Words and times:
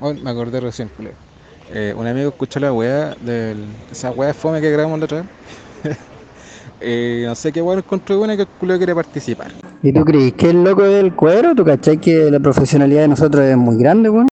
Oh, 0.00 0.12
me 0.12 0.30
acordé 0.30 0.60
recién, 0.60 0.88
culé. 0.96 1.12
Eh, 1.72 1.94
un 1.96 2.06
amigo 2.06 2.28
escuchó 2.28 2.60
la 2.60 2.72
weá 2.72 3.16
de 3.20 3.56
esa 3.90 4.10
weá 4.10 4.28
de 4.28 4.34
fome 4.34 4.60
que 4.60 4.70
grabamos 4.70 4.98
la 4.98 5.04
otra 5.04 5.22
vez. 5.22 5.96
Eh, 6.78 7.24
no 7.26 7.34
sé 7.34 7.52
qué 7.52 7.62
weá 7.62 7.78
encontró 7.78 8.18
buena 8.18 8.36
que 8.36 8.42
el 8.42 8.48
culé 8.48 8.76
quiere 8.76 8.94
participar. 8.94 9.50
¿Y 9.82 9.94
tú 9.94 10.04
crees 10.04 10.34
que 10.34 10.50
el 10.50 10.62
loco 10.62 10.82
del 10.82 11.14
cuero? 11.14 11.54
¿Tú 11.54 11.64
cachai 11.64 11.96
que 11.96 12.30
la 12.30 12.38
profesionalidad 12.38 13.00
de 13.00 13.08
nosotros 13.08 13.44
es 13.44 13.56
muy 13.56 13.78
grande, 13.78 14.10
weón? 14.10 14.28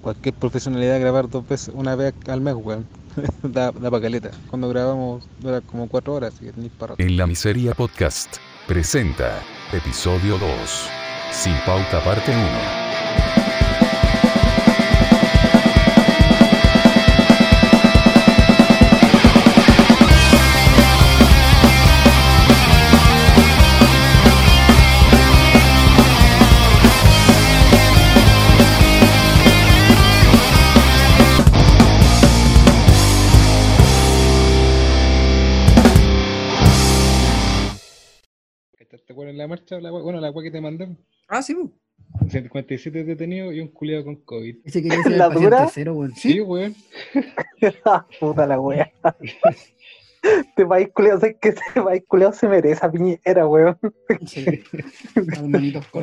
Cualquier 0.00 0.36
profesionalidad 0.36 1.00
grabar 1.00 1.28
dos 1.28 1.46
veces, 1.48 1.74
una 1.74 1.96
vez 1.96 2.14
al 2.28 2.40
mes, 2.40 2.54
weón. 2.54 2.86
da, 3.42 3.72
da 3.72 3.90
pa' 3.90 4.00
caleta. 4.00 4.30
Cuando 4.48 4.68
grabamos 4.68 5.26
dura 5.40 5.60
como 5.60 5.88
cuatro 5.88 6.14
horas, 6.14 6.32
así 6.32 6.46
que 6.46 6.52
tenéis 6.52 6.72
para. 6.78 6.94
En 6.98 7.16
la 7.16 7.26
Miseria 7.26 7.74
Podcast 7.74 8.36
presenta 8.68 9.40
episodio 9.72 10.38
2. 10.38 10.88
Sin 11.32 11.54
pauta 11.66 11.98
parte 12.04 12.30
1. 12.30 12.87
Marcha? 39.48 39.80
La, 39.80 39.90
bueno, 39.90 40.20
la 40.20 40.30
weá 40.30 40.44
que 40.44 40.50
te 40.50 40.60
mandé. 40.60 40.96
Ah, 41.28 41.42
sí, 41.42 41.54
weón. 41.54 41.72
57 42.28 43.04
detenidos 43.04 43.54
y 43.54 43.60
un 43.60 43.68
culiado 43.68 44.04
con 44.04 44.16
COVID. 44.16 44.56
Ese 44.64 44.82
quería 44.82 45.02
ser 45.02 45.12
¿La 45.12 45.28
dura? 45.28 45.68
cero, 45.72 45.94
weón. 45.94 46.14
Sí, 46.14 46.40
weón. 46.40 46.74
Puta 48.20 48.46
la 48.46 48.60
wea. 48.60 48.92
Este 50.20 50.66
país 50.66 50.88
culiao, 50.92 51.20
sé 51.20 51.38
que 51.40 51.50
este 51.50 51.80
país 51.80 52.02
culiao 52.08 52.32
se 52.32 52.48
merece 52.48 52.72
esa 52.72 52.90
piñera, 52.90 53.46
weón. 53.46 53.78
Sí. 54.26 54.44
Manitos. 55.46 55.86
Por 55.86 56.02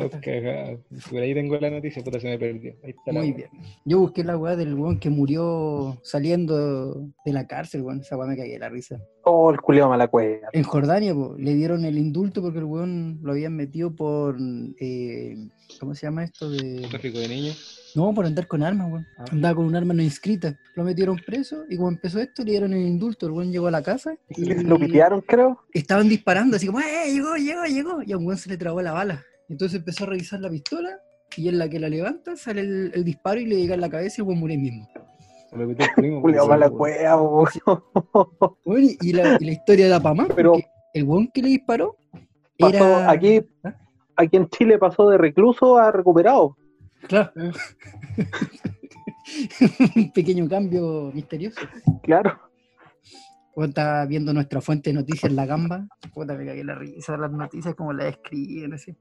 ahí 1.20 1.34
tengo 1.34 1.58
la 1.58 1.68
noticia, 1.70 2.02
puta, 2.02 2.18
se 2.18 2.28
me 2.28 2.38
perdió. 2.38 2.74
Ahí 2.82 2.90
está 2.90 3.12
la 3.12 3.20
Muy 3.20 3.32
bien. 3.32 3.50
Yo 3.84 3.98
busqué 4.00 4.24
la 4.24 4.38
weá 4.38 4.56
del 4.56 4.74
weón 4.74 4.98
que 4.98 5.10
murió 5.10 5.98
saliendo 6.02 6.94
de 7.26 7.32
la 7.32 7.46
cárcel, 7.46 7.82
weón. 7.82 8.00
Esa 8.00 8.16
weá 8.16 8.26
me 8.26 8.36
cagué 8.38 8.52
de 8.52 8.58
la 8.58 8.70
risa. 8.70 8.98
Oh, 9.28 9.50
el 9.50 9.60
culiao 9.60 9.88
mala 9.88 10.06
cueva. 10.06 10.48
En 10.52 10.62
Jordania, 10.62 11.12
po, 11.12 11.34
le 11.36 11.52
dieron 11.54 11.84
el 11.84 11.98
indulto 11.98 12.40
porque 12.42 12.58
el 12.58 12.64
weón 12.64 13.18
lo 13.22 13.32
habían 13.32 13.56
metido 13.56 13.92
por. 13.92 14.36
eh, 14.78 15.36
¿Cómo 15.80 15.96
se 15.96 16.06
llama 16.06 16.22
esto? 16.22 16.48
De... 16.48 16.86
Tráfico 16.88 17.18
de 17.18 17.26
niños. 17.28 17.90
No, 17.96 18.14
por 18.14 18.24
andar 18.24 18.46
con 18.46 18.62
armas, 18.62 18.88
weón. 18.88 19.06
Ah. 19.18 19.24
Andaba 19.32 19.56
con 19.56 19.64
un 19.64 19.74
arma 19.74 19.94
no 19.94 20.02
inscrita. 20.02 20.56
Lo 20.76 20.84
metieron 20.84 21.16
preso 21.26 21.64
y 21.68 21.76
como 21.76 21.88
empezó 21.88 22.20
esto, 22.20 22.44
le 22.44 22.52
dieron 22.52 22.72
el 22.72 22.86
indulto. 22.86 23.26
El 23.26 23.32
weón 23.32 23.50
llegó 23.50 23.66
a 23.66 23.72
la 23.72 23.82
casa 23.82 24.14
y 24.28 24.44
Lo 24.62 24.78
pitearon, 24.78 25.20
creo. 25.22 25.58
estaban 25.74 26.08
disparando, 26.08 26.54
así 26.56 26.66
como, 26.66 26.78
¡eh! 26.78 27.10
Llegó, 27.12 27.34
llegó, 27.34 27.64
llegó. 27.64 28.02
Y 28.06 28.12
a 28.12 28.18
un 28.18 28.26
weón 28.26 28.38
se 28.38 28.48
le 28.48 28.56
trabó 28.56 28.80
la 28.80 28.92
bala. 28.92 29.24
Entonces 29.48 29.80
empezó 29.80 30.04
a 30.04 30.06
revisar 30.06 30.38
la 30.38 30.50
pistola 30.50 31.00
y 31.36 31.48
en 31.48 31.58
la 31.58 31.68
que 31.68 31.80
la 31.80 31.88
levanta 31.88 32.36
sale 32.36 32.60
el, 32.60 32.92
el 32.94 33.02
disparo 33.04 33.40
y 33.40 33.46
le 33.46 33.56
llega 33.56 33.74
en 33.74 33.80
la 33.80 33.90
cabeza 33.90 34.16
y 34.18 34.22
el 34.22 34.28
weón 34.28 34.38
muere 34.38 34.56
mismo. 34.56 34.88
Lo 35.56 35.70
el 35.70 35.76
primo. 35.96 36.20
Weón. 36.20 36.48
mala 36.48 36.70
cueva, 36.70 37.50
y, 38.78 39.08
y 39.08 39.12
la, 39.12 39.36
y 39.40 39.44
la 39.44 39.52
historia 39.52 39.88
da 39.88 40.00
para 40.00 40.14
más, 40.14 40.28
Pero- 40.34 40.56
el 40.94 41.04
weón 41.04 41.28
que 41.32 41.42
le 41.42 41.48
disparó 41.48 41.96
Pasó 42.58 42.76
era... 42.76 43.10
aquí, 43.10 43.42
¿Ah? 43.64 43.74
aquí 44.16 44.36
en 44.36 44.48
Chile 44.48 44.78
pasó 44.78 45.08
de 45.10 45.18
recluso 45.18 45.76
a 45.76 45.92
recuperado. 45.92 46.56
Claro. 47.06 47.32
un 49.96 50.12
pequeño 50.12 50.48
cambio 50.48 51.10
misterioso. 51.12 51.60
Claro. 52.02 52.38
Cuando 53.52 53.70
estaba 53.70 54.06
viendo 54.06 54.32
nuestra 54.32 54.60
fuente 54.60 54.90
de 54.90 54.94
noticias, 54.94 55.32
La 55.32 55.46
Gamba, 55.46 55.86
puta, 56.12 56.34
me 56.34 56.44
cagué 56.46 56.62
la 56.64 56.74
risa, 56.74 57.16
las 57.16 57.32
noticias 57.32 57.74
como 57.74 57.92
las 57.92 58.06
escriben, 58.08 58.74
así. 58.74 58.92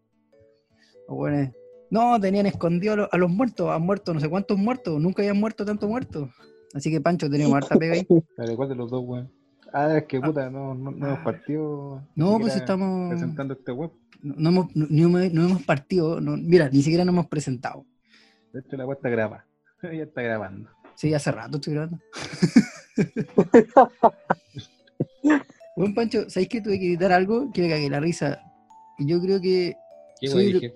Los 1.08 1.18
weones, 1.18 1.54
no, 1.90 2.20
tenían 2.20 2.46
escondido 2.46 2.94
a, 2.94 2.96
lo- 2.98 3.10
a 3.12 3.18
los 3.18 3.30
muertos, 3.30 3.70
han 3.70 3.82
muerto 3.84 4.14
no 4.14 4.20
sé 4.20 4.30
cuántos 4.30 4.58
muertos, 4.58 5.00
nunca 5.00 5.22
habían 5.22 5.40
muerto 5.40 5.66
tantos 5.66 5.90
muertos. 5.90 6.30
Así 6.74 6.92
que 6.92 7.00
Pancho, 7.02 7.30
tenemos 7.30 7.54
harta 7.58 7.76
pega 7.78 7.94
ahí. 7.94 8.08
Pero 8.36 8.56
¿cuál 8.56 8.70
de 8.70 8.76
los 8.76 8.90
dos, 8.92 9.04
weón? 9.06 9.32
Ah, 9.74 9.98
es 9.98 10.04
que 10.06 10.20
puta, 10.22 10.50
no, 10.50 10.74
no, 10.74 10.92
no 10.92 11.08
hemos 11.08 11.20
partido. 11.20 12.02
No, 12.16 12.40
pues 12.40 12.56
estamos... 12.56 13.10
Presentando 13.10 13.54
este 13.56 13.72
web. 13.72 13.92
No, 14.22 14.36
no 14.38 14.50
hemos, 14.50 14.76
no, 14.76 14.88
no 14.90 15.20
hemos- 15.20 15.34
no 15.34 15.46
hemos 15.46 15.64
partido, 15.64 16.22
no- 16.22 16.38
mira, 16.38 16.70
ni 16.70 16.82
siquiera 16.82 17.04
nos 17.06 17.14
hemos 17.14 17.28
presentado. 17.28 17.86
De 18.54 18.62
hecho, 18.62 18.78
la 18.78 18.86
web 18.86 18.98
está 18.98 19.10
graba. 19.10 19.46
ya 19.84 19.90
está 20.04 20.22
grabando. 20.22 20.70
Sí, 20.96 21.14
hace 21.14 21.32
rato 21.32 21.58
estoy 21.58 21.74
grabando. 21.74 22.00
Buen 25.76 25.94
Pancho, 25.94 26.30
¿sabéis 26.30 26.48
que 26.50 26.62
tuve 26.62 26.80
que 26.80 26.88
editar 26.88 27.12
algo 27.12 27.52
que 27.52 27.62
me 27.64 27.70
cagué 27.70 27.90
la 27.90 28.00
risa? 28.00 28.40
Yo 29.00 29.20
creo 29.20 29.42
que. 29.42 29.76
¿Qué 30.22 30.28
Soy 30.30 30.54
dije? 30.54 30.74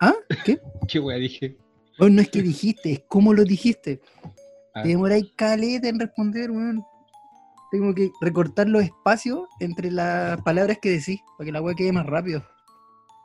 ¿Ah? 0.00 0.14
¿Qué? 0.44 0.58
¿Qué 0.88 0.98
wea 1.00 1.16
dije? 1.18 1.56
Weón, 1.98 2.14
no 2.16 2.22
es 2.22 2.30
que 2.30 2.42
dijiste, 2.42 2.92
es 2.92 3.02
cómo 3.08 3.34
lo 3.34 3.44
dijiste. 3.44 4.00
Ah, 4.74 4.82
Te 4.82 4.88
demoráis 4.90 5.26
caleta 5.36 5.88
en 5.88 5.98
responder, 5.98 6.50
weón. 6.50 6.82
Tengo 7.70 7.94
que 7.94 8.10
recortar 8.20 8.66
los 8.68 8.82
espacios 8.82 9.40
entre 9.60 9.90
las 9.90 10.40
palabras 10.42 10.78
que 10.80 10.90
decís, 10.90 11.20
para 11.36 11.46
que 11.46 11.52
la 11.52 11.60
weá 11.60 11.74
quede 11.74 11.92
más 11.92 12.06
rápido. 12.06 12.42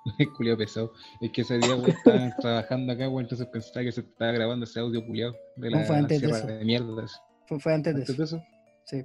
culiao 0.37 0.57
pesado. 0.57 0.91
Es 1.21 1.31
que 1.31 1.41
ese 1.41 1.57
día, 1.59 1.75
weón, 1.75 1.89
estaban 1.91 2.33
trabajando 2.41 2.91
acá, 2.93 3.07
weón, 3.07 3.23
entonces 3.23 3.47
pensaba 3.47 3.83
que 3.85 3.91
se 3.91 4.01
estaba 4.01 4.31
grabando 4.33 4.65
ese 4.65 4.79
audio 4.79 5.05
culiao 5.05 5.33
de 5.55 5.69
No, 5.69 5.77
la 5.79 5.85
fue 5.85 5.95
antes 5.97 6.21
de 6.21 6.27
eso. 6.29 6.47
de 6.47 6.65
mierdas. 6.65 7.21
Fue, 7.47 7.59
fue 7.59 7.73
antes 7.73 7.93
de 7.95 8.01
¿Antes 8.01 8.19
eso. 8.19 8.35
de 8.35 8.41
eso? 8.41 8.45
Sí. 8.85 9.03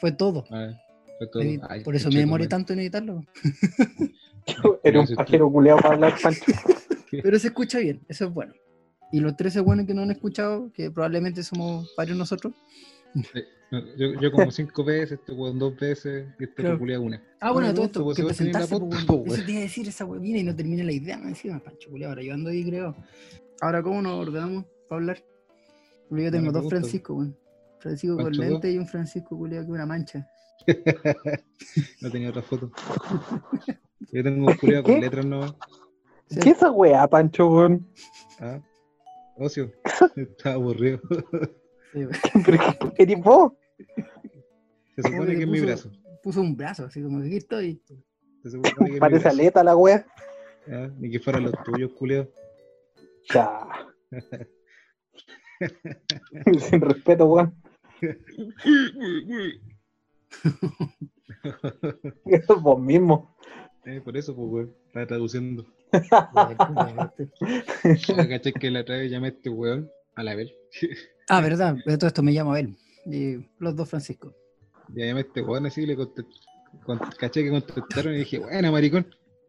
Fue 0.00 0.12
todo. 0.12 0.44
Ah, 0.50 0.68
fue 1.18 1.26
todo. 1.26 1.42
Edit- 1.42 1.66
Ay, 1.68 1.82
Por 1.82 1.96
eso 1.96 2.08
me 2.10 2.20
demoré 2.20 2.46
tanto 2.46 2.72
en 2.72 2.78
editarlo. 2.78 3.22
Era 4.84 5.00
un 5.00 5.06
pajero 5.14 5.50
culiao 5.50 5.76
para 5.78 5.94
hablar, 5.94 6.14
Pancho. 6.22 6.52
Pero 7.22 7.38
se 7.38 7.48
escucha 7.48 7.78
bien, 7.78 8.00
eso 8.08 8.26
es 8.26 8.32
bueno. 8.34 8.52
Y 9.12 9.20
los 9.20 9.36
13 9.36 9.60
buenos 9.60 9.86
que 9.86 9.94
no 9.94 10.02
han 10.02 10.10
escuchado, 10.10 10.70
que 10.72 10.90
probablemente 10.90 11.42
somos 11.42 11.92
varios 11.96 12.16
nosotros. 12.18 12.52
No, 13.70 13.80
Yo, 13.96 14.20
yo 14.20 14.30
como 14.32 14.50
cinco 14.50 14.82
veces, 14.84 15.12
este 15.18 15.32
weón 15.32 15.58
dos 15.58 15.76
veces, 15.78 16.26
y 16.38 16.44
este 16.44 16.62
Claro. 16.62 16.78
culiao 16.78 17.02
una. 17.02 17.22
Ah, 17.40 17.52
bueno, 17.52 17.72
todo 17.74 17.86
esto, 17.86 18.04
pues, 18.04 18.16
que 18.16 18.22
la 18.22 18.28
presentaste, 18.28 18.74
pot- 18.76 18.88
pues, 18.90 19.04
po, 19.04 19.14
weón. 19.14 19.28
weón. 19.28 19.36
Eso 19.38 19.46
te 19.46 19.52
iba 19.52 19.60
a 19.60 19.62
decir 19.64 19.88
esa 19.88 20.04
weón. 20.04 20.24
Y 20.24 20.42
no 20.42 20.54
termina 20.56 20.84
la 20.84 20.92
idea, 20.92 21.16
me 21.18 21.28
encima, 21.28 21.58
Pancho, 21.58 21.90
culiao. 21.90 22.10
Ahora 22.10 22.22
yo 22.22 22.34
ando 22.34 22.50
ahí, 22.50 22.64
creo. 22.64 22.94
Ahora, 23.60 23.82
¿cómo 23.82 24.00
nos 24.02 24.26
ordenamos 24.28 24.64
para 24.88 25.00
hablar? 25.00 25.24
Porque 26.08 26.24
yo 26.24 26.30
tengo 26.30 26.52
dos. 26.52 26.68
Francisco, 26.68 27.14
weón. 27.14 27.36
Francisco 27.80 28.16
con 28.16 28.32
lente 28.32 28.70
y 28.72 28.78
un 28.78 28.86
Francisco 28.86 29.36
culiao 29.38 29.64
que 29.64 29.70
una 29.72 29.86
mancha. 29.86 30.26
no 32.02 32.10
tenía 32.10 32.30
otra 32.30 32.42
foto. 32.42 32.70
Yo 34.12 34.22
tengo 34.22 34.46
un 34.46 34.54
culiao 34.54 34.82
con 34.82 35.00
letras 35.00 35.24
no. 35.26 35.56
Sí. 36.30 36.40
¿Qué 36.40 36.50
esa 36.50 36.70
weá, 36.70 37.06
Pancho, 37.08 37.48
weón? 37.48 37.86
Ah, 38.40 38.60
ocio. 39.36 39.72
Estaba 40.16 40.54
aburrido. 40.56 41.00
Sí. 41.92 42.06
¿Pero 42.44 42.58
qué 42.94 43.16
vos? 43.16 43.52
Se 44.96 45.02
supone 45.02 45.34
que 45.36 45.42
es 45.42 45.48
mi 45.48 45.58
puso- 45.60 45.66
brazo. 45.66 45.90
Puso 46.22 46.40
un 46.40 46.56
brazo, 46.56 46.84
así 46.84 47.02
como 47.02 47.22
que 47.22 47.36
estoy. 47.36 47.82
Se 48.42 48.50
supone 48.50 48.74
que 48.76 48.84
es 48.84 48.90
mi 48.92 49.00
Parece 49.00 49.22
brazo. 49.24 49.36
aleta 49.40 49.64
la 49.64 49.76
weá. 49.76 50.06
Ah, 50.70 50.88
Ni 50.98 51.10
que 51.10 51.20
fueran 51.20 51.44
los 51.44 51.52
tuyos, 51.64 51.92
culiao. 51.92 52.28
Ya. 53.32 53.66
Sin 56.60 56.80
respeto, 56.80 57.26
weón. 57.26 57.54
Eso 62.26 62.56
es 62.56 62.62
vos 62.62 62.80
mismo. 62.80 63.34
Eh, 63.88 64.02
por 64.02 64.16
eso, 64.18 64.36
pues, 64.36 64.48
weón. 64.50 64.74
Estaba 64.86 65.06
traduciendo. 65.06 65.64
¿Cachai 68.28 68.52
que 68.52 68.70
la 68.70 68.80
otra 68.80 68.98
vez 68.98 69.10
llamé 69.10 69.28
a 69.28 69.30
este 69.30 69.48
weón? 69.48 69.90
A 70.14 70.22
la 70.22 70.34
vez. 70.34 70.52
ah, 71.30 71.40
verdad, 71.40 71.76
de 71.86 71.96
todo 71.96 72.08
esto 72.08 72.22
me 72.22 72.32
llamo 72.32 72.50
Abel. 72.50 72.76
Y 73.06 73.46
los 73.58 73.74
dos 73.74 73.88
Francisco. 73.88 74.34
Ya 74.94 75.06
llamé 75.06 75.20
a 75.20 75.22
este 75.22 75.40
weón 75.40 75.64
así 75.64 75.86
le 75.86 75.96
contesté. 75.96 76.30
con- 76.84 76.98
Caché 76.98 77.44
que 77.44 77.50
contestaron 77.50 78.12
y 78.14 78.18
dije, 78.18 78.40
buena, 78.40 78.70
maricón. 78.70 79.06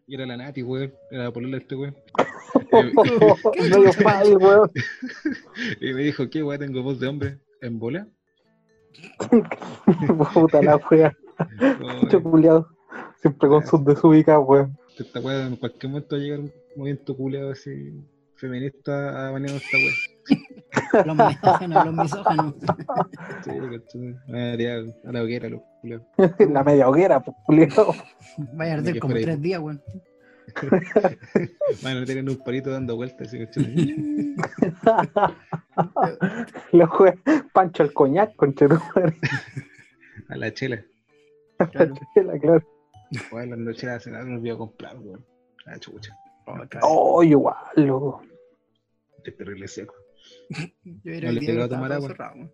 Y 0.08 0.16
era 0.16 0.26
la 0.26 0.38
Nati, 0.38 0.64
weón. 0.64 0.94
Era 1.12 1.26
la 1.26 1.32
polola 1.32 1.58
este 1.58 1.76
weón. 1.76 1.98
Y 5.82 5.94
me 5.94 6.02
dijo, 6.04 6.30
¿qué 6.30 6.42
weón? 6.44 6.60
Tengo 6.62 6.82
voz 6.82 6.98
de 7.02 7.08
hombre. 7.08 7.40
¿En 7.62 7.78
bola? 7.78 8.08
Puta 10.34 10.62
la 10.62 10.78
wea. 10.78 11.14
Mucho 12.02 12.24
culiado. 12.24 12.70
Siempre 13.22 13.50
con 13.50 13.66
sus 13.66 13.84
desubicados, 13.86 14.48
weón. 14.48 14.78
Esta 14.98 15.20
weá 15.20 15.48
en 15.48 15.56
cualquier 15.56 15.92
momento 15.92 16.16
va 16.16 16.20
a 16.20 16.24
llegar 16.24 16.40
un 16.40 16.52
movimiento 16.76 17.16
culiado 17.16 17.52
así 17.52 17.94
feminista 18.36 19.28
a 19.28 19.32
banear 19.32 19.54
a 19.54 19.58
esta 19.58 19.78
weá. 19.78 21.06
Los 21.06 21.16
misógenos, 21.16 21.86
los 21.86 21.94
misógenos. 21.96 22.54
Sí, 23.44 23.52
ya, 24.58 25.10
a 25.10 25.12
la 25.12 25.24
hoguera, 25.24 25.50
los 25.50 25.62
culiados. 25.82 26.06
La 26.52 26.64
media 26.64 26.90
hoguera, 26.90 27.20
pues, 27.22 27.36
culiado. 27.46 27.94
Vaya 28.54 28.74
a 28.74 28.78
arder 28.78 28.94
que 28.94 29.00
como 29.00 29.14
tres 29.14 29.42
días, 29.42 29.62
weón. 29.62 29.82
Bueno, 31.84 32.06
tienen 32.06 32.28
un 32.30 32.38
palito 32.38 32.72
dando 32.72 32.96
vueltas, 32.96 33.28
así, 33.28 33.40
¿cachai? 33.46 34.36
Los 36.72 36.90
juega 36.90 37.18
Pancho 37.54 37.84
el 37.84 37.94
coñac, 37.94 38.36
conche 38.36 38.68
tu 38.68 38.76
madre. 38.96 39.16
A 40.28 40.38
la 40.38 40.54
chela. 40.54 40.84
Claro. 41.72 41.94
Bueno, 43.32 43.56
las 43.56 43.66
noches 43.66 43.90
de 43.92 44.00
cenar 44.00 44.26
me 44.26 44.36
olvidó 44.36 44.58
comprar, 44.58 44.98
weón. 45.00 45.26
La 45.66 45.80
chucha. 45.80 46.16
Oh. 46.46 46.58
Oh, 46.82 47.24
igual, 47.24 47.56
loco. 47.76 48.24
Este 49.18 49.32
terrible 49.32 49.68
seco. 49.68 49.94
Yo 50.84 51.12
era 51.14 51.26
no 51.26 51.30
el 51.30 51.36
le 51.36 51.42
día 51.42 51.56
que 51.56 51.62
a 51.64 51.70
tomar 51.70 51.92
agua. 51.94 52.08
cerrado, 52.08 52.36
weón. 52.36 52.52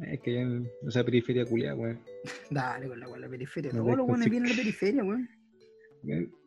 Es 0.00 0.20
que 0.20 0.32
ya 0.34 0.40
en 0.40 0.68
esa 0.88 1.04
periferia 1.04 1.44
culiada, 1.44 1.74
weón. 1.80 2.00
Dale 2.50 2.88
con 2.88 2.98
la, 3.00 3.06
con 3.06 3.20
la 3.20 3.28
periferia. 3.28 3.72
No 3.72 3.82
Todos 3.84 3.96
los 3.98 4.06
buenos 4.06 4.24
con- 4.26 4.30
vienen 4.30 4.50
a 4.50 4.54
la 4.54 4.56
periferia, 4.60 5.04
weón. 5.04 5.28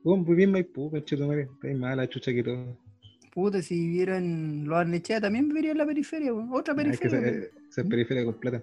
Weón, 0.04 0.24
muy 0.24 0.36
bien 0.36 0.52
Maipú, 0.52 0.92
conchito 0.92 1.28
madre. 1.28 1.44
Está 1.44 1.68
ahí 1.68 1.76
más 1.76 1.96
la 1.96 2.10
chucha 2.10 2.34
que 2.34 2.44
todo. 2.44 2.78
Puta, 3.32 3.62
si 3.62 3.76
vivieran 3.80 4.66
los 4.66 4.78
Arnechea 4.78 5.20
también 5.22 5.48
viviría 5.50 5.72
en 5.72 5.78
la 5.78 5.86
periferia, 5.86 6.34
weón. 6.34 6.50
Otra 6.54 6.74
Ah, 6.78 6.82
Es 6.84 7.00
que 7.00 7.10
periferia. 7.10 7.20
esa, 7.30 7.40
weón. 7.54 7.68
esa 7.70 7.82
es 7.82 7.88
periferia 7.88 8.26
con 8.26 8.34
plata. 8.36 8.62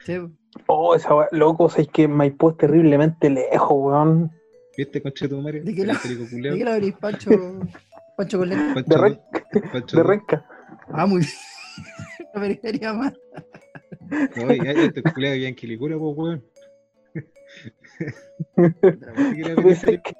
Sí, 0.00 0.12
weón. 0.12 0.38
Oh, 0.66 0.94
esa 0.94 1.14
weá, 1.14 1.28
loco, 1.32 1.68
sabes 1.68 1.88
que 1.88 2.08
Maipú 2.08 2.50
es 2.50 2.56
terriblemente 2.56 3.30
lejos, 3.30 3.70
weón. 3.72 4.30
¿Viste, 4.76 5.02
conchito 5.02 5.40
madre? 5.40 5.60
¿De 5.60 5.74
qué 5.74 5.86
lado? 5.86 6.00
Periférico 6.02 6.24
¿De 6.24 6.30
culiao. 6.30 6.56
qué 6.56 6.64
la 6.64 6.74
abrís, 6.74 6.94
Pancho? 6.94 7.30
Pancho 8.16 8.38
con 8.38 8.48
lente. 8.48 8.82
Pancho 8.82 9.02
De, 9.52 9.60
Pancho 9.72 9.96
de. 9.96 10.02
Renca. 10.02 10.46
Ah, 10.88 11.06
muy 11.06 11.20
bien. 11.20 11.30
la 12.34 12.40
periferia 12.40 12.92
más. 12.92 13.12
No, 14.36 14.52
y 14.52 14.60
ahí 14.66 14.78
este 14.86 15.02
culiao 15.02 15.32
vivía 15.32 15.48
en 15.48 15.54
Quilicura, 15.54 15.96
pues, 15.98 16.16
weón. 16.16 16.44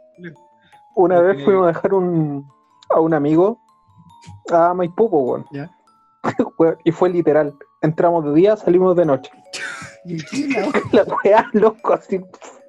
Una 0.97 1.21
vez 1.21 1.45
fuimos 1.45 1.65
a 1.65 1.69
dejar 1.69 1.95
un, 1.95 2.47
a 2.91 3.01
un 3.01 3.15
amigo 3.15 3.61
a 4.53 4.73
Maipú, 4.75 5.11
po, 5.11 5.19
weón. 5.19 5.47
Ya. 5.53 5.71
Weón, 6.59 6.77
Y 6.85 6.93
fue 6.93 7.11
literal. 7.11 7.55
Entramos 7.83 8.25
de 8.25 8.33
día, 8.35 8.57
salimos 8.57 8.97
de 8.97 9.05
noche. 9.05 9.31
¿Y 10.05 10.21
aquí 10.21 10.49
la 10.53 10.67
La 10.93 11.05
weá, 11.25 11.51
loco, 11.53 11.93
así, 11.95 12.21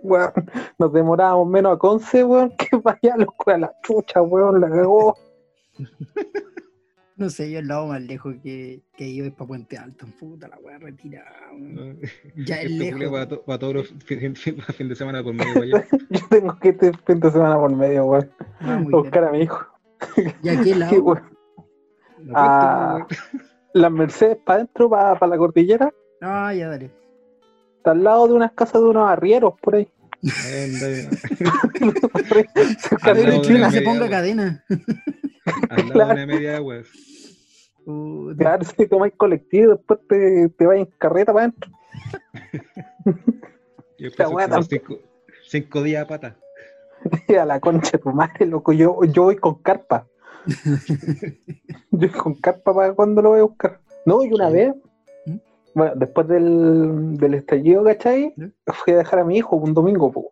weón. 0.02 0.32
Nos 0.80 0.94
demorábamos 0.94 1.48
menos 1.48 1.76
a 1.76 1.78
Conce, 1.78 2.24
weón, 2.24 2.52
que 2.58 2.78
vaya, 2.78 3.18
loco, 3.18 3.52
a 3.52 3.58
la 3.58 3.74
chucha, 3.84 4.22
weón, 4.22 4.62
la 4.62 4.70
cagó. 4.70 5.16
No 7.18 7.30
sé, 7.30 7.50
yo 7.50 7.60
el 7.60 7.68
lado 7.70 7.88
más 7.88 8.02
lejos 8.02 8.36
que, 8.44 8.82
que 8.98 9.16
yo 9.16 9.24
es 9.24 9.32
para 9.32 9.48
Puente 9.48 9.78
Alto. 9.78 10.06
Puta 10.20 10.50
la 10.50 10.58
weá 10.58 10.78
retirada. 10.78 11.32
No, 11.58 11.94
Ya 12.46 12.60
es 12.62 12.70
Este 12.72 12.92
lejos. 12.94 13.28
to- 13.30 13.44
va 13.50 13.58
todos 13.58 13.74
los 13.74 13.88
fin, 14.06 14.36
fin- 14.36 14.58
fin 14.62 14.90
de 14.90 14.96
semana 14.98 15.24
por 15.24 15.34
medio 15.34 15.54
para 15.54 15.66
allá. 15.66 15.88
Yo 16.10 16.20
tengo 16.30 16.60
que 16.60 16.70
este 16.70 16.92
fin 17.08 17.22
de 17.22 17.32
semana 17.32 17.56
por 17.58 17.74
medio, 17.74 18.04
weón. 18.06 18.30
Ah, 18.60 18.84
buscar 18.92 19.22
bien. 19.22 19.26
a 19.30 19.32
mi 19.32 19.44
hijo. 19.44 19.66
¿Y 20.44 20.50
a 20.50 20.58
qué 20.58 20.64
Sí, 20.66 20.74
lado? 20.76 21.04
weón. 21.04 21.24
No, 22.20 22.34
Ah. 22.36 23.08
Las 23.74 23.92
Mercedes 23.94 24.38
para 24.46 24.58
adentro, 24.60 24.90
para 24.90 25.26
la 25.28 25.38
cordillera, 25.38 25.94
Ah, 26.20 26.54
ya 26.54 26.68
dale. 26.68 26.92
Está 27.86 27.92
al 27.92 28.04
lado 28.04 28.28
de 28.28 28.34
unas 28.34 28.52
casas 28.54 28.82
de 28.82 28.88
unos 28.88 29.08
arrieros, 29.08 29.54
por 29.62 29.76
ahí. 29.76 29.88
Anda, 30.24 30.88
A 33.04 33.10
Al 33.10 33.14
ver, 33.16 33.28
lado 33.30 33.42
de 33.42 33.48
que 33.48 33.54
una 33.54 33.70
se 33.70 33.78
media, 33.80 33.84
ponga 33.92 34.10
cadena. 34.10 34.64
Al 35.70 35.78
lado 35.78 35.92
Claro. 35.94 36.08
de 36.08 36.14
una 36.16 36.26
media 36.26 36.56
agua. 36.58 36.78
Puta. 37.86 38.38
Claro, 38.38 38.64
si 38.66 38.88
tomáis 38.88 39.14
colectivo, 39.16 39.74
después 39.76 40.00
te, 40.10 40.50
te 40.50 40.66
vais 40.66 40.80
en 40.88 40.92
carreta 40.98 41.32
para 41.32 41.46
adentro. 41.46 41.72
Y 44.00 44.04
después 44.06 44.30
weá 44.30 44.48
son 44.48 44.50
como 44.50 44.50
tan- 44.50 44.64
cinco, 44.64 45.00
cinco 45.48 45.84
días 45.84 46.04
a 46.04 46.08
pata. 46.08 46.36
A 47.40 47.46
la 47.46 47.60
concha 47.60 47.92
de 47.92 48.00
tu 48.00 48.10
madre, 48.12 48.48
loco. 48.48 48.74
Yo, 48.74 49.00
yo 49.04 49.24
voy 49.26 49.36
con 49.36 49.62
carpa. 49.62 50.08
yo 51.92 52.00
voy 52.00 52.10
con 52.10 52.34
carpa 52.36 52.74
para 52.74 52.94
cuando 52.94 53.22
lo 53.22 53.30
voy 53.30 53.40
a 53.42 53.44
buscar. 53.44 53.80
No, 54.08 54.24
y 54.24 54.34
una 54.34 54.50
vez. 54.50 54.74
Bueno, 55.76 55.94
después 55.96 56.28
del, 56.28 57.18
del 57.18 57.34
estallido, 57.36 57.84
¿cachai? 57.84 58.34
¿Ya? 58.36 58.50
Fui 58.74 58.94
a 58.94 58.98
dejar 58.98 59.20
a 59.20 59.24
mi 59.26 59.38
hijo 59.38 59.56
un 59.58 59.74
domingo, 59.74 60.12
pues. 60.12 60.26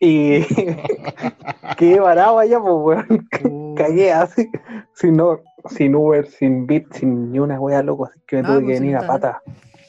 Y 0.00 0.40
quedé 1.76 2.00
varado 2.00 2.38
allá, 2.38 2.60
pues, 2.60 2.74
weón. 2.74 3.28
Puta. 3.30 3.84
Cagué 3.84 4.12
así, 4.12 4.50
sin, 4.94 5.16
no- 5.16 5.40
sin 5.68 5.94
Uber, 5.94 6.26
sin 6.26 6.66
Bit, 6.66 6.92
sin 6.94 7.30
ni 7.32 7.38
una 7.38 7.60
wea, 7.60 7.82
loco. 7.82 8.06
Así 8.06 8.20
que 8.26 8.36
me 8.36 8.42
Ah, 8.42 8.46
tuve 8.46 8.58
que 8.60 8.64
pues, 8.66 8.80
venir 8.80 8.96
a 8.96 9.06
pata. 9.06 9.42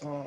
Oh, 0.03 0.25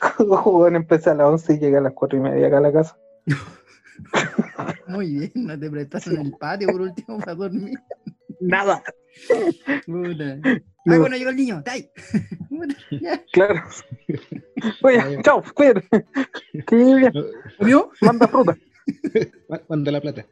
Weón, 0.58 0.76
empecé 0.76 1.10
a 1.10 1.14
las 1.14 1.26
11 1.28 1.54
y 1.54 1.58
llegué 1.58 1.78
a 1.78 1.80
las 1.82 1.92
4 1.94 2.18
y 2.18 2.22
media 2.22 2.46
acá 2.46 2.58
a 2.58 2.60
la 2.60 2.72
casa. 2.72 2.96
muy 4.86 5.10
bien, 5.10 5.32
no 5.34 5.58
te 5.58 5.70
prestaron 5.70 6.20
el 6.26 6.32
patio 6.38 6.68
por 6.70 6.80
último 6.82 7.18
para 7.18 7.34
dormir. 7.34 7.78
Nada. 8.40 8.82
Puta. 9.86 10.36
No. 10.86 10.94
Ah, 10.94 10.98
bueno, 10.98 11.16
llegó 11.16 11.30
el 11.30 11.36
niño. 11.36 11.62
¡Ay! 11.66 11.88
Puta, 12.48 12.74
ya. 12.90 13.24
Claro. 13.32 13.62
Oye, 14.82 15.22
chao, 15.22 15.42
cuídate. 15.54 15.88
Que 16.66 16.76
bien. 16.76 17.12
¿Comió? 17.58 17.90
Manda 18.02 18.28
fruta. 18.28 18.56
Manda 19.68 19.92
la 19.92 20.00
plata. 20.00 20.26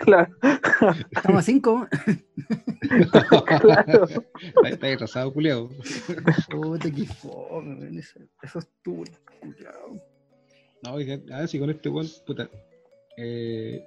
Claro, 0.00 0.34
Estamos 1.10 1.40
a 1.40 1.42
cinco. 1.42 1.86
claro. 3.46 4.04
Está, 4.08 4.68
está 4.68 4.86
ahí 4.86 4.92
atrasado, 4.94 5.32
culiao. 5.34 5.68
Puta, 6.50 6.90
qué 6.90 7.04
fome, 7.04 7.98
Eso, 7.98 8.20
eso 8.42 8.58
es 8.60 8.68
tu 8.82 9.04
culiao. 9.40 10.00
No, 10.82 10.94
oiga, 10.94 11.18
a 11.34 11.40
ver 11.40 11.48
si 11.48 11.58
con 11.58 11.68
este 11.68 11.90
weón, 11.90 12.06
puta. 12.26 12.48
Eh, 13.18 13.84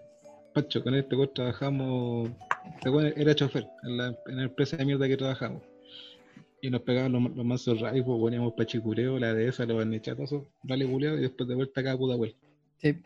Pacho, 0.54 0.84
con 0.84 0.94
este 0.94 1.16
weón 1.16 1.34
trabajamos. 1.34 2.30
Era 3.15 3.35
chofer 3.35 3.68
en 3.83 3.97
la, 3.97 4.07
en 4.27 4.38
la 4.38 4.44
empresa 4.44 4.77
de 4.77 4.85
mierda 4.85 5.07
que 5.07 5.18
trabajamos. 5.18 5.62
Y 6.62 6.69
nos 6.69 6.81
pegaban 6.81 7.12
los, 7.12 7.24
los 7.35 7.45
mansos 7.45 7.79
rayos, 7.81 8.06
pues 8.06 8.19
poníamos 8.19 8.53
pachicureo, 8.53 9.19
la 9.19 9.33
de 9.33 9.47
esa, 9.47 9.65
los 9.65 9.77
barnechatosos, 9.77 10.44
dale 10.63 10.88
culeado, 10.88 11.18
y 11.18 11.21
después 11.21 11.47
de 11.47 11.56
vuelta 11.56 11.81
acá 11.81 11.95
puta 11.97 12.15
vuelta. 12.15 12.38
Sí. 12.79 13.00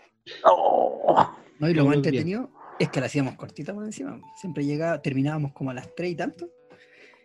Oh, 0.46 1.30
No, 1.60 1.70
y 1.70 1.74
lo 1.74 1.86
más 1.86 1.96
entretenido 1.98 2.50
es 2.80 2.90
que 2.90 3.00
la 3.02 3.08
hacíamos 3.08 3.36
cortita 3.36 3.74
por 3.74 3.84
encima. 3.84 4.20
Siempre 4.40 4.64
llegaba, 4.66 5.02
terminábamos 5.02 5.52
como 5.54 5.72
a 5.72 5.74
las 5.74 5.94
tres 5.96 6.12
y 6.12 6.16
tanto. 6.16 6.48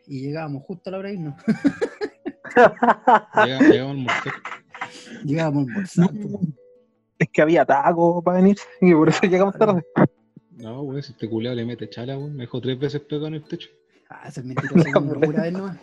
Y 0.09 0.21
llegábamos 0.21 0.63
justo 0.65 0.91
a 0.91 0.93
la 0.93 0.99
hora 0.99 1.09
de 1.09 1.15
irnos. 1.15 1.35
Llega- 3.45 3.59
Llegamos 3.61 3.89
a 3.89 3.91
almorzar. 3.91 4.33
Llegábamos 5.25 5.67
a 5.69 5.71
almorzar. 5.71 6.11
po. 6.23 6.41
es 7.19 7.29
que 7.33 7.43
había 7.43 7.65
taco 7.65 8.23
para 8.23 8.39
venir 8.39 8.57
y 8.81 8.93
por 8.95 9.09
eso 9.09 9.21
llegamos 9.27 9.57
tarde. 9.59 9.83
No, 10.67 10.83
weón, 10.83 11.01
si 11.01 11.13
este 11.13 11.29
culeado 11.29 11.55
le 11.55 11.65
mete 11.65 11.89
chala, 11.89 12.19
weón, 12.19 12.35
me 12.35 12.43
dejó 12.43 12.61
tres 12.61 12.77
veces 12.77 13.01
pegado 13.03 13.29
en 13.29 13.35
el 13.35 13.45
techo. 13.45 13.69
Ah, 14.11 14.27
eso 14.27 14.41
es 14.41 14.47
mentiroso. 14.47 14.99
una 15.01 15.21
pura 15.21 15.43
vez 15.43 15.53
nomás. 15.53 15.79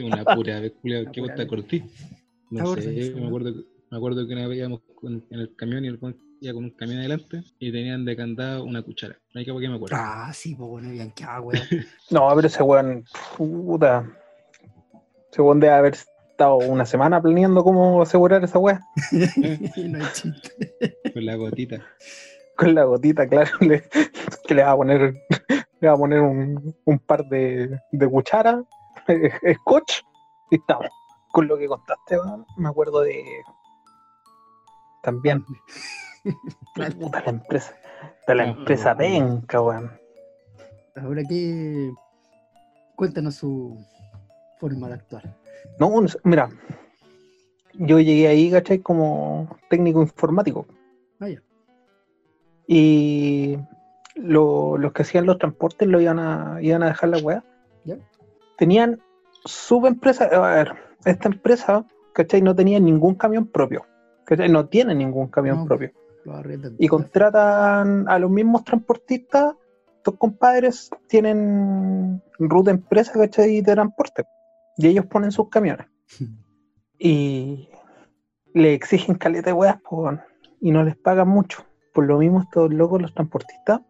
Una 0.00 0.24
pura 0.24 0.60
vez, 0.60 0.72
culeado, 0.80 1.10
¿qué 1.10 1.20
vuelta 1.20 1.38
vez. 1.38 1.48
cortí? 1.48 1.82
No 2.50 2.72
sé, 2.76 3.00
eso, 3.00 3.16
me 3.18 3.26
acuerdo, 3.26 3.52
que- 3.52 3.64
me 3.90 3.96
acuerdo 3.96 4.26
que 4.28 4.32
una 4.32 4.46
vez 4.46 4.58
íbamos 4.58 4.80
con- 4.94 5.24
en 5.28 5.40
el 5.40 5.56
camión 5.56 5.84
y 5.84 5.88
el 5.88 5.98
iba 6.40 6.54
con 6.54 6.64
un 6.64 6.70
camión 6.70 7.00
adelante 7.00 7.42
y 7.58 7.72
tenían 7.72 8.04
de 8.04 8.14
candado 8.14 8.62
una 8.62 8.82
cuchara. 8.82 9.18
No 9.34 9.40
hay 9.40 9.44
que 9.44 9.52
me 9.52 9.74
acuerdo. 9.74 9.96
Ah, 9.98 10.30
sí, 10.32 10.54
pues 10.54 10.68
bueno, 10.68 10.90
bien 10.90 11.10
que 11.10 11.24
weón. 11.24 11.60
No, 12.10 12.32
pero 12.36 12.46
ese 12.46 12.62
weón, 12.62 13.04
puta. 13.36 14.08
Ese 15.32 15.42
weón 15.42 15.58
debe 15.58 15.72
haber 15.72 15.94
estado 15.94 16.58
una 16.58 16.86
semana 16.86 17.20
planeando 17.20 17.64
cómo 17.64 18.00
asegurar 18.02 18.44
esa 18.44 18.60
weá. 18.60 18.80
no 19.36 19.98
hay 19.98 20.12
chiste. 20.12 20.96
Con 21.12 21.26
la 21.26 21.34
gotita. 21.34 21.82
Con 22.56 22.74
la 22.74 22.84
gotita, 22.84 23.28
claro, 23.28 23.50
le- 23.60 23.82
que 24.46 24.54
le 24.54 24.62
va 24.62 24.72
a 24.72 24.76
poner, 24.76 25.14
le 25.80 25.88
va 25.88 25.94
a 25.94 25.96
poner 25.96 26.20
un, 26.20 26.74
un 26.84 26.98
par 27.00 27.24
de, 27.26 27.78
de 27.92 28.08
cucharas, 28.08 28.62
eh, 29.08 29.30
scotch, 29.60 30.02
y 30.50 30.56
estamos. 30.56 30.86
Con 31.32 31.48
lo 31.48 31.58
que 31.58 31.66
contaste, 31.66 32.16
me 32.56 32.68
acuerdo 32.68 33.00
de 33.00 33.20
también 35.02 35.44
puta, 36.98 37.20
la 37.24 37.30
empresa, 37.30 37.74
de 38.26 38.34
la 38.36 38.44
Ah, 38.44 38.48
empresa 38.50 38.96
penca, 38.96 39.60
weón. 39.60 39.90
Ahora 40.96 41.22
que. 41.24 41.92
Cuéntanos 42.94 43.34
su 43.34 43.76
forma 44.60 44.86
de 44.86 44.94
actuar. 44.94 45.24
No, 45.78 45.90
mira, 46.22 46.48
yo 47.74 47.98
llegué 47.98 48.28
ahí, 48.28 48.50
¿cachai? 48.52 48.78
Como 48.78 49.58
técnico 49.68 50.00
informático. 50.00 50.64
Ah, 51.18 51.28
ya. 51.28 51.42
Y 52.66 53.58
lo- 54.14 54.78
los 54.78 54.92
que 54.92 55.02
hacían 55.02 55.26
los 55.26 55.38
transportes 55.38 55.88
lo 55.88 56.00
iban 56.00 56.18
a, 56.18 56.58
iban 56.62 56.82
a 56.82 56.86
dejar 56.86 57.10
la 57.10 57.18
weá. 57.18 57.44
Ya. 57.84 57.96
Tenían 58.56 59.00
subempresa, 59.44 60.24
a 60.24 60.54
ver, 60.54 60.72
esta 61.04 61.28
empresa, 61.28 61.84
¿cachai? 62.14 62.40
No 62.42 62.54
tenía 62.54 62.80
ningún 62.80 63.14
camión 63.14 63.46
propio. 63.46 63.84
¿cachai? 64.24 64.48
No 64.48 64.66
tiene 64.68 64.94
ningún 64.94 65.28
camión 65.28 65.58
No. 65.58 65.66
propio. 65.66 65.90
Y 66.78 66.88
contratan 66.88 68.08
a 68.08 68.18
los 68.18 68.30
mismos 68.30 68.64
transportistas. 68.64 69.54
Estos 69.98 70.16
compadres 70.16 70.90
tienen 71.06 72.22
ruta 72.38 72.70
empresa, 72.70 73.12
¿cachai? 73.12 73.60
De 73.60 73.72
transporte. 73.74 74.24
Y 74.78 74.86
ellos 74.88 75.04
ponen 75.06 75.30
sus 75.32 75.48
camiones. 75.48 75.86
Y 76.96 77.68
le 78.54 78.72
exigen 78.72 79.16
caleta 79.16 79.50
de 79.50 79.52
weas, 79.52 79.78
y 80.60 80.70
no 80.70 80.84
les 80.84 80.96
pagan 80.96 81.28
mucho. 81.28 81.64
Por 81.94 82.06
lo 82.06 82.18
mismo, 82.18 82.40
estos 82.42 82.72
locos, 82.74 83.00
los 83.00 83.14
transportistas, 83.14 83.80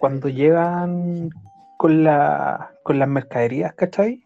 cuando 0.00 0.28
llegan 0.28 1.30
con, 1.76 2.02
la, 2.02 2.72
con 2.82 2.98
las 2.98 3.08
mercaderías, 3.08 3.74
¿cachai? 3.74 4.24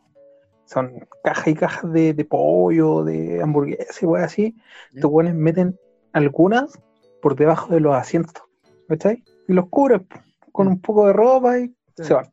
Son 0.65 1.07
cajas 1.25 1.49
y 1.49 1.55
cajas 1.55 1.93
de, 1.93 2.15
de 2.15 2.25
pollo, 2.25 3.05
de 3.05 3.43
hamburguesas 3.43 4.03
y 4.03 4.07
weas 4.07 4.27
así. 4.27 4.57
Estos 4.95 5.11
weones 5.11 5.35
meten 5.35 5.79
algunas 6.13 6.79
por 7.21 7.37
debajo 7.37 7.75
de 7.75 7.81
los 7.81 7.95
asientos, 7.95 8.43
¿cachai? 8.89 9.23
Y 9.49 9.53
los 9.53 9.69
cubren 9.69 10.07
con 10.53 10.69
un 10.69 10.81
poco 10.81 11.07
de 11.07 11.13
ropa 11.13 11.59
y 11.59 11.75
Sí. 11.97 12.05
se 12.05 12.15
van. 12.15 12.33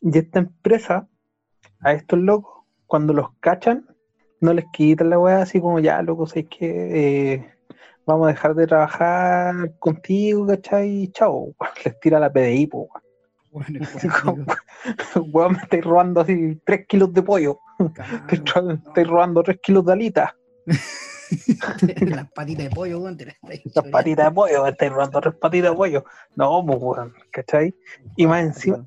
Y 0.00 0.16
esta 0.18 0.38
empresa, 0.38 1.08
a 1.80 1.92
estos 1.92 2.18
locos, 2.20 2.64
cuando 2.86 3.12
los 3.12 3.32
cachan, 3.40 3.86
no 4.40 4.52
les 4.52 4.66
quitan 4.72 5.10
la 5.10 5.18
weá 5.18 5.42
así 5.42 5.60
como 5.60 5.80
ya, 5.80 6.00
locos, 6.02 6.36
es 6.36 6.46
que 6.46 7.32
eh, 7.34 7.50
vamos 8.06 8.26
a 8.28 8.30
dejar 8.30 8.54
de 8.54 8.66
trabajar 8.66 9.72
contigo, 9.78 10.46
¿cachai? 10.46 11.10
Chao, 11.12 11.54
les 11.84 12.00
tira 12.00 12.18
la 12.20 12.32
PDI, 12.32 12.66
po. 12.68 12.88
Bueno, 13.50 13.80
weón, 15.32 15.52
me 15.52 15.58
estáis 15.58 15.84
robando 15.84 16.20
así 16.20 16.60
3 16.64 16.86
kilos 16.86 17.12
de 17.12 17.22
pollo, 17.22 17.58
te 18.28 18.42
Claro. 18.42 18.72
estáis 18.72 19.06
robando 19.06 19.42
3 19.42 19.58
kilos 19.62 19.84
de 19.86 19.92
alitas, 19.92 20.30
Las 22.06 22.30
patitas 22.32 22.68
de 22.68 22.70
pollo, 22.70 23.00
weón, 23.00 23.16
te 23.16 23.26
las 23.26 23.34
estáis 23.34 23.62
las 23.74 23.84
patitas 23.86 24.26
de 24.26 24.30
pollo, 24.32 24.62
me 24.62 24.70
estáis 24.70 24.92
robando 24.92 25.20
3 25.20 25.34
patitas 25.40 25.70
de 25.70 25.76
pollo. 25.76 26.04
No, 26.36 26.64
pues, 26.66 26.78
weón, 26.80 27.14
¿cachai? 27.32 27.74
Y 28.16 28.26
más 28.26 28.42
encima, 28.44 28.84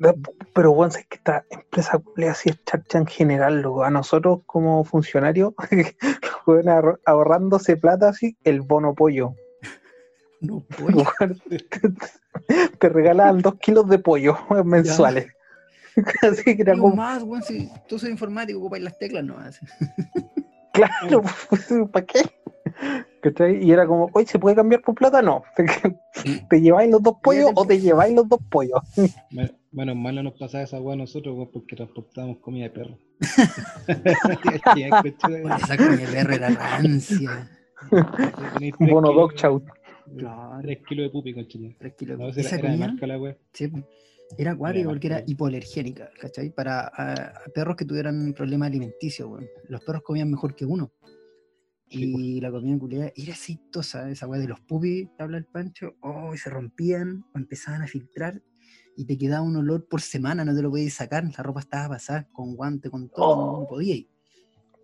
pero 0.53 0.71
weón, 0.71 0.89
es 0.89 1.05
que 1.07 1.17
esta 1.17 1.43
empresa 1.49 1.97
culia 1.97 2.31
así 2.31 2.49
es 2.49 2.63
charcha 2.63 2.99
en 2.99 3.07
general, 3.07 3.61
loco. 3.61 3.83
A 3.83 3.89
nosotros 3.89 4.39
como 4.45 4.83
funcionarios, 4.85 5.53
weón, 6.45 6.65
ahor- 6.65 6.99
ahorrándose 7.05 7.77
plata 7.77 8.09
así, 8.09 8.37
el 8.43 8.61
bono 8.61 8.93
pollo. 8.93 9.35
No, 10.41 10.63
pollo. 10.77 11.03
Te, 11.49 12.59
te 12.79 12.89
regalaban 12.89 13.41
2 13.41 13.55
kilos 13.55 13.87
de 13.89 13.99
pollo 13.99 14.37
mensuales. 14.65 15.27
Así 16.21 16.55
que 16.55 16.61
era 16.61 16.73
como, 16.77 16.95
más, 16.95 17.23
weón, 17.23 17.43
si 17.43 17.69
tú 17.87 17.99
soy 17.99 18.11
informático, 18.11 18.59
ocupáis 18.59 18.83
las 18.83 18.97
teclas, 18.97 19.23
no 19.25 19.37
así. 19.37 19.65
claro, 20.71 21.23
¿para 21.91 22.05
qué? 22.05 22.21
¿Cachai? 23.21 23.61
Y 23.61 23.71
era 23.71 23.85
como, 23.85 24.09
oye, 24.13 24.25
¿se 24.27 24.39
puede 24.39 24.55
cambiar 24.55 24.81
por 24.81 24.95
plata? 24.95 25.21
No. 25.21 25.43
¿Te 26.49 26.61
lleváis 26.61 26.89
los 26.89 27.03
dos 27.03 27.15
pollos 27.21 27.51
o 27.55 27.65
te 27.65 27.79
lleváis 27.81 28.15
los 28.15 28.29
dos 28.29 28.39
pollos? 28.49 28.79
Me- 29.31 29.51
Menos 29.71 29.95
mal 29.95 30.15
no 30.15 30.23
nos 30.23 30.33
pasaba 30.33 30.63
esa 30.63 30.81
weá 30.81 30.93
a 30.95 30.97
nosotros, 30.97 31.35
weón, 31.35 31.51
porque 31.51 31.75
transportábamos 31.75 32.39
comida 32.39 32.63
de 32.65 32.69
perro. 32.71 32.97
Bueno, 35.21 35.55
esa 35.57 35.77
comida 35.77 35.97
de 35.97 36.07
perro 36.07 36.33
era 36.33 36.49
rancia. 36.49 37.49
Tres 38.57 38.73
Bono 38.79 39.09
kilos- 39.09 39.15
dog 39.15 39.33
chow. 39.35 39.63
Claro, 40.17 40.59
3 40.63 40.79
kilos 40.87 41.05
de 41.05 41.09
pupi, 41.11 41.33
conchito. 41.35 41.75
tres 41.77 41.93
kilos. 41.93 42.17
No, 42.17 42.33
si 42.33 42.39
era, 42.39 42.47
Esa 42.47 42.55
era 42.57 42.63
de 42.69 42.77
comida, 42.77 42.87
marca 42.87 43.07
la 43.07 43.35
sí, 43.53 43.71
era 44.37 44.51
acuática 44.51 44.89
porque 44.89 45.07
era 45.07 45.23
hipoalergénica, 45.25 46.09
¿cachai? 46.19 46.49
Para 46.49 46.81
a, 46.87 47.13
a 47.13 47.43
perros 47.53 47.75
que 47.75 47.85
tuvieran 47.85 48.33
problemas 48.33 48.67
alimenticios, 48.69 49.29
weón. 49.29 49.47
Los 49.67 49.81
perros 49.83 50.01
comían 50.03 50.31
mejor 50.31 50.55
que 50.55 50.65
uno. 50.65 50.91
Sí, 51.89 52.07
pues. 52.11 52.23
Y 52.23 52.41
la 52.41 52.51
comida 52.51 52.77
culiada 52.79 53.11
era 53.15 53.33
aceitosa, 53.33 54.09
esa 54.09 54.27
weá 54.27 54.39
de 54.39 54.47
los 54.47 54.59
pupis, 54.61 55.09
habla 55.19 55.37
el 55.37 55.45
Pancho, 55.45 55.95
oh, 56.01 56.33
y 56.33 56.37
se 56.37 56.49
rompían 56.49 57.23
o 57.33 57.37
empezaban 57.37 57.81
a 57.83 57.87
filtrar 57.87 58.41
y 58.99 59.05
te 59.05 59.17
quedaba 59.17 59.41
un 59.43 59.55
olor 59.55 59.85
por 59.87 60.01
semana, 60.01 60.43
no 60.43 60.53
te 60.53 60.61
lo 60.61 60.69
podías 60.69 60.93
sacar, 60.93 61.23
la 61.23 61.41
ropa 61.43 61.61
estaba 61.61 61.87
pasada 61.95 62.27
con 62.33 62.53
guante, 62.57 62.89
con 62.89 63.07
todo, 63.09 63.35
no- 63.53 63.59
no 63.61 63.67
podía 63.67 63.95
ir. 63.95 64.07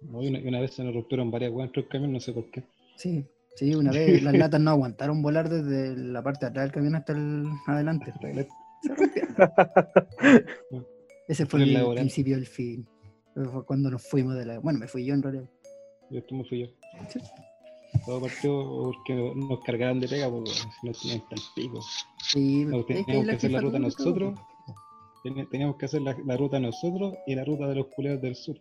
No, 0.09 0.23
y 0.23 0.27
una, 0.29 0.39
una 0.39 0.61
vez 0.61 0.71
se 0.73 0.83
nos 0.85 0.93
rompieron 0.93 1.29
varias 1.31 1.53
dentro 1.53 1.81
del 1.81 1.89
camión, 1.89 2.13
no 2.13 2.19
sé 2.21 2.31
por 2.31 2.49
qué. 2.49 2.63
Sí, 2.95 3.25
sí, 3.55 3.75
una 3.75 3.91
vez 3.91 4.23
las 4.23 4.33
latas 4.33 4.61
no 4.61 4.71
aguantaron 4.71 5.21
volar 5.21 5.49
desde 5.49 5.97
la 5.97 6.23
parte 6.23 6.45
de 6.45 6.49
atrás 6.51 6.65
del 6.65 6.71
camión 6.71 6.95
hasta 6.95 7.11
el 7.11 7.45
adelante. 7.67 8.13
Se 8.83 8.95
rompieron. 8.95 9.35
Ese 11.27 11.45
fue 11.45 11.63
el 11.63 11.73
laboral. 11.73 12.03
principio 12.03 12.35
del 12.35 12.45
fin. 12.45 12.87
Fue 13.33 13.65
cuando 13.65 13.89
nos 13.91 14.01
fuimos 14.07 14.35
de 14.35 14.45
la. 14.45 14.59
Bueno, 14.59 14.79
me 14.79 14.87
fui 14.87 15.03
yo 15.05 15.13
en 15.13 15.23
realidad. 15.23 15.49
Y 16.09 16.17
esto 16.19 16.35
me 16.35 16.45
fui 16.45 16.61
yo. 16.61 16.67
Sí. 17.09 17.19
Todo 18.05 18.21
partió 18.21 18.51
porque 18.93 19.33
nos 19.35 19.59
cargaron 19.61 19.99
de 19.99 20.07
pega, 20.07 20.29
porque 20.29 20.51
si 20.51 20.87
no 20.87 20.93
tenían 20.93 21.23
el 21.31 21.41
pico. 21.55 21.79
Sí, 22.23 22.65
No, 22.65 22.79
es 22.79 22.85
que 22.85 22.93
ahí 22.95 23.03
teníamos 23.03 23.29
que 23.29 23.35
hacer 23.35 23.51
la 23.51 23.61
ruta 23.61 23.79
nosotros. 23.79 24.39
Teníamos 25.51 25.75
que 25.77 25.85
hacer 25.85 26.01
la, 26.01 26.15
la 26.25 26.37
ruta 26.37 26.59
nosotros 26.59 27.15
y 27.25 27.35
la 27.35 27.43
ruta 27.43 27.67
de 27.67 27.75
los 27.75 27.87
culeros 27.87 28.21
del 28.21 28.35
sur. 28.35 28.57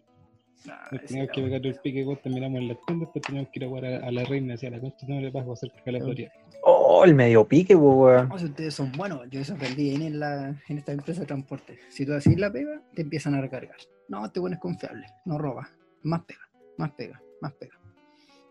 Ah, 0.69 0.89
Nos 0.93 1.05
teníamos 1.05 1.31
que 1.33 1.43
pegar 1.43 1.67
el 1.67 1.75
pique 1.75 2.01
igual, 2.01 2.19
terminamos 2.23 2.59
en 2.61 2.69
la 2.69 2.75
tienda, 2.87 3.05
después 3.05 3.23
teníamos 3.23 3.51
que 3.51 3.59
ir 3.59 3.65
a 3.67 3.69
jugar 3.69 3.85
a, 3.85 4.07
a 4.07 4.11
la 4.11 4.25
reina 4.25 4.55
hacia 4.55 4.71
la 4.71 4.81
concha, 4.81 5.07
no 5.07 5.21
le 5.21 5.31
paso 5.31 5.51
a 5.51 5.53
hacer 5.53 5.71
la 5.85 5.99
podría. 5.99 6.33
Oh, 6.63 7.05
el 7.05 7.15
medio 7.15 7.47
pique, 7.47 7.77
pues, 7.77 7.95
weón. 7.95 8.29
No, 8.31 8.39
si 8.39 8.47
ustedes 8.47 8.73
son 8.75 8.91
buenos, 8.93 9.29
yo 9.31 9.41
eso 9.41 9.53
aprendí 9.53 9.95
en, 9.95 10.19
la, 10.19 10.59
en 10.69 10.79
esta 10.79 10.93
empresa 10.93 11.21
de 11.21 11.27
transporte. 11.27 11.79
Si 11.91 12.07
tú 12.07 12.15
haces 12.15 12.39
la 12.39 12.51
pega, 12.51 12.81
te 12.95 13.03
empiezan 13.03 13.35
a 13.35 13.43
recargar. 13.43 13.77
No, 14.09 14.25
este 14.25 14.41
bueno 14.41 14.55
es 14.55 14.63
confiable, 14.63 15.07
no 15.27 15.37
roba. 15.37 15.69
Más 16.03 16.23
pega, 16.23 16.49
más 16.79 16.93
pega, 16.93 17.21
más 17.43 17.53
pega. 17.53 17.79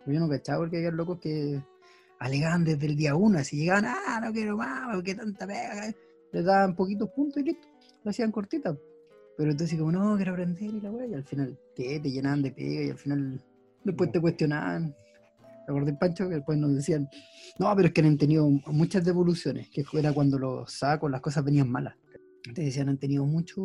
Yo 0.06 0.20
no 0.20 0.30
cachaba 0.30 0.60
porque 0.60 0.78
había 0.78 0.92
locos 0.92 1.20
que 1.20 1.62
alegaban 2.20 2.64
desde 2.64 2.86
el 2.86 2.96
día 2.96 3.16
uno, 3.16 3.40
así 3.40 3.58
llegaban, 3.58 3.86
ah, 3.86 4.22
no 4.24 4.32
quiero 4.32 4.58
más, 4.58 4.94
porque 4.94 5.16
tanta 5.16 5.46
pega. 5.48 5.94
Les 6.32 6.46
daban 6.46 6.76
poquitos 6.76 7.10
puntos 7.10 7.42
y 7.42 7.46
listo, 7.46 7.68
lo 8.04 8.12
hacían 8.12 8.32
cortita. 8.32 8.76
Pero 9.38 9.52
entonces 9.52 9.78
como, 9.78 9.92
no, 9.92 10.16
quiero 10.16 10.34
aprender 10.34 10.74
y 10.74 10.82
la 10.82 10.92
weá, 10.92 11.08
y 11.08 11.14
al 11.14 11.24
final, 11.24 11.58
¿qué? 11.76 12.00
Te 12.00 12.12
llenaban 12.12 12.42
de 12.42 12.52
pega 12.52 12.84
y 12.84 12.90
al 12.90 12.98
final 12.98 13.42
después 13.84 14.12
te 14.12 14.22
cuestionaban. 14.22 14.96
¿Te 15.66 15.72
acuerdas, 15.72 15.98
Pancho? 15.98 16.28
Que 16.28 16.36
después 16.36 16.58
nos 16.58 16.76
decían, 16.76 17.08
no, 17.58 17.74
pero 17.76 17.88
es 17.88 17.94
que 17.94 18.02
han 18.02 18.18
tenido 18.18 18.50
muchas 18.68 19.06
devoluciones, 19.06 19.70
que 19.70 19.86
era 19.94 20.12
cuando 20.14 20.38
los 20.38 20.72
sacos, 20.72 21.10
las 21.10 21.22
cosas 21.22 21.44
venían 21.44 21.70
malas. 21.70 21.96
Te 22.54 22.64
decían, 22.64 22.90
han 22.90 22.98
tenido 22.98 23.26
muchas 23.26 23.58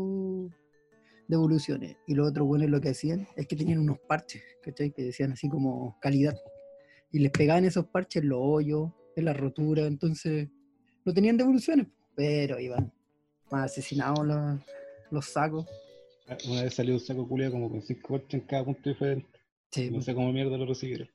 devoluciones. 1.28 1.96
Y 2.06 2.14
los 2.14 2.28
otros 2.30 2.46
buenos 2.46 2.68
lo 2.70 2.80
que 2.80 2.88
hacían 2.90 3.28
es 3.36 3.46
que 3.46 3.54
tenían 3.56 3.78
unos 3.78 3.98
parches, 4.00 4.42
¿cachai? 4.62 4.90
Que 4.90 5.02
decían 5.04 5.32
así 5.32 5.48
como 5.48 5.96
calidad. 6.00 6.34
Y 7.12 7.20
les 7.20 7.30
pegaban 7.30 7.64
esos 7.64 7.86
parches 7.86 8.22
en 8.22 8.30
los 8.30 8.38
hoyos, 8.42 8.90
en 9.16 9.24
la 9.24 9.32
rotura, 9.32 9.86
entonces 9.86 10.48
no 11.04 11.12
tenían 11.14 11.36
devoluciones, 11.36 11.86
pero 12.14 12.58
iban 12.58 12.92
más 13.50 13.70
asesinados 13.72 14.26
los, 14.26 14.60
los 15.10 15.26
sacos. 15.26 15.66
Ah, 16.28 16.36
Una 16.48 16.62
vez 16.64 16.74
salió 16.74 16.94
un 16.94 17.00
saco 17.00 17.26
culiado 17.26 17.52
como 17.52 17.70
con 17.70 17.82
5 17.82 18.08
parches 18.08 18.40
en 18.40 18.46
cada 18.46 18.64
punto 18.64 18.88
diferente. 18.90 19.28
Sí, 19.70 19.90
No 19.90 20.00
sé 20.02 20.14
cómo 20.14 20.32
mierda 20.32 20.56
lo 20.58 20.66
recibieron. 20.66 21.08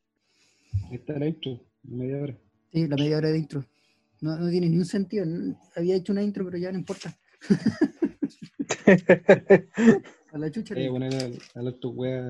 Ahí 0.89 0.95
está 0.95 1.17
la 1.19 1.27
intro, 1.27 1.59
media 1.83 2.17
hora. 2.21 2.37
sí, 2.71 2.87
la 2.87 2.95
media 2.95 3.17
hora 3.17 3.29
de 3.29 3.37
intro. 3.37 3.65
No, 4.21 4.37
no 4.37 4.49
tiene 4.49 4.69
ni 4.69 4.77
un 4.77 4.85
sentido. 4.85 5.25
Había 5.75 5.95
hecho 5.95 6.13
una 6.13 6.23
intro, 6.23 6.45
pero 6.45 6.57
ya 6.57 6.71
no 6.71 6.77
importa. 6.79 7.15
A 10.33 10.37
la 10.37 10.51
chucha. 10.51 10.73
A 10.73 10.77
le- 10.77 10.89
poner 10.89 11.13
al, 11.15 11.37
al 11.55 11.67
otro 11.67 11.89
wea 11.91 12.21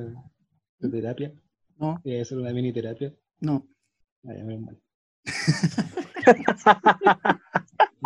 de 0.79 0.89
terapia. 0.89 1.31
No, 1.77 1.99
Voy 2.03 2.17
a 2.17 2.21
hacer 2.21 2.37
una 2.37 2.51
mini 2.53 2.71
terapia. 2.73 3.13
no. 3.41 3.67
Ah, 4.25 4.33
ya, 4.37 4.43
menos 4.45 4.61
mal. 4.61 4.81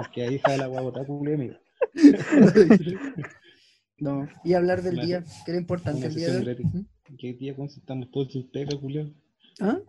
Es 0.02 0.08
que 0.14 0.24
ahí 0.24 0.40
jala 0.40 0.58
la 0.58 0.68
guagua 0.68 1.06
culiao, 1.06 1.36
amigo. 1.36 1.56
No, 4.00 4.28
y 4.44 4.54
hablar 4.54 4.84
del 4.84 4.94
Una- 4.94 5.06
día, 5.06 5.24
que 5.44 5.52
era 5.52 5.60
importante 5.60 6.06
el 6.06 6.14
día 6.14 6.32
de 6.32 6.52
hoy. 6.52 6.64
¿Mm? 6.64 7.16
¿Qué 7.18 7.34
día 7.34 7.56
estamos 7.76 8.12
todos 8.12 8.32
sin 8.32 8.48
pega, 8.52 8.80
culiao? 8.80 9.10
¿Ah? 9.60 9.80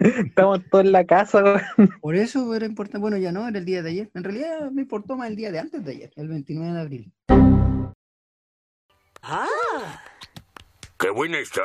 Estamos 0.00 0.60
todos 0.70 0.86
en 0.86 0.92
la 0.92 1.04
casa. 1.04 1.62
Por 2.00 2.16
eso 2.16 2.54
era 2.54 2.64
importante. 2.64 2.98
Bueno, 2.98 3.18
ya 3.18 3.30
no, 3.30 3.46
era 3.46 3.58
el 3.58 3.66
día 3.66 3.82
de 3.82 3.90
ayer. 3.90 4.10
En 4.14 4.24
realidad 4.24 4.70
me 4.70 4.80
importó 4.82 5.18
más 5.18 5.28
el 5.28 5.36
día 5.36 5.52
de 5.52 5.58
antes 5.58 5.84
de 5.84 5.92
ayer, 5.92 6.10
el 6.16 6.28
29 6.28 6.72
de 6.72 6.80
abril. 6.80 7.12
Ah, 9.30 10.02
¡Qué 10.98 11.10
buena 11.10 11.38
está! 11.38 11.62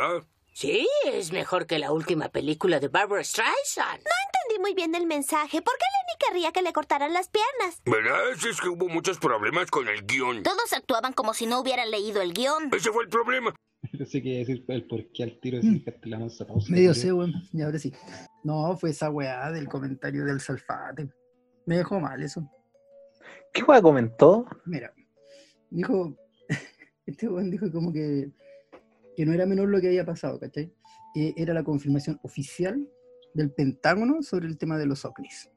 sí, 0.53 0.85
es 1.05 1.31
mejor 1.31 1.65
que 1.65 1.79
la 1.79 1.93
última 1.93 2.27
película 2.27 2.81
de 2.81 2.89
Barbara 2.89 3.23
Streisand. 3.23 3.99
entendí 3.99 4.61
muy 4.61 4.73
bien 4.75 4.93
el 4.95 5.07
mensaje. 5.07 5.61
¿Por 5.61 5.73
qué 5.77 5.85
Lenny 5.85 6.19
querría 6.27 6.51
que 6.51 6.61
le 6.61 6.73
cortaran 6.73 7.13
las 7.13 7.29
piernas? 7.29 7.81
¿Verdad? 7.85 8.19
Si 8.37 8.49
es 8.49 8.59
que 8.59 8.67
hubo 8.67 8.89
muchos 8.89 9.17
problemas 9.17 9.71
con 9.71 9.87
el 9.87 10.05
guion. 10.05 10.43
Todos 10.43 10.73
actuaban 10.73 11.13
como 11.13 11.33
si 11.33 11.45
no 11.45 11.61
hubieran 11.61 11.89
leído 11.89 12.21
el 12.21 12.33
guion. 12.33 12.69
Ese 12.75 12.91
fue 12.91 13.03
el 13.03 13.09
problema. 13.09 13.55
No 13.93 14.05
sé 14.05 14.21
qué 14.21 14.39
decir 14.39 14.65
el 14.67 14.85
por 14.85 15.09
qué 15.13 15.23
al 15.23 15.39
tiro 15.39 15.59
la 16.03 16.19
mansa 16.19 16.45
pausa. 16.45 16.67
Medio 16.69 16.93
sé, 16.93 17.13
weón. 17.13 17.31
Y 17.53 17.61
ahora 17.61 17.79
sí. 17.79 17.93
No, 18.43 18.77
fue 18.77 18.89
esa 18.89 19.09
weá 19.09 19.51
del 19.51 19.69
comentario 19.69 20.25
del 20.25 20.41
salfate. 20.41 21.09
Me 21.65 21.77
dejó 21.77 21.97
mal 22.01 22.21
eso. 22.21 22.41
¿Qué 23.53 23.63
weón 23.63 23.81
comentó? 23.81 24.45
Mira, 24.65 24.93
dijo, 25.69 26.13
este 27.05 27.27
weón 27.27 27.49
dijo 27.49 27.71
como 27.71 27.91
que, 27.91 28.31
que 29.15 29.25
no 29.25 29.33
era 29.33 29.45
menor 29.45 29.69
lo 29.69 29.81
que 29.81 29.87
había 29.87 30.05
pasado, 30.05 30.39
¿cachai? 30.39 30.73
Que 31.13 31.33
era 31.37 31.53
la 31.53 31.63
confirmación 31.63 32.19
oficial 32.23 32.87
del 33.33 33.51
Pentágono 33.51 34.21
sobre 34.21 34.47
el 34.47 34.57
tema 34.57 34.77
de 34.77 34.85
los 34.85 35.05
ovnis. 35.05 35.49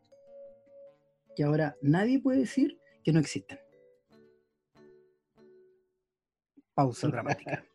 Que 1.37 1.45
ahora 1.45 1.77
nadie 1.83 2.21
puede 2.21 2.41
decir 2.41 2.79
que 3.05 3.13
no 3.13 3.21
existen. 3.21 3.59
Pausa 6.75 7.09
dramática. 7.09 7.65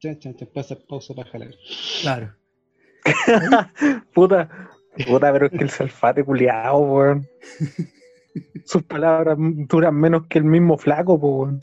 Chan, 0.00 0.16
chan, 0.20 0.36
chan, 0.36 0.48
pasa 0.54 0.76
pausa 0.88 1.12
para 1.12 1.28
jalar. 1.28 1.50
Claro. 2.02 2.36
puta, 4.14 4.48
puta, 5.08 5.32
pero 5.32 5.46
es 5.46 5.52
que 5.52 5.64
el 5.64 5.70
salfate 5.70 6.22
culiao, 6.22 6.78
weón. 6.78 7.26
Sus 8.64 8.84
palabras 8.84 9.36
duran 9.40 9.96
menos 9.96 10.28
que 10.28 10.38
el 10.38 10.44
mismo 10.44 10.78
flaco, 10.78 11.18
po, 11.18 11.38
weón. 11.38 11.60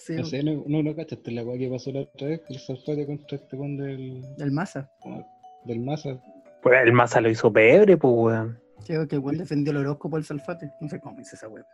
Sí, 0.00 0.14
No 0.14 0.24
sé, 0.24 0.42
no, 0.42 0.64
no, 0.66 0.82
no 0.82 0.96
cachaste 0.96 1.30
la 1.30 1.44
weá 1.44 1.58
que 1.58 1.68
pasó 1.68 1.92
la 1.92 2.00
otra 2.00 2.28
vez, 2.28 2.40
el 2.48 2.58
Salfate 2.58 3.04
contra 3.04 3.36
este 3.36 3.54
weón 3.54 3.76
del, 3.76 4.24
el 4.38 4.50
masa. 4.50 4.90
del 5.66 5.80
Massa. 5.80 6.18
Pues 6.62 6.80
el 6.82 6.92
Massa 6.94 7.20
lo 7.20 7.28
hizo 7.28 7.52
pebre, 7.52 7.98
pues, 7.98 8.14
weón. 8.16 8.58
Creo 8.86 9.06
que 9.06 9.16
el 9.16 9.20
weón 9.20 9.36
defendió 9.36 9.72
el 9.72 9.76
horóscopo 9.76 10.16
del 10.16 10.24
Salfate. 10.24 10.72
No 10.80 10.88
sé 10.88 11.00
cómo 11.00 11.20
hizo 11.20 11.36
esa 11.36 11.48
weón. 11.48 11.66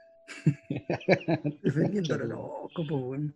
Defendiendo 1.62 2.14
el 2.16 2.33
horóscopo, 2.33 2.97
weón. 2.97 3.33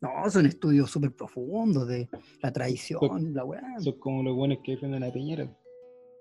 No, 0.00 0.30
son 0.30 0.46
estudios 0.46 0.90
súper 0.90 1.12
profundos 1.12 1.86
de 1.86 2.08
la 2.42 2.50
tradición, 2.52 3.34
la 3.34 3.44
weá. 3.44 3.62
Son 3.80 3.98
como 3.98 4.22
los 4.22 4.34
buenos 4.34 4.58
que 4.64 4.72
defienden 4.72 5.04
a 5.04 5.12
Piñera. 5.12 5.46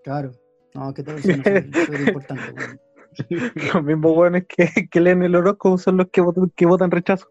Claro. 0.03 0.33
No, 0.73 0.93
que 0.93 1.01
todo 1.01 1.15
eso 1.15 1.29
no 1.29 1.43
es 1.45 1.65
súper 1.85 2.01
importante, 2.09 2.43
weón. 2.51 2.79
Los 3.73 3.83
mismos 3.85 4.17
weones 4.17 4.45
que, 4.49 4.89
que 4.91 4.99
leen 4.99 5.23
el 5.23 5.35
horóscopo 5.35 5.77
son 5.77 5.95
los 5.95 6.09
que 6.09 6.19
votan, 6.19 6.51
que 6.53 6.65
votan 6.65 6.91
rechazo. 6.91 7.29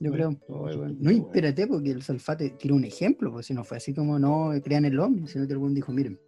Yo 0.00 0.12
creo. 0.12 0.36
bueno, 0.48 0.96
No, 0.98 1.10
espérate, 1.10 1.66
porque 1.66 1.90
el 1.90 2.02
Salfate 2.02 2.50
tiró 2.50 2.74
un 2.74 2.84
ejemplo, 2.84 3.32
pues 3.32 3.46
si 3.46 3.54
no 3.54 3.64
fue 3.64 3.76
así 3.76 3.94
como 3.94 4.18
no 4.18 4.50
crean 4.62 4.84
el 4.84 4.98
hombre, 4.98 5.26
sino 5.28 5.46
que 5.46 5.54
buen 5.54 5.74
dijo, 5.74 5.92
miren, 5.92 6.18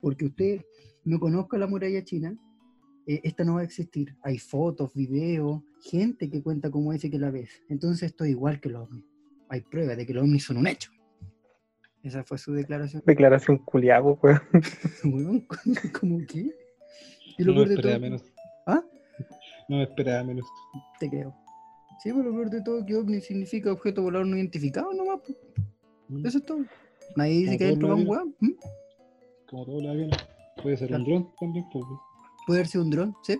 porque 0.00 0.26
usted 0.26 0.62
no 1.04 1.18
conozca 1.18 1.58
la 1.58 1.66
muralla 1.66 2.04
china, 2.04 2.36
eh, 3.06 3.20
esta 3.24 3.44
no 3.44 3.54
va 3.54 3.60
a 3.60 3.64
existir. 3.64 4.16
Hay 4.22 4.38
fotos, 4.38 4.94
videos, 4.94 5.62
gente 5.82 6.30
que 6.30 6.42
cuenta 6.42 6.70
cómo 6.70 6.92
dice 6.92 7.10
que 7.10 7.18
la 7.18 7.30
ves. 7.30 7.50
Entonces 7.68 8.10
esto 8.10 8.24
es 8.24 8.30
igual 8.30 8.60
que 8.60 8.68
los 8.68 8.88
ovnis. 8.88 9.04
Hay 9.48 9.60
pruebas 9.62 9.96
de 9.96 10.06
que 10.06 10.14
los 10.14 10.22
ovnis 10.22 10.44
son 10.44 10.58
un 10.58 10.66
hecho. 10.66 10.90
Esa 12.02 12.24
fue 12.24 12.38
su 12.38 12.52
declaración. 12.52 13.02
Declaración 13.06 13.58
culiago, 13.58 14.18
weón. 14.22 14.40
Weón, 15.04 15.46
¿Cómo 16.00 16.18
qué? 16.26 16.52
Y 17.38 17.44
No 17.44 17.54
me 17.54 17.62
esperaba 17.62 17.94
todo, 17.94 18.00
menos. 18.00 18.24
¿Ah? 18.66 18.82
No 19.68 19.76
me 19.76 19.82
esperaba 19.84 20.24
menos. 20.24 20.46
te 20.98 21.08
creo. 21.08 21.41
Sí, 22.02 22.10
pero 22.10 22.22
lo 22.22 22.32
peor 22.32 22.50
de 22.50 22.62
todo 22.62 22.78
es 22.80 22.84
que 22.86 22.96
ovni 22.96 23.20
significa 23.20 23.72
objeto 23.72 24.02
volador 24.02 24.26
no 24.26 24.36
identificado 24.36 24.92
nomás. 24.92 25.20
pues. 25.24 25.36
Mm. 26.08 26.26
Eso 26.26 26.38
es 26.38 26.44
todo. 26.46 26.58
Nadie 27.16 27.32
dice 27.34 27.46
Como 27.46 27.58
que 27.58 27.64
adentro 27.64 27.88
va 27.88 27.94
un. 27.94 28.36
¿Mm? 28.40 28.50
Como 29.48 29.64
todos 29.66 29.82
los 29.82 29.90
aviones. 29.92 30.16
Puede 30.62 30.76
ser 30.76 30.88
Claro. 30.88 31.04
un 31.04 31.08
dron 31.10 31.32
también, 31.40 31.64
pues. 31.72 31.84
weón. 31.84 31.98
Puede 32.46 32.64
sido 32.64 32.84
un 32.84 32.90
dron, 32.90 33.14
sí. 33.22 33.38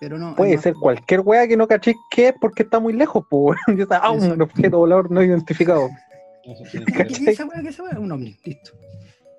Pero 0.00 0.18
no. 0.18 0.34
Puede 0.34 0.54
más- 0.54 0.62
ser 0.62 0.74
cualquier 0.74 1.20
weá 1.20 1.46
que 1.46 1.56
no 1.56 1.68
caché 1.68 1.94
qué 2.10 2.28
es 2.28 2.34
porque 2.40 2.64
está 2.64 2.80
muy 2.80 2.92
lejos, 2.92 3.24
pues, 3.30 3.56
weón. 3.66 3.78
Yo 3.78 3.84
estaba, 3.84 4.06
ah, 4.06 4.10
un 4.10 4.42
objeto 4.42 4.78
volador 4.78 5.10
no 5.10 5.22
identificado. 5.22 5.88
Tiene 6.72 6.86
¿Qué 6.86 6.92
que 7.06 7.12
es 7.12 7.20
esa 7.28 7.44
weá? 7.46 7.62
¿Qué 7.62 7.68
es 7.68 7.78
esa? 7.78 8.00
Un 8.00 8.10
ovni, 8.10 8.36
listo. 8.44 8.72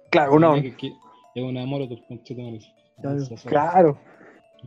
Claro, 0.09 0.39
que- 0.61 0.75
que 0.75 0.87
Es 1.35 1.43
una 1.43 1.65
molotov. 1.65 1.99
Claro. 3.01 3.19
Claro. 3.45 3.99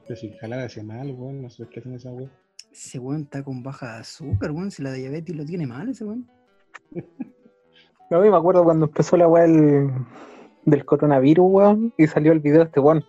Pero 0.06 0.16
si 0.20 0.30
jalar 0.32 0.60
hacia 0.60 0.82
mal, 0.82 1.10
weón, 1.12 1.40
no 1.40 1.48
sé 1.48 1.66
qué 1.70 1.80
hacen 1.80 1.94
esa 1.94 2.10
weón. 2.10 2.30
Ese 2.72 2.98
weón 2.98 3.22
está 3.22 3.42
con 3.42 3.62
baja 3.62 3.94
de 3.94 4.00
azúcar, 4.00 4.50
weón. 4.50 4.70
Si 4.70 4.82
la 4.82 4.92
diabetes 4.92 5.34
lo 5.34 5.44
tiene 5.44 5.66
mal, 5.66 5.88
ese 5.88 6.04
weón. 6.04 6.28
No, 8.08 8.24
y 8.24 8.30
me 8.30 8.36
acuerdo 8.36 8.62
cuando 8.62 8.86
empezó 8.86 9.16
la 9.16 9.26
weá 9.26 9.42
del, 9.48 9.90
del 10.64 10.84
coronavirus, 10.84 11.44
weón, 11.50 11.92
y 11.98 12.06
salió 12.06 12.30
el 12.30 12.38
video 12.38 12.60
de 12.60 12.66
este 12.66 12.78
weón 12.78 13.04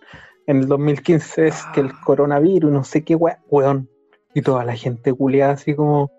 en 0.48 0.56
el 0.56 0.66
2015, 0.66 1.46
es 1.46 1.64
que 1.72 1.80
el 1.82 1.90
Ah. 1.90 2.00
coronavirus, 2.04 2.72
no 2.72 2.82
sé 2.82 3.04
qué 3.04 3.14
weá, 3.14 3.38
weón. 3.48 3.88
Y 4.34 4.42
toda 4.42 4.64
la 4.64 4.74
gente 4.74 5.12
culiada 5.12 5.52
así 5.52 5.76
como, 5.76 6.10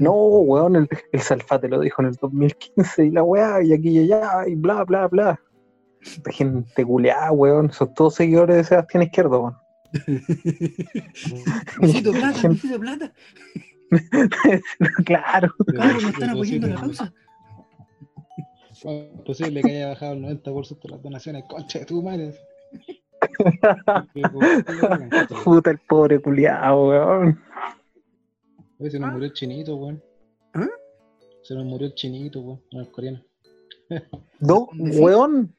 no, 0.00 0.12
weón, 0.14 0.76
el, 0.76 0.88
el 1.12 1.20
Salfate 1.20 1.68
lo 1.68 1.78
dijo 1.80 2.00
en 2.00 2.08
el 2.08 2.14
2015 2.14 3.04
y 3.04 3.10
la 3.10 3.22
weá, 3.22 3.62
y 3.62 3.74
aquí 3.74 3.90
y 3.90 3.98
allá, 4.10 4.48
y 4.48 4.54
bla, 4.54 4.84
bla, 4.84 5.08
bla. 5.08 5.38
La 6.24 6.32
gente 6.32 6.84
culiada, 6.86 7.32
weón, 7.32 7.70
son 7.70 7.92
todos 7.92 8.14
seguidores 8.14 8.56
de 8.56 8.64
Sebastián 8.64 9.02
Izquierdo, 9.02 9.40
weón. 9.42 9.56
Necesito 11.80 12.12
plata, 12.12 12.48
necesito 12.48 12.80
plata. 12.80 13.12
claro. 15.04 15.52
Cabrón, 15.74 16.02
me 16.02 16.10
están 16.10 16.30
apoyando 16.30 16.66
la 16.68 16.74
causa. 16.76 17.12
Es 18.70 18.84
posible 19.24 19.62
que 19.62 19.70
haya 19.70 19.88
bajado 19.88 20.14
el 20.14 20.22
90% 20.22 20.82
de 20.82 20.88
las 20.88 21.02
donaciones. 21.02 21.44
Concha 21.48 21.78
de 21.80 21.84
tu 21.84 22.02
madre. 22.02 22.34
Puta 25.44 25.70
el 25.70 25.78
pobre 25.78 26.20
culiado, 26.20 26.88
weón. 26.88 27.40
Oye, 28.78 28.90
se 28.90 28.98
nos 28.98 29.12
murió 29.12 29.26
el 29.26 29.32
chinito, 29.34 29.76
weón. 29.76 30.02
¿Ah? 30.54 30.66
Se 31.42 31.54
nos 31.54 31.64
murió 31.64 31.86
el 31.86 31.94
chinito, 31.94 32.40
weón. 32.40 32.62
No, 34.40 34.68
el 34.78 35.00
weón. 35.00 35.54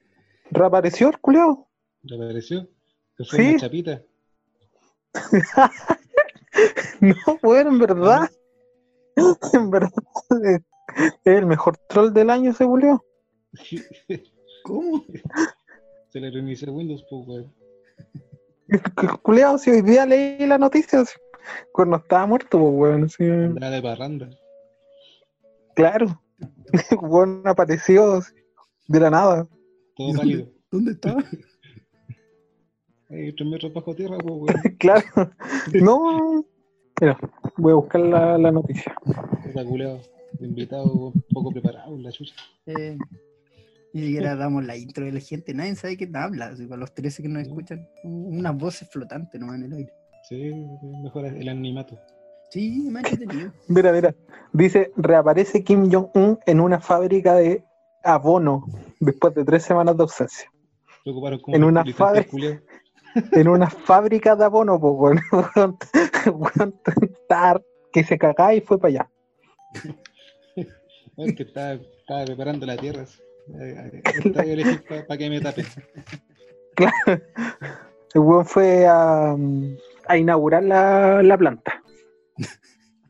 Reapareció 0.51 1.09
el 1.09 1.19
culiado. 1.19 1.67
Reapareció. 2.03 2.67
Se 3.17 3.23
fue 3.25 3.39
Sí. 3.39 3.49
una 3.51 3.59
chapita. 3.59 4.01
No, 7.01 7.39
weón, 7.41 7.67
en 7.67 7.79
verdad. 7.79 8.29
En 9.53 9.69
verdad. 9.69 9.91
Es 11.23 11.37
el 11.37 11.45
mejor 11.45 11.77
troll 11.89 12.11
del 12.13 12.29
año 12.29 12.51
ese 12.51 12.65
culiao. 12.65 13.03
¿Cómo? 14.63 15.03
Se 16.09 16.19
le 16.19 16.31
reinició 16.31 16.71
Windows, 16.73 17.03
pues, 17.09 17.27
weón. 17.27 17.53
El 18.67 19.19
culiao, 19.21 19.57
si 19.57 19.71
hoy 19.71 19.81
día 19.81 20.05
leí 20.05 20.45
la 20.47 20.57
noticia, 20.57 21.01
así, 21.01 21.15
cuando 21.71 21.97
estaba 21.97 22.25
muerto, 22.25 22.59
pues, 22.59 22.73
weón. 22.73 23.03
así, 23.05 23.23
Andaba 23.23 23.71
de 23.71 23.81
parranda. 23.81 24.29
claro. 25.75 26.19
Weón 27.01 27.43
apareció 27.45 28.21
de 28.87 28.99
la 28.99 29.09
nada. 29.09 29.47
Todo 29.95 30.13
pálido. 30.17 30.47
¿Dónde 30.71 30.91
estaba? 30.93 31.23
Tres 33.13 33.47
metros 33.47 33.73
bajo 33.73 33.95
tierra, 33.95 34.17
pues, 34.17 34.33
weón. 34.33 34.47
Claro. 34.79 35.31
No. 35.73 36.45
Mira, 36.99 37.17
voy 37.57 37.71
a 37.71 37.75
buscar 37.75 38.01
la, 38.01 38.37
la 38.37 38.51
noticia. 38.51 38.95
Está 39.45 39.63
culeado. 39.65 39.99
Invitado, 40.39 41.13
poco 41.31 41.51
preparado, 41.51 41.97
la 41.97 42.11
chucha. 42.11 42.33
Eh, 42.65 42.97
ni 43.93 44.01
siquiera 44.01 44.35
damos 44.35 44.65
la 44.65 44.75
intro 44.75 45.05
de 45.05 45.11
la 45.11 45.19
gente. 45.19 45.53
Nadie 45.53 45.75
sabe 45.75 45.97
quién 45.97 46.15
habla. 46.15 46.47
Así, 46.47 46.65
para 46.65 46.79
los 46.79 46.93
13 46.93 47.21
que 47.21 47.29
nos 47.29 47.43
escuchan, 47.43 47.87
unas 48.03 48.57
voces 48.57 48.89
flotantes 48.89 49.39
nomás 49.39 49.57
en 49.57 49.65
el 49.65 49.73
aire. 49.73 49.93
Sí, 50.27 50.51
mejor 51.03 51.25
el 51.25 51.47
anonimato. 51.47 51.99
Sí, 52.49 52.91
ha 52.95 52.99
entretenido. 52.99 53.51
Mira, 53.67 53.91
mira. 53.91 54.15
Dice, 54.51 54.91
reaparece 54.95 55.63
Kim 55.63 55.91
Jong-un 55.91 56.39
en 56.45 56.59
una 56.59 56.79
fábrica 56.79 57.35
de 57.35 57.63
abono 58.03 58.65
después 58.99 59.33
de 59.35 59.43
tres 59.43 59.63
semanas 59.63 59.97
de 59.97 60.03
ausencia. 60.03 60.51
Ocuparon 61.05 61.39
como 61.39 61.55
En 61.55 61.63
una 61.63 61.83
fábrica. 61.85 62.61
En 63.31 63.47
una 63.47 63.69
fábrica 63.69 64.35
de 64.35 64.45
abono, 64.45 64.79
pues, 64.79 65.19
weón. 65.31 65.77
Weón, 66.25 66.75
que 67.91 68.03
se 68.03 68.17
cagaba 68.17 68.53
y 68.53 68.61
fue 68.61 68.79
para 68.79 68.89
allá. 68.89 69.09
Es 71.17 71.35
que 71.35 71.43
estaba, 71.43 71.73
estaba 71.73 72.25
preparando 72.25 72.65
la 72.65 72.77
tierra. 72.77 73.05
para 75.07 75.17
que 75.17 75.29
me 75.29 75.41
tapen. 75.41 75.65
El 78.13 78.19
weón 78.21 78.45
fue 78.45 78.85
a, 78.87 79.35
a 80.07 80.17
inaugurar 80.17 80.63
la, 80.63 81.21
la 81.23 81.37
planta. 81.37 81.81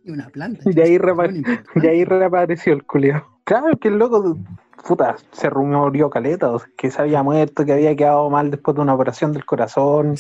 Y 0.04 0.12
una 0.12 0.28
planta. 0.30 0.64
Y 0.70 0.80
ahí 0.82 0.98
repa- 0.98 1.64
ahí 1.88 2.04
reapareció 2.04 2.74
el 2.74 2.84
culiao. 2.84 3.40
Claro 3.46 3.78
que 3.78 3.88
el 3.90 3.98
loco, 4.00 4.38
puta, 4.86 5.16
se 5.32 5.50
rumoreó 5.50 6.10
caleta, 6.10 6.52
o 6.52 6.60
sea, 6.60 6.70
que 6.78 6.92
se 6.92 7.02
había 7.02 7.24
muerto, 7.24 7.66
que 7.66 7.74
había 7.74 7.96
quedado 7.96 8.30
mal 8.30 8.52
después 8.52 8.76
de 8.76 8.82
una 8.82 8.94
operación 8.94 9.34
del 9.34 9.46
corazón, 9.46 10.16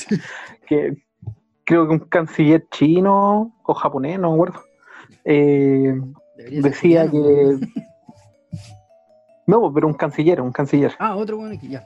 que 0.67 1.03
creo 1.65 1.87
que 1.87 1.93
un 1.93 1.99
canciller 1.99 2.65
chino 2.71 3.53
o 3.63 3.73
japonés, 3.73 4.19
no 4.19 4.29
me 4.29 4.35
acuerdo. 4.35 4.61
eh, 5.25 5.99
decía 6.61 7.09
que. 7.09 7.59
No, 9.45 9.73
pero 9.73 9.87
un 9.87 9.93
canciller, 9.93 10.39
un 10.39 10.53
canciller. 10.53 10.93
Ah, 10.99 11.17
otro 11.17 11.35
bueno 11.37 11.59
que 11.59 11.67
ya. 11.67 11.85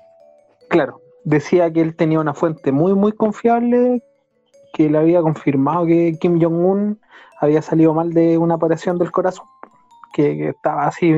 Claro, 0.70 1.02
decía 1.24 1.74
que 1.74 1.82
él 1.82 1.96
tenía 1.96 2.20
una 2.20 2.36
fuente 2.36 2.72
muy, 2.72 2.94
muy 2.94 3.14
confiable 3.14 4.04
que 4.74 4.90
le 4.90 4.98
había 5.00 5.22
confirmado 5.22 5.88
que 5.88 6.18
Kim 6.20 6.40
Jong-un 6.40 7.00
había 7.40 7.64
salido 7.64 7.96
mal 7.96 8.14
de 8.14 8.38
una 8.38 8.56
operación 8.56 9.00
del 9.00 9.10
corazón, 9.12 9.48
que, 10.14 10.38
que 10.38 10.50
estaba 10.50 10.86
así 10.86 11.12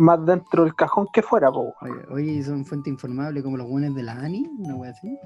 más 0.00 0.24
dentro 0.24 0.64
del 0.64 0.74
cajón 0.74 1.08
que 1.12 1.22
fuera. 1.22 1.52
po. 1.52 1.74
Oye, 1.80 1.92
oye, 2.10 2.42
son 2.42 2.64
fuentes 2.64 2.90
informables 2.90 3.42
como 3.44 3.56
los 3.56 3.68
buenos 3.68 3.94
de 3.94 4.02
la 4.02 4.12
ANI, 4.12 4.46
una 4.58 4.74
wea 4.74 4.90
así. 4.90 5.18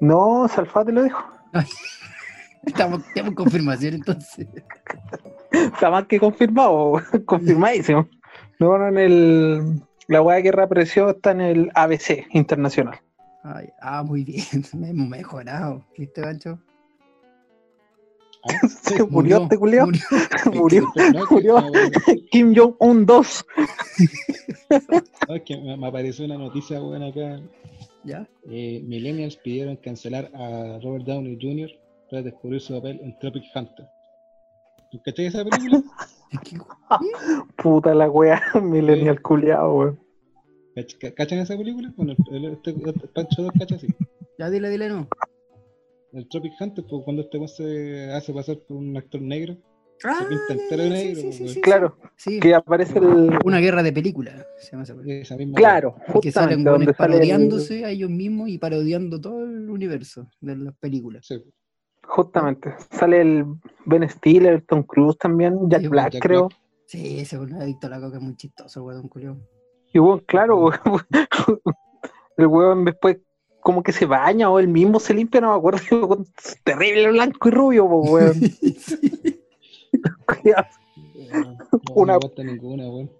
No, 0.00 0.46
Salfate 0.48 0.92
lo 0.92 1.04
dijo. 1.04 1.24
Estamos, 2.64 3.02
tenemos 3.14 3.34
confirmación 3.34 3.94
entonces. 3.94 4.46
Está 5.50 5.90
más 5.90 6.06
que 6.06 6.18
confirmado, 6.18 7.00
confirmadísimo. 7.24 8.08
No, 8.58 8.76
no, 8.78 8.88
en 8.88 8.98
el. 8.98 9.82
La 10.08 10.22
weá 10.22 10.42
que 10.42 10.52
reapareció 10.52 11.10
está 11.10 11.30
en 11.30 11.40
el 11.40 11.70
ABC 11.74 12.26
internacional. 12.32 13.00
Ay, 13.44 13.68
ah, 13.80 14.02
muy 14.02 14.24
bien, 14.24 14.64
me 14.74 14.90
hemos 14.90 15.08
mejorado. 15.08 15.84
¿Viste, 15.96 16.20
Gancho? 16.22 16.58
Se 18.82 19.02
murió 19.04 19.42
este 19.42 19.58
culiao. 19.58 19.86
Murió. 19.86 20.02
Murió. 20.54 20.86
Murió. 21.30 21.62
Kim 22.30 22.54
Jong-un 22.56 23.06
2. 23.06 23.46
no, 25.28 25.34
es 25.34 25.42
que 25.42 25.56
me, 25.56 25.76
me 25.76 25.86
apareció 25.88 26.24
una 26.24 26.38
noticia 26.38 26.80
buena 26.80 27.08
acá 27.08 27.40
¿Ya? 28.04 28.28
eh, 28.50 28.82
Millennials 28.86 29.36
pidieron 29.36 29.76
cancelar 29.76 30.30
a 30.34 30.78
Robert 30.82 31.04
Downey 31.04 31.38
Jr. 31.40 31.70
tras 32.10 32.24
descubrir 32.24 32.60
su 32.60 32.74
papel 32.74 33.00
en 33.02 33.18
Tropic 33.18 33.44
Hunter. 33.54 33.86
¿Tú 34.90 35.00
¿Cachai 35.04 35.26
esa 35.26 35.44
película? 35.44 35.82
¿Qué- 36.44 36.56
Puta 37.62 37.94
la 37.94 38.08
wea, 38.08 38.40
millennial 38.62 39.20
culiao, 39.20 39.74
weón. 39.76 40.00
¿Cach- 40.74 40.96
ca- 40.98 41.12
¿Cachan 41.14 41.40
esa 41.40 41.56
película? 41.56 41.92
Bueno, 41.96 42.14
el, 42.30 42.44
el- 42.44 42.52
este, 42.52 42.70
este 42.70 43.08
Pancho 43.08 43.42
2 43.42 43.52
cacha 43.58 43.74
así. 43.76 43.88
Ya 44.38 44.48
dile, 44.48 44.70
dile 44.70 44.88
no. 44.88 45.08
El 46.12 46.28
Tropic 46.28 46.52
Hunter, 46.60 46.84
pues 46.88 47.02
cuando 47.04 47.22
este 47.22 47.36
weón 47.38 47.48
se 47.48 48.10
hace 48.12 48.32
pasar 48.32 48.58
por 48.66 48.76
un 48.78 48.96
actor 48.96 49.20
negro. 49.20 49.56
Ah, 50.04 50.24
pinta 50.28 50.54
sí, 50.54 50.76
negro, 50.88 51.16
sí, 51.16 51.22
pues, 51.22 51.36
sí, 51.36 51.42
weón. 51.42 51.54
sí, 51.54 51.60
Claro, 51.60 51.96
sí. 52.16 52.40
que 52.40 52.54
aparece 52.54 52.98
el. 52.98 53.36
Una 53.44 53.58
guerra 53.58 53.82
de 53.82 53.92
películas. 53.92 54.46
Se 54.58 54.70
llama 54.70 54.84
esa 54.84 54.94
película. 54.94 55.14
Esa 55.16 55.36
misma 55.36 55.54
Claro, 55.56 55.96
que 56.22 56.30
salen 56.32 56.62
donde 56.64 56.86
sale. 56.86 56.90
el- 56.90 56.96
parodiándose 56.96 57.84
a 57.84 57.90
ellos 57.90 58.08
mismos 58.10 58.48
y 58.48 58.58
parodiando 58.58 59.20
todo 59.20 59.42
el 59.44 59.68
universo 59.68 60.28
de 60.40 60.56
las 60.56 60.74
películas. 60.76 61.26
Sí, 61.26 61.42
Justamente. 62.04 62.74
Sale 62.90 63.20
el 63.20 63.44
Ben 63.84 64.08
Stiller, 64.08 64.62
Tom 64.66 64.82
Cruise 64.84 65.18
también, 65.18 65.68
Jack 65.68 65.82
Sí, 65.82 65.88
Black, 65.88 66.12
Jack 66.12 66.22
creo. 66.22 66.46
Black. 66.48 66.60
Sí, 66.86 67.18
ese 67.20 67.36
weón 67.36 67.54
adicto 67.54 67.86
a 67.88 67.90
la 67.90 68.00
coca 68.00 68.16
es 68.16 68.22
muy 68.22 68.34
chistoso, 68.36 68.80
el 68.80 68.86
weón 68.86 69.08
culiao. 69.08 69.36
Y 69.92 69.98
bueno, 69.98 70.22
claro, 70.26 70.58
weón, 70.58 71.02
el 72.38 72.46
weón 72.46 72.84
después 72.84 73.18
como 73.68 73.82
que 73.82 73.92
se 73.92 74.06
baña 74.06 74.48
o 74.48 74.58
él 74.58 74.66
mismo 74.66 74.98
se 74.98 75.12
limpia, 75.12 75.42
no 75.42 75.50
me 75.52 75.58
acuerdo. 75.58 76.24
Terrible 76.64 77.10
blanco 77.10 77.48
y 77.50 77.52
rubio, 77.52 77.86
po, 77.86 78.00
weón. 78.00 78.34
No, 81.30 81.52
no 81.52 81.58
Una- 81.94 82.12
me 82.14 82.16
aguanta 82.16 82.44
ninguna, 82.44 82.88
weón. 82.88 83.10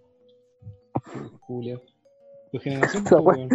Julia. 1.41 1.79
Tu 2.51 2.59
generación, 2.61 3.05
pues, 3.05 3.23
weón. 3.23 3.49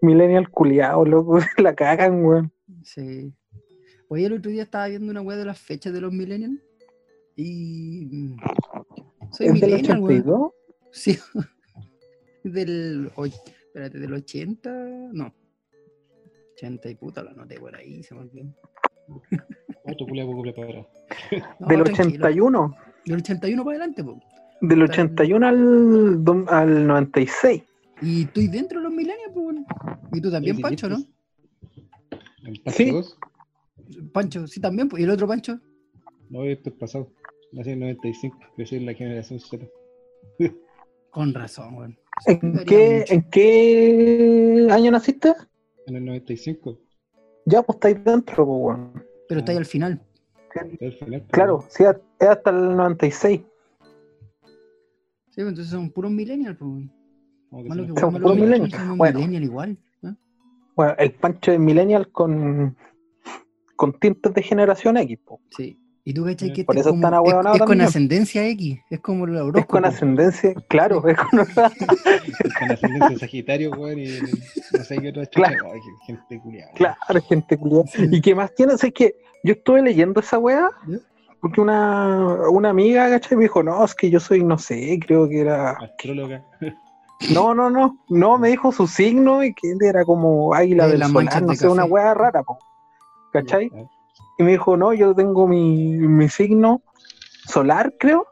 Millennial 0.00 0.48
culiao, 0.48 1.04
loco. 1.04 1.40
La 1.58 1.74
cagan, 1.74 2.24
weón. 2.24 2.50
Sí. 2.82 3.30
Oye, 4.08 4.24
el 4.24 4.32
otro 4.32 4.50
día 4.50 4.62
estaba 4.62 4.88
viendo 4.88 5.10
una 5.10 5.20
weá 5.20 5.36
de 5.36 5.44
las 5.44 5.58
fechas 5.58 5.92
de 5.92 6.00
los 6.00 6.10
millennials. 6.10 6.58
Y. 7.36 8.06
mm, 8.10 8.36
Soy 9.32 9.48
¿Es 9.48 9.60
del 9.60 9.70
millennial, 9.72 9.98
weón. 10.00 10.20
82? 10.22 10.52
Sí. 10.90 11.18
del. 12.44 13.12
oye, 13.16 13.34
espérate, 13.78 13.98
del 13.98 14.12
80. 14.12 14.70
No. 15.12 15.32
80 16.54 16.90
y 16.90 16.94
puta, 16.96 17.22
la 17.22 17.32
noté 17.32 17.58
por 17.60 17.74
ahí, 17.76 18.02
se 18.02 18.14
me 18.14 18.22
olvidó. 18.22 18.52
Preparado. 20.42 20.88
No, 21.60 21.66
Del 21.68 21.82
tranquilo. 21.84 22.26
81. 22.26 22.76
Del 23.06 23.16
81 23.18 23.64
para 23.64 23.76
adelante, 23.76 24.04
po. 24.04 24.20
Del 24.60 24.82
81 24.82 25.46
al, 25.46 26.24
al 26.48 26.86
96. 26.86 27.62
Y 28.02 28.22
estoy 28.24 28.48
dentro 28.48 28.78
de 28.80 28.84
los 28.84 28.92
millennials, 28.92 29.32
pues. 29.32 29.56
Y 30.12 30.20
tú 30.20 30.30
también, 30.30 30.60
Pancho, 30.60 30.88
¿no? 30.88 30.98
sí. 30.98 31.08
El 32.44 32.60
Pancho 32.62 32.76
Sí. 32.76 32.90
2. 32.90 33.18
Pancho, 34.12 34.46
sí, 34.46 34.60
también. 34.60 34.88
pues. 34.88 35.00
¿Y 35.00 35.04
el 35.04 35.10
otro 35.10 35.26
Pancho? 35.28 35.58
No, 36.28 36.44
esto 36.44 36.70
es 36.70 36.76
pasado. 36.76 37.10
Nací 37.52 37.70
en 37.70 37.82
el 37.82 37.96
95, 37.96 38.38
crecí 38.56 38.76
en 38.76 38.86
la 38.86 38.94
generación 38.94 39.40
Z. 39.40 39.64
Con 41.10 41.32
razón, 41.32 41.74
weón. 41.76 41.98
¿En 42.26 42.64
qué. 42.64 43.04
¿En 43.08 43.22
qué 43.30 44.68
año 44.70 44.90
naciste? 44.90 45.34
En 45.86 45.96
el 45.96 46.04
95. 46.04 46.78
Ya, 47.46 47.62
pues 47.62 47.76
estáis 47.76 48.02
dentro, 48.04 48.44
pues, 48.46 48.58
weón. 48.60 49.04
Pero 49.28 49.40
está 49.40 49.52
ahí 49.52 49.58
al 49.58 49.64
final. 49.66 50.02
Al 50.54 50.92
final, 50.92 51.20
pues, 51.20 51.30
Claro, 51.30 51.64
sí, 51.68 51.84
es 51.84 52.28
hasta 52.28 52.50
el 52.50 52.76
96. 52.76 53.40
Sí, 53.40 53.46
pues, 55.34 55.48
entonces 55.48 55.68
son 55.70 55.90
puros 55.90 56.10
millennials, 56.10 56.58
pues. 56.58 56.70
Malo 57.50 57.86
que 57.94 58.00
Son 58.00 58.12
puros 58.14 58.36
millennials. 58.36 58.72
somos 58.74 58.98
Bueno. 58.98 59.18
millennial 59.18 59.44
igual. 59.44 59.78
¿eh? 60.02 60.14
Bueno, 60.76 60.94
el 60.98 61.12
Pancho 61.14 61.52
es 61.52 61.58
millennial 61.60 62.10
con, 62.10 62.76
con 63.76 63.92
tintes 63.98 64.34
de 64.34 64.42
generación 64.42 64.96
X, 64.98 65.18
po. 65.24 65.40
Sí. 65.56 65.78
Y 66.08 66.14
tú 66.14 66.24
cachai 66.24 66.52
que 66.54 66.64
Por 66.64 66.74
este 66.74 66.80
es, 66.80 66.86
eso 66.86 66.90
como- 66.90 67.00
están 67.06 67.12
es- 67.12 67.18
ahueonados 67.18 67.54
es 67.56 67.58
con 67.60 67.68
también. 67.68 67.86
ascendencia 67.88 68.46
X. 68.48 68.80
Es 68.88 69.00
como 69.00 69.26
el 69.26 69.34
Es 69.34 69.40
horóscopo. 69.42 69.66
con 69.72 69.84
ascendencia, 69.84 70.54
claro, 70.68 71.06
es 71.06 71.16
con 71.18 71.28
con 71.30 72.70
ascendencia 72.70 73.08
de 73.10 73.18
Sagitario, 73.18 73.70
weón, 73.72 73.98
y 73.98 74.06
no 74.72 74.84
sé 74.84 74.96
qué 74.98 75.08
otra. 75.10 75.26
Claro. 75.26 75.70
Gente 76.06 76.40
culiada. 76.40 76.72
Claro, 76.72 77.20
gente 77.28 77.58
culiada. 77.58 77.84
¿Y 78.10 78.20
qué 78.22 78.34
más 78.34 78.54
tienes? 78.54 78.82
Es 78.82 78.92
que 78.94 79.16
yo 79.44 79.52
estuve 79.52 79.82
leyendo 79.82 80.20
esa 80.20 80.38
weá, 80.38 80.70
porque 81.42 81.60
una, 81.60 82.48
una 82.50 82.70
amiga, 82.70 83.10
¿cachai? 83.10 83.36
Me 83.36 83.44
dijo, 83.44 83.62
no, 83.62 83.84
es 83.84 83.94
que 83.94 84.08
yo 84.08 84.18
soy, 84.18 84.42
no 84.42 84.56
sé, 84.56 84.98
creo 85.06 85.28
que 85.28 85.40
era. 85.42 85.72
Astróloga. 85.72 86.42
No, 87.34 87.52
no, 87.54 87.68
no, 87.68 87.98
no, 88.08 88.38
me 88.38 88.48
dijo 88.48 88.72
su 88.72 88.86
signo 88.86 89.42
y 89.44 89.52
que 89.52 89.72
él 89.72 89.78
era 89.82 90.04
como 90.04 90.54
águila 90.54 90.84
De 90.86 90.92
del 90.92 91.00
las 91.00 91.08
solar, 91.10 91.24
manchas 91.24 91.42
no 91.42 91.54
sé, 91.54 91.68
una 91.68 91.84
weá 91.84 92.14
rara, 92.14 92.42
po. 92.44 92.58
¿cachai? 93.32 93.70
Y 94.38 94.44
me 94.44 94.52
dijo, 94.52 94.76
no, 94.76 94.94
yo 94.94 95.14
tengo 95.14 95.48
mi, 95.48 95.98
mi 95.98 96.28
signo 96.28 96.80
solar, 97.46 97.94
creo, 97.98 98.26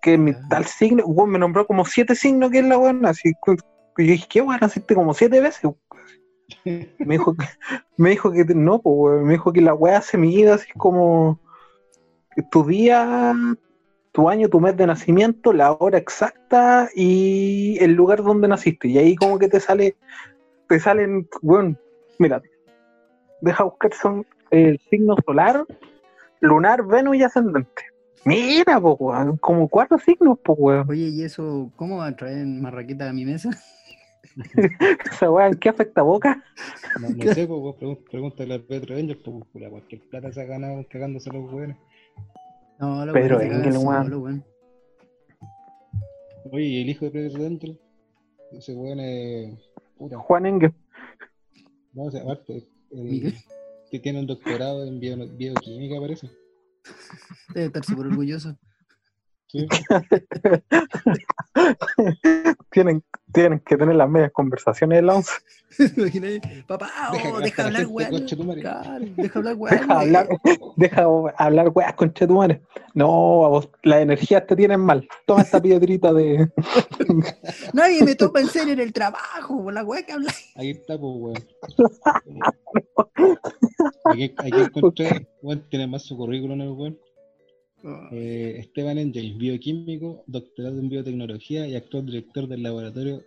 que 0.00 0.14
es 0.14 0.18
mi 0.18 0.32
tal 0.48 0.64
signo, 0.64 1.04
weón, 1.04 1.30
me 1.30 1.38
nombró 1.38 1.66
como 1.66 1.84
siete 1.84 2.14
signos 2.14 2.50
que 2.50 2.60
es 2.60 2.64
la 2.64 2.78
weón, 2.78 3.04
así, 3.04 3.32
y 3.98 4.06
yo 4.06 4.12
dije, 4.12 4.26
¿qué 4.28 4.40
weón? 4.40 4.58
Naciste 4.60 4.94
como 4.94 5.14
siete 5.14 5.40
veces. 5.40 5.70
Me 6.64 7.14
dijo 7.14 7.34
que, 7.34 7.44
me 7.96 8.10
dijo 8.10 8.30
que 8.32 8.44
no, 8.54 8.80
pues, 8.80 9.22
me 9.22 9.32
dijo 9.32 9.52
que 9.52 9.60
la 9.60 9.74
weá 9.74 10.00
se 10.00 10.16
mide 10.18 10.52
así 10.52 10.72
como 10.76 11.38
tu 12.50 12.64
día, 12.64 13.34
tu 14.12 14.28
año, 14.28 14.48
tu 14.48 14.60
mes 14.60 14.76
de 14.76 14.86
nacimiento, 14.86 15.52
la 15.52 15.72
hora 15.72 15.98
exacta 15.98 16.88
y 16.94 17.78
el 17.80 17.92
lugar 17.92 18.22
donde 18.22 18.48
naciste. 18.48 18.88
Y 18.88 18.98
ahí 18.98 19.16
como 19.16 19.38
que 19.38 19.48
te 19.48 19.60
sale, 19.60 19.96
te 20.68 20.78
salen, 20.78 21.28
weón, 21.42 21.78
mira, 22.18 22.42
deja 23.40 23.64
buscar 23.64 23.92
son 23.92 24.26
el 24.50 24.80
signo 24.90 25.14
solar, 25.24 25.64
lunar, 26.40 26.84
Venus 26.86 27.16
y 27.16 27.22
ascendente. 27.22 27.82
Mira, 28.24 28.78
weón, 28.78 29.36
como 29.38 29.68
cuatro 29.68 29.98
signos, 29.98 30.38
pues, 30.44 30.58
weón. 30.60 30.90
Oye, 30.90 31.08
¿y 31.08 31.22
eso 31.22 31.70
cómo 31.76 31.98
va 31.98 32.08
a 32.08 32.16
traer 32.16 32.44
marraqueta 32.46 33.08
a 33.08 33.12
mi 33.12 33.24
mesa? 33.24 33.50
Esa 35.12 35.30
weá, 35.30 35.46
¿en 35.46 35.54
qué 35.54 35.68
afecta 35.68 36.02
boca? 36.02 36.42
No, 37.00 37.08
no 37.10 37.32
sé, 37.34 37.44
weón, 37.44 37.74
pregun- 37.76 38.04
pregúntale 38.10 38.54
al 38.54 38.62
Pedro 38.64 38.96
Angel, 38.96 39.22
culia, 39.52 39.70
cualquier 39.70 40.00
plata 40.08 40.32
se 40.32 40.40
ha 40.42 40.44
ganado 40.44 40.84
cagándose 40.90 41.30
a 41.30 41.34
los 41.34 41.52
weones. 41.52 41.76
No, 42.78 43.06
la 43.06 43.12
Pedro 43.12 43.40
Engel, 43.40 43.76
weón. 43.78 44.04
solo, 44.04 44.20
weón. 44.20 44.44
Oye, 46.52 46.64
¿y 46.64 46.82
el 46.82 46.88
hijo 46.90 47.04
de 47.06 47.10
Pedro 47.12 47.46
Angel? 47.46 47.80
Ese 48.52 48.74
weón 48.74 49.00
es. 49.00 49.58
Puta, 49.98 50.18
Juan 50.18 50.46
Engel. 50.46 50.72
no, 51.94 52.04
o 52.04 52.10
sea, 52.10 52.22
aparte, 52.22 52.66
el-. 52.90 53.34
Que 53.90 53.98
tiene 53.98 54.20
un 54.20 54.26
doctorado 54.26 54.84
en 54.86 54.98
bio- 55.00 55.28
bioquímica, 55.36 56.00
parece. 56.00 56.30
Debe 57.54 57.66
estar 57.66 57.84
súper 57.84 58.06
orgulloso. 58.06 58.56
Sí. 59.48 59.66
tienen, 62.70 63.04
tienen 63.32 63.60
que 63.60 63.76
tener 63.76 63.94
las 63.94 64.08
medias 64.08 64.32
conversaciones 64.32 64.98
en 64.98 65.06
la 65.06 65.14
once. 65.14 65.32
Papá, 66.66 66.90
Deja 67.12 67.32
oh, 67.32 67.40
deja 67.40 67.64
hablar, 67.64 67.86
weón. 67.86 68.26
Claro, 68.60 69.06
deja 69.16 69.38
hablar, 69.38 69.56
weón. 69.56 69.76
Deja 69.76 70.00
hablar, 70.00 70.28
deja 70.76 71.06
hablar 71.36 71.70
weas 71.74 71.94
con 71.94 72.12
chetumares. 72.12 72.60
No, 72.94 73.44
a 73.44 73.48
vos, 73.48 73.68
las 73.82 74.00
energías 74.00 74.46
te 74.46 74.56
tienen 74.56 74.80
mal. 74.80 75.06
Toma 75.26 75.42
esta 75.42 75.60
piedrita 75.60 76.12
de. 76.12 76.50
Nadie 77.72 78.04
me 78.04 78.14
toma 78.14 78.40
en 78.40 78.48
serio 78.48 78.72
en 78.72 78.80
el 78.80 78.92
trabajo, 78.92 79.62
por 79.62 79.72
la 79.72 79.84
weá 79.84 80.02
que 80.02 80.12
habla. 80.12 80.32
Ahí 80.54 80.70
está, 80.70 80.98
pues, 80.98 81.12
weón. 81.16 81.46
Aquí, 84.06 84.34
aquí 84.36 84.60
encontré, 84.60 85.28
weón, 85.42 85.64
tiene 85.68 85.86
más 85.86 86.02
su 86.02 86.16
currículum 86.16 86.60
el 86.60 86.96
Eh, 88.10 88.56
Esteban 88.58 88.98
Engel, 88.98 89.34
bioquímico, 89.34 90.24
doctorado 90.26 90.78
en 90.78 90.88
biotecnología 90.88 91.68
y 91.68 91.76
actual 91.76 92.06
director 92.06 92.48
del 92.48 92.62
laboratorio 92.64 93.24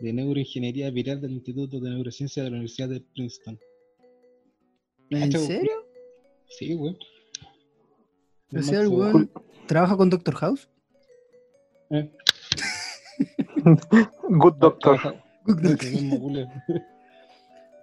de 0.00 0.12
neuroingeniería 0.12 0.90
viral 0.90 1.20
del 1.20 1.32
Instituto 1.32 1.78
de 1.78 1.90
Neurociencia 1.90 2.42
de 2.42 2.50
la 2.50 2.56
Universidad 2.56 2.88
de 2.88 3.00
Princeton. 3.00 3.58
¿En 5.10 5.20
Cacha, 5.20 5.38
serio? 5.38 5.86
Sí, 6.48 6.74
weón. 6.74 6.98
O 8.52 8.62
sea, 8.62 8.80
el 8.80 9.30
trabaja 9.66 9.96
con 9.96 10.10
Doctor 10.10 10.34
House. 10.34 10.68
Eh, 11.90 12.10
Good 14.28 14.54
Doctor. 14.54 15.16
mismo 15.46 16.20
culo. 16.20 16.46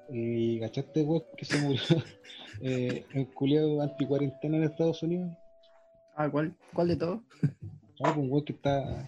Y 0.09 0.61
cachaste, 0.61 1.01
weón, 1.01 1.23
que 1.37 1.43
se 1.43 1.57
murió 1.59 1.81
eh, 2.61 3.05
en 3.13 3.25
culiado 3.25 3.81
anticuarentena 3.81 4.55
en 4.55 4.63
Estados 4.63 5.03
Unidos. 5.03 5.35
Ah, 6.19 6.29
¿cuál? 6.31 6.51
¿Cuál 6.73 6.87
de 6.87 6.95
todos? 6.95 7.19
Ah, 8.03 8.11
pues 8.13 8.17
un 8.17 8.31
weón 8.31 8.43
que 8.43 8.53
está 8.53 9.07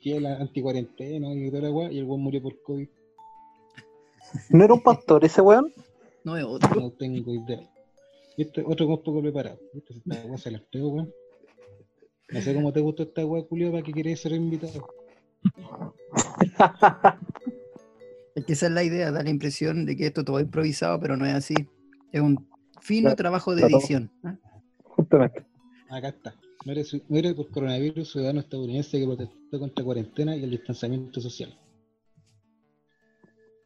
fiel 0.00 0.26
a 0.26 0.38
anticuarentena 0.38 1.32
y 1.32 1.48
toda 1.48 1.62
la 1.62 1.70
weá, 1.70 1.92
y 1.92 1.98
el 2.00 2.06
weón 2.06 2.22
murió 2.22 2.42
por 2.42 2.60
COVID. 2.62 2.88
¿No 4.50 4.64
era 4.64 4.74
un 4.74 4.82
pastor 4.82 5.24
ese 5.24 5.40
weón? 5.40 5.72
No 6.24 6.36
es 6.36 6.44
otro. 6.44 6.80
No 6.80 6.90
tengo 6.90 7.32
idea. 7.32 7.70
¿Viste? 8.36 8.64
Otro 8.66 8.86
weón 8.86 9.02
poco 9.04 9.22
preparado. 9.22 9.60
¿Viste? 9.72 9.94
Esta 9.94 10.26
weá 10.26 10.38
se 10.38 10.50
las 10.50 10.62
pego, 10.62 10.88
weón. 10.88 11.14
No 12.32 12.40
sé 12.40 12.52
cómo 12.52 12.72
te 12.72 12.80
gustó 12.80 13.04
esta 13.04 13.24
weá, 13.24 13.44
culiado, 13.44 13.74
para 13.74 13.84
que 13.84 13.92
querés 13.92 14.20
ser 14.20 14.32
invitado. 14.32 14.88
Es 18.34 18.46
que 18.46 18.54
esa 18.54 18.64
es 18.64 18.72
la 18.72 18.82
idea, 18.82 19.12
da 19.12 19.22
la 19.22 19.28
impresión 19.28 19.84
de 19.84 19.94
que 19.94 20.06
esto 20.06 20.24
todo 20.24 20.38
es 20.38 20.46
improvisado, 20.46 20.98
pero 20.98 21.18
no 21.18 21.26
es 21.26 21.34
así. 21.34 21.54
Es 22.12 22.22
un 22.22 22.48
fino 22.80 23.14
trabajo 23.14 23.54
de 23.54 23.64
edición. 23.64 24.10
¿ah? 24.24 24.38
Justamente. 24.84 25.51
Acá 25.92 26.08
está. 26.08 26.34
Muere, 26.64 26.84
muere 27.08 27.34
por 27.34 27.50
coronavirus 27.50 28.12
ciudadano 28.12 28.40
estadounidense 28.40 28.98
que 28.98 29.04
protestó 29.04 29.60
contra 29.60 29.84
cuarentena 29.84 30.34
y 30.34 30.42
el 30.42 30.50
distanciamiento 30.50 31.20
social. 31.20 31.54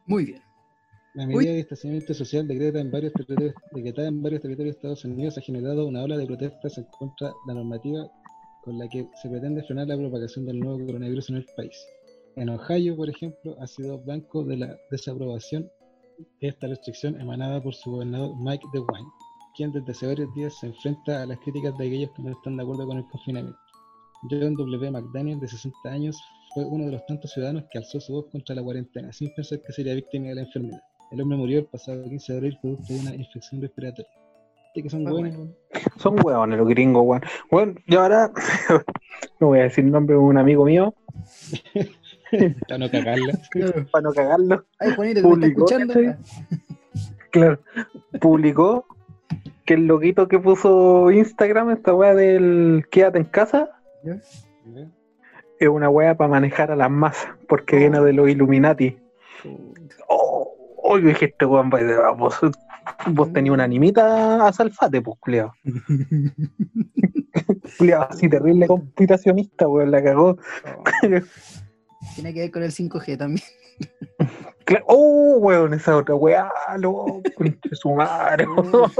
Muy 0.07 0.25
bien. 0.25 0.41
La 1.15 1.25
Uy. 1.25 1.35
medida 1.35 1.51
de 1.51 1.57
distanciamiento 1.57 2.13
social 2.13 2.45
decretada 2.45 2.81
en 2.81 2.91
varios 2.91 3.13
territorios, 3.13 3.55
decretada 3.71 4.09
en 4.09 4.21
varios 4.21 4.41
territorios 4.41 4.75
de 4.75 4.77
Estados 4.77 5.05
Unidos 5.05 5.37
ha 5.37 5.41
generado 5.41 5.87
una 5.87 6.03
ola 6.03 6.17
de 6.17 6.25
protestas 6.25 6.77
en 6.77 6.83
contra 6.99 7.29
de 7.29 7.33
la 7.47 7.53
normativa 7.53 8.11
con 8.61 8.77
la 8.77 8.89
que 8.89 9.07
se 9.21 9.29
pretende 9.29 9.63
frenar 9.63 9.87
la 9.87 9.95
propagación 9.95 10.45
del 10.45 10.59
nuevo 10.59 10.85
coronavirus 10.85 11.29
en 11.29 11.37
el 11.37 11.45
país. 11.55 11.77
En 12.35 12.49
Ohio, 12.49 12.97
por 12.97 13.09
ejemplo, 13.09 13.55
ha 13.61 13.67
sido 13.67 13.99
blanco 13.99 14.43
de 14.43 14.57
la 14.57 14.77
desaprobación 14.91 15.71
de 16.41 16.47
esta 16.49 16.67
restricción 16.67 17.21
emanada 17.21 17.63
por 17.63 17.73
su 17.73 17.89
gobernador 17.89 18.35
Mike 18.37 18.67
DeWine, 18.73 19.07
quien 19.57 19.71
desde 19.71 19.91
hace 19.91 20.05
varios 20.05 20.33
días 20.35 20.53
se 20.59 20.67
enfrenta 20.67 21.23
a 21.23 21.25
las 21.25 21.39
críticas 21.39 21.75
de 21.77 21.87
aquellos 21.87 22.11
que 22.11 22.21
no 22.21 22.31
están 22.31 22.55
de 22.55 22.63
acuerdo 22.63 22.85
con 22.85 22.97
el 22.97 23.05
confinamiento. 23.07 23.57
John 24.29 24.55
W. 24.55 24.91
McDaniel, 24.91 25.39
de 25.39 25.47
60 25.47 25.89
años, 25.89 26.21
fue 26.53 26.63
uno 26.63 26.85
de 26.85 26.91
los 26.91 27.05
tantos 27.07 27.31
ciudadanos 27.31 27.65
que 27.71 27.79
alzó 27.79 27.99
su 27.99 28.13
voz 28.13 28.25
contra 28.31 28.55
la 28.55 28.63
cuarentena, 28.63 29.11
sin 29.11 29.33
pensar 29.33 29.59
que 29.61 29.73
sería 29.73 29.95
víctima 29.95 30.27
de 30.27 30.35
la 30.35 30.41
enfermedad. 30.41 30.79
El 31.11 31.21
hombre 31.21 31.37
murió 31.37 31.59
el 31.59 31.65
pasado 31.65 32.03
15 32.03 32.31
de 32.31 32.37
abril 32.37 32.57
producto 32.61 32.93
de 32.93 32.99
una 32.99 33.15
infección 33.15 33.61
respiratoria. 33.61 34.11
Que 34.73 34.89
son 34.91 35.05
buenos. 35.05 35.35
bueno. 35.35 35.53
Son 35.97 36.23
huevones 36.23 36.59
los 36.59 36.67
gringos, 36.67 37.03
weón. 37.03 37.21
Bueno, 37.49 37.73
yo 37.87 38.01
ahora 38.01 38.31
no 39.39 39.47
voy 39.47 39.59
a 39.59 39.63
decir 39.63 39.83
nombre 39.85 40.15
de 40.15 40.21
un 40.21 40.37
amigo 40.37 40.65
mío 40.65 40.93
Para 42.67 42.77
no 42.77 42.91
cagarla. 42.91 43.39
para 43.91 44.01
no 44.03 44.11
cagarlo. 44.11 44.65
Ay, 44.79 44.93
Juanito, 44.95 45.33
está 45.33 45.47
escuchando. 45.47 45.93
¿cachai? 45.93 46.15
Claro, 47.31 47.59
publicó 48.19 48.85
que 49.67 49.73
el 49.73 49.85
loquito 49.85 50.29
que 50.29 50.39
puso 50.39 51.11
Instagram, 51.11 51.71
esta 51.71 51.93
weá 51.93 52.15
del 52.15 52.85
quédate 52.89 53.19
en 53.19 53.25
casa, 53.25 53.69
es 55.59 55.67
una 55.67 55.89
weá 55.89 56.15
para 56.15 56.29
manejar 56.29 56.71
a 56.71 56.77
las 56.77 56.89
masas, 56.89 57.29
porque 57.49 57.75
viene 57.75 57.99
de 57.99 58.13
los 58.13 58.29
Illuminati. 58.29 58.97
Oh, 60.07 60.55
oh, 60.77 60.97
yo 60.97 61.09
dije, 61.09 61.25
este 61.25 61.45
weón 61.45 61.69
vos, 61.69 62.39
vos 63.07 63.33
tenías 63.33 63.53
una 63.53 63.65
animita 63.65 64.47
a 64.47 64.53
salfate, 64.53 65.01
pues, 65.01 65.19
culiao. 65.19 65.53
Culiao, 67.77 68.07
así 68.09 68.29
terrible 68.29 68.67
conspiracionista, 68.67 69.67
weón, 69.67 69.91
la 69.91 70.01
cagó. 70.01 70.37
Tiene 72.15 72.33
que 72.33 72.39
ver 72.39 72.51
con 72.51 72.63
el 72.63 72.71
5G 72.71 73.17
también. 73.17 73.43
Cla- 74.67 74.83
Oh, 74.87 75.37
weón, 75.39 75.73
esa 75.73 75.95
otra 75.95 76.13
weá, 76.15 76.51
loco, 76.77 77.21
su 77.71 77.89
madre, 77.91 78.45
weón. 78.47 78.91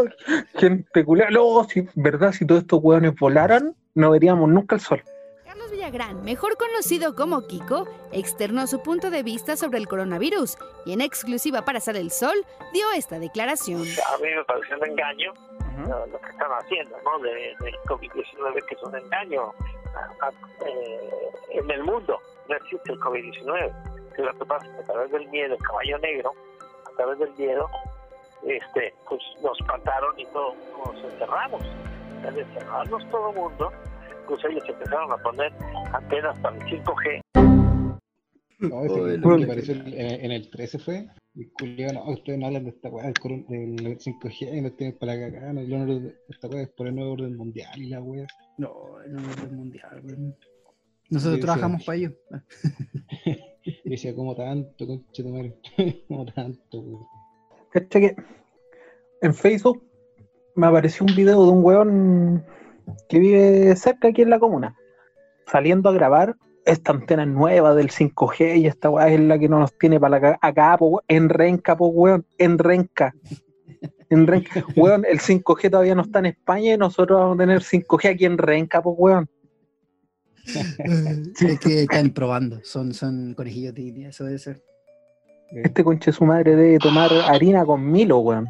Gente 0.55 1.03
culiao, 1.05 1.29
no, 1.29 1.63
si, 1.65 1.87
verdad, 1.95 2.31
si 2.31 2.47
todos 2.47 2.61
estos 2.61 2.79
weones 2.81 3.13
volaran, 3.19 3.75
no 3.93 4.11
veríamos 4.11 4.49
nunca 4.49 4.75
el 4.75 4.81
sol. 4.81 5.03
Carlos 5.45 5.69
Villagrán, 5.71 6.23
mejor 6.23 6.55
conocido 6.57 7.15
como 7.15 7.45
Kiko, 7.47 7.85
externó 8.13 8.65
su 8.67 8.81
punto 8.81 9.09
de 9.09 9.23
vista 9.23 9.57
sobre 9.57 9.77
el 9.79 9.87
coronavirus 9.89 10.57
y 10.85 10.93
en 10.93 11.01
exclusiva 11.01 11.63
para 11.65 11.79
Sale 11.81 11.99
el 11.99 12.11
Sol 12.11 12.35
dio 12.73 12.85
esta 12.95 13.19
declaración. 13.19 13.81
a 13.81 14.17
mí 14.21 14.29
me 14.35 14.43
parece 14.45 14.73
un 14.75 14.85
engaño 14.89 15.33
lo, 15.87 16.07
lo 16.07 16.19
que 16.21 16.29
están 16.29 16.51
haciendo, 16.59 16.95
¿no? 17.03 17.19
De, 17.19 17.29
del 17.59 17.75
COVID-19, 17.87 18.65
que 18.67 18.75
es 18.75 18.83
un 18.83 18.95
engaño 18.95 19.41
a- 19.93 20.27
a- 20.27 20.65
eh, 20.65 21.29
en 21.51 21.69
el 21.71 21.83
mundo. 21.83 22.17
No 22.49 22.55
existe 22.55 22.93
el 22.93 22.99
COVID-19. 22.99 23.73
Que 24.17 24.23
lo 24.23 24.33
que 24.37 24.45
pasa 24.45 24.65
es 24.65 24.71
que 24.73 24.79
a 24.81 24.83
través 24.85 25.11
del 25.11 25.27
miedo, 25.29 25.53
el 25.53 25.61
caballo 25.63 25.97
negro, 25.99 26.31
a 26.91 26.95
través 26.97 27.19
del 27.19 27.31
miedo, 27.37 27.69
este, 28.43 28.93
pues 29.07 29.21
nos 29.43 29.57
mataron 29.67 30.19
y 30.19 30.25
todos 30.25 30.55
nos 30.85 31.03
encerramos. 31.13 31.61
Al 32.25 32.37
encerrarnos 32.39 33.09
todo 33.11 33.29
el 33.29 33.35
mundo, 33.35 33.71
pues 34.27 34.43
ellos 34.45 34.63
empezaron 34.67 35.11
a 35.11 35.17
poner 35.17 35.53
antenas 35.93 36.37
para 36.39 36.55
el 36.57 36.63
5G 36.63 37.21
No, 38.59 38.83
ese 38.85 38.99
Oh, 38.99 39.05
que- 39.05 39.13
el 39.13 39.43
apareció 39.43 39.73
en, 39.75 39.87
en 40.25 40.31
el 40.31 40.49
13 40.49 40.79
fue. 40.79 41.07
Y 41.35 41.45
culiao, 41.51 41.93
no, 41.93 42.09
ustedes 42.11 42.39
no 42.39 42.47
hablan 42.47 42.63
de 42.63 42.71
esta 42.71 42.89
weá 42.89 43.05
del, 43.05 43.13
coron- 43.19 43.45
del 43.47 43.99
5G, 43.99 44.61
no 44.63 44.71
tienen 44.71 44.97
para 44.97 45.13
cagar, 45.13 45.53
no 45.53 45.85
de 45.85 46.15
esta 46.29 46.47
weá 46.47 46.63
es 46.63 46.69
por 46.69 46.87
el 46.87 46.95
nuevo 46.95 47.11
orden 47.13 47.37
mundial 47.37 47.69
y 47.77 47.89
la 47.89 48.01
weá. 48.01 48.25
No, 48.57 48.73
no 49.07 49.29
es 49.31 49.37
el 49.43 49.51
mundial, 49.51 50.01
weón. 50.03 50.35
Nosotros 51.09 51.39
trabajamos 51.39 51.83
para 51.83 51.97
ello. 51.97 52.11
Y 53.83 53.89
decía, 53.89 54.15
como 54.15 54.33
tanto, 54.33 54.87
conche 54.87 55.23
tu 55.23 55.29
madre, 55.29 55.53
como 56.07 56.25
tanto, 56.25 56.79
weón. 56.79 57.05
¿Cachai 57.69 58.01
que 58.01 58.15
en 59.21 59.33
Facebook 59.33 59.83
me 60.55 60.67
apareció 60.67 61.05
un 61.05 61.13
video 61.13 61.43
de 61.45 61.51
un 61.51 61.63
weón 61.65 62.45
que 63.09 63.19
vive 63.19 63.75
cerca 63.75 64.07
aquí 64.07 64.21
en 64.21 64.29
la 64.29 64.39
comuna, 64.39 64.75
saliendo 65.47 65.89
a 65.89 65.93
grabar 65.93 66.35
esta 66.65 66.91
antena 66.91 67.25
nueva 67.25 67.75
del 67.75 67.89
5G 67.89 68.57
y 68.57 68.67
esta 68.67 68.89
weá 68.89 69.09
es 69.09 69.19
la 69.19 69.39
que 69.39 69.49
no 69.49 69.59
nos 69.59 69.77
tiene 69.77 69.99
para 69.99 70.37
acá, 70.41 70.77
po, 70.77 70.87
weón, 70.87 71.03
en 71.07 71.29
Renca, 71.29 71.75
po, 71.75 71.87
weón, 71.87 72.25
en 72.37 72.57
Renca. 72.57 73.13
En 74.09 74.27
Renca, 74.27 74.63
weón, 74.75 75.05
el 75.05 75.19
5G 75.19 75.69
todavía 75.69 75.95
no 75.95 76.03
está 76.03 76.19
en 76.19 76.27
España 76.27 76.73
y 76.73 76.77
nosotros 76.77 77.19
vamos 77.19 77.35
a 77.35 77.39
tener 77.39 77.59
5G 77.61 78.09
aquí 78.09 78.25
en 78.25 78.37
Renca, 78.37 78.81
po, 78.81 78.91
weón. 78.91 79.29
Es 80.47 81.59
que 81.59 81.81
están 81.81 82.11
probando. 82.11 82.59
Son, 82.63 82.93
son 82.93 83.33
conejillos 83.33 83.73
de 83.73 83.81
India, 83.81 84.09
eso 84.09 84.25
debe 84.25 84.39
ser. 84.39 84.61
Este 85.51 85.83
conche 85.83 86.11
su 86.11 86.25
madre 86.25 86.55
debe 86.55 86.77
tomar 86.77 87.11
harina 87.13 87.65
con 87.65 87.89
Milo, 87.89 88.19
weón. 88.19 88.49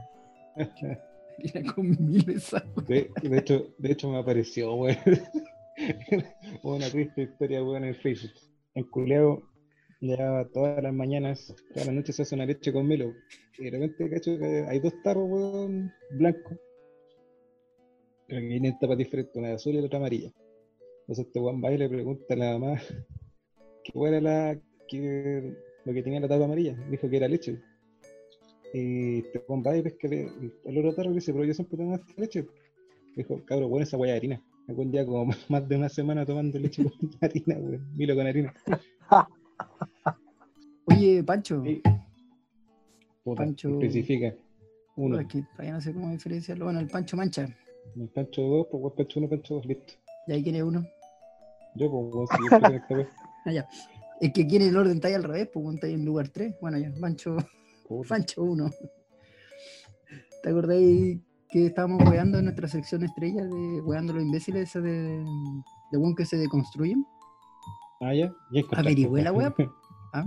Mira 1.37 1.73
con 1.73 1.95
miles 1.99 2.51
De, 2.87 3.11
de 3.21 3.37
hecho, 3.37 3.67
de 3.77 3.91
hecho 3.91 4.09
me 4.09 4.17
apareció, 4.17 4.73
weón. 4.73 4.97
una 6.63 6.89
triste 6.89 7.23
historia, 7.23 7.63
weón, 7.63 7.83
en 7.83 7.95
Facebook. 7.95 8.31
En 8.73 8.83
culeado, 8.85 9.43
ya 10.01 10.47
todas 10.53 10.81
las 10.81 10.93
mañanas, 10.93 11.53
todas 11.73 11.87
las 11.87 11.95
noches 11.95 12.15
se 12.15 12.23
hace 12.23 12.35
una 12.35 12.45
leche 12.45 12.73
con 12.73 12.87
Milo. 12.87 13.13
Y 13.59 13.65
de 13.65 13.71
repente, 13.71 14.09
cacho, 14.09 14.37
que 14.37 14.65
hay 14.67 14.79
dos 14.79 14.93
tarros, 15.03 15.29
weón, 15.29 15.91
blancos. 16.11 16.57
Pero 18.27 18.41
que 18.41 18.47
vienen 18.47 18.77
tapas 18.79 18.97
diferentes, 18.97 19.35
una 19.35 19.49
de 19.49 19.53
azul 19.53 19.75
y 19.75 19.79
la 19.79 19.85
otra 19.85 19.99
amarilla. 19.99 20.31
Entonces 21.07 21.25
este 21.27 21.39
weón 21.39 21.63
va 21.63 21.71
y 21.71 21.77
le 21.77 21.87
pregunta 21.89 22.33
a 22.33 22.37
la 22.37 22.57
mamá 22.59 22.81
qué 23.83 23.91
era 24.07 24.19
la, 24.21 24.59
que, 24.87 25.53
lo 25.85 25.93
que 25.93 26.03
tenía 26.03 26.19
la 26.19 26.27
tapa 26.27 26.45
amarilla. 26.45 26.75
Dijo 26.89 27.09
que 27.09 27.17
era 27.17 27.27
leche. 27.27 27.59
Y 28.73 29.19
este 29.19 29.41
weón 29.47 29.63
va 29.65 29.77
y 29.77 29.81
pesca 29.83 30.07
el 30.09 30.77
otro 30.77 30.93
tarro 30.93 31.11
y 31.11 31.15
dice, 31.15 31.31
pero 31.31 31.45
yo 31.45 31.53
siempre 31.53 31.77
tomo 31.77 31.95
esta 31.95 32.13
leche. 32.21 32.45
Dijo, 33.15 33.41
cabrón, 33.45 33.69
bueno, 33.69 33.83
esa 33.85 33.97
weá 33.97 34.11
de 34.11 34.17
harina. 34.17 34.41
Algún 34.67 34.91
día 34.91 35.05
como 35.05 35.31
más 35.49 35.67
de 35.69 35.75
una 35.77 35.87
semana 35.89 36.25
tomando 36.25 36.59
leche 36.59 36.83
con 36.83 36.91
harina, 37.21 37.55
weón. 37.57 37.87
Milo 37.95 38.15
con 38.15 38.27
harina. 38.27 38.53
Oye, 40.85 41.23
Pancho, 41.23 41.63
Sí. 41.63 41.81
Puta, 43.23 43.43
Pancho- 43.43 43.73
Especifica. 43.73 44.33
Uno. 44.95 45.19
aquí 45.19 45.43
todavía 45.51 45.73
no 45.73 45.81
sé 45.81 45.93
cómo 45.93 46.09
diferenciarlo. 46.11 46.65
Bueno, 46.65 46.79
el 46.79 46.87
Pancho 46.87 47.15
Mancha. 47.17 47.47
El 47.95 48.07
Pancho 48.09 48.41
2, 48.41 48.67
pues 48.71 48.93
Pancho 48.95 49.19
1, 49.19 49.29
Pancho 49.29 49.53
2, 49.55 49.65
listo. 49.67 49.93
¿Y 50.27 50.31
ahí 50.33 50.43
quién 50.43 50.55
es 50.55 50.63
uno? 50.63 50.85
Yo, 51.77 51.91
pues, 51.91 52.29
si 52.31 52.49
yo 52.49 52.75
esta 52.75 52.95
weá. 52.95 53.07
Ah, 53.45 53.51
ya. 53.51 53.67
Es 54.19 54.33
que 54.33 54.45
quiere 54.45 54.67
el 54.67 54.75
orden 54.75 54.95
está 54.95 55.07
ahí 55.07 55.13
al 55.13 55.23
revés, 55.23 55.49
pues 55.53 55.75
está 55.75 55.87
ahí 55.87 55.93
en 55.93 56.03
lugar 56.03 56.27
3. 56.27 56.55
Bueno, 56.59 56.77
ya, 56.77 56.91
Pancho. 56.99 57.37
Pancho 58.09 58.43
1. 58.43 58.69
¿Te 60.43 60.49
acordáis 60.49 61.19
que 61.49 61.67
estábamos 61.67 62.03
weando 62.09 62.39
en 62.39 62.45
nuestra 62.45 62.67
sección 62.67 63.03
estrella 63.03 63.45
de 63.45 63.81
weando 63.81 64.13
los 64.13 64.23
imbéciles 64.23 64.69
esa 64.69 64.81
de, 64.81 65.23
de 65.91 65.97
weón 65.97 66.15
que 66.15 66.25
se 66.25 66.35
deconstruyen? 66.35 67.05
Ah, 68.01 68.13
ya. 68.13 68.33
Ya 68.51 68.61
Averigüé 68.75 69.23
la 69.23 69.31
weá. 69.31 69.53
Ah. 70.13 70.25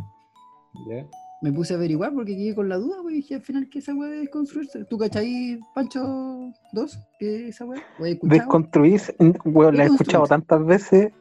Ya. 0.89 1.09
Me 1.43 1.53
puse 1.53 1.73
a 1.73 1.77
averiguar 1.77 2.13
porque 2.13 2.37
quedé 2.37 2.55
con 2.55 2.69
la 2.69 2.77
duda, 2.77 2.97
pues 3.01 3.15
dije 3.15 3.37
al 3.37 3.41
final 3.41 3.69
que 3.71 3.79
esa 3.79 3.95
weá 3.95 4.11
de 4.11 4.19
desconstruirse. 4.19 4.85
¿Tú 4.85 4.99
cachai, 4.99 5.59
Pancho 5.75 6.53
2? 6.73 6.99
¿Qué 7.19 7.49
esa 7.49 7.65
weá? 7.65 7.83
Desconstruirse, 8.23 9.17
weón, 9.47 9.77
la 9.77 9.85
he 9.85 9.87
escuchado 9.87 10.27
tantas 10.27 10.65
veces, 10.67 11.13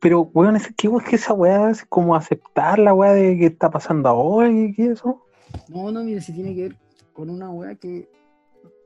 pero 0.00 0.30
weón, 0.32 0.54
es 0.54 0.68
que, 0.68 0.86
es 0.86 1.04
que 1.04 1.16
esa 1.16 1.32
weá 1.32 1.70
es 1.70 1.84
como 1.86 2.14
aceptar 2.14 2.78
la 2.78 2.94
weá 2.94 3.14
de 3.14 3.36
que 3.36 3.46
está 3.46 3.68
pasando 3.68 4.08
ahora 4.10 4.48
y 4.48 4.72
que 4.74 4.92
eso. 4.92 5.24
No, 5.68 5.90
no, 5.90 6.04
mire, 6.04 6.20
si 6.20 6.32
tiene 6.32 6.54
que 6.54 6.62
ver 6.62 6.76
con 7.12 7.28
una 7.28 7.50
weá 7.50 7.74
que 7.74 8.08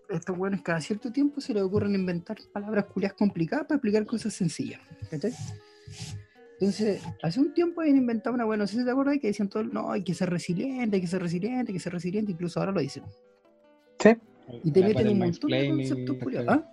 estos 0.09 0.39
weones 0.39 0.63
cada 0.63 0.81
cierto 0.81 1.13
tiempo 1.13 1.41
se 1.41 1.53
les 1.53 1.63
ocurren 1.63 1.95
inventar 1.95 2.39
palabras 2.53 2.87
culias 2.87 3.13
complicadas 3.13 3.67
para 3.67 3.77
explicar 3.77 4.07
cosas 4.07 4.33
sencillas. 4.33 4.81
¿Cachai? 5.11 5.33
Entonces, 6.61 7.01
hace 7.23 7.39
un 7.39 7.55
tiempo 7.55 7.81
habían 7.81 7.97
inventado 7.99 8.35
una 8.35 8.45
weá, 8.45 8.57
no 8.57 8.67
sé 8.67 8.79
si 8.79 8.85
te 8.85 8.91
acuerdas, 8.91 9.19
que 9.21 9.29
decían 9.29 9.49
todo, 9.49 9.63
no, 9.63 9.93
hay 9.93 10.03
que 10.03 10.13
ser 10.15 10.29
resiliente, 10.29 10.97
hay 10.97 11.01
que 11.03 11.07
ser 11.07 11.23
resiliente, 11.23 11.71
hay 11.71 11.75
que 11.75 11.81
ser 11.81 11.93
resiliente, 11.93 12.33
incluso 12.33 12.59
ahora 12.59 12.73
lo 12.73 12.81
dicen. 12.81 13.05
Sí, 14.01 14.11
Y 14.65 14.71
te 14.73 14.83
meten 14.83 15.09
un 15.09 15.19
montón 15.19 15.51
de 15.51 15.69
conceptos 15.69 16.17
culiados. 16.21 16.49
¿Ah? 16.49 16.65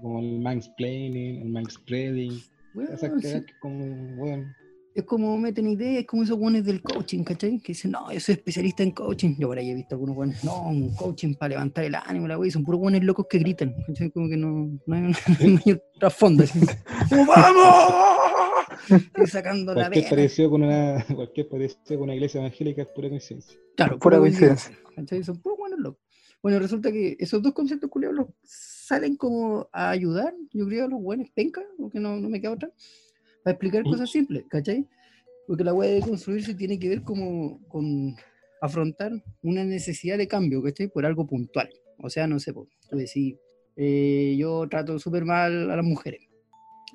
Como 0.00 0.18
el 0.18 0.40
mansplaining, 0.40 1.42
el 1.42 1.48
manspreading. 1.48 2.40
Weón, 2.74 2.92
Esas 2.92 3.12
sí. 3.22 3.40
que 3.46 3.52
como, 3.60 3.84
weón. 4.20 4.52
es 4.96 5.04
como 5.04 5.36
meten 5.38 5.68
ideas, 5.68 6.00
es 6.00 6.06
como 6.06 6.24
esos 6.24 6.36
buenos 6.36 6.64
del 6.64 6.82
coaching, 6.82 7.22
¿cachai? 7.22 7.60
Que 7.60 7.68
dicen, 7.72 7.92
no, 7.92 8.12
yo 8.12 8.18
soy 8.18 8.34
especialista 8.34 8.82
en 8.82 8.90
coaching. 8.90 9.36
Yo 9.38 9.46
por 9.46 9.58
ahí 9.58 9.70
he 9.70 9.74
visto 9.74 9.94
algunos 9.94 10.16
buenos, 10.16 10.42
no, 10.42 10.68
un 10.68 10.92
coaching 10.94 11.34
para 11.34 11.50
levantar 11.50 11.84
el 11.84 11.94
ánimo, 11.94 12.26
la 12.26 12.36
wey, 12.36 12.50
son 12.50 12.64
puros 12.64 12.80
buenos 12.80 13.02
locos 13.04 13.26
que 13.30 13.38
gritan, 13.38 13.74
¿cachai? 13.86 14.10
Como 14.10 14.28
que 14.28 14.36
no, 14.36 14.76
no 14.86 14.94
hay, 14.96 15.02
no 15.48 15.60
hay 15.64 15.72
un 15.72 15.80
trasfondo. 16.00 16.42
así. 16.42 16.58
¡Como, 17.08 17.26
¡Vamos! 17.26 18.23
Sacando 19.26 19.74
la 19.74 19.90
parecido 19.90 20.50
con 20.50 20.62
una, 20.62 21.04
cualquier 21.14 21.48
parecido 21.48 21.98
con 21.98 22.02
una 22.02 22.14
iglesia 22.14 22.40
evangélica 22.40 22.82
es 22.82 22.88
pura 22.88 23.08
coincidencia. 23.08 23.58
Claro, 23.76 23.98
Pura 23.98 24.18
coincidencia. 24.18 24.72
Son 25.24 25.40
puros 25.40 25.58
buenos 25.58 25.78
locos. 25.80 26.02
Bueno, 26.42 26.58
resulta 26.58 26.92
que 26.92 27.16
esos 27.18 27.42
dos 27.42 27.54
conceptos 27.54 27.88
culiados 27.90 28.16
los 28.16 28.26
salen 28.42 29.16
como 29.16 29.68
a 29.72 29.90
ayudar, 29.90 30.34
yo 30.52 30.66
creo, 30.66 30.84
a 30.84 30.88
los 30.88 31.00
buenos 31.00 31.30
pencas, 31.30 31.64
porque 31.78 31.98
no, 31.98 32.16
no 32.16 32.28
me 32.28 32.40
queda 32.40 32.52
otra, 32.52 32.70
para 33.42 33.52
explicar 33.52 33.82
cosas 33.82 34.10
simples, 34.10 34.44
¿cachai? 34.48 34.86
Porque 35.46 35.64
la 35.64 35.72
weá 35.72 35.90
de 35.90 36.00
construirse 36.00 36.54
tiene 36.54 36.78
que 36.78 36.90
ver 36.90 37.02
como 37.02 37.66
con 37.68 38.14
afrontar 38.60 39.12
una 39.42 39.64
necesidad 39.64 40.18
de 40.18 40.28
cambio, 40.28 40.62
¿cachai? 40.62 40.88
Por 40.88 41.06
algo 41.06 41.26
puntual. 41.26 41.70
O 41.98 42.10
sea, 42.10 42.26
no 42.26 42.38
sé, 42.38 42.52
po, 42.52 42.68
tú 42.90 42.96
decís, 42.96 43.36
eh, 43.76 44.36
yo 44.38 44.66
trato 44.68 44.98
súper 44.98 45.24
mal 45.24 45.70
a 45.70 45.76
las 45.76 45.84
mujeres, 45.84 46.20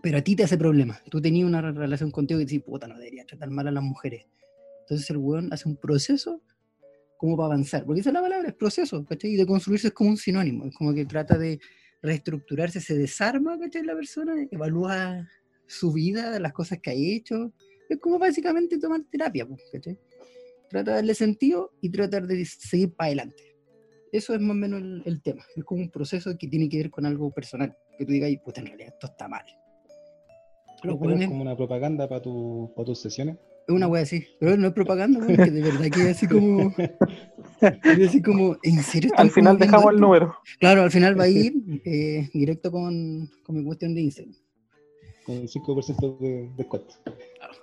pero 0.02 0.18
a 0.18 0.22
ti 0.22 0.36
te 0.36 0.44
hace 0.44 0.58
problema. 0.58 1.00
Tú 1.10 1.22
tenías 1.22 1.48
una 1.48 1.62
re- 1.62 1.72
relación 1.72 2.12
contigo 2.12 2.40
y 2.40 2.46
decís, 2.46 2.62
puta, 2.64 2.88
no 2.88 2.98
debería 2.98 3.26
tratar 3.26 3.50
mal 3.50 3.68
a 3.68 3.72
las 3.72 3.84
mujeres. 3.84 4.26
Entonces 4.82 5.10
el 5.10 5.18
weón 5.18 5.52
hace 5.54 5.68
un 5.70 5.78
proceso 5.78 6.42
como 7.18 7.36
para 7.36 7.48
avanzar, 7.48 7.86
porque 7.86 8.00
esa 8.02 8.12
es 8.12 8.14
la 8.14 8.22
palabra, 8.22 8.48
es 8.48 8.56
proceso, 8.56 9.06
¿cachai? 9.06 9.32
Y 9.32 9.36
de 9.36 9.46
construirse 9.46 9.88
es 9.88 9.94
como 9.94 10.12
un 10.12 10.18
sinónimo, 10.18 10.66
es 10.66 10.76
como 10.76 10.94
que 10.94 11.06
trata 11.06 11.38
de 11.38 11.60
reestructurarse, 12.02 12.80
se 12.80 12.98
desarma, 12.98 13.60
¿cachai? 13.60 13.84
La 13.84 13.94
persona, 13.94 14.36
evalúa 14.50 15.28
su 15.68 15.92
vida, 15.92 16.40
las 16.40 16.54
cosas 16.54 16.80
que 16.82 16.92
ha 16.92 16.94
hecho, 16.94 17.52
es 17.90 17.98
como 18.00 18.18
básicamente 18.20 18.80
tomar 18.80 19.02
terapia, 19.12 19.46
pues, 19.46 19.62
¿cachai? 19.72 20.00
Trata 20.70 20.92
de 20.92 20.96
darle 20.96 21.14
sentido 21.14 21.74
y 21.82 21.90
tratar 21.90 22.26
de 22.26 22.46
seguir 22.46 22.94
para 22.94 23.08
adelante. 23.08 23.44
Eso 24.14 24.34
es 24.34 24.40
más 24.40 24.52
o 24.52 24.54
menos 24.54 24.82
el, 24.82 25.04
el 25.06 25.22
tema, 25.22 25.44
es 25.56 25.64
como 25.66 25.82
un 25.82 25.92
proceso 25.92 26.36
que 26.38 26.48
tiene 26.48 26.70
que 26.70 26.78
ver 26.78 26.90
con 26.90 27.06
algo 27.06 27.32
personal, 27.32 27.76
que 27.98 28.06
tú 28.06 28.14
digas, 28.14 28.32
puta, 28.44 28.62
en 28.62 28.68
realidad 28.68 28.94
esto 28.94 29.08
está 29.08 29.28
mal. 29.28 29.44
Los 30.84 30.98
¿Puedes 30.98 30.98
poner 31.00 31.18
weones- 31.18 31.28
como 31.30 31.42
una 31.42 31.56
propaganda 31.58 32.08
para 32.08 32.22
tu, 32.22 32.72
para 32.76 32.86
tus 32.86 33.00
sesiones? 33.00 33.38
es 33.68 33.76
una 33.76 33.88
wea 33.88 34.02
así, 34.02 34.24
pero 34.40 34.58
no 34.58 34.68
es 34.68 34.74
propaganda, 34.74 35.20
weón, 35.20 35.36
que 35.36 35.52
de 35.52 35.62
verdad 35.62 35.90
que 35.92 36.02
es 36.02 36.18
así 36.18 36.28
como. 36.28 36.74
es 37.60 38.08
así 38.08 38.22
como, 38.22 38.56
¿en 38.64 38.82
serio? 38.82 39.12
Al 39.16 39.30
final 39.30 39.60
dejamos 39.60 39.94
el 39.94 40.00
número. 40.00 40.34
Claro, 40.60 40.82
al 40.84 40.92
final 40.92 41.20
va 41.20 41.26
a 41.26 41.28
ir 41.30 41.54
eh, 41.86 42.30
directo 42.34 42.72
con, 42.72 43.30
con 43.44 43.56
mi 43.58 43.64
cuestión 43.64 43.94
de 43.94 44.02
Instagram. 44.02 44.34
Con 45.26 45.36
el 45.36 45.48
5% 45.50 46.18
de 46.20 46.50
descuento. 46.58 46.96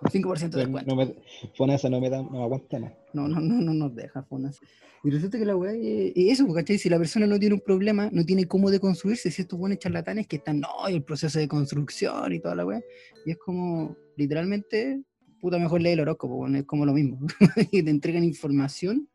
Claro, 0.00 0.36
5% 0.36 0.50
de 0.50 0.58
descuento. 0.58 0.94
no 0.94 0.96
me, 0.96 1.14
Fonasa 1.54 1.88
no 1.88 2.00
me, 2.00 2.10
da, 2.10 2.22
no 2.22 2.30
me 2.30 2.42
aguanta 2.42 2.78
nada. 2.78 2.96
No, 3.12 3.28
no, 3.28 3.40
no, 3.40 3.60
no 3.60 3.74
nos 3.74 3.94
deja, 3.94 4.22
Fonas. 4.24 4.60
Y 5.02 5.10
resulta 5.10 5.38
que 5.38 5.44
la 5.44 5.56
weá 5.56 5.72
es 5.72 6.12
es 6.16 6.40
eso, 6.40 6.52
¿cachai? 6.52 6.78
Si 6.78 6.88
la 6.88 6.98
persona 6.98 7.26
no 7.26 7.38
tiene 7.38 7.54
un 7.54 7.60
problema, 7.60 8.10
no 8.12 8.24
tiene 8.24 8.46
cómo 8.46 8.70
deconstruirse, 8.70 9.30
si 9.30 9.42
estos 9.42 9.58
buenos 9.58 9.78
charlatanes 9.78 10.26
que 10.26 10.36
están, 10.36 10.60
no, 10.60 10.68
y 10.88 10.94
el 10.94 11.02
proceso 11.02 11.38
de 11.38 11.48
construcción 11.48 12.32
y 12.32 12.40
toda 12.40 12.54
la 12.54 12.66
weá, 12.66 12.82
y 13.24 13.30
es 13.30 13.38
como, 13.38 13.96
literalmente, 14.16 15.02
puta, 15.40 15.58
mejor 15.58 15.80
lee 15.80 15.90
el 15.90 16.00
horóscopo, 16.00 16.46
es 16.48 16.64
como 16.64 16.84
lo 16.84 16.92
mismo. 16.92 17.18
y 17.70 17.82
te 17.82 17.90
entregan 17.90 18.24
información 18.24 19.08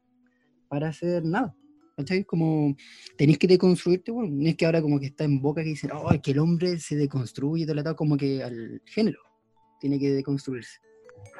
para 0.67 0.89
hacer 0.89 1.25
nada. 1.25 1.55
¿Cachai? 1.97 2.23
Como 2.23 2.75
tenéis 3.17 3.37
que 3.37 3.47
deconstruirte, 3.47 4.11
bueno, 4.11 4.33
no 4.33 4.47
es 4.47 4.55
que 4.55 4.65
ahora 4.65 4.81
como 4.81 4.99
que 4.99 5.07
está 5.07 5.25
en 5.25 5.41
boca 5.41 5.61
que 5.61 5.69
dicen, 5.69 5.91
oh, 5.93 6.11
es 6.11 6.21
que 6.21 6.31
el 6.31 6.39
hombre 6.39 6.79
se 6.79 6.95
deconstruye 6.95 7.63
y 7.63 7.65
todo 7.65 7.75
lo 7.75 7.83
tal, 7.83 7.95
como 7.95 8.15
que 8.15 8.41
al 8.41 8.81
género 8.85 9.19
tiene 9.81 9.99
que 9.99 10.11
deconstruirse. 10.11 10.79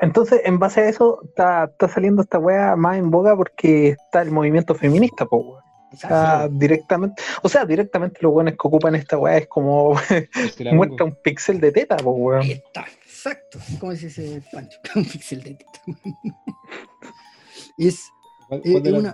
Entonces, 0.02 0.42
en 0.44 0.58
base 0.60 0.82
a 0.82 0.90
eso, 0.90 1.22
está, 1.24 1.66
está 1.66 1.88
saliendo 1.88 2.22
esta 2.24 2.40
wea 2.40 2.76
más 2.76 2.98
en 2.98 3.12
boga 3.12 3.36
porque 3.38 3.90
está 3.90 4.22
el 4.24 4.32
movimiento 4.32 4.74
feminista, 4.76 5.26
po, 5.26 5.38
weón. 5.38 5.62
O 5.94 5.98
sea, 5.98 6.48
directamente, 6.50 7.22
o 7.44 7.50
sea, 7.50 7.66
directamente 7.66 8.20
los 8.22 8.32
buenos 8.32 8.54
que 8.54 8.60
ocupan 8.68 8.96
esta 8.96 9.18
weá 9.18 9.38
es 9.38 9.48
como 9.48 9.94
muestra 10.74 11.06
un 11.06 11.16
pixel 11.24 11.60
de 11.60 11.72
teta, 11.72 11.98
po, 11.98 12.12
weón. 12.12 12.42
Ahí 12.42 12.52
está, 12.54 12.86
exacto. 13.06 13.60
¿Cómo 13.80 13.94
se 13.96 14.06
dice 14.08 14.42
Pancho? 14.52 14.80
Un 14.96 15.04
pixel 15.06 15.44
de 15.44 15.54
teta. 15.56 15.80
es, 17.78 18.10
¿cuál- 18.48 18.62
cuál 18.62 18.84
de 18.84 18.90
es 18.90 18.96
una- 18.96 19.14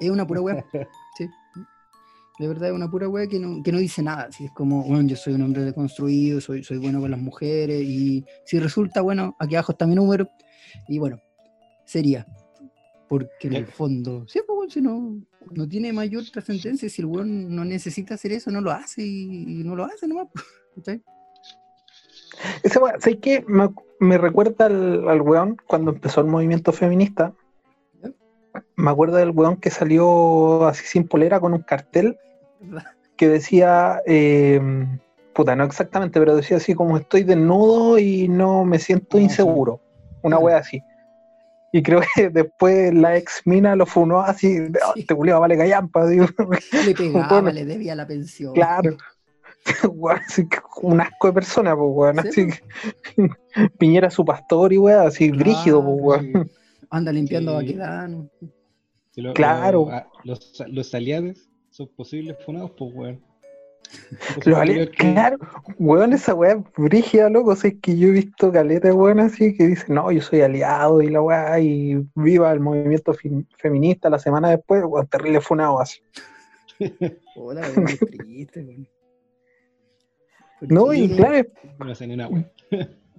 es 0.00 0.10
una 0.10 0.26
pura 0.26 0.40
wea. 0.42 0.64
Sí. 2.36 2.42
De 2.42 2.48
verdad 2.48 2.68
es 2.68 2.74
una 2.74 2.90
pura 2.90 3.08
wea 3.08 3.26
que 3.26 3.38
no, 3.38 3.62
que 3.62 3.72
no 3.72 3.78
dice 3.78 4.02
nada. 4.02 4.30
Si 4.30 4.44
es 4.44 4.50
como, 4.52 4.82
bueno, 4.84 5.08
yo 5.08 5.16
soy 5.16 5.34
un 5.34 5.42
hombre 5.42 5.62
deconstruido, 5.62 6.40
soy, 6.40 6.62
soy 6.64 6.78
bueno 6.78 7.00
con 7.00 7.10
las 7.10 7.20
mujeres, 7.20 7.80
y 7.82 8.24
si 8.44 8.58
resulta, 8.58 9.00
bueno, 9.00 9.34
aquí 9.38 9.54
abajo 9.54 9.72
está 9.72 9.86
mi 9.86 9.94
número, 9.94 10.28
y 10.88 10.98
bueno, 10.98 11.18
sería. 11.84 12.26
Porque 13.08 13.46
en 13.48 13.54
el 13.54 13.66
Ya. 13.66 13.72
fondo, 13.72 14.26
sí, 14.26 14.40
pues, 14.46 14.72
si 14.72 14.80
no, 14.80 15.20
no 15.52 15.68
tiene 15.68 15.92
mayor 15.92 16.24
trascendencia, 16.32 16.88
si 16.90 17.02
el 17.02 17.06
weón 17.06 17.54
no 17.54 17.64
necesita 17.64 18.14
hacer 18.14 18.32
eso, 18.32 18.50
no 18.50 18.60
lo 18.60 18.72
hace 18.72 19.02
y, 19.02 19.60
y 19.60 19.64
no 19.64 19.76
lo 19.76 19.84
hace 19.84 20.08
nomás. 20.08 20.26
¿cachai? 20.74 21.00
Ese 22.64 22.78
weón, 22.78 23.00
¿sabes 23.00 23.18
qué? 23.22 23.44
Me, 23.46 23.68
me 24.00 24.18
recuerda 24.18 24.66
al, 24.66 25.08
al 25.08 25.20
weón 25.22 25.56
cuando 25.68 25.92
empezó 25.92 26.20
el 26.20 26.26
movimiento 26.26 26.72
feminista. 26.72 27.32
Me 28.74 28.90
acuerdo 28.90 29.16
del 29.16 29.30
weón 29.30 29.56
que 29.58 29.70
salió 29.70 30.66
así 30.66 30.84
sin 30.84 31.06
polera 31.06 31.38
con 31.40 31.52
un 31.54 31.62
cartel. 31.62 32.16
que 33.16 33.28
decía, 33.28 34.00
eh, 34.06 34.60
puta, 35.34 35.56
no 35.56 35.64
exactamente, 35.64 36.18
pero 36.20 36.36
decía 36.36 36.56
así 36.58 36.74
como 36.74 36.96
estoy 36.96 37.22
desnudo 37.22 37.98
y 37.98 38.28
no 38.28 38.64
me 38.64 38.78
siento 38.78 39.18
Ah, 39.18 39.20
inseguro. 39.20 39.80
Una 40.22 40.36
Claro. 40.36 40.46
wea 40.46 40.56
así. 40.58 40.82
Y 41.72 41.82
creo 41.82 42.00
que 42.14 42.28
después 42.30 42.94
la 42.94 43.16
ex 43.16 43.42
mina 43.44 43.76
lo 43.76 43.86
funó 43.86 44.20
así, 44.20 44.58
"Oh, 44.60 44.92
Sí. 44.94 45.00
este 45.00 45.14
culiao 45.14 45.40
vale 45.40 45.56
callampa, 45.56 46.06
digo. 46.06 46.26
Le 46.86 46.94
pegaba, 46.94 47.28
Bueno. 47.28 47.50
le 47.52 47.64
debía 47.64 47.94
la 47.94 48.06
pensión. 48.06 48.54
Claro. 48.54 48.96
Weón, 49.88 50.20
así 50.26 50.48
que 50.48 50.58
un 50.82 51.00
asco 51.00 51.26
de 51.26 51.32
persona, 51.32 51.74
pues, 51.76 51.88
weón. 51.92 52.16
Sí, 52.32 52.46
Así 52.48 52.60
que 53.16 53.68
Piñera 53.78 54.10
su 54.10 54.24
pastor 54.24 54.72
y 54.72 54.78
weón, 54.78 55.06
así 55.08 55.30
brígido, 55.32 55.82
pues, 55.84 55.96
weón. 56.00 56.30
Claro, 56.32 56.50
Anda 56.90 57.12
limpiando 57.12 57.60
Sí. 57.60 57.76
Lo- 59.16 59.32
Claro. 59.34 59.86
lo- 59.86 59.92
a- 59.92 60.06
los, 60.24 60.62
los 60.68 60.94
aliados 60.94 61.48
son 61.76 61.88
posibles 61.88 62.36
funados, 62.44 62.70
pues, 62.78 62.90
weón. 62.94 63.20
Los 64.44 64.58
ali- 64.58 64.88
claro, 64.88 65.36
weón, 65.78 66.12
esa 66.14 66.34
weá 66.34 66.52
es 66.52 66.58
brígida, 66.76 67.28
loco. 67.28 67.50
O 67.50 67.56
sea, 67.56 67.70
es 67.70 67.76
que 67.80 67.96
yo 67.96 68.08
he 68.08 68.12
visto 68.12 68.50
caleta, 68.50 68.92
weón, 68.94 69.20
así 69.20 69.54
que 69.54 69.66
dicen, 69.66 69.94
no, 69.94 70.10
yo 70.10 70.20
soy 70.22 70.40
aliado 70.40 71.02
y 71.02 71.08
la 71.08 71.20
weá, 71.20 71.60
y 71.60 72.02
viva 72.14 72.50
el 72.52 72.60
movimiento 72.60 73.14
feminista 73.58 74.08
la 74.10 74.18
semana 74.18 74.50
después, 74.50 74.82
weón, 74.86 75.06
terrible 75.06 75.40
funado 75.40 75.78
así. 75.80 76.00
Hola, 77.36 77.60
weón, 77.76 77.86
qué 77.86 78.16
triste, 78.16 78.60
weón. 78.64 78.88
No, 80.62 80.92
y 80.94 81.08
claro, 81.14 81.34
es- 81.36 81.46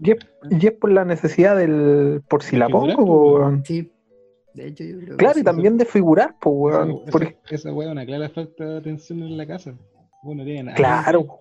y 0.01 0.11
es, 0.11 0.17
y 0.49 0.65
es 0.67 0.73
por 0.73 0.91
la 0.91 1.05
necesidad 1.05 1.55
del, 1.55 2.21
por 2.27 2.41
si 2.43 2.57
la 2.57 2.67
pongo, 2.69 3.35
weón. 3.35 3.63
Sí, 3.65 3.91
de 4.57 4.67
hecho 4.67 4.83
yo 4.83 4.97
creo 4.97 5.09
que 5.11 5.15
Claro, 5.17 5.33
sí. 5.35 5.39
y 5.41 5.43
también 5.43 5.77
de 5.77 5.85
figurar, 5.85 6.35
pues, 6.41 6.55
weón. 6.57 6.91
Esa- 7.03 7.11
porque- 7.11 7.37
Esa 7.49 7.69
es 7.69 7.75
una 7.75 8.05
clara 8.05 8.29
falta 8.29 8.65
de 8.65 8.77
atención 8.77 9.19
en 9.23 9.37
la 9.37 9.45
casa. 9.47 9.73
Bueno, 10.23 10.43
tiene. 10.43 10.73
Claro, 10.73 11.39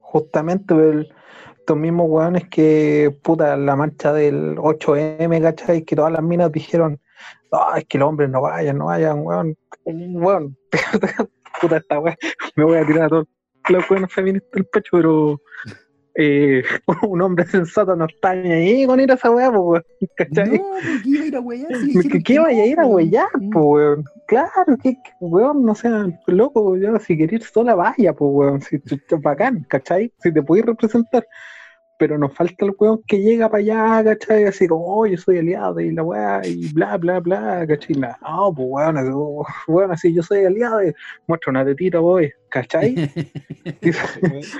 justamente 0.00 0.74
el- 0.74 1.12
estos 1.58 1.76
mismos 1.76 2.06
weones 2.08 2.48
que, 2.48 3.14
puta, 3.22 3.56
la 3.56 3.76
marcha 3.76 4.12
del 4.12 4.56
8M, 4.58 5.40
¿cachai? 5.40 5.82
Que 5.84 5.94
todas 5.94 6.10
las 6.12 6.22
minas 6.22 6.50
dijeron, 6.50 6.98
ah, 7.52 7.74
es 7.78 7.84
que 7.84 7.98
los 7.98 8.08
hombres 8.08 8.28
no 8.30 8.40
vayan, 8.40 8.78
no 8.78 8.86
vayan, 8.86 9.20
weón. 9.20 9.56
Weón, 9.84 10.56
puta 11.60 11.76
esta 11.76 12.00
weón, 12.00 12.16
me 12.56 12.64
voy 12.64 12.78
a 12.78 12.86
tirar 12.86 13.04
a 13.04 13.08
todos 13.10 13.28
los 13.68 13.88
weones 13.90 14.12
feministas 14.12 14.50
del 14.52 14.64
pecho, 14.64 14.88
pero 14.92 15.40
eh, 16.14 16.62
un 17.08 17.22
hombre 17.22 17.46
sensato 17.46 17.94
no 17.96 18.06
está 18.06 18.34
ni 18.34 18.50
ahí 18.52 18.86
con 18.86 19.00
ir 19.00 19.10
a 19.10 19.14
esa 19.14 19.30
weá, 19.30 19.50
pues, 19.50 19.62
weón, 19.62 19.84
¿cachai? 20.16 20.58
No, 20.58 20.64
porque 20.72 21.08
iba 21.08 21.22
a 21.22 21.26
ir 21.26 21.36
a 21.36 21.40
huellar. 21.40 21.76
si 21.76 22.08
¿Qué, 22.08 22.22
qué 22.22 22.38
vaya 22.38 22.62
a 22.62 22.66
ir 22.66 22.80
a 22.80 22.86
huellar, 22.86 23.28
po, 23.52 23.60
weón? 23.60 24.04
Claro, 24.26 24.76
que, 24.82 24.96
weón, 25.20 25.64
no 25.64 25.74
sea 25.74 26.06
loco, 26.26 26.76
yo, 26.76 26.98
si 26.98 27.16
querés 27.16 27.40
ir 27.40 27.42
sola, 27.42 27.74
vaya, 27.74 28.12
pues, 28.12 28.30
weón, 28.32 28.60
si 28.60 28.80
bacán, 29.22 29.64
¿cachai? 29.68 30.12
Si 30.22 30.32
te 30.32 30.42
puedes 30.42 30.66
representar. 30.66 31.26
Pero 32.00 32.16
nos 32.16 32.32
falta 32.32 32.64
el 32.64 32.72
weón 32.78 33.02
que 33.06 33.20
llega 33.20 33.50
para 33.50 33.60
allá, 33.62 34.02
¿cachai? 34.04 34.44
Así 34.44 34.66
como, 34.66 34.86
oh, 34.86 35.06
yo 35.06 35.18
soy 35.18 35.36
aliado 35.36 35.78
y 35.80 35.92
la 35.92 36.02
weá, 36.02 36.40
y 36.46 36.72
bla, 36.72 36.96
bla, 36.96 37.20
bla, 37.20 37.66
¿cachai? 37.68 37.94
No, 37.96 38.54
pues, 38.56 38.68
weón, 38.70 38.96
así, 38.96 39.10
oh, 39.12 39.44
weón, 39.68 39.92
así 39.92 40.14
yo 40.14 40.22
soy 40.22 40.44
aliado, 40.46 40.82
y 40.82 40.94
muestra 41.26 41.50
una 41.50 41.62
tetita, 41.64 41.98
voy, 41.98 42.32
¿cachai? 42.48 42.94
Dice- 43.82 44.00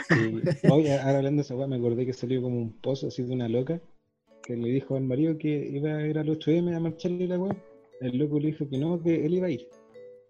Sí. 0.06 0.42
Oye, 0.70 0.98
ahora 0.98 1.16
hablando 1.16 1.40
de 1.40 1.42
esa 1.46 1.54
weá, 1.56 1.66
me 1.66 1.76
acordé 1.76 2.04
que 2.04 2.12
salió 2.12 2.42
como 2.42 2.58
un 2.58 2.72
pozo 2.82 3.08
así 3.08 3.22
de 3.22 3.32
una 3.32 3.48
loca 3.48 3.80
que 4.42 4.54
le 4.54 4.68
dijo 4.68 4.96
al 4.96 5.04
marido 5.04 5.38
que 5.38 5.48
iba 5.48 5.96
a 5.96 6.06
ir 6.06 6.18
al 6.18 6.28
8M 6.28 6.76
a 6.76 6.80
marcharle 6.80 7.26
la 7.26 7.38
weá. 7.38 7.56
El 8.02 8.18
loco 8.18 8.38
le 8.38 8.48
dijo 8.48 8.68
que 8.68 8.76
no, 8.76 9.02
que 9.02 9.24
él 9.24 9.32
iba 9.34 9.46
a 9.46 9.50
ir. 9.50 9.66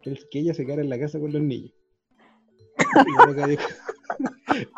Que, 0.00 0.10
él- 0.10 0.20
que 0.30 0.38
ella 0.38 0.54
se 0.54 0.64
quedara 0.64 0.82
en 0.82 0.90
la 0.90 0.98
casa 1.00 1.18
con 1.18 1.32
los 1.32 1.42
niños. 1.42 1.72
Y 2.78 3.18
la 3.18 3.26
loca 3.26 3.46
dijo, 3.48 3.62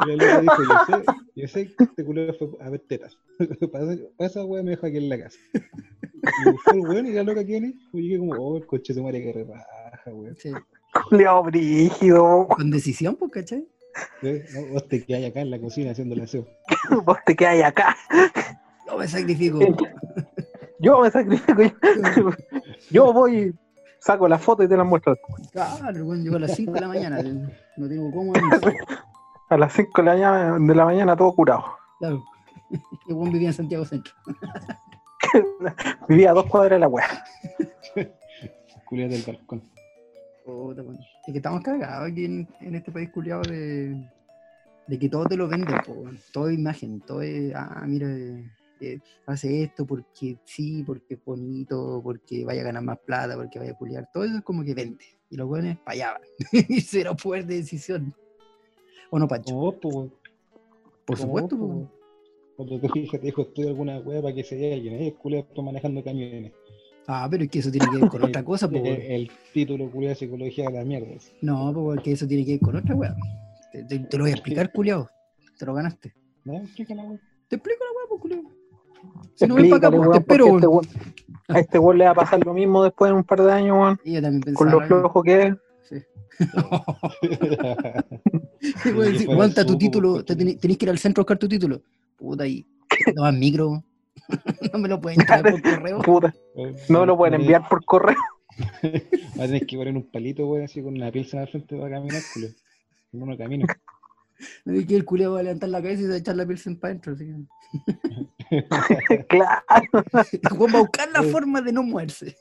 Y 0.07 0.09
la 0.09 0.15
loca 0.17 0.41
dijo, 0.41 0.63
yo 0.63 0.97
sé, 0.97 1.05
yo 1.37 1.49
sé 1.49 1.75
que 1.75 1.85
este 1.85 2.05
culo 2.05 2.33
fue 2.35 2.49
a 2.61 2.71
ver 2.71 2.81
tetas. 2.89 3.17
Para 3.73 3.93
esa- 3.93 4.03
para 4.17 4.31
esa 4.31 4.45
wea 4.45 4.63
me 4.63 4.71
dejó 4.71 4.87
aquí 4.87 4.97
en 4.99 5.09
la 5.09 5.19
casa. 5.19 5.39
Y 5.55 6.57
fue 6.65 6.75
el 6.75 6.81
weón 6.81 7.07
y 7.07 7.13
la 7.13 7.23
loca 7.23 7.45
quién 7.45 7.65
es. 7.65 7.75
Y 7.93 8.01
dije 8.03 8.19
como, 8.19 8.33
oh, 8.35 8.57
el 8.59 8.67
coche 8.67 8.95
de 8.95 9.03
madre 9.03 9.23
que 9.23 9.33
rebaja, 9.33 9.67
weón. 10.07 10.37
Sí. 10.37 10.51
Culeado 11.09 11.43
brígido. 11.45 12.47
Con 12.49 12.71
decisión, 12.71 13.17
pues, 13.17 13.33
¿cachai? 13.33 13.67
¿Eh? 14.23 14.45
No, 14.55 14.67
vos 14.75 14.89
te 14.89 15.05
quedas 15.05 15.31
acá 15.31 15.41
en 15.41 15.51
la 15.51 15.59
cocina 15.61 15.91
haciendo 15.91 16.15
el 16.15 16.23
aseo. 16.23 16.47
Vos 17.05 17.19
te 17.27 17.37
quedas 17.37 17.63
acá. 17.65 17.95
Yo 18.87 18.97
me 18.97 19.07
sacrifico. 19.07 19.59
Yo 20.81 21.01
me 21.01 21.11
sacrifico. 21.11 21.63
Yo, 22.17 22.31
yo 22.91 23.13
voy, 23.13 23.55
saco 24.01 24.27
la 24.29 24.39
foto 24.39 24.63
y 24.65 24.69
te 24.69 24.77
la 24.77 24.83
muestro. 24.85 25.17
Claro, 25.53 26.05
bueno, 26.05 26.23
llegó 26.25 26.37
a 26.37 26.41
las 26.41 26.57
5 26.57 26.73
de 26.73 26.81
la 26.81 26.89
mañana. 26.89 27.23
No 27.77 27.89
tengo 27.89 28.11
cómo. 28.11 28.33
A 29.53 29.59
las 29.59 29.75
5 29.75 29.91
de 30.01 30.03
la 30.03 30.13
mañana, 30.15 30.59
de 30.59 30.75
la 30.75 30.85
mañana 30.87 31.15
todo 31.15 31.35
curado. 31.35 31.77
Claro. 31.99 32.25
El 33.07 33.15
buen 33.15 33.31
vivía 33.31 33.49
en 33.49 33.55
Santiago 33.55 33.85
Centro. 33.85 34.15
Vivía 36.09 36.31
a 36.31 36.33
dos 36.33 36.47
cuadras 36.47 36.77
de 36.77 36.79
la 36.79 36.89
wea. 36.89 37.07
Culia 38.87 39.09
del 39.09 39.23
balcón. 39.27 39.63
Weón. 40.47 40.99
Es 41.27 41.33
que 41.33 41.37
estamos 41.37 41.61
cagados 41.61 42.11
aquí 42.11 42.25
en, 42.25 42.49
en 42.61 42.75
este 42.77 42.91
país 42.91 43.11
culiado 43.11 43.43
de, 43.43 43.95
de 44.87 44.99
que 44.99 45.11
todo 45.11 45.27
te 45.27 45.37
lo 45.37 45.49
venden, 45.49 45.79
po, 45.85 46.03
todo 46.33 46.49
es 46.49 46.55
imagen, 46.59 47.03
todo 47.03 47.21
es, 47.21 47.55
ah, 47.55 47.85
mira, 47.87 48.09
eh, 48.81 49.01
hace 49.27 49.65
esto 49.65 49.87
porque 49.87 50.39
sí, 50.47 50.83
porque 50.83 51.15
es 51.15 51.25
bonito, 51.25 52.01
porque 52.03 52.43
vaya 52.47 52.63
a 52.63 52.65
ganar 52.65 52.83
más 52.83 52.99
plata, 53.01 53.37
porque 53.37 53.59
vaya 53.59 53.73
a 53.73 53.77
culiar, 53.77 54.09
todo 54.15 54.25
eso 54.25 54.39
es 54.39 54.43
como 54.43 54.65
que 54.65 54.73
vende. 54.73 55.05
Y 55.29 55.37
los 55.37 55.47
buenos 55.47 55.77
payaban. 55.85 56.23
y 56.53 56.81
cero 56.81 57.15
poder 57.23 57.45
de 57.45 57.57
decisión. 57.57 58.15
¿O 59.13 59.19
no, 59.19 59.29
Pancho? 59.29 59.55
Vos, 59.55 59.75
pues. 59.81 59.95
Por 61.05 61.19
supuesto, 61.19 61.59
pues. 61.59 61.87
Cuando 62.57 62.81
tu 62.81 62.99
hija 62.99 63.19
te 63.19 63.27
dijo, 63.27 63.43
estudia 63.43 63.69
alguna 63.69 63.99
wea 63.99 64.23
para 64.23 64.35
que 64.35 64.43
se 64.43 64.57
vea 64.57 64.75
alguien. 64.75 64.95
El 64.95 65.13
culiado 65.15 65.45
está 65.51 65.61
manejando 65.61 66.03
camiones. 66.03 66.53
Ah, 67.07 67.29
pero 67.31 67.45
es 67.45 67.51
que 67.51 67.59
eso 67.59 67.71
tiene 67.71 67.89
que 67.91 67.99
ver 67.99 68.09
con 68.09 68.23
otra 68.25 68.43
cosa, 68.43 68.71
po, 68.71 68.77
El, 68.77 69.31
título 69.53 69.91
culiado 69.91 70.15
de 70.15 70.17
psicología 70.19 70.71
de 70.71 70.79
la 70.79 70.85
mierda. 70.85 71.09
No, 71.43 71.73
porque 71.75 72.13
eso 72.13 72.27
tiene 72.27 72.47
que 72.47 72.53
ver 72.53 72.61
con 72.61 72.77
otra 72.77 72.95
weá. 72.95 73.15
Te, 73.71 73.85
te- 73.85 73.99
te 73.99 74.17
lo 74.17 74.25
voy 74.25 74.31
a 74.31 74.35
explicar, 74.35 74.73
culiao. 74.77 75.07
Te 75.59 75.67
lo 75.67 75.75
ganaste. 75.75 76.15
¿No? 76.45 76.57
Explícala, 76.57 77.03
weón. 77.03 77.21
Te 77.49 77.57
explico 77.57 77.85
la 77.85 77.91
weá, 77.91 78.07
pues, 78.09 78.21
culiao. 78.23 78.43
Si 79.35 79.47
no 79.47 79.57
ven 79.57 79.69
para 79.69 79.89
acá, 79.89 79.95
pues, 79.95 80.11
te 80.11 80.17
espero, 80.19 80.47
este 80.55 80.67
weón. 80.67 80.87
a 81.49 81.59
este 81.59 81.79
weón 81.79 81.99
le 81.99 82.05
va 82.07 82.11
a 82.13 82.15
pasar 82.15 82.47
lo 82.47 82.55
mismo 82.55 82.83
después 82.83 83.11
de 83.11 83.17
un 83.17 83.25
par 83.25 83.43
de 83.43 83.53
años, 83.53 83.77
weón. 83.77 84.01
Con 84.55 84.71
lo 84.71 84.81
flojo 84.81 85.23
que 85.23 85.43
es. 85.43 85.55
Sí. 85.83 85.97
Sí, 88.63 89.27
aguanta 89.29 89.67
tu 89.67 89.77
título, 89.77 90.25
te 90.25 90.37
tenés, 90.37 90.59
tenés 90.59 90.79
que 90.79 90.85
ir 90.85 90.91
al 90.91 90.99
centro 90.99 91.21
a 91.21 91.25
buscar 91.25 91.39
tu 91.39 91.49
título. 91.49 91.83
Puta, 92.17 92.47
y 92.47 92.65
tomas 93.17 93.35
micro. 93.35 93.83
no 94.73 94.79
me 94.79 94.89
lo 94.89 95.01
pueden 95.01 95.25
traer 95.27 95.43
por 95.43 95.63
correo. 95.63 95.99
Puta, 96.03 96.35
no 96.89 97.07
lo 97.07 97.17
pueden 97.17 97.41
enviar 97.41 97.69
por 97.69 97.85
correo. 97.85 98.17
Va 99.39 99.45
a 99.45 99.47
tener 99.47 99.67
que 99.67 99.77
poner 99.77 99.97
un 99.97 100.11
palito, 100.11 100.47
weón, 100.47 100.65
así 100.65 100.83
con 100.83 100.95
una 100.95 101.11
pilsa 101.11 101.41
al 101.41 101.49
frente 101.49 101.77
para 101.77 101.97
caminar, 101.97 102.23
culo. 102.33 102.49
Como 103.11 103.25
uno 103.25 103.37
camina. 103.37 103.67
No 104.65 104.75
es 104.75 104.87
que 104.87 104.97
el 104.97 105.05
culiao 105.05 105.35
va 105.35 105.41
a 105.41 105.43
levantar 105.45 105.69
la 105.69 105.81
cabeza 105.81 106.01
y 106.01 106.05
se 106.05 106.09
va 106.09 106.15
a 106.15 106.19
echar 106.19 106.37
la 106.37 106.47
piel 106.47 106.59
para 106.79 106.91
adentro. 106.93 107.13
Así 107.13 107.25
que... 109.09 109.27
claro. 109.27 109.63
Va 109.73 110.79
a 110.79 110.81
buscar 110.81 111.09
la 111.13 111.23
Sí. 111.23 111.31
forma 111.31 111.61
de 111.63 111.73
no 111.73 111.83
moverse. 111.83 112.37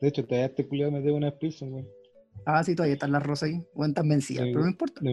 De 0.00 0.08
hecho, 0.08 0.24
todavía 0.24 0.46
este 0.46 0.66
culiado 0.66 0.92
me 0.92 1.00
debe 1.00 1.12
una 1.12 1.30
pilsa, 1.32 1.66
weón. 1.66 1.86
Ah, 2.48 2.62
sí, 2.62 2.76
todavía 2.76 2.94
están 2.94 3.10
las 3.10 3.24
rosas 3.24 3.48
ahí. 3.48 3.60
Weón, 3.74 3.90
están 3.90 4.08
vencidas, 4.08 4.46
pero 4.46 4.60
no 4.60 4.68
importa. 4.68 5.00
De, 5.02 5.10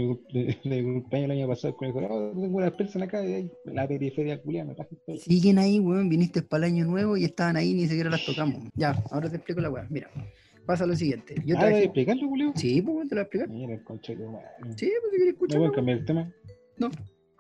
de 0.63 0.81
mi 0.84 1.01
cumpleaños 1.01 1.31
el 1.31 1.38
año 1.39 1.47
pasado, 1.47 1.75
con 1.75 1.88
el 1.88 1.93
dijo, 1.95 2.13
oh, 2.13 2.31
tengo 2.39 2.57
una 2.57 2.77
pilsa 2.77 3.03
acá, 3.03 3.19
ahí, 3.21 3.51
la 3.65 3.88
periferia 3.88 4.39
traje 4.75 4.95
todo. 5.05 5.17
Siguen 5.17 5.57
ahí, 5.57 5.79
weón. 5.79 6.09
Viniste 6.09 6.43
para 6.43 6.67
el 6.67 6.73
año 6.73 6.86
nuevo 6.86 7.17
y 7.17 7.25
estaban 7.25 7.57
ahí, 7.57 7.73
ni 7.73 7.88
siquiera 7.88 8.11
las 8.11 8.23
tocamos. 8.23 8.63
Ya, 8.75 8.91
ahora 9.09 9.29
te 9.31 9.38
explico 9.38 9.61
la 9.61 9.71
weá. 9.71 9.88
Mira, 9.89 10.11
pasa 10.67 10.86
lo 10.86 10.95
siguiente. 10.95 11.34
Yo 11.43 11.55
Ah, 11.57 11.61
¿voy 11.61 11.65
a 11.65 11.69
traje. 11.69 11.84
explicarlo, 11.86 12.29
culiado? 12.29 12.53
Sí, 12.55 12.81
pues 12.84 13.09
te 13.09 13.15
lo 13.15 13.15
voy 13.15 13.19
a 13.19 13.21
explicar. 13.23 13.49
Mira, 13.49 13.73
el 13.73 13.84
concho 13.84 14.15
de 14.15 14.25
madre. 14.27 14.47
Sí, 14.77 14.91
pues 15.01 15.11
si 15.11 15.17
quieres 15.17 15.25
¿No 15.25 15.29
escuchar. 15.31 15.57
pueden 15.57 15.73
cambiar 15.73 15.97
el 15.97 16.05
tema? 16.05 16.31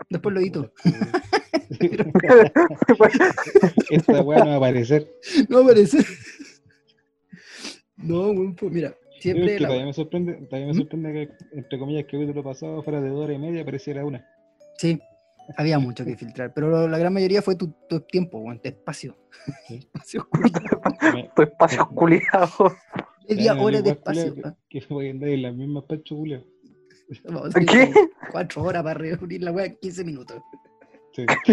Después 0.09 0.33
lo 0.33 0.41
edito. 0.41 0.73
Esta 3.89 4.21
weá 4.21 4.39
no 4.39 4.45
va 4.47 4.53
a 4.53 4.57
aparecer. 4.57 5.07
No 5.49 5.59
aparece. 5.59 5.99
No, 7.97 8.31
weón, 8.31 8.55
pues 8.55 8.71
mira, 8.71 8.93
Siempre 9.23 9.45
es 9.53 9.57
que 9.57 9.63
la 9.63 9.69
weá. 9.69 9.85
me 9.85 9.93
sorprende, 9.93 10.33
todavía 10.47 10.67
me 10.67 10.73
¿Mm? 10.73 10.77
sorprende 10.77 11.13
que, 11.13 11.57
entre 11.57 11.79
comillas, 11.79 12.05
que 12.05 12.15
el 12.17 12.23
capítulo 12.23 12.43
pasado 12.43 12.83
fuera 12.83 13.01
de 13.01 13.09
dos 13.09 13.23
horas 13.23 13.35
y 13.35 13.39
media 13.39 13.61
apareciera 13.61 14.05
una. 14.05 14.27
Sí, 14.77 14.99
había 15.57 15.79
mucho 15.79 16.03
que 16.05 16.15
filtrar, 16.17 16.53
pero 16.53 16.69
lo- 16.69 16.87
la 16.87 16.97
gran 16.97 17.13
mayoría 17.13 17.41
fue 17.41 17.55
tu, 17.55 17.73
tu 17.89 17.99
tiempo, 18.01 18.37
weón, 18.39 18.59
tu 18.59 18.69
espacio. 18.69 19.17
Sí. 19.67 19.75
Espacio 19.75 20.27
Tu 21.35 21.41
espacio 21.41 21.87
culiado. 21.95 22.75
Media 23.29 23.53
me 23.53 23.61
hora 23.61 23.81
de 23.81 23.89
espacio. 23.91 24.35
¿ah? 24.43 24.55
Que, 24.69 24.79
que 24.81 24.93
voy 24.93 25.07
a 25.07 25.11
andar 25.11 25.29
en 25.29 25.41
las 25.41 25.53
mismas 25.55 25.83
pancho, 25.85 26.15
culiao. 26.15 26.43
Vamos 27.25 27.43
a 27.43 27.47
hacer 27.47 27.65
¿Qué? 27.65 27.93
Cuatro 28.31 28.63
horas 28.63 28.83
para 28.83 28.95
reunir 28.99 29.43
la 29.43 29.51
weá 29.51 29.65
en 29.67 29.77
15 29.77 30.03
minutos. 30.03 30.41
Sí. 31.13 31.25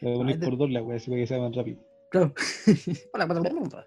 Lo 0.00 0.10
voy 0.10 0.12
a 0.12 0.16
poner 0.16 0.38
de- 0.38 0.46
por 0.46 0.56
dos 0.58 0.70
la 0.70 0.82
weá, 0.82 0.96
así 0.96 1.10
para 1.10 1.20
que 1.22 1.26
sea 1.26 1.38
más 1.38 1.54
rápido. 1.54 1.78
Claro. 2.10 2.32
Hola. 3.14 3.86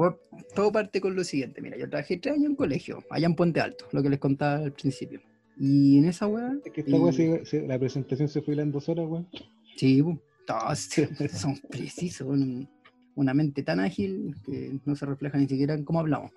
Bueno, 0.00 0.16
todo 0.54 0.72
parte 0.72 0.98
con 0.98 1.14
lo 1.14 1.22
siguiente. 1.24 1.60
Mira, 1.60 1.76
yo 1.76 1.86
trabajé 1.86 2.16
tres 2.16 2.34
años 2.36 2.46
en 2.46 2.56
colegio, 2.56 3.04
allá 3.10 3.26
en 3.26 3.34
Puente 3.34 3.60
Alto, 3.60 3.84
lo 3.92 4.02
que 4.02 4.08
les 4.08 4.18
contaba 4.18 4.54
al 4.64 4.72
principio. 4.72 5.20
Y 5.58 5.98
en 5.98 6.06
esa 6.06 6.26
weá. 6.26 6.56
Es 6.64 6.72
que 6.72 6.80
esta 6.80 6.96
weá, 6.96 7.10
eh, 7.10 7.12
se- 7.12 7.44
se- 7.44 7.66
la 7.66 7.78
presentación 7.78 8.26
se 8.26 8.40
fue 8.40 8.54
en 8.54 8.72
dos 8.72 8.88
horas, 8.88 9.06
weón. 9.06 9.28
Sí, 9.76 10.02
todos 10.46 10.88
son 11.44 11.58
precisos, 11.68 12.26
un- 12.26 12.66
una 13.14 13.34
mente 13.34 13.62
tan 13.62 13.78
ágil 13.78 14.34
que 14.46 14.72
no 14.86 14.96
se 14.96 15.04
refleja 15.04 15.36
ni 15.36 15.46
siquiera 15.46 15.74
en 15.74 15.84
cómo 15.84 16.00
hablamos. 16.00 16.30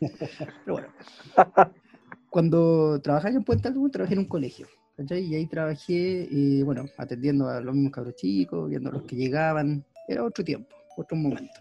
Pero 0.00 0.66
bueno, 0.66 0.88
cuando 2.28 3.00
trabajaba 3.02 3.36
en 3.36 3.44
Puente 3.44 3.68
Alto, 3.68 3.88
trabajé 3.88 4.14
en 4.14 4.18
un 4.20 4.26
colegio, 4.26 4.66
¿cachai? 4.96 5.22
Y 5.26 5.36
ahí 5.36 5.46
trabajé, 5.46 6.24
eh, 6.24 6.64
bueno, 6.64 6.86
atendiendo 6.98 7.48
a 7.48 7.60
los 7.60 7.72
mismos 7.72 7.92
cabros 7.92 8.16
chicos, 8.16 8.68
viendo 8.68 8.90
a 8.90 8.94
los 8.94 9.02
que 9.04 9.14
llegaban, 9.14 9.84
era 10.08 10.24
otro 10.24 10.44
tiempo, 10.44 10.74
otro 10.96 11.16
momento. 11.16 11.60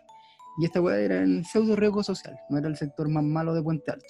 Y 0.58 0.66
esta 0.66 0.82
weá 0.82 0.97
era 0.99 1.22
en 1.22 1.43
pseudo 1.43 1.76
riesgo 1.76 2.03
social, 2.03 2.38
no 2.49 2.58
era 2.58 2.68
el 2.68 2.78
sector 2.78 3.10
más 3.10 3.24
malo 3.24 3.53
de 3.53 3.62
Puente 3.62 3.91
Alto. 3.91 4.08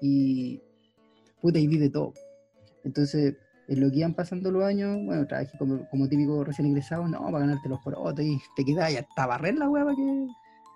Y 0.00 0.60
puta, 1.40 1.58
y 1.58 1.66
vi 1.66 1.78
de 1.78 1.90
todo. 1.90 2.12
Entonces, 2.84 3.36
en 3.68 3.80
lo 3.80 3.90
que 3.90 3.98
iban 3.98 4.14
pasando 4.14 4.50
los 4.50 4.64
años, 4.64 4.98
bueno, 5.04 5.26
trabajé 5.26 5.56
como, 5.58 5.88
como 5.88 6.08
típico 6.08 6.44
recién 6.44 6.66
ingresado, 6.66 7.06
no, 7.08 7.20
para 7.26 7.40
ganarte 7.40 7.68
los 7.68 7.80
porotos 7.80 8.24
y 8.24 8.38
te 8.56 8.64
quedás 8.64 8.92
y 8.92 8.96
hasta 8.96 9.26
barrer 9.26 9.56
la 9.56 9.68
weá 9.68 9.84
para 9.84 9.96
que, 9.96 10.26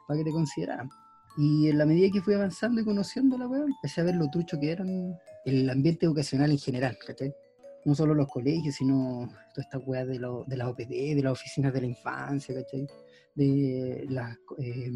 para 0.07 0.19
que 0.19 0.25
te 0.25 0.33
consideraran. 0.33 0.89
Y 1.37 1.69
en 1.69 1.79
la 1.79 1.85
medida 1.85 2.09
que 2.13 2.23
fui 2.23 2.35
avanzando 2.35 2.81
y 2.81 2.85
conociendo 2.85 3.37
la 3.37 3.47
weá, 3.47 3.65
empecé 3.65 4.01
a 4.01 4.05
ver 4.05 4.15
lo 4.15 4.31
trucho 4.31 4.59
que 4.59 4.71
eran 4.71 5.15
el 5.45 5.69
ambiente 5.69 6.07
educacional 6.07 6.51
en 6.51 6.59
general. 6.59 6.97
No 7.87 7.95
solo 7.95 8.15
los 8.15 8.29
colegios, 8.29 8.75
sino 8.75 9.29
toda 9.55 9.63
esta 9.63 9.79
weá 9.79 10.05
de, 10.05 10.19
lo- 10.19 10.45
de 10.47 10.57
las 10.57 10.69
OPD, 10.69 11.15
de 11.15 11.23
las 11.23 11.33
oficinas 11.33 11.73
de 11.73 11.81
la 11.81 11.87
infancia, 11.87 12.53
¿cachai? 12.55 12.87
De 13.35 14.07
las, 14.11 14.37
eh, 14.59 14.91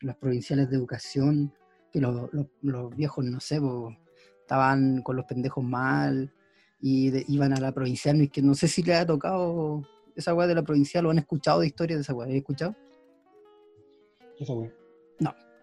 las 0.00 0.16
provinciales 0.16 0.70
de 0.70 0.76
educación, 0.76 1.52
que 1.92 2.00
los, 2.00 2.32
los- 2.32 2.46
los 2.62 2.96
viejos, 2.96 3.24
no 3.26 3.40
sé, 3.40 3.60
po, 3.60 3.94
estaban 4.40 5.02
con 5.02 5.16
los 5.16 5.26
pendejos 5.26 5.62
mal 5.62 6.32
y 6.80 7.10
de- 7.10 7.24
iban 7.28 7.52
a 7.52 7.60
la 7.60 7.72
provincial, 7.72 8.20
y 8.22 8.28
que 8.28 8.40
no 8.42 8.54
sé 8.54 8.68
si 8.68 8.82
les 8.82 8.96
ha 9.00 9.06
tocado 9.06 9.82
esa 10.16 10.32
weá 10.34 10.46
de 10.46 10.54
la 10.54 10.62
provincial 10.62 11.04
o 11.06 11.10
han 11.10 11.18
escuchado 11.18 11.60
de 11.60 11.66
historias 11.66 11.98
de 11.98 12.02
esa 12.02 12.14
weá, 12.14 12.26
¿han 12.26 12.34
escuchado? 12.36 12.74
Esa 14.40 14.54
weá. 14.54 14.72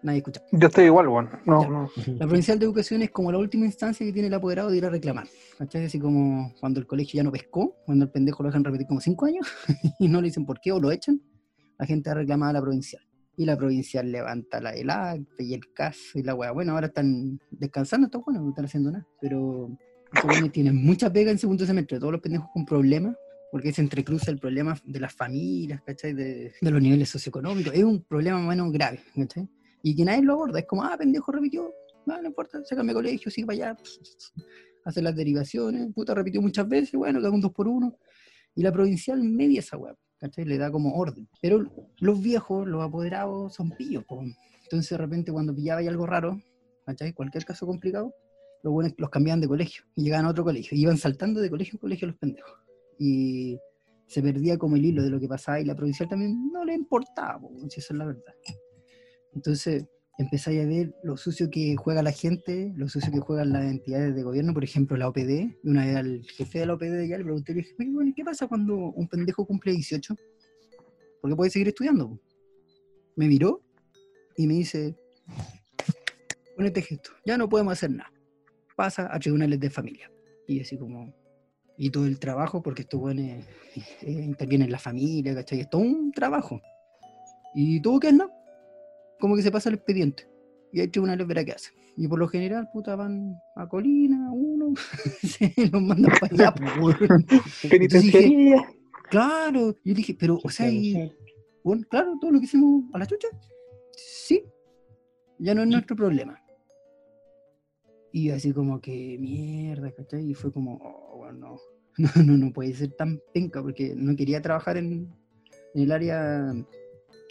Nadie 0.02 0.16
ha 0.16 0.18
escuchado. 0.18 0.46
Yo 0.50 0.68
estoy 0.68 0.86
igual, 0.86 1.08
weón. 1.08 1.30
No, 1.46 1.68
no. 1.68 1.90
La 2.06 2.26
provincial 2.26 2.58
de 2.58 2.64
educación 2.64 3.02
es 3.02 3.10
como 3.10 3.30
la 3.30 3.38
última 3.38 3.66
instancia 3.66 4.04
que 4.04 4.12
tiene 4.12 4.28
el 4.28 4.34
apoderado 4.34 4.70
de 4.70 4.76
ir 4.76 4.84
a 4.84 4.90
reclamar. 4.90 5.28
¿Cachai? 5.58 5.84
Así 5.84 5.98
como 6.00 6.52
cuando 6.60 6.80
el 6.80 6.86
colegio 6.86 7.18
ya 7.18 7.22
no 7.22 7.30
pescó, 7.30 7.76
cuando 7.86 8.06
el 8.06 8.10
pendejo 8.10 8.42
lo 8.42 8.48
dejan 8.48 8.64
repetir 8.64 8.86
como 8.86 9.00
cinco 9.00 9.26
años 9.26 9.46
y 10.00 10.08
no 10.08 10.20
le 10.20 10.28
dicen 10.28 10.44
por 10.44 10.60
qué 10.60 10.72
o 10.72 10.80
lo 10.80 10.90
echan, 10.90 11.22
la 11.78 11.86
gente 11.86 12.10
ha 12.10 12.14
reclamado 12.14 12.50
a 12.50 12.52
la 12.54 12.60
provincial. 12.60 13.02
Y 13.36 13.46
la 13.46 13.56
provincial 13.56 14.10
levanta 14.10 14.60
la, 14.60 14.74
el 14.74 14.90
acta 14.90 15.42
y 15.42 15.54
el 15.54 15.72
caso 15.72 16.18
y 16.18 16.22
la 16.22 16.34
weá. 16.34 16.50
Bueno, 16.50 16.72
ahora 16.72 16.88
están 16.88 17.40
descansando, 17.50 18.06
está 18.06 18.18
bueno, 18.18 18.42
no 18.42 18.50
están 18.50 18.64
haciendo 18.64 18.90
nada. 18.90 19.06
Pero 19.20 19.70
tienen 20.52 20.84
mucha 20.84 21.10
pega 21.12 21.30
en 21.30 21.38
segundo 21.38 21.64
semestre, 21.64 21.98
todos 21.98 22.12
los 22.12 22.20
pendejos 22.20 22.48
con 22.52 22.66
problemas, 22.66 23.16
porque 23.50 23.72
se 23.72 23.80
entrecruza 23.82 24.30
el 24.30 24.38
problema 24.38 24.76
de 24.84 25.00
las 25.00 25.14
familias, 25.14 25.80
¿cachai? 25.82 26.12
De, 26.12 26.52
de 26.60 26.70
los 26.70 26.82
niveles 26.82 27.08
socioeconómicos. 27.08 27.72
Es 27.72 27.84
un 27.84 28.02
problema 28.02 28.40
menos 28.40 28.70
grave, 28.72 29.00
¿cachai? 29.14 29.48
Y 29.82 29.96
que 29.96 30.04
nadie 30.04 30.22
lo 30.22 30.34
aborda, 30.34 30.60
es 30.60 30.66
como, 30.66 30.84
ah, 30.84 30.96
pendejo 30.96 31.32
repitió, 31.32 31.74
no, 32.06 32.22
importa, 32.22 32.64
se 32.64 32.76
cambia 32.76 32.94
de 32.94 32.98
colegio, 33.00 33.30
sigue 33.30 33.46
para 33.46 33.70
allá, 33.70 33.76
hace 34.84 35.02
las 35.02 35.14
derivaciones, 35.14 35.92
puta, 35.94 36.14
repitió 36.14 36.40
muchas 36.40 36.68
veces, 36.68 36.92
bueno, 36.94 37.20
da 37.20 37.30
un 37.30 37.40
dos 37.40 37.52
por 37.52 37.68
uno. 37.68 37.98
Y 38.54 38.62
la 38.62 38.72
provincial 38.72 39.22
media 39.22 39.60
esa 39.60 39.76
weá, 39.76 39.94
¿cachai? 40.18 40.44
Le 40.44 40.58
da 40.58 40.70
como 40.70 40.94
orden. 40.94 41.28
Pero 41.40 41.64
los 41.98 42.22
viejos, 42.22 42.66
los 42.66 42.82
apoderados, 42.82 43.54
son 43.54 43.70
pillos, 43.70 44.04
po. 44.04 44.22
Entonces 44.64 44.90
de 44.90 44.98
repente 44.98 45.32
cuando 45.32 45.54
pillaba 45.54 45.80
algo 45.80 46.06
raro, 46.06 46.40
¿cachai? 46.84 47.12
Cualquier 47.12 47.44
caso 47.44 47.66
complicado, 47.66 48.14
los 48.62 48.72
buenos 48.72 48.94
los 48.98 49.10
cambiaban 49.10 49.40
de 49.40 49.48
colegio 49.48 49.84
y 49.96 50.04
llegaban 50.04 50.26
a 50.26 50.30
otro 50.30 50.44
colegio. 50.44 50.76
Y 50.76 50.82
iban 50.82 50.98
saltando 50.98 51.40
de 51.40 51.50
colegio 51.50 51.74
en 51.74 51.80
colegio 51.80 52.08
los 52.08 52.16
pendejos. 52.16 52.52
Y 52.98 53.58
se 54.06 54.22
perdía 54.22 54.58
como 54.58 54.76
el 54.76 54.84
hilo 54.84 55.02
de 55.02 55.10
lo 55.10 55.18
que 55.18 55.28
pasaba 55.28 55.60
y 55.60 55.64
la 55.64 55.74
provincial 55.74 56.08
también 56.08 56.52
no 56.52 56.64
le 56.64 56.74
importaba, 56.74 57.40
po, 57.40 57.50
si 57.68 57.80
esa 57.80 57.94
es 57.94 57.98
la 57.98 58.06
verdad. 58.06 58.34
Entonces 59.34 59.86
empezáis 60.18 60.60
a 60.60 60.66
ver 60.66 60.94
lo 61.02 61.16
sucio 61.16 61.50
que 61.50 61.76
juega 61.76 62.02
la 62.02 62.12
gente, 62.12 62.72
lo 62.76 62.88
sucio 62.88 63.12
que 63.12 63.20
juegan 63.20 63.52
las 63.52 63.64
entidades 63.64 64.14
de 64.14 64.22
gobierno, 64.22 64.54
por 64.54 64.64
ejemplo 64.64 64.96
la 64.96 65.08
OPD. 65.08 65.56
Y 65.62 65.68
una 65.68 65.86
vez 65.86 65.96
al 65.96 66.22
jefe 66.24 66.60
de 66.60 66.66
la 66.66 66.74
OPD 66.74 66.90
de 66.90 67.06
le 67.06 67.24
pregunté, 67.24 67.54
le 67.54 67.62
dije, 67.62 67.74
"Oye, 67.78 67.90
bueno, 67.90 68.10
¿y 68.10 68.14
¿qué 68.14 68.24
pasa 68.24 68.46
cuando 68.46 68.74
un 68.76 69.08
pendejo 69.08 69.46
cumple 69.46 69.72
18? 69.72 70.14
Porque 71.20 71.36
puede 71.36 71.50
seguir 71.50 71.68
estudiando. 71.68 72.10
po". 72.10 72.20
Me 73.16 73.28
miró 73.28 73.62
y 74.36 74.46
me 74.46 74.54
dice, 74.54 74.96
con 76.56 76.66
este 76.66 76.82
gesto, 76.82 77.10
ya 77.24 77.36
no 77.36 77.48
podemos 77.48 77.72
hacer 77.72 77.90
nada. 77.90 78.12
Pasa 78.76 79.08
a 79.12 79.18
tribunales 79.18 79.60
de 79.60 79.70
familia. 79.70 80.10
Y 80.46 80.60
así 80.60 80.78
como, 80.78 81.14
y 81.76 81.90
todo 81.90 82.06
el 82.06 82.18
trabajo, 82.18 82.62
porque 82.62 82.82
estos 82.82 83.00
buenos 83.00 83.44
intervienen 84.02 84.66
en 84.66 84.72
la 84.72 84.78
familia, 84.78 85.34
¿cachai? 85.34 85.60
Es 85.60 85.70
todo 85.70 85.82
un 85.82 86.12
trabajo. 86.12 86.60
Y 87.54 87.80
todo 87.80 88.00
que 88.00 88.08
es 88.08 88.14
no, 88.14 88.30
como 89.22 89.36
que 89.36 89.42
se 89.42 89.52
pasa 89.52 89.68
el 89.68 89.76
expediente. 89.76 90.26
Y 90.72 90.80
hay 90.80 90.88
tribunales 90.88 91.24
verá 91.28 91.44
qué 91.44 91.52
hacen. 91.52 91.72
Y 91.96 92.08
por 92.08 92.18
lo 92.18 92.26
general, 92.26 92.68
puta, 92.72 92.96
van 92.96 93.36
a 93.54 93.68
Colina, 93.68 94.32
uno, 94.32 94.74
se 95.22 95.54
los 95.70 95.80
mandan 95.80 96.10
para 96.18 96.34
allá, 96.34 96.54
dije, 97.28 97.68
Penitenciaría. 97.68 98.68
claro, 99.08 99.76
yo 99.84 99.94
dije, 99.94 100.16
pero, 100.18 100.40
o 100.42 100.50
sea, 100.50 100.68
y- 100.68 100.94
claro. 100.94 101.12
bueno, 101.62 101.86
claro, 101.88 102.18
todo 102.20 102.32
lo 102.32 102.40
que 102.40 102.46
hicimos 102.46 102.82
a 102.92 102.98
la 102.98 103.06
chucha, 103.06 103.28
sí, 103.92 104.42
ya 105.38 105.54
no 105.54 105.62
es 105.62 105.68
nuestro 105.68 105.94
problema. 105.94 106.42
Y 108.10 108.30
así 108.30 108.52
como 108.52 108.80
que 108.80 109.18
mierda, 109.20 109.92
¿cachai? 109.92 110.30
Y 110.30 110.34
fue 110.34 110.52
como, 110.52 110.80
oh, 110.82 111.18
bueno, 111.18 111.58
no, 111.96 112.10
no, 112.24 112.36
no, 112.38 112.52
puede 112.52 112.74
ser 112.74 112.90
tan 112.96 113.20
penca, 113.32 113.62
porque 113.62 113.94
no 113.94 114.16
quería 114.16 114.42
trabajar 114.42 114.78
en, 114.78 115.14
en 115.74 115.82
el 115.82 115.92
área 115.92 116.52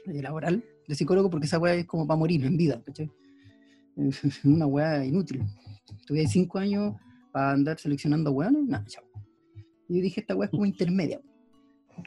eh, 0.06 0.22
laboral 0.22 0.64
de 0.92 0.96
psicólogo, 0.96 1.30
porque 1.30 1.46
esa 1.46 1.58
weá 1.58 1.74
es 1.74 1.86
como 1.86 2.06
para 2.06 2.18
morir 2.18 2.44
en 2.46 2.58
vida, 2.58 2.82
¿cachai? 2.86 3.10
Una 4.44 4.66
weá 4.68 5.06
inútil. 5.06 5.42
Tuve 6.06 6.28
cinco 6.28 6.60
años 6.60 6.96
para 7.32 7.52
andar 7.52 7.80
seleccionando 7.80 8.32
weones, 8.32 8.66
nada, 8.66 8.84
chao. 8.88 9.06
Y 9.88 9.96
yo 9.96 10.02
dije, 10.02 10.20
esta 10.20 10.36
weá 10.36 10.48
es 10.48 10.52
como 10.52 10.66
intermedia. 10.66 11.22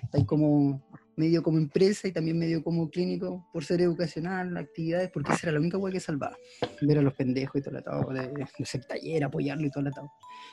Está 0.02 0.18
ahí 0.18 0.26
como 0.26 0.82
medio 1.16 1.42
como 1.42 1.58
empresa 1.58 2.08
y 2.08 2.12
también 2.12 2.38
medio 2.38 2.62
como 2.62 2.90
clínico 2.90 3.46
por 3.52 3.64
ser 3.64 3.80
educacional, 3.80 4.54
actividades, 4.56 5.10
porque 5.10 5.32
esa 5.32 5.46
era 5.46 5.52
la 5.52 5.60
única 5.60 5.78
weá 5.78 5.92
que 5.92 6.00
salvaba. 6.00 6.36
Ver 6.82 6.98
a 6.98 7.02
los 7.02 7.14
pendejos 7.14 7.56
y 7.56 7.62
todo 7.62 7.70
el 7.70 7.76
atado, 7.78 8.12
de, 8.12 8.28
de 8.28 8.42
hacer 8.42 8.84
taller, 8.84 9.24
apoyarlo 9.24 9.66
y 9.66 9.70
todo 9.70 9.80
el 9.80 9.86
atado. 9.88 10.10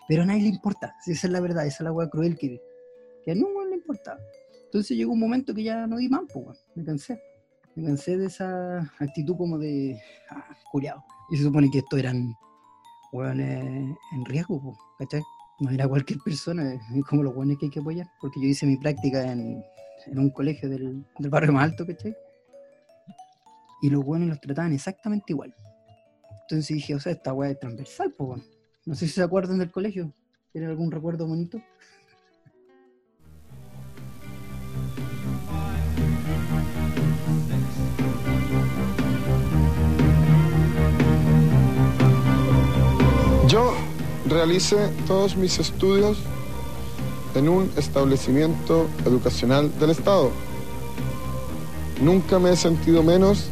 Pero 0.07 0.23
a 0.23 0.25
nadie 0.25 0.43
le 0.43 0.49
importa, 0.49 0.95
si 1.03 1.11
esa 1.11 1.27
es 1.27 1.33
la 1.33 1.41
verdad, 1.41 1.65
esa 1.67 1.77
es 1.77 1.81
la 1.81 1.91
weá 1.91 2.09
cruel 2.09 2.37
que, 2.37 2.61
que 3.25 3.31
a 3.31 3.35
no 3.35 3.65
le 3.65 3.75
importa. 3.75 4.17
Entonces 4.65 4.95
llegó 4.95 5.11
un 5.11 5.19
momento 5.19 5.53
que 5.53 5.63
ya 5.63 5.85
no 5.85 5.97
di 5.97 6.07
más, 6.07 6.21
pues, 6.33 6.63
me 6.75 6.85
cansé. 6.85 7.19
Me 7.75 7.85
cansé 7.85 8.17
de 8.17 8.25
esa 8.25 8.79
actitud 8.99 9.37
como 9.37 9.57
de, 9.57 9.99
ah, 10.29 10.45
culiao. 10.71 11.03
Y 11.29 11.37
se 11.37 11.43
supone 11.43 11.69
que 11.71 11.79
estos 11.79 11.99
eran 11.99 12.35
weones 13.11 13.95
en 14.13 14.25
riesgo, 14.25 14.77
¿cachai? 14.97 15.21
No 15.59 15.69
era 15.69 15.87
cualquier 15.87 16.19
persona, 16.19 16.73
es 16.95 17.05
como 17.05 17.23
los 17.23 17.35
weones 17.35 17.57
que 17.57 17.67
hay 17.67 17.71
que 17.71 17.79
apoyar, 17.79 18.07
porque 18.19 18.41
yo 18.41 18.47
hice 18.47 18.65
mi 18.65 18.77
práctica 18.77 19.31
en, 19.31 19.63
un 20.07 20.29
colegio 20.31 20.69
del, 20.69 21.05
barrio 21.29 21.53
más 21.53 21.65
alto, 21.65 21.85
¿cachai? 21.85 22.15
Y 23.81 23.89
los 23.89 24.03
buenos 24.03 24.29
los 24.29 24.41
trataban 24.41 24.73
exactamente 24.73 25.33
igual. 25.33 25.55
Entonces 26.41 26.75
dije, 26.75 26.95
o 26.95 26.99
sea, 26.99 27.13
esta 27.13 27.33
weá 27.33 27.51
es 27.51 27.59
transversal, 27.59 28.13
weón. 28.17 28.43
No 28.85 28.95
sé 28.95 29.07
si 29.07 29.13
se 29.13 29.23
acuerdan 29.23 29.59
del 29.59 29.71
colegio. 29.71 30.13
¿Tienen 30.51 30.69
algún 30.69 30.91
recuerdo 30.91 31.27
bonito? 31.27 31.61
Realicé 44.31 44.89
todos 45.07 45.35
mis 45.35 45.59
estudios 45.59 46.17
en 47.35 47.49
un 47.49 47.71
establecimiento 47.77 48.87
educacional 49.05 49.77
del 49.79 49.91
Estado. 49.91 50.31
Nunca 52.01 52.39
me 52.39 52.51
he 52.51 52.55
sentido 52.55 53.03
menos 53.03 53.49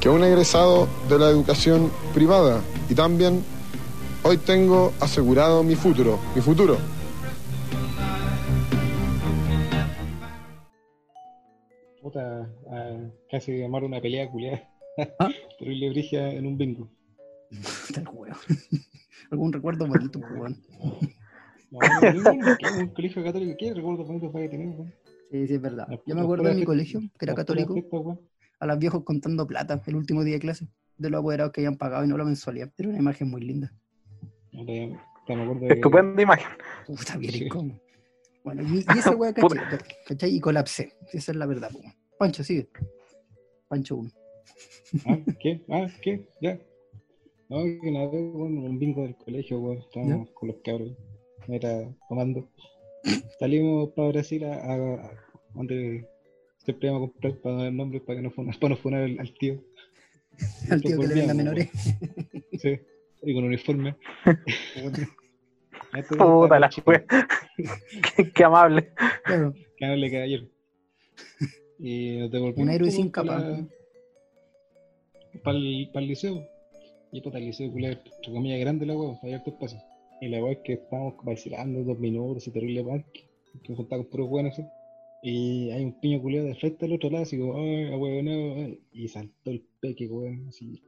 que 0.00 0.08
un 0.08 0.24
egresado 0.24 0.88
de 1.08 1.18
la 1.18 1.28
educación 1.28 1.90
privada 2.14 2.62
y 2.88 2.94
también 2.94 3.44
hoy 4.22 4.38
tengo 4.38 4.92
asegurado 4.98 5.62
mi 5.62 5.76
futuro, 5.76 6.18
mi 6.34 6.40
futuro. 6.40 6.78
Puta, 12.00 12.48
ah, 12.70 12.96
casi 13.30 13.58
llamar 13.58 13.84
una 13.84 14.00
pelea 14.00 14.30
culiada. 14.30 14.68
¿Ah? 15.18 15.28
Terrible 15.58 15.90
brigia 15.90 16.30
en 16.30 16.46
un 16.46 16.56
bingo. 16.56 16.88
Tal 17.94 18.08
weón. 18.12 18.36
¿Algún 19.30 19.52
recuerdo 19.52 19.86
bonito, 19.86 20.20
pues, 20.20 20.32
weón? 20.32 20.56
Un 21.70 22.88
colegio 22.94 23.22
católico, 23.22 23.54
¿qué 23.58 23.74
recuerdo 23.74 24.04
bonito 24.04 24.32
para 24.32 24.44
que 24.44 24.50
tener, 24.50 24.68
weón? 24.68 24.92
Sí, 25.30 25.46
sí, 25.46 25.54
es 25.54 25.60
verdad. 25.60 25.86
Yo 26.06 26.14
me 26.14 26.22
acuerdo 26.22 26.44
de 26.48 26.54
mi 26.54 26.64
colegio, 26.64 27.00
que 27.18 27.24
era 27.26 27.34
católico, 27.34 27.74
weón. 27.74 28.20
a 28.60 28.66
los 28.66 28.78
viejos 28.78 29.04
contando 29.04 29.46
plata 29.46 29.82
el 29.86 29.96
último 29.96 30.24
día 30.24 30.34
de 30.34 30.40
clase, 30.40 30.66
de 30.96 31.10
los 31.10 31.18
apoderados 31.20 31.52
que 31.52 31.60
habían 31.60 31.76
pagado 31.76 32.04
y 32.04 32.08
no 32.08 32.16
la 32.16 32.24
mensualidad. 32.24 32.72
Era 32.78 32.88
una 32.88 32.98
imagen 32.98 33.28
muy 33.30 33.42
linda. 33.42 33.72
No 34.52 34.64
te- 34.64 34.96
te 35.26 35.36
me 35.36 35.42
acuerdo 35.42 35.60
de- 35.66 35.74
Estupenda 35.74 36.22
imagen. 36.22 36.48
Puta, 36.86 37.18
bien 37.18 37.32
Sí. 37.32 37.44
incómodo. 37.44 37.78
Bueno, 38.44 38.62
y, 38.62 38.78
y 38.78 38.98
esa 38.98 39.14
weá. 39.14 39.34
¿cachai? 39.34 39.58
¿cachai? 40.06 40.34
Y 40.34 40.40
colapsé. 40.40 40.94
Esa 41.12 41.32
es 41.32 41.36
la 41.36 41.44
verdad, 41.44 41.70
po. 41.70 41.80
Pancho, 42.18 42.42
sigue. 42.42 42.70
Pancho 43.68 43.96
1. 43.96 44.10
¿Ah? 45.06 45.18
¿Qué? 45.38 45.62
¿Ah? 45.68 45.86
¿Qué? 46.00 46.26
¿Ya? 46.40 46.58
No, 47.48 47.62
que 47.64 47.88
una 47.88 48.06
vez, 48.06 48.20
weón, 48.34 48.58
un 48.58 48.78
bingo 48.78 49.02
del 49.02 49.16
colegio, 49.16 49.58
weón, 49.60 49.78
estábamos 49.78 50.30
con 50.32 50.48
los 50.48 50.58
cabros, 50.62 50.92
era 51.48 51.88
tomando. 52.08 52.48
Salimos 53.38 53.90
para 53.90 54.08
Brasil 54.08 54.44
a, 54.44 54.54
a- 54.54 54.94
a- 55.06 55.24
donde 55.54 56.06
siempre 56.58 56.88
íbamos 56.88 57.08
a 57.08 57.12
comprar 57.12 57.34
para 57.40 57.54
no 57.56 57.62
dar 57.62 57.72
nombres, 57.72 58.02
para 58.02 58.16
que 58.18 58.22
no 58.22 58.30
funar, 58.30 58.54
para 58.60 58.68
no 58.70 58.76
funar 58.76 59.02
al, 59.02 59.18
al 59.18 59.34
tío. 59.34 59.62
Al 60.70 60.80
tío 60.82 61.00
que 61.00 61.06
le 61.08 61.14
venda 61.14 61.34
menores. 61.34 61.68
Sí, 62.52 62.78
y 63.22 63.34
con 63.34 63.44
uniforme. 63.44 63.96
Puta 66.08 66.58
la 66.60 66.70
wea. 66.86 67.04
Qué, 68.16 68.30
qué 68.32 68.44
amable. 68.44 68.92
Claro. 69.24 69.52
Que 69.76 69.86
no 69.86 69.96
le 69.96 70.10
caballero. 70.10 70.46
Y 71.78 72.18
nos 72.18 72.30
devolvimos. 72.30 72.68
Un 72.68 72.70
héroe 72.70 72.90
sin 72.90 73.10
para 73.10 73.26
capa. 73.36 73.66
Para 75.42 75.58
el, 75.58 75.90
para 75.92 76.02
el 76.04 76.08
liceo. 76.08 76.46
Y 77.10 77.20
puta, 77.22 77.38
el 77.38 77.46
liceo, 77.46 77.70
culé, 77.72 77.92
entre 77.92 78.32
comillas, 78.32 78.60
grande 78.60 78.86
la 78.86 78.96
hueá, 78.96 79.18
hay 79.22 79.32
hartos 79.32 79.54
pasos. 79.54 79.80
Y 80.20 80.28
la 80.28 80.42
hueá 80.42 80.52
es 80.52 80.58
que 80.58 80.74
estábamos 80.74 81.14
vacilando 81.24 81.82
dos 81.84 81.98
minutos, 81.98 82.46
y 82.46 82.50
terrible 82.50 82.84
punk, 82.84 83.06
que 83.62 83.68
nos 83.68 83.76
juntamos 83.78 84.06
con 84.06 84.10
puros 84.10 84.28
buenos 84.28 84.52
así. 84.52 84.68
Y 85.22 85.70
hay 85.70 85.84
un 85.84 85.98
piño 86.00 86.20
culiado 86.20 86.46
de 86.46 86.54
frente 86.54 86.86
al 86.86 86.92
otro 86.92 87.10
lado, 87.10 87.24
así 87.24 87.38
como, 87.38 87.56
¡ay, 87.56 87.90
huevoneo! 87.90 88.76
Y 88.92 89.08
saltó 89.08 89.50
el 89.50 89.64
peque, 89.80 90.06
weón, 90.06 90.46
así. 90.48 90.82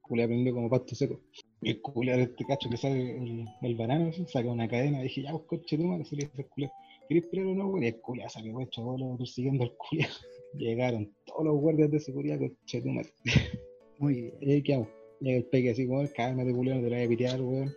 Culiado 0.00 0.28
prendió 0.28 0.54
como 0.54 0.70
pasto 0.70 0.94
seco. 0.94 1.20
Y 1.60 1.70
el 1.70 1.80
culiado 1.82 2.18
de 2.18 2.24
este 2.24 2.44
cacho 2.44 2.70
que 2.70 2.76
sale 2.76 3.16
el, 3.16 3.46
el 3.62 3.74
banano, 3.74 4.08
así, 4.08 4.24
saca 4.26 4.48
una 4.50 4.68
cadena. 4.68 5.00
Y 5.00 5.04
dije, 5.04 5.22
ya, 5.22 5.32
vos 5.32 5.42
coche 5.42 5.76
tu 5.76 5.84
madre, 5.84 6.04
se 6.04 6.16
le 6.16 6.26
dice 6.26 6.46
culiado. 6.46 6.74
¿Querés 7.08 7.26
o 7.34 7.54
no, 7.54 7.66
weón? 7.68 7.84
Y 7.84 7.88
el 7.88 8.00
culiado 8.00 8.30
salió, 8.30 8.54
weón, 8.54 8.70
chavalo, 8.70 9.16
persiguiendo 9.18 9.64
al 9.64 9.72
culiado. 9.76 10.14
Llegaron 10.54 11.12
todos 11.26 11.44
los 11.44 11.60
guardias 11.60 11.90
de 11.90 12.00
seguridad, 12.00 12.38
coche 12.38 12.80
tu 12.80 12.88
madre. 12.88 13.10
Muy 13.98 14.14
bien. 14.14 14.34
Y 14.40 14.52
ahí 14.52 14.62
quedamos. 14.62 14.88
Llega 15.24 15.38
el 15.38 15.44
peque 15.46 15.70
así 15.70 15.86
como, 15.86 16.04
cálmate, 16.14 16.52
culiado, 16.52 16.80
no 16.80 16.84
te 16.84 16.90
la 16.90 16.96
voy 16.98 17.06
a 17.06 17.08
pitear, 17.08 17.40
weón. 17.40 17.72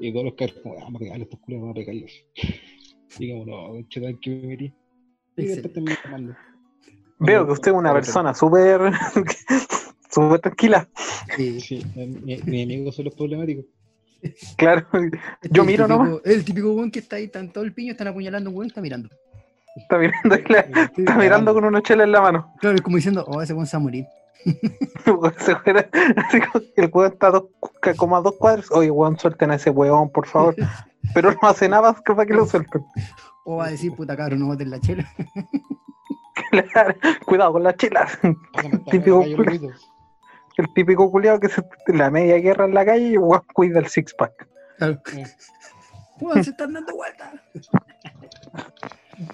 Y 0.00 0.12
todos 0.12 0.24
los 0.26 0.34
carros 0.34 0.56
como, 0.62 0.74
"Ah, 0.74 0.80
vamos 0.84 0.96
a 0.96 0.98
pegarle 0.98 1.22
a 1.22 1.24
estos 1.24 1.40
culiados, 1.40 1.62
vamos 1.68 1.76
a 1.76 1.80
pegarles. 1.80 2.24
Y 3.18 3.30
como, 3.30 3.44
no, 3.44 3.68
coche, 3.82 4.00
tal 4.00 4.18
que 4.20 4.30
me 4.30 4.46
metí. 4.48 4.72
Y 5.36 5.44
después 5.46 5.72
terminé 5.74 5.96
tomando. 6.02 6.34
Veo 7.18 7.46
que 7.46 7.52
usted 7.52 7.70
es 7.70 7.76
una 7.76 7.92
persona 7.92 8.32
súper 8.34 8.80
súper 10.10 10.40
tranquila. 10.40 10.88
Sí. 11.36 11.60
Sí, 11.60 11.82
mi, 11.94 12.38
mi 12.38 12.62
amigo 12.62 12.90
son 12.90 13.04
los 13.04 13.14
problemáticos. 13.14 13.66
Claro. 14.56 14.86
Este 14.94 15.18
Yo 15.50 15.62
miro 15.64 15.86
típico- 15.86 16.04
nomás. 16.04 16.20
El 16.24 16.44
típico 16.44 16.72
weón 16.72 16.90
que 16.90 16.98
está 17.00 17.16
ahí, 17.16 17.24
están 17.24 17.52
todo 17.52 17.64
el 17.64 17.72
piño, 17.74 17.92
están 17.92 18.08
apuñalando 18.08 18.48
un 18.50 18.56
weón 18.56 18.68
está 18.68 18.80
mirando. 18.80 19.08
Está 19.76 19.98
mirando, 19.98 20.34
está 20.34 21.16
mirando 21.18 21.54
con 21.54 21.64
una 21.64 21.80
chela 21.82 22.04
en 22.04 22.12
la 22.12 22.20
mano. 22.22 22.52
Claro, 22.60 22.76
es 22.76 22.82
como 22.82 22.96
diciendo, 22.96 23.24
oh, 23.28 23.40
ese 23.42 23.52
weón 23.52 23.66
se 23.66 23.76
va 23.76 23.80
a 23.80 23.84
morir. 23.84 24.06
Así 26.16 26.40
como 26.40 26.64
el 26.76 26.90
weón 26.92 27.12
está 27.12 27.28
a 27.28 27.30
dos, 27.30 27.44
como 27.96 28.16
a 28.16 28.20
dos 28.20 28.36
cuadros. 28.36 28.70
Oye, 28.72 28.90
weón, 28.90 29.18
suelten 29.18 29.50
a 29.50 29.56
ese 29.56 29.70
weón, 29.70 30.10
por 30.10 30.26
favor. 30.26 30.54
Pero 31.14 31.32
no 31.32 31.48
hace 31.48 31.68
nada 31.68 31.92
más 31.92 32.00
que 32.02 32.14
para 32.14 32.26
que 32.26 32.34
lo 32.34 32.46
suelten. 32.46 32.84
O 33.44 33.56
va 33.56 33.66
a 33.66 33.70
decir, 33.70 33.92
puta 33.94 34.16
cabrón, 34.16 34.40
no 34.40 34.46
boten 34.46 34.70
la 34.70 34.80
chela. 34.80 35.08
Claro, 36.72 36.94
Cuidado 37.26 37.52
con 37.52 37.62
las 37.62 37.76
chelas. 37.76 38.18
Típico. 38.90 39.24
El 39.24 40.74
típico 40.74 41.10
culiado 41.10 41.40
que 41.40 41.48
se 41.48 41.62
en 41.86 41.98
la 41.98 42.10
media 42.10 42.36
guerra 42.36 42.66
en 42.66 42.74
la 42.74 42.84
calle 42.84 43.08
y 43.08 43.18
weón 43.18 43.42
cuida 43.54 43.80
el 43.80 43.86
six 43.86 44.14
pack. 44.14 44.48
Claro. 44.78 45.00
Weón, 46.20 46.44
se 46.44 46.50
están 46.50 46.72
dando 46.72 46.94
vueltas. 46.94 47.34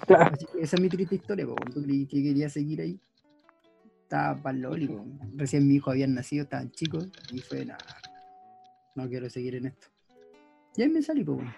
Claro. 0.07 0.31
Así 0.33 0.45
que 0.45 0.61
esa 0.61 0.75
es 0.75 0.81
mi 0.81 0.89
triste 0.89 1.15
historia, 1.15 1.45
weón. 1.45 1.57
¿Tú 1.73 1.85
que 1.85 2.23
quería 2.23 2.49
seguir 2.49 2.81
ahí? 2.81 2.99
Estaba 4.09 4.33
para. 4.41 4.57
Recién 5.35 5.67
mi 5.67 5.75
hijo 5.75 5.91
habían 5.91 6.15
nacido, 6.15 6.41
estaban 6.45 6.71
chicos, 6.71 7.11
y 7.31 7.41
fue 7.41 7.63
nada. 7.63 7.77
No 8.95 9.07
quiero 9.07 9.29
seguir 9.29 9.53
en 9.53 9.67
esto. 9.67 9.85
Y 10.75 10.81
ahí 10.81 10.89
me 10.89 11.03
salí, 11.03 11.23
pues, 11.23 11.37
weón. 11.37 11.53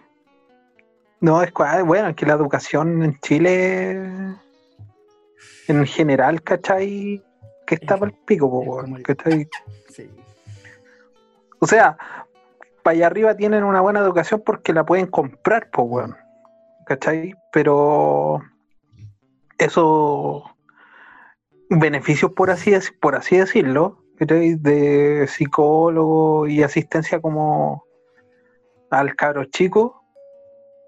No, 1.22 1.42
es 1.44 1.54
bueno, 1.86 2.10
es 2.10 2.16
que 2.18 2.26
la 2.26 2.34
educación 2.34 3.04
en 3.04 3.18
Chile, 3.22 3.94
en 5.70 5.86
general, 5.86 6.44
¿cachai? 6.44 7.24
Que 7.66 7.76
está 7.76 7.96
para 7.96 8.12
el 8.12 8.18
pico, 8.26 8.52
po, 8.52 8.84
es 8.84 8.92
el- 8.92 9.04
¿cachai? 9.04 9.50
Sí. 9.88 10.10
O 11.60 11.66
sea, 11.66 11.98
para 12.84 12.96
allá 12.98 13.08
arriba 13.08 13.38
tienen 13.38 13.64
una 13.64 13.80
buena 13.80 14.02
educación 14.02 14.44
porque 14.46 14.74
la 14.74 14.86
pueden 14.86 15.08
comprar, 15.08 15.70
pues, 15.72 15.88
weón. 15.90 16.18
¿Cachai? 16.86 17.34
Pero 17.54 18.42
esos 19.58 20.51
beneficios, 21.80 22.32
por 22.34 22.50
así, 22.52 22.74
por 23.00 23.16
así 23.16 23.38
decirlo, 23.38 24.04
de 24.20 25.26
psicólogo 25.28 26.48
y 26.48 26.62
asistencia 26.62 27.20
como 27.20 27.84
al 28.92 29.16
cabro 29.16 29.46
chico, 29.46 30.04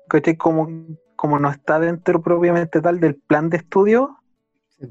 ¿cachai? 0.08 0.36
Como, 0.38 0.68
como 1.16 1.40
no 1.40 1.50
está 1.50 1.80
dentro 1.80 2.22
propiamente 2.22 2.82
tal 2.82 3.00
del 3.00 3.16
plan 3.16 3.50
de 3.50 3.58
estudio, 3.58 4.18
Sí. 4.78 4.88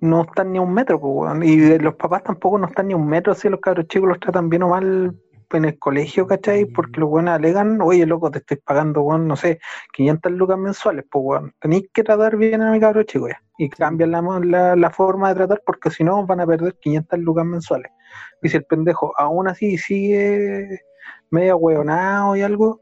no 0.00 0.22
están 0.22 0.52
ni 0.52 0.58
a 0.58 0.62
un 0.62 0.72
metro, 0.74 1.00
pues. 1.00 1.32
Y 1.42 1.56
de 1.56 1.78
los 1.80 1.94
papás 1.94 2.22
tampoco 2.22 2.58
no 2.58 2.66
están 2.68 2.88
ni 2.88 2.94
a 2.94 2.96
un 2.96 3.08
metro, 3.08 3.32
así 3.32 3.48
los 3.48 3.60
cabros 3.60 3.88
chicos 3.88 4.08
los 4.08 4.20
tratan 4.20 4.48
bien 4.48 4.62
o 4.64 4.68
mal 4.68 5.16
en 5.58 5.64
el 5.66 5.78
colegio, 5.78 6.26
¿cachai? 6.26 6.66
Porque 6.66 7.00
los 7.00 7.08
buenos 7.08 7.34
alegan, 7.34 7.80
oye, 7.80 8.06
loco, 8.06 8.30
te 8.30 8.38
estoy 8.38 8.58
pagando, 8.58 9.02
weón, 9.02 9.26
no 9.26 9.36
sé, 9.36 9.60
500 9.92 10.32
lucas 10.32 10.58
mensuales, 10.58 11.04
pues, 11.10 11.24
weón. 11.24 11.54
Tenéis 11.60 11.88
que 11.92 12.02
tratar 12.02 12.36
bien 12.36 12.60
a 12.62 12.72
mi 12.72 12.80
cabro 12.80 13.02
chico, 13.02 13.28
ya. 13.28 13.42
Y 13.58 13.68
cambian 13.68 14.10
la, 14.10 14.22
la, 14.22 14.76
la 14.76 14.90
forma 14.90 15.28
de 15.28 15.34
tratar 15.34 15.62
porque 15.64 15.90
si 15.90 16.04
no 16.04 16.26
van 16.26 16.40
a 16.40 16.46
perder 16.46 16.74
500 16.80 17.18
lucas 17.18 17.44
mensuales. 17.44 17.92
Y 18.42 18.48
si 18.48 18.56
el 18.56 18.64
pendejo 18.64 19.12
aún 19.18 19.48
así 19.48 19.76
sigue 19.76 20.80
medio 21.30 21.56
hueonado 21.56 22.36
y 22.36 22.42
algo, 22.42 22.80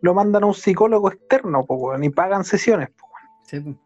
lo 0.00 0.14
mandan 0.14 0.44
a 0.44 0.46
un 0.46 0.54
psicólogo 0.54 1.10
externo, 1.10 1.64
pues, 1.66 1.80
weón, 1.80 2.04
y 2.04 2.10
pagan 2.10 2.44
sesiones, 2.44 2.88
pues. 2.90 3.10
Sí, 3.44 3.60
pues. 3.60 3.76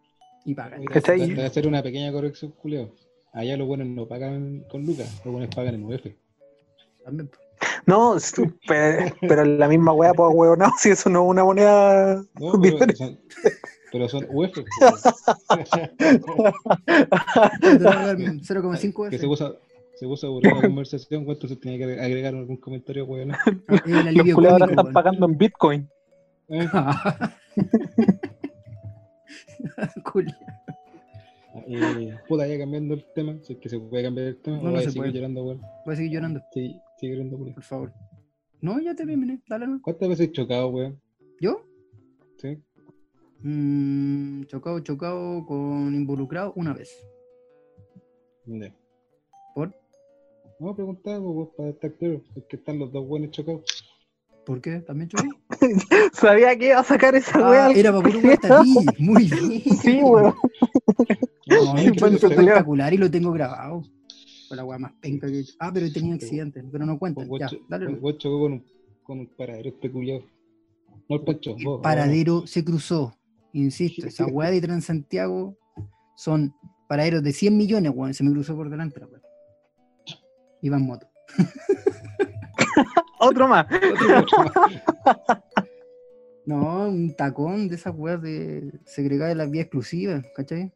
Y 0.44 0.54
pagan. 0.54 0.84
¿Cachai? 0.84 1.40
a 1.40 1.46
hacer 1.46 1.66
una 1.66 1.82
pequeña 1.82 2.12
corrección, 2.12 2.52
Julio. 2.58 2.94
Allá 3.32 3.56
los 3.56 3.66
buenos 3.66 3.88
no 3.88 4.06
pagan 4.06 4.64
con 4.70 4.86
lucas, 4.86 5.22
los 5.24 5.32
buenos 5.32 5.54
pagan 5.54 5.74
en 5.74 5.84
UF. 5.84 6.06
También, 7.04 7.28
pues. 7.28 7.43
No, 7.86 8.16
pero 9.28 9.44
la 9.44 9.68
misma 9.68 9.92
weá, 9.92 10.12
pues, 10.14 10.30
hueonado, 10.34 10.72
si 10.78 10.90
eso 10.90 11.08
no 11.10 11.24
es 11.24 11.30
una 11.30 11.44
moneda 11.44 12.16
No, 12.38 12.52
pero 12.52 12.58
diferente. 12.58 12.96
son, 12.96 13.20
pero 13.92 14.08
son 14.08 14.26
UF. 14.30 14.50
pues. 14.52 15.70
Te 17.60 17.78
pagan 17.80 18.40
0,5 18.40 19.10
que 19.10 19.18
se 19.18 19.26
puso, 19.26 19.58
se 19.94 20.06
puso 20.06 20.26
a 20.26 20.30
aburrir 20.30 20.52
la 20.54 20.62
conversación, 20.62 21.24
¿cuánto 21.24 21.46
se 21.48 21.56
tenía 21.56 21.78
que 21.78 22.00
agregar 22.00 22.34
algún 22.34 22.56
comentario, 22.56 23.04
weón? 23.06 23.32
Ah, 23.32 23.38
Los 24.12 24.26
están 24.28 24.70
weón. 24.76 24.92
pagando 24.92 25.26
en 25.26 25.38
Bitcoin. 25.38 25.88
¿Eh? 26.48 26.68
Culia. 30.04 30.36
Eh, 31.66 32.14
puta, 32.28 32.46
ya 32.46 32.58
cambiando 32.58 32.94
el 32.94 33.04
tema, 33.14 33.36
si 33.42 33.52
es 33.54 33.58
que 33.60 33.68
se 33.68 33.78
puede 33.78 34.02
cambiar 34.02 34.26
el 34.28 34.42
tema, 34.42 34.56
No, 34.56 34.62
o 34.62 34.66
no 34.66 34.70
voy 34.72 34.80
a 34.80 34.82
se 34.82 34.86
seguir 34.90 35.02
puede. 35.02 35.12
llorando, 35.12 35.44
weón. 35.44 35.60
Voy 35.86 35.92
a 35.94 35.96
seguir 35.96 36.12
llorando, 36.12 36.42
Sí, 36.52 36.80
sigue 36.99 37.16
Julio. 37.30 37.55
por 37.55 37.62
favor. 37.62 37.92
No, 38.61 38.80
ya 38.80 38.95
terminé. 38.95 39.40
Dale, 39.49 39.66
no. 39.66 39.80
¿Cuántas 39.82 40.09
veces 40.09 40.28
he 40.28 40.32
chocado, 40.32 40.68
weón? 40.68 41.01
¿Yo? 41.40 41.64
Sí. 42.38 42.59
Mm, 43.42 44.45
chocado, 44.45 44.80
chocado 44.80 45.45
con 45.47 45.95
involucrado 45.95 46.53
una 46.57 46.72
vez. 46.72 46.90
Ya. 48.47 48.74
¿Por? 49.55 49.74
No, 50.61 50.74
preguntaba, 50.74 51.20
pues, 51.20 51.49
para 51.57 51.68
estar 51.70 51.92
claro, 51.95 52.22
es 52.36 52.45
que 52.49 52.57
están 52.57 52.78
los 52.78 52.92
dos 52.92 53.07
buenos 53.07 53.30
chocados. 53.32 53.62
¿Por 54.47 54.61
qué? 54.61 54.80
¿También 54.80 55.09
choqué? 55.09 55.28
Sabía 56.12 56.57
que 56.57 56.66
iba 56.68 56.78
a 56.80 56.84
sacar 56.84 57.14
esa 57.14 57.38
Ah, 57.38 57.51
weá. 57.51 57.70
era 57.72 57.92
para 57.92 58.05
puro 58.05 58.18
hueá 58.20 58.34
a 58.42 58.62
ti. 58.62 58.74
Muy 58.99 59.24
bien. 59.24 59.62
Sí, 59.82 60.01
weón. 60.03 60.34
No, 61.47 61.64
No, 61.64 61.72
culiao. 61.72 62.09
espectacular 62.09 62.95
y 62.95 62.97
lo 62.99 63.11
tengo 63.11 63.32
grabado. 63.32 63.82
Fue 64.55 64.62
la 64.62 64.64
weá 64.64 64.78
más 64.78 64.92
penca 65.00 65.26
que 65.26 65.34
he 65.34 65.40
hecho. 65.40 65.55
Ah, 65.59 65.70
pero 65.74 65.92
tenía 65.92 66.14
accidente, 66.14 66.62
pero 66.70 66.86
no 66.86 66.98
cuenta. 66.98 67.24
vos 67.24 67.40
Ya, 67.40 67.48
dale. 67.68 67.86
vos- 67.88 68.00
vos 68.00 68.18
chocó 68.18 68.40
con 68.40 68.52
un, 68.55 68.64
con 69.02 69.18
un 69.20 69.26
paradero 69.36 69.72
culiao. 69.92 70.22
No 71.09 71.16
el 71.16 71.22
Pancho, 71.22 71.55
El 71.59 71.64
vos, 71.64 71.80
paradero 71.82 72.46
se 72.46 72.64
cruzó. 72.64 73.14
Insisto, 73.52 74.07
esa 74.07 74.26
weá 74.26 74.50
de 74.50 74.61
Transantiago 74.61 75.57
son 76.16 76.55
paraderos 76.88 77.22
de 77.22 77.32
100 77.32 77.57
millones, 77.57 77.92
weón. 77.94 78.14
Se 78.14 78.22
me 78.24 78.30
cruzó 78.32 78.55
por 78.57 78.70
delante 78.70 79.00
la 79.00 79.07
weá. 79.07 79.20
Iba 80.62 80.76
en 80.76 80.86
moto. 80.86 81.07
Otro 83.20 83.48
más. 83.48 83.66
No, 86.46 86.88
un 86.88 87.14
tacón 87.16 87.68
de 87.68 87.76
esas 87.76 87.94
weas 87.96 88.20
de 88.20 88.70
segregada 88.84 89.30
de 89.30 89.34
las 89.36 89.50
vías 89.50 89.64
exclusivas, 89.64 90.24
¿cachai? 90.36 90.72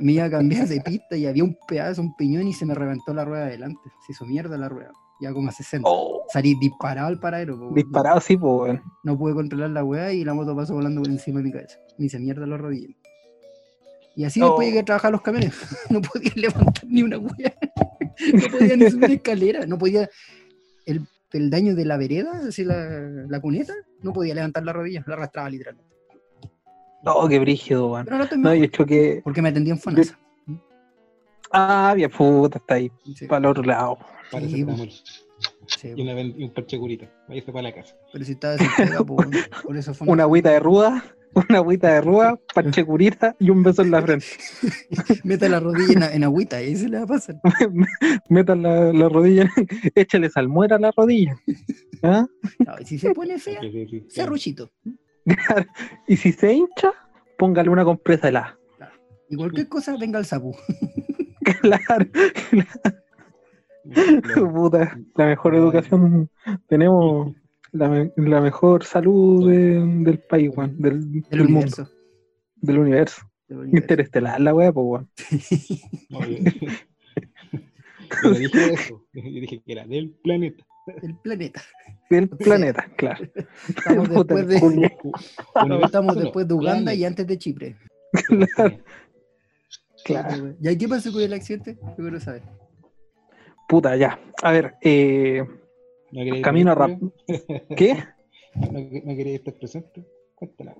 Me 0.00 0.12
iba 0.12 0.24
a 0.24 0.30
cambiar 0.30 0.66
de 0.68 0.80
pista 0.80 1.16
y 1.16 1.26
había 1.26 1.44
un 1.44 1.56
pedazo, 1.68 2.02
un 2.02 2.14
piñón 2.16 2.46
y 2.48 2.52
se 2.52 2.66
me 2.66 2.74
reventó 2.74 3.14
la 3.14 3.24
rueda 3.24 3.44
de 3.44 3.48
adelante. 3.50 3.80
Se 4.06 4.12
hizo 4.12 4.24
mierda 4.26 4.56
la 4.58 4.68
rueda. 4.68 4.90
Ya 5.20 5.32
como 5.32 5.48
a 5.48 5.52
60. 5.52 5.88
Oh, 5.88 6.24
Salí 6.32 6.56
disparado 6.60 7.06
al 7.08 7.20
paradero. 7.20 7.56
po, 7.58 7.72
disparado 7.74 8.20
sí, 8.20 8.36
pues, 8.36 8.52
weón. 8.52 8.82
No 9.04 9.16
pude 9.16 9.34
controlar 9.34 9.70
la 9.70 9.84
weá 9.84 10.12
y 10.12 10.24
la 10.24 10.34
moto 10.34 10.56
pasó 10.56 10.74
volando 10.74 11.00
por 11.02 11.10
encima 11.10 11.38
de 11.38 11.44
mi 11.44 11.52
cabeza. 11.52 11.78
Me 11.98 12.06
hice 12.06 12.18
mierda 12.18 12.46
las 12.46 12.60
rodillas. 12.60 12.96
Y 14.16 14.24
así 14.24 14.40
después 14.40 14.58
Oh. 14.66 14.68
llegué 14.68 14.80
a 14.80 14.84
trabajar 14.84 15.12
los 15.12 15.22
camiones. 15.22 15.54
No 15.90 16.00
podía 16.02 16.32
levantar 16.34 16.84
ni 16.88 17.02
una 17.02 17.18
weá. 17.18 17.54
No 18.34 18.58
podía 18.58 18.76
ni 18.76 18.90
subir 18.90 19.10
escalera. 19.12 19.64
No 19.66 19.78
podía. 19.78 20.08
El, 20.86 21.06
el 21.32 21.50
daño 21.50 21.74
de 21.76 21.84
la 21.84 21.96
vereda, 21.96 22.42
así 22.48 22.64
la, 22.64 22.84
la 23.28 23.40
cuneta, 23.40 23.72
no 24.02 24.12
podía 24.12 24.34
levantar 24.34 24.64
la 24.64 24.72
rodilla. 24.72 25.04
La 25.06 25.14
arrastraba 25.14 25.48
literalmente. 25.48 25.91
Oh, 27.04 27.28
qué 27.28 27.38
brígido, 27.38 27.88
weón. 27.90 28.04
Pero 28.04 28.18
no 28.18 28.24
estoy 28.24 28.38
No, 28.38 28.54
yo 28.54 28.66
choqué. 28.66 29.20
porque 29.24 29.42
me 29.42 29.48
atendí 29.48 29.70
en 29.70 29.78
Fonasa. 29.78 30.18
Ah, 31.52 31.92
bien, 31.96 32.10
puta, 32.10 32.58
está 32.58 32.74
ahí. 32.74 32.90
Sí, 33.14 33.26
Para 33.26 33.40
el 33.40 33.46
otro 33.46 33.62
lado. 33.62 33.98
Parece 34.30 34.56
Sí, 34.56 34.64
pues. 34.64 35.04
sí, 35.66 35.92
y, 35.94 36.00
una, 36.02 36.14
ven- 36.14 36.34
y 36.38 36.44
un 36.44 36.50
parche 36.54 36.78
curita. 36.78 37.10
Váyase 37.28 37.52
para 37.52 37.62
la 37.64 37.74
casa. 37.74 37.94
pero 38.12 38.24
si 38.24 38.32
estaba 38.32 38.54
desempleado, 38.56 39.04
po, 39.04 39.14
weón. 39.14 39.32
por 39.64 39.76
eso 39.76 39.92
fue 39.92 40.06
Una 40.12 40.22
agüita 40.22 40.50
de 40.50 40.60
rúa, 40.60 41.04
una 41.34 41.58
agüita 41.58 41.92
de 41.92 42.00
rúa, 42.00 42.38
parche 42.54 42.84
curita 42.84 43.34
y 43.38 43.50
un 43.50 43.62
beso 43.62 43.82
en 43.82 43.90
la 43.90 44.00
frente. 44.02 44.26
Meta 45.24 45.48
la 45.48 45.60
rodilla 45.60 45.92
en, 46.08 46.14
en 46.16 46.24
agüita 46.24 46.62
y 46.62 46.66
ahí 46.68 46.76
se 46.76 46.88
le 46.88 46.98
va 46.98 47.04
a 47.04 47.06
pasar. 47.06 47.36
Metan 48.30 48.62
la, 48.62 48.92
la 48.92 49.08
rodilla, 49.10 49.50
échale 49.94 50.30
salmuera 50.30 50.76
a 50.76 50.78
la 50.78 50.90
rodilla. 50.96 51.36
¿Ah? 52.02 52.26
No, 52.60 52.74
y 52.80 52.84
si 52.86 52.98
se 52.98 53.12
pone 53.12 53.38
fea, 53.38 53.60
Sí, 53.60 54.20
Y 56.08 56.16
si 56.16 56.32
se 56.32 56.52
hincha, 56.52 56.92
póngale 57.38 57.68
una 57.70 57.84
compresa 57.84 58.28
helada. 58.28 58.58
Y 59.30 59.36
cualquier 59.36 59.68
cosa, 59.68 59.96
venga 59.98 60.18
al 60.18 60.26
sapu. 60.26 60.54
Claro, 61.60 62.06
Claro. 63.92 64.52
puta, 64.52 64.96
la 65.16 65.26
mejor 65.26 65.54
educación 65.56 66.30
tenemos, 66.68 67.34
la, 67.72 67.88
me- 67.88 68.12
la 68.16 68.40
mejor 68.40 68.84
salud 68.84 69.50
de- 69.50 69.84
del 70.04 70.18
país, 70.20 70.52
del, 70.56 71.10
Del 71.12 71.22
del 71.30 71.40
mundo, 71.48 71.58
universo. 71.58 71.88
del 72.56 72.78
universo. 72.78 73.22
del 73.48 73.58
universo. 73.58 73.76
Interestelar, 73.82 74.40
la 74.40 74.54
wea, 74.54 74.72
pues, 74.72 74.86
weón. 74.86 75.10
No, 78.22 78.32
yo, 78.34 78.38
dije 78.38 78.72
eso. 78.74 79.02
Yo 79.14 79.22
dije 79.22 79.62
que 79.64 79.72
era 79.72 79.86
del 79.86 80.10
planeta. 80.22 80.64
El 80.86 81.16
planeta. 81.18 81.62
Sea, 82.08 82.26
planeta, 82.26 82.86
claro. 82.96 83.24
Estamos 83.68 84.08
después 84.08 84.48
de, 84.48 84.56
estamos 85.84 86.16
después 86.16 86.48
de 86.48 86.54
Uganda 86.54 86.72
planeta. 86.72 86.94
y 86.94 87.04
antes 87.04 87.26
de 87.26 87.38
Chipre. 87.38 87.76
Claro. 90.04 90.56
¿Y 90.60 90.66
ahí 90.66 90.76
qué 90.76 90.88
pasó 90.88 91.12
con 91.12 91.22
el 91.22 91.32
accidente? 91.32 91.78
Yo 91.80 91.94
quiero 91.96 92.18
saber. 92.18 92.42
Puta, 93.68 93.94
ya. 93.94 94.18
A 94.42 94.50
ver, 94.50 94.74
eh, 94.82 95.44
¿No 96.10 96.24
queréis 96.24 96.42
camino 96.42 96.72
a 96.72 96.74
venir, 96.74 96.98
rap. 96.98 97.12
Julio? 97.46 97.76
¿Qué? 97.76 98.04
¿No, 98.56 98.72
no 98.72 99.16
queréis 99.16 99.38
estar 99.38 99.54
presente? 99.54 100.04
Cuéntala. 100.34 100.74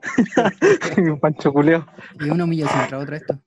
Pancho 1.21 1.53
Culeo. 1.53 1.87
Y 2.19 2.31
una 2.31 2.43
humillación 2.43 2.89
tras 2.89 3.01
otra 3.01 3.17
esto. 3.17 3.39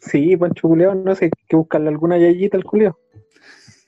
Sí, 0.00 0.34
Pancho 0.38 0.66
Culeo, 0.68 0.94
no 0.94 1.14
sé, 1.14 1.26
hay 1.26 1.30
que 1.46 1.56
buscarle 1.56 1.90
alguna 1.90 2.16
yayita 2.16 2.56
al 2.56 2.64
Culeo. 2.64 2.98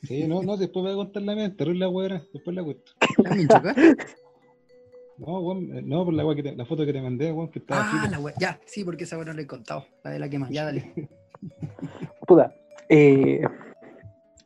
Sí, 0.03 0.27
no, 0.27 0.43
no, 0.43 0.57
después 0.57 0.83
voy 0.83 0.93
a 0.93 0.97
contar 0.97 1.23
la 1.23 1.35
mía, 1.35 1.55
terrible 1.55 1.81
la 1.81 1.89
weá, 1.89 2.23
después 2.33 2.57
la 2.57 2.63
cuento. 2.65 2.93
No, 5.19 5.39
weón, 5.41 5.77
eh, 5.77 5.83
no, 5.85 6.03
por 6.07 6.15
la 6.15 6.25
weá 6.25 6.35
que 6.35 6.43
te- 6.43 6.57
la 6.57 6.65
foto 6.65 6.87
que 6.87 6.95
te 6.95 7.03
mandé, 7.03 7.31
weón, 7.31 7.51
que 7.51 7.59
estaba 7.59 7.83
Ah, 7.83 7.91
frita. 7.91 8.09
la 8.17 8.21
wea. 8.21 8.35
Ya, 8.39 8.59
sí, 8.65 8.85
porque 8.85 9.05
esa 9.05 9.17
wea 9.19 9.27
no 9.27 9.35
la 9.35 9.43
he 9.43 9.47
contado. 9.47 9.85
La 10.03 10.13
de 10.13 10.19
la 10.19 10.31
que 10.31 10.39
más. 10.39 10.49
Ya, 10.51 10.65
dale. 10.65 10.95
Puta, 12.27 12.55
eh, 12.89 13.43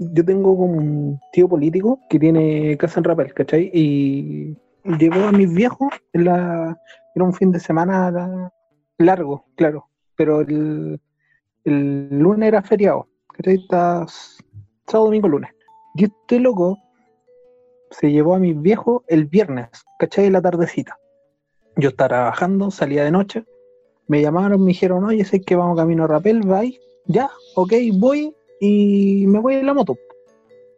yo 0.01 0.25
tengo 0.25 0.57
como 0.57 0.73
un 0.77 1.21
tío 1.33 1.49
político 1.49 2.01
que 2.11 2.19
tiene 2.19 2.77
casa 2.77 2.99
en 2.99 3.05
Rapel, 3.05 3.33
¿cachai? 3.35 3.71
Y 3.73 4.57
llevó 4.99 5.27
a 5.29 5.33
mis 5.33 5.53
viejos, 5.55 5.93
en 6.13 6.25
la, 6.25 6.77
era 7.15 7.25
un 7.25 7.33
fin 7.35 7.53
de 7.53 7.61
semana 7.61 8.11
la- 8.11 8.53
largo, 8.99 9.45
claro, 9.55 9.87
pero 10.17 10.41
el, 10.41 11.01
el 11.65 12.09
lunes 12.19 12.49
era 12.49 12.63
feriado, 12.63 13.07
¿cachai? 13.29 13.55
Está 13.55 14.05
s- 14.09 14.43
sábado, 14.95 15.07
domingo, 15.07 15.27
lunes. 15.29 15.51
Y 15.97 16.05
este 16.05 16.39
loco 16.39 16.79
se 17.91 18.13
llevó 18.13 18.37
a 18.37 18.39
mis 18.39 18.61
viejos 18.61 19.03
el 19.09 19.25
viernes, 19.27 19.69
¿cachai? 19.99 20.31
La 20.31 20.41
tardecita. 20.41 20.97
Yo 21.77 21.89
estaba 21.89 22.09
trabajando, 22.09 22.71
salía 22.71 23.03
de 23.05 23.11
noche, 23.11 23.45
me 24.07 24.23
llamaron, 24.23 24.61
me 24.61 24.69
dijeron, 24.69 25.05
oye, 25.05 25.25
sé 25.25 25.41
que 25.41 25.57
vamos 25.57 25.77
camino 25.77 26.05
a 26.05 26.07
Rapel, 26.07 26.43
¿vais? 26.43 26.79
Ya, 27.07 27.29
ok, 27.57 27.73
voy 27.95 28.33
y 28.61 29.27
me 29.27 29.41
voy 29.41 29.55
en 29.57 29.67
la 29.67 29.75
moto. 29.75 29.97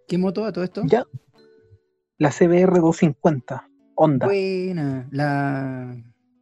¿Qué 0.09 0.17
moto 0.17 0.45
a 0.47 0.53
todo 0.53 0.65
esto? 0.65 0.81
Ya. 0.87 1.05
La 2.19 2.31
CBR 2.31 2.81
250, 2.81 3.69
Honda, 3.97 4.27
Buena. 4.27 5.07
La. 5.11 5.95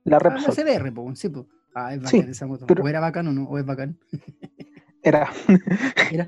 la 0.05 0.17
Ah, 0.19 0.35
la. 0.47 0.53
CBR, 0.53 0.93
po, 0.95 1.13
sí, 1.17 1.29
po. 1.29 1.47
Ah, 1.75 1.93
es 1.93 2.01
bacán 2.01 2.11
Sí, 2.23 2.31
esa 2.31 2.47
moto. 2.47 2.67
pero- 2.67 2.85
¿O 2.85 2.89
era 2.89 3.01
bacán 3.01 3.27
o 3.27 3.33
no? 3.33 3.45
¿O 3.49 3.59
es 3.59 3.67
bacán? 3.67 3.99
Era, 5.05 5.31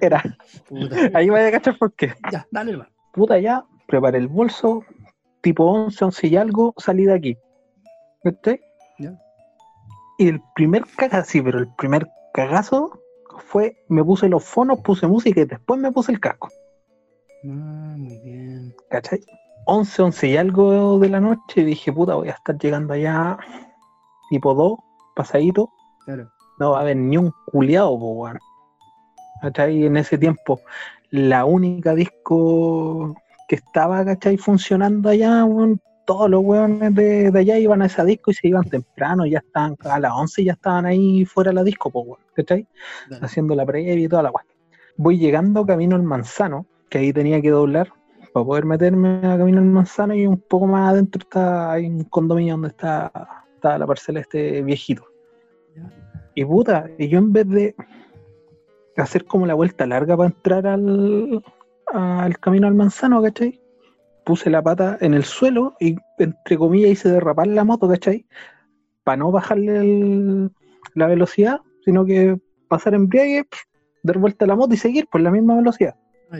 Era. 0.00 0.22
Ahí 1.14 1.30
vaya 1.30 1.48
a 1.48 1.52
cachar 1.52 1.78
por 1.78 1.92
qué. 1.94 2.12
Ya, 2.30 2.46
dale, 2.50 2.76
va. 2.76 2.88
Puta, 3.12 3.38
ya, 3.38 3.64
preparé 3.86 4.18
el 4.18 4.28
bolso, 4.28 4.84
tipo 5.40 5.64
11, 5.64 6.04
11 6.04 6.26
y 6.26 6.36
algo, 6.36 6.74
salí 6.76 7.04
de 7.06 7.14
aquí. 7.14 7.38
¿Viste? 8.22 8.60
Ya. 8.98 9.18
Y 10.18 10.28
el 10.28 10.42
primer 10.54 10.84
cagazo, 10.96 11.30
sí, 11.30 11.40
pero 11.40 11.58
el 11.58 11.68
primer 11.76 12.06
cagazo 12.34 13.00
fue, 13.38 13.82
me 13.88 14.04
puse 14.04 14.28
los 14.28 14.44
fonos, 14.44 14.80
puse 14.80 15.06
música 15.06 15.40
y 15.40 15.44
después 15.46 15.80
me 15.80 15.92
puse 15.92 16.12
el 16.12 16.20
casco. 16.20 16.48
Ah, 17.44 17.94
muy 17.96 18.18
bien. 18.20 18.74
¿Cachai? 18.90 19.20
11, 19.66 20.02
11 20.02 20.28
y 20.28 20.36
algo 20.36 20.98
de 20.98 21.08
la 21.08 21.20
noche, 21.20 21.64
dije, 21.64 21.92
puta, 21.92 22.14
voy 22.14 22.28
a 22.28 22.32
estar 22.32 22.58
llegando 22.58 22.94
allá 22.94 23.38
tipo 24.30 24.54
2, 24.54 24.78
pasadito. 25.14 25.70
Claro. 26.04 26.30
No 26.58 26.72
va 26.72 26.78
a 26.78 26.80
haber 26.82 26.96
ni 26.96 27.16
un 27.16 27.32
culiado, 27.46 27.98
po, 27.98 28.12
weón. 28.12 28.38
¿Cachai? 29.42 29.84
En 29.84 29.96
ese 29.96 30.18
tiempo, 30.18 30.60
la 31.10 31.44
única 31.44 31.94
disco 31.94 33.16
que 33.48 33.56
estaba, 33.56 34.04
¿cachai? 34.04 34.36
Funcionando 34.36 35.08
allá, 35.08 35.44
todos 36.04 36.30
los 36.30 36.42
weones 36.42 36.94
de, 36.94 37.30
de 37.30 37.38
allá 37.38 37.58
iban 37.58 37.82
a 37.82 37.86
esa 37.86 38.04
disco 38.04 38.30
y 38.30 38.34
se 38.34 38.48
iban 38.48 38.64
temprano, 38.64 39.26
ya 39.26 39.38
estaban 39.38 39.76
a 39.84 39.98
las 39.98 40.12
11 40.12 40.44
ya 40.44 40.52
estaban 40.52 40.86
ahí 40.86 41.24
fuera 41.24 41.50
de 41.50 41.56
la 41.56 41.64
disco, 41.64 41.90
po, 41.90 42.00
weón, 42.00 42.20
¿cachai? 42.34 42.66
Dale. 43.10 43.24
Haciendo 43.26 43.54
la 43.54 43.66
previa 43.66 43.94
y 43.94 44.08
toda 44.08 44.22
la 44.22 44.30
weón. 44.30 44.46
Voy 44.96 45.18
llegando 45.18 45.66
camino 45.66 45.96
al 45.96 46.04
manzano, 46.04 46.66
que 46.88 46.98
ahí 46.98 47.12
tenía 47.12 47.42
que 47.42 47.50
doblar 47.50 47.92
para 48.32 48.46
poder 48.46 48.64
meterme 48.66 49.18
a 49.26 49.36
camino 49.36 49.58
al 49.58 49.66
manzano 49.66 50.14
y 50.14 50.26
un 50.26 50.38
poco 50.38 50.66
más 50.66 50.90
adentro 50.90 51.20
está 51.22 51.72
hay 51.72 51.86
un 51.86 52.04
condominio 52.04 52.54
donde 52.54 52.68
está, 52.68 53.10
está 53.54 53.78
la 53.78 53.86
parcela 53.86 54.20
este 54.20 54.62
viejito. 54.62 55.06
Y 56.34 56.44
puta, 56.44 56.86
y 56.98 57.08
yo 57.08 57.18
en 57.18 57.32
vez 57.32 57.48
de 57.48 57.74
hacer 59.02 59.24
como 59.24 59.46
la 59.46 59.54
vuelta 59.54 59.86
larga 59.86 60.16
para 60.16 60.28
entrar 60.28 60.66
al, 60.66 61.42
al 61.92 62.38
camino 62.38 62.66
al 62.66 62.74
manzano, 62.74 63.22
¿cachai? 63.22 63.60
Puse 64.24 64.50
la 64.50 64.62
pata 64.62 64.98
en 65.00 65.14
el 65.14 65.24
suelo 65.24 65.74
y 65.78 65.96
entre 66.18 66.56
comillas 66.58 66.90
hice 66.90 67.10
derrapar 67.10 67.46
la 67.46 67.64
moto, 67.64 67.88
¿cachai? 67.88 68.26
Para 69.04 69.18
no 69.18 69.30
bajarle 69.30 69.76
el- 69.78 70.50
la 70.94 71.06
velocidad, 71.06 71.60
sino 71.84 72.04
que 72.04 72.36
pasar 72.68 72.94
embriague, 72.94 73.44
pf, 73.44 73.62
dar 74.02 74.18
vuelta 74.18 74.44
a 74.44 74.48
la 74.48 74.56
moto 74.56 74.74
y 74.74 74.76
seguir 74.76 75.06
por 75.08 75.20
la 75.20 75.30
misma 75.30 75.56
velocidad. 75.56 75.94
Ah. 76.30 76.38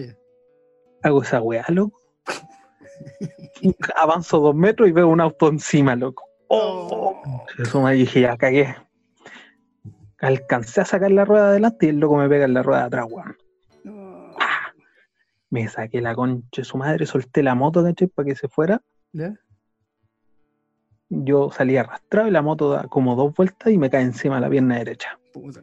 Hago 1.02 1.22
esa 1.22 1.40
weá, 1.40 1.64
loco. 1.68 2.00
Avanzo 3.96 4.40
dos 4.40 4.54
metros 4.54 4.88
y 4.88 4.92
veo 4.92 5.08
un 5.08 5.20
auto 5.20 5.48
encima, 5.48 5.94
loco. 5.94 6.24
Oh, 6.48 7.20
eso 7.58 7.82
me 7.82 7.92
dije, 7.94 8.20
ya 8.22 8.36
cagué. 8.36 8.74
Alcancé 10.20 10.80
a 10.80 10.84
sacar 10.84 11.10
la 11.10 11.24
rueda 11.24 11.44
de 11.44 11.50
adelante 11.50 11.86
y 11.86 11.88
el 11.90 11.98
loco 11.98 12.16
me 12.16 12.28
pega 12.28 12.46
en 12.46 12.54
la 12.54 12.62
rueda 12.62 12.80
de 12.80 12.86
atrás, 12.86 13.06
weón. 13.10 13.36
No. 13.84 14.34
Me 15.50 15.68
saqué 15.68 16.00
la 16.00 16.14
concha 16.14 16.62
de 16.62 16.64
su 16.64 16.78
madre, 16.78 17.06
solté 17.06 17.42
la 17.42 17.54
moto, 17.54 17.82
¿cachai? 17.84 18.08
Para 18.08 18.26
que 18.26 18.34
se 18.34 18.48
fuera. 18.48 18.82
¿Ya? 19.12 19.34
Yo 21.08 21.50
salí 21.50 21.76
arrastrado 21.76 22.28
y 22.28 22.32
la 22.32 22.42
moto 22.42 22.70
da 22.70 22.88
como 22.88 23.14
dos 23.14 23.32
vueltas 23.34 23.72
y 23.72 23.78
me 23.78 23.90
cae 23.90 24.02
encima 24.02 24.36
de 24.36 24.40
la 24.40 24.50
pierna 24.50 24.78
derecha. 24.78 25.18
Puta. 25.32 25.62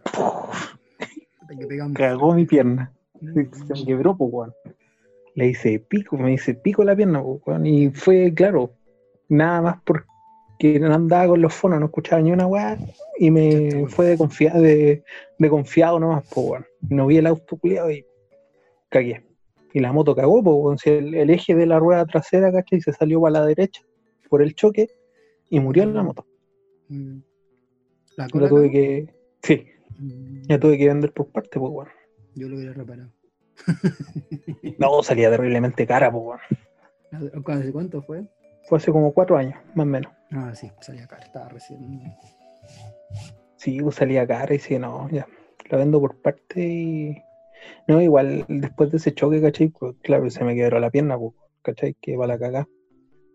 Cagó 1.95 2.33
mi 2.33 2.45
pierna. 2.45 2.91
Se 3.19 3.49
me 3.73 3.85
quebró, 3.85 4.15
pues, 4.15 4.31
weón. 4.31 4.53
Le 5.35 5.47
hice 5.47 5.79
pico, 5.79 6.15
me 6.17 6.33
hice 6.33 6.53
pico 6.53 6.83
la 6.83 6.95
pierna, 6.95 7.21
pues, 7.21 7.41
weón. 7.45 7.65
Y 7.65 7.89
fue, 7.89 8.33
claro, 8.33 8.71
nada 9.27 9.61
más 9.61 9.81
porque 9.83 10.12
no 10.79 10.93
andaba 10.93 11.27
con 11.27 11.41
los 11.41 11.53
fonos, 11.53 11.79
no 11.79 11.85
escuchaba 11.87 12.21
ni 12.21 12.31
una 12.31 12.47
weá. 12.47 12.77
Y 13.17 13.31
me 13.31 13.87
fue 13.87 14.07
de, 14.07 14.17
confia- 14.17 14.53
de, 14.53 15.03
de 15.37 15.49
confiado 15.49 15.99
nomás, 15.99 16.23
pues. 16.33 16.63
No 16.89 17.07
vi 17.07 17.17
el 17.17 17.27
auto 17.27 17.57
culiado 17.57 17.91
y 17.91 18.05
cagué. 18.89 19.25
Y 19.73 19.79
la 19.79 19.91
moto 19.91 20.15
cagó, 20.15 20.43
pues, 20.43 20.85
el, 20.87 21.15
el 21.15 21.29
eje 21.29 21.55
de 21.55 21.65
la 21.65 21.79
rueda 21.79 22.05
trasera, 22.05 22.51
¿cachai? 22.51 22.81
Se 22.81 22.93
salió 22.93 23.19
para 23.21 23.39
la 23.39 23.45
derecha 23.45 23.81
por 24.29 24.41
el 24.41 24.53
choque 24.55 24.87
y 25.49 25.59
murió 25.59 25.83
en 25.83 25.93
la 25.95 26.03
moto. 26.03 26.25
Mm. 26.89 27.17
¿La 28.17 28.25
La 28.25 28.29
cola? 28.29 28.49
tuve 28.49 28.61
cagó? 28.67 28.71
que, 28.71 29.13
sí, 29.41 29.67
Mm, 29.99 30.43
la 30.49 30.59
tuve 30.59 30.75
que 30.77 30.87
vender 30.87 31.11
por 31.13 31.27
parte, 31.27 31.59
pues, 31.59 31.71
weón. 31.71 31.89
Yo 32.35 32.49
lo 32.49 32.55
hubiera 32.57 32.73
reparado. 32.73 33.11
No, 34.79 35.03
salía 35.03 35.29
terriblemente 35.29 35.85
cara, 35.85 36.11
pues. 36.11 36.39
¿Hace 37.47 37.71
cuánto 37.71 38.01
fue? 38.01 38.23
Fue 38.63 38.77
hace 38.77 38.91
como 38.91 39.13
cuatro 39.13 39.37
años, 39.37 39.59
más 39.75 39.85
o 39.85 39.89
menos. 39.89 40.11
Ah, 40.31 40.53
sí, 40.55 40.71
salía 40.79 41.07
cara, 41.07 41.23
estaba 41.23 41.49
recién. 41.49 42.15
Sí, 43.57 43.79
pues 43.81 43.95
salía 43.95 44.25
cara 44.25 44.53
y 44.53 44.59
sí, 44.59 44.77
no, 44.79 45.09
ya. 45.09 45.27
La 45.69 45.77
vendo 45.77 45.99
por 45.99 46.21
parte 46.21 46.61
y. 46.61 47.23
No, 47.87 48.01
igual 48.01 48.45
después 48.47 48.91
de 48.91 48.97
ese 48.97 49.13
choque, 49.13 49.41
¿cachai? 49.41 49.69
Pues 49.69 49.95
claro, 50.01 50.29
se 50.29 50.43
me 50.43 50.55
quebró 50.55 50.79
la 50.79 50.91
pierna, 50.91 51.17
pues, 51.17 51.33
¿cachai? 51.61 51.95
Que 52.01 52.17
va 52.17 52.27
la 52.27 52.37
cagá. 52.37 52.67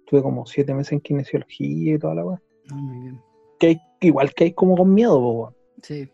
Tuve 0.06 0.22
como 0.22 0.46
siete 0.46 0.74
meses 0.74 0.92
en 0.92 1.00
kinesiología 1.00 1.94
y 1.94 1.98
toda 1.98 2.14
la 2.14 2.24
weá. 2.24 2.42
Ah, 2.70 2.74
muy 2.74 2.98
bien. 3.00 3.20
Que 3.58 3.66
hay, 3.68 3.80
igual 4.00 4.32
que 4.34 4.44
hay 4.44 4.52
como 4.52 4.76
con 4.76 4.92
miedo, 4.92 5.20
pues. 5.20 5.54
Sí, 5.82 6.10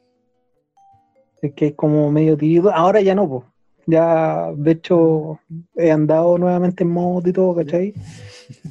Es 1.43 1.53
que 1.55 1.67
hay 1.67 1.73
como 1.73 2.11
medio 2.11 2.37
tirido. 2.37 2.73
Ahora 2.73 3.01
ya 3.01 3.15
no, 3.15 3.29
pues. 3.29 3.45
Ya, 3.87 4.51
de 4.57 4.70
hecho, 4.72 5.41
he 5.76 5.91
andado 5.91 6.39
nuevamente 6.39 6.85
en 6.85 6.91
moto 6.91 7.28
y 7.28 7.32
todo, 7.32 7.55
¿cachai? 7.57 7.93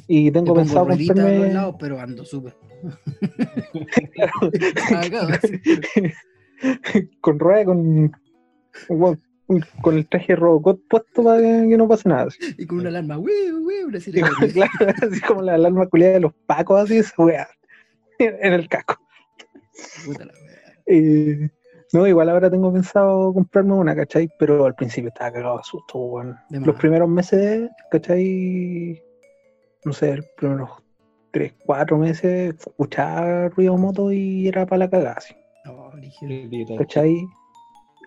Y 0.08 0.26
Te 0.26 0.32
tengo 0.32 0.46
pongo 0.54 0.60
pensado 0.60 0.88
comprarme. 0.88 1.52
lados, 1.52 1.76
pero 1.78 2.00
ando 2.00 2.24
súper. 2.24 2.54
Así. 5.42 5.60
con 7.20 7.38
rueda, 7.38 7.64
con, 7.66 8.12
con, 9.82 9.96
el 9.96 10.06
traje 10.08 10.36
Robocop 10.36 10.80
puesto 10.88 11.24
para 11.24 11.40
que, 11.40 11.76
no 11.76 11.88
pase 11.88 12.08
nada. 12.08 12.24
así. 12.24 12.38
Y 12.58 12.66
con 12.66 12.80
una 12.80 12.88
alarma, 12.88 13.18
¡wiu, 13.18 13.64
wiu! 13.66 13.86
Una 13.88 14.00
Sí, 14.00 14.12
sirena. 14.12 14.30
claro, 14.52 14.92
así 15.10 15.20
como 15.20 15.42
la 15.42 15.54
alarma 15.54 15.86
culiada 15.88 16.14
de 16.14 16.20
los 16.20 16.32
pacos, 16.46 16.80
así 16.80 16.98
esa 16.98 17.14
weá, 17.22 17.48
en 18.18 18.52
el 18.52 18.68
casco. 18.68 18.96
Puta 20.04 20.24
la 20.24 20.32
wea. 20.32 20.82
Eh, 20.86 21.50
no, 21.94 22.08
igual 22.08 22.28
ahora 22.28 22.50
tengo 22.50 22.72
pensado 22.72 23.32
comprarme 23.32 23.72
una, 23.72 23.94
¿cachai? 23.94 24.28
Pero 24.36 24.66
al 24.66 24.74
principio 24.74 25.08
estaba 25.08 25.30
cagado 25.30 25.58
de 25.58 25.62
susto, 25.62 25.96
weón. 25.96 26.36
Los 26.50 26.74
primeros 26.74 27.08
meses, 27.08 27.70
¿cachai? 27.88 29.00
No 29.84 29.92
sé, 29.92 30.16
los 30.16 30.26
primeros 30.36 30.70
tres, 31.30 31.54
cuatro 31.64 31.96
meses, 31.96 32.56
escuchaba 32.58 33.48
ruido 33.50 33.74
de 33.74 33.80
moto 33.80 34.10
y 34.10 34.48
era 34.48 34.66
para 34.66 34.80
la 34.80 34.90
cagada, 34.90 35.14
así, 35.18 35.34
No, 35.64 35.92
tal 35.92 36.78
¿cachai? 36.78 37.28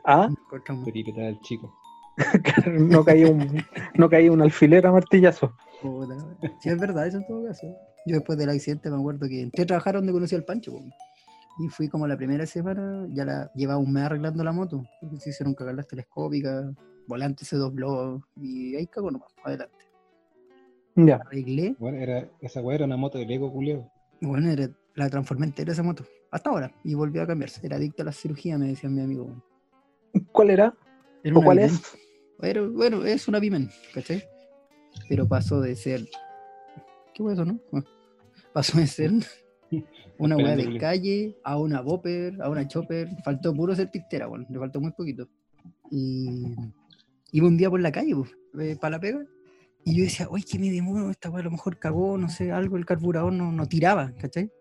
Ah, 0.04 0.30
tal 0.52 1.40
chico. 1.44 1.74
No 2.66 3.06
caía 3.06 3.28
un, 3.30 3.64
no 3.94 4.10
caía 4.10 4.32
un 4.34 4.42
alfiler 4.42 4.86
a 4.86 4.92
martillazo. 4.92 5.54
Puta. 5.82 6.16
Sí, 6.60 6.70
es 6.70 6.80
verdad, 6.80 7.08
eso 7.08 7.18
en 7.18 7.26
todo 7.26 7.46
caso. 7.46 7.68
Yo 8.06 8.16
después 8.16 8.38
del 8.38 8.50
accidente 8.50 8.90
me 8.90 8.98
acuerdo 8.98 9.30
que 9.30 9.44
entré 9.44 9.64
a 9.64 9.68
trabajar 9.68 9.96
donde 9.96 10.12
conocí 10.12 10.36
al 10.36 10.44
Pancho. 10.44 10.74
po. 10.74 10.82
Y 11.60 11.70
fui 11.70 11.88
como 11.90 12.06
la 12.08 12.16
primera 12.18 12.46
semana, 12.46 13.08
ya 13.10 13.26
la 13.26 13.52
llevaba 13.56 13.80
un 13.80 13.92
mes 13.92 14.04
arreglando 14.04 14.44
la 14.44 14.52
moto. 14.52 14.84
porque 15.02 15.18
Se 15.18 15.32
hicieron 15.32 15.56
cagar 15.56 15.76
las 15.76 15.88
telescópicas, 15.88 16.66
volante 17.08 17.46
se 17.46 17.56
dobló 17.58 18.22
y 18.36 18.76
ahí 18.76 18.86
cagó 18.88 19.10
nomás, 19.12 19.32
adelante. 19.44 19.86
Ya. 20.96 21.16
Arreglé, 21.18 21.76
Bueno, 21.80 21.98
era, 21.98 22.30
esa 22.42 22.62
weá 22.62 22.76
era 22.76 22.86
una 22.86 22.98
moto 22.98 23.18
de 23.18 23.26
Lego 23.26 23.52
culeo. 23.52 23.92
bueno, 24.22 24.50
era, 24.50 24.70
la 24.96 25.10
transformé 25.10 25.46
entera 25.48 25.72
esa 25.72 25.84
moto, 25.84 26.06
hasta 26.32 26.50
ahora, 26.50 26.72
y 26.84 26.94
volvió 26.96 27.22
a 27.22 27.28
cambiarse. 27.28 27.66
Era 27.66 27.78
adicto 27.78 28.02
a 28.02 28.06
la 28.06 28.12
cirugía, 28.12 28.58
me 28.58 28.68
decía 28.68 28.90
mi 28.90 29.02
amigo. 29.02 29.44
¿Cuál 30.32 30.50
era? 30.52 30.76
Era 31.24 31.38
¿O 31.38 31.42
cuál 31.44 31.58
Bimen. 31.58 31.72
es? 31.74 31.98
Bueno, 32.74 33.06
es 33.06 33.28
una 33.28 33.40
Bimen, 33.40 33.70
¿cachai? 33.94 34.24
Pero 35.10 35.28
pasó 35.28 35.60
de 35.62 35.76
ser. 35.76 36.08
¿Qué 37.14 37.24
fue 37.24 37.34
eso, 37.34 37.46
no? 37.46 37.60
Ah, 37.74 37.84
Pasó 38.54 38.78
de 38.80 38.88
ser 38.88 39.12
una 40.20 40.36
weá 40.38 40.56
de 40.56 40.70
que- 40.70 40.78
calle 40.78 41.38
a 41.44 41.58
una 41.58 41.82
Bopper, 41.82 42.42
a 42.42 42.50
una 42.50 42.68
Chopper. 42.68 43.10
Faltó 43.24 43.54
puro 43.54 43.76
ser 43.76 43.90
pistera, 43.92 44.28
bueno, 44.28 44.46
le 44.50 44.60
faltó 44.60 44.80
muy 44.80 44.92
poquito. 44.92 45.28
Y 45.92 46.56
iba 47.32 47.48
un 47.48 47.58
día 47.58 47.70
por 47.70 47.80
la 47.80 47.92
calle, 47.92 48.16
pues, 48.16 48.78
para 48.78 48.98
la 48.98 49.00
pega, 49.00 49.26
y 49.84 49.96
yo 49.96 50.04
decía, 50.04 50.28
oye, 50.30 50.44
que 50.44 50.60
me 50.60 50.70
demoro, 50.70 51.10
esta 51.10 51.30
weá 51.30 51.40
a 51.40 51.46
lo 51.46 51.52
mejor 51.52 51.80
cagó, 51.80 52.18
no 52.18 52.28
sé, 52.28 52.52
algo, 52.52 52.76
el 52.76 52.86
carburador 52.86 53.32
no, 53.32 53.54
no 53.54 53.68
tiraba, 53.68 54.12
¿cachai? 54.20 54.52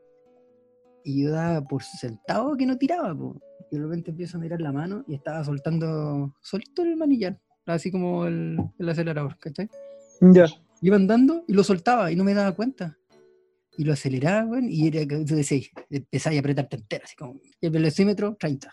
Y 1.03 1.25
yo 1.25 1.31
daba 1.33 1.67
por 1.67 1.83
sentado 1.83 2.57
que 2.57 2.65
no 2.67 2.77
tiraba, 2.79 3.13
pues. 3.13 3.35
Y 3.73 3.77
de 3.77 3.83
repente 3.83 4.11
empiezo 4.13 4.37
a 4.37 4.41
mirar 4.41 4.61
la 4.61 4.71
mano 4.71 5.05
y 5.09 5.15
estaba 5.15 5.43
soltando 5.43 6.33
solito 6.41 6.83
el 6.83 6.97
manillar, 6.97 7.41
así 7.67 7.91
como 7.91 8.27
el, 8.27 8.57
el 8.79 8.89
acelerador, 8.89 9.37
¿cachai? 9.39 9.69
Ya. 10.21 10.47
Iba 10.81 10.95
andando 10.95 11.43
y 11.49 11.55
lo 11.55 11.65
soltaba 11.65 12.13
y 12.13 12.17
no 12.17 12.23
me 12.23 12.35
daba 12.35 12.55
cuenta. 12.55 12.97
Y 13.79 13.85
lo 13.85 13.93
aceleraba, 13.93 14.47
weón, 14.47 14.69
y 14.71 14.89
era 14.89 15.07
tú 15.07 15.35
decís, 15.35 15.71
empezaba 15.91 16.35
a 16.37 16.39
apretarte 16.39 16.77
entera, 16.77 17.05
así 17.05 17.15
como, 17.17 17.41
y 17.61 17.67
el 17.67 17.71
velocímetro, 17.73 18.37
30. 18.39 18.73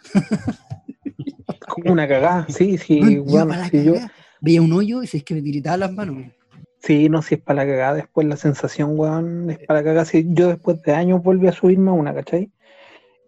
Como 1.69 1.91
una 1.91 2.07
cagada. 2.07 2.45
Sí, 2.49 2.77
sí, 2.77 2.99
Weón, 3.01 3.47
bueno, 3.47 3.65
sí, 3.69 3.83
yo, 3.83 3.93
Veía 4.41 4.61
un 4.61 4.73
hoyo 4.73 5.03
y 5.03 5.07
se 5.07 5.17
es 5.17 5.23
que 5.23 5.33
me 5.35 5.41
tiritaba 5.41 5.77
las 5.77 5.93
manos, 5.93 6.15
weón. 6.17 6.33
sí, 6.79 7.09
no, 7.09 7.21
si 7.21 7.35
es 7.35 7.41
para 7.41 7.65
la 7.65 7.71
cagada. 7.71 7.93
Después 7.95 8.27
la 8.27 8.35
sensación, 8.37 8.97
weón, 8.99 9.49
es 9.49 9.59
para 9.59 9.79
la 9.79 9.83
cagada. 9.85 10.05
Sí, 10.05 10.25
yo 10.29 10.49
después 10.49 10.81
de 10.83 10.93
años 10.93 11.23
volví 11.23 11.47
a 11.47 11.51
subirme 11.53 11.89
a 11.91 11.93
una, 11.93 12.13
¿cachai? 12.13 12.51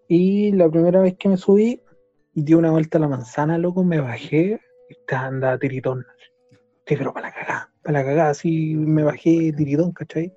Y 0.08 0.52
la 0.52 0.70
primera 0.70 1.00
vez 1.02 1.16
que 1.18 1.30
me 1.30 1.38
subí, 1.38 1.82
di 2.34 2.54
una 2.54 2.72
vuelta 2.72 2.98
a 2.98 3.02
la 3.02 3.08
manzana, 3.08 3.58
loco, 3.58 3.84
me 3.84 4.00
bajé 4.00 4.60
y 4.90 4.94
estaba 4.94 5.28
andaba 5.28 5.58
tiritón. 5.58 6.06
Sí, 6.86 6.96
pero 6.98 7.14
para 7.14 7.30
la 7.30 7.34
cagada, 7.34 7.74
para 7.82 8.00
la 8.00 8.06
cagada, 8.06 8.30
así 8.30 8.76
me 8.76 9.04
bajé 9.04 9.52
tiritón, 9.54 9.92
¿cachai? 9.94 10.34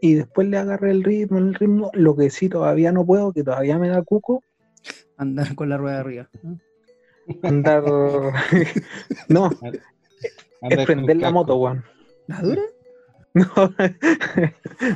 Y 0.00 0.14
después 0.14 0.48
le 0.48 0.58
agarré 0.58 0.90
el 0.90 1.02
ritmo, 1.02 1.38
el 1.38 1.54
ritmo, 1.54 1.90
lo 1.94 2.14
que 2.14 2.30
sí 2.30 2.48
todavía 2.48 2.92
no 2.92 3.06
puedo, 3.06 3.32
que 3.32 3.42
todavía 3.42 3.78
me 3.78 3.88
da 3.88 4.02
cuco, 4.02 4.42
Andar 5.16 5.54
con 5.54 5.68
la 5.68 5.76
rueda 5.76 5.94
de 5.96 6.00
arriba. 6.00 6.30
andar. 7.42 7.84
no, 9.28 9.50
Andar 10.60 10.80
es 10.80 10.86
prender 10.86 11.16
la 11.18 11.30
moto, 11.30 11.56
weón. 11.56 11.84
¿La 12.26 12.40
dura? 12.40 12.62
No, 13.34 13.50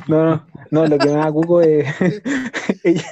no, 0.07 0.23
no, 0.25 0.47
no, 0.71 0.87
lo 0.87 0.97
que 0.97 1.07
me 1.07 1.15
da 1.15 1.29
cuco 1.29 1.59
es, 1.59 1.93
es, 2.85 3.03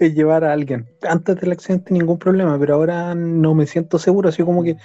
es 0.00 0.14
llevar 0.14 0.42
a 0.42 0.52
alguien. 0.52 0.88
Antes 1.08 1.36
del 1.36 1.52
accidente 1.52 1.94
ningún 1.94 2.18
problema, 2.18 2.58
pero 2.58 2.74
ahora 2.74 3.14
no 3.14 3.54
me 3.54 3.66
siento 3.66 4.00
seguro, 4.00 4.30
así 4.30 4.42
como 4.42 4.64
que 4.64 4.76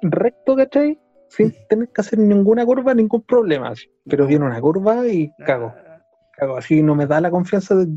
recto, 0.00 0.56
¿cachai? 0.56 0.98
Sin 1.28 1.54
tener 1.68 1.88
que 1.88 2.00
hacer 2.00 2.18
ninguna 2.18 2.64
curva, 2.64 2.94
ningún 2.94 3.22
problema. 3.22 3.72
Pero 4.08 4.26
viene 4.26 4.46
una 4.46 4.60
curva 4.60 5.06
y 5.06 5.30
cago, 5.46 5.72
cago. 6.36 6.56
Así 6.56 6.82
no 6.82 6.94
me 6.94 7.06
da 7.06 7.20
la 7.20 7.30
confianza. 7.30 7.74
de- 7.74 7.88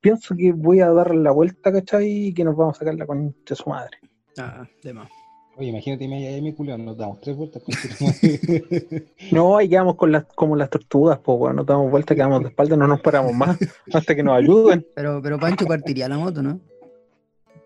pienso 0.00 0.34
que 0.36 0.52
voy 0.52 0.80
a 0.80 0.90
dar 0.90 1.14
la 1.14 1.32
vuelta, 1.32 1.72
¿cachai? 1.72 2.28
Y 2.28 2.34
que 2.34 2.44
nos 2.44 2.56
vamos 2.56 2.76
a 2.76 2.78
sacar 2.80 2.94
la 2.94 3.06
concha 3.06 3.34
de 3.48 3.56
su 3.56 3.68
madre. 3.68 3.98
Ah, 4.38 4.64
de 4.82 4.94
más. 4.94 5.08
Oye, 5.56 5.70
imagínate, 5.70 6.06
me 6.06 6.40
mi 6.40 6.52
culo, 6.54 6.78
nos 6.78 6.96
damos 6.96 7.20
tres 7.20 7.36
vueltas 7.36 7.60
con. 7.64 7.74
No, 9.32 9.56
ahí 9.56 9.68
quedamos 9.68 9.96
con 9.96 10.12
las, 10.12 10.24
como 10.36 10.54
las 10.54 10.70
tortugas, 10.70 11.18
pues, 11.18 11.36
weón, 11.36 11.56
nos 11.56 11.66
damos 11.66 11.90
vuelta, 11.90 12.14
quedamos 12.14 12.42
de 12.42 12.48
espalda, 12.50 12.76
no 12.76 12.86
nos 12.86 13.00
paramos 13.00 13.34
más 13.34 13.58
hasta 13.92 14.14
que 14.14 14.22
nos 14.22 14.36
ayuden. 14.38 14.86
Pero, 14.94 15.20
pero 15.20 15.38
Pancho 15.38 15.66
partiría 15.66 16.08
la 16.08 16.16
moto, 16.16 16.42
¿no? 16.42 16.60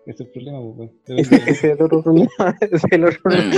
Ese 0.07 0.11
es 0.11 0.21
el 0.21 0.29
problema, 0.33 0.61
pues, 0.61 0.77
weón. 1.09 1.19
Ese, 1.21 1.35
ese 1.37 1.51
es 1.51 1.65
el 1.65 1.83
otro 1.83 2.03
problema. 2.03 2.31
ese 2.61 2.77
es 2.77 2.85
el 2.91 3.05
otro 3.05 3.21
problema. 3.23 3.55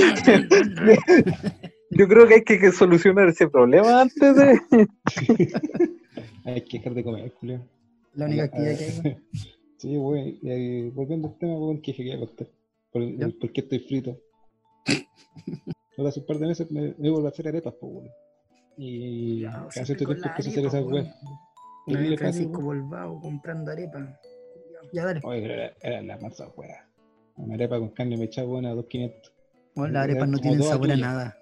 Yo 1.90 2.09
creo 2.09 2.26
que 2.26 2.34
hay 2.34 2.42
que, 2.45 2.59
que 2.59 2.72
solucionar 2.72 3.28
ese 3.28 3.49
problema 3.49 4.03
antes 4.03 4.36
de. 4.36 4.61
Hay 6.45 6.61
que 6.62 6.78
dejar 6.78 6.92
de 6.95 7.03
comer, 7.05 7.32
culo. 7.32 7.59
La 8.14 8.26
única 8.26 8.45
actividad 8.45 8.78
que 8.78 8.84
hay. 9.09 9.16
Sí, 9.78 9.97
güey, 9.97 10.38
ahí, 10.49 10.88
volviendo 10.90 11.28
al 11.28 11.36
tema, 11.38 11.55
weón, 11.59 11.80
que 11.82 11.95
quería 11.95 12.18
contar. 12.18 12.47
Por, 12.90 13.03
el- 13.03 13.34
por 13.38 13.53
qué 13.53 13.61
estoy 13.62 13.78
frito. 13.80 14.18
Ahora 15.99 16.09
hace 16.09 16.20
un 16.20 16.26
par 16.26 16.38
de 16.38 16.47
meses 16.47 16.70
me, 16.70 16.95
me 16.99 17.11
vuelvo 17.11 17.26
a 17.26 17.30
hacer 17.30 17.49
arepas, 17.49 17.74
pues, 17.80 17.92
weón. 17.92 18.09
Y 18.78 19.40
Ya, 19.40 19.64
hace 19.66 19.80
este 19.82 19.95
tiempo 19.97 20.14
empecé 20.14 20.28
a 20.49 20.53
hacer 20.53 20.66
esas 20.66 20.82
weón. 20.84 20.92
weas. 20.95 21.14
¿Qué 21.86 21.92
Una 21.92 22.01
le 22.01 22.09
vez 22.11 22.18
pasa, 22.20 22.32
Francisco? 22.32 22.62
Volvao 22.62 23.20
comprando 23.20 23.70
arepa. 23.72 24.18
Ya 24.95 25.05
dale. 25.05 25.20
Oye, 25.24 25.40
pero 25.42 25.55
era, 25.55 25.72
era 25.82 26.03
la 26.03 26.18
masa, 26.18 26.49
weá. 26.57 26.86
Una 27.36 27.55
arepa 27.55 27.78
con 27.78 27.88
carne 27.90 28.16
mechada, 28.16 28.47
buena, 28.47 28.70
a 28.70 28.74
2.500. 28.74 29.12
Bueno, 29.74 29.92
las 29.95 30.05
arepas 30.05 30.28
no 30.28 30.38
tienen 30.38 30.62
sabor 30.62 30.90
a 30.92 30.97
nada. 30.97 31.36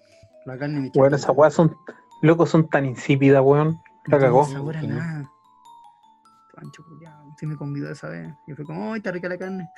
La 0.46 0.56
carne 0.58 0.80
me 0.80 0.90
Bueno, 0.94 1.16
esas 1.16 1.36
weas 1.36 1.52
son. 1.52 1.74
Locos, 2.22 2.48
son 2.50 2.68
tan 2.70 2.86
insípidas, 2.86 3.42
weón. 3.44 3.78
La 4.06 4.16
No 4.16 4.22
cagó. 4.22 4.40
tiene 4.46 4.58
sabor 4.58 4.76
a 4.78 4.82
no. 4.82 4.94
nada. 4.94 5.30
Pancho 6.54 6.82
sí 7.38 7.46
me 7.46 7.56
convidó 7.56 7.90
esa 7.90 8.08
vez. 8.08 8.28
Y 8.46 8.52
fue 8.54 8.64
como, 8.64 8.92
¡ay, 8.92 8.98
está 8.98 9.10
rica 9.12 9.28
la 9.28 9.36
carne! 9.38 9.68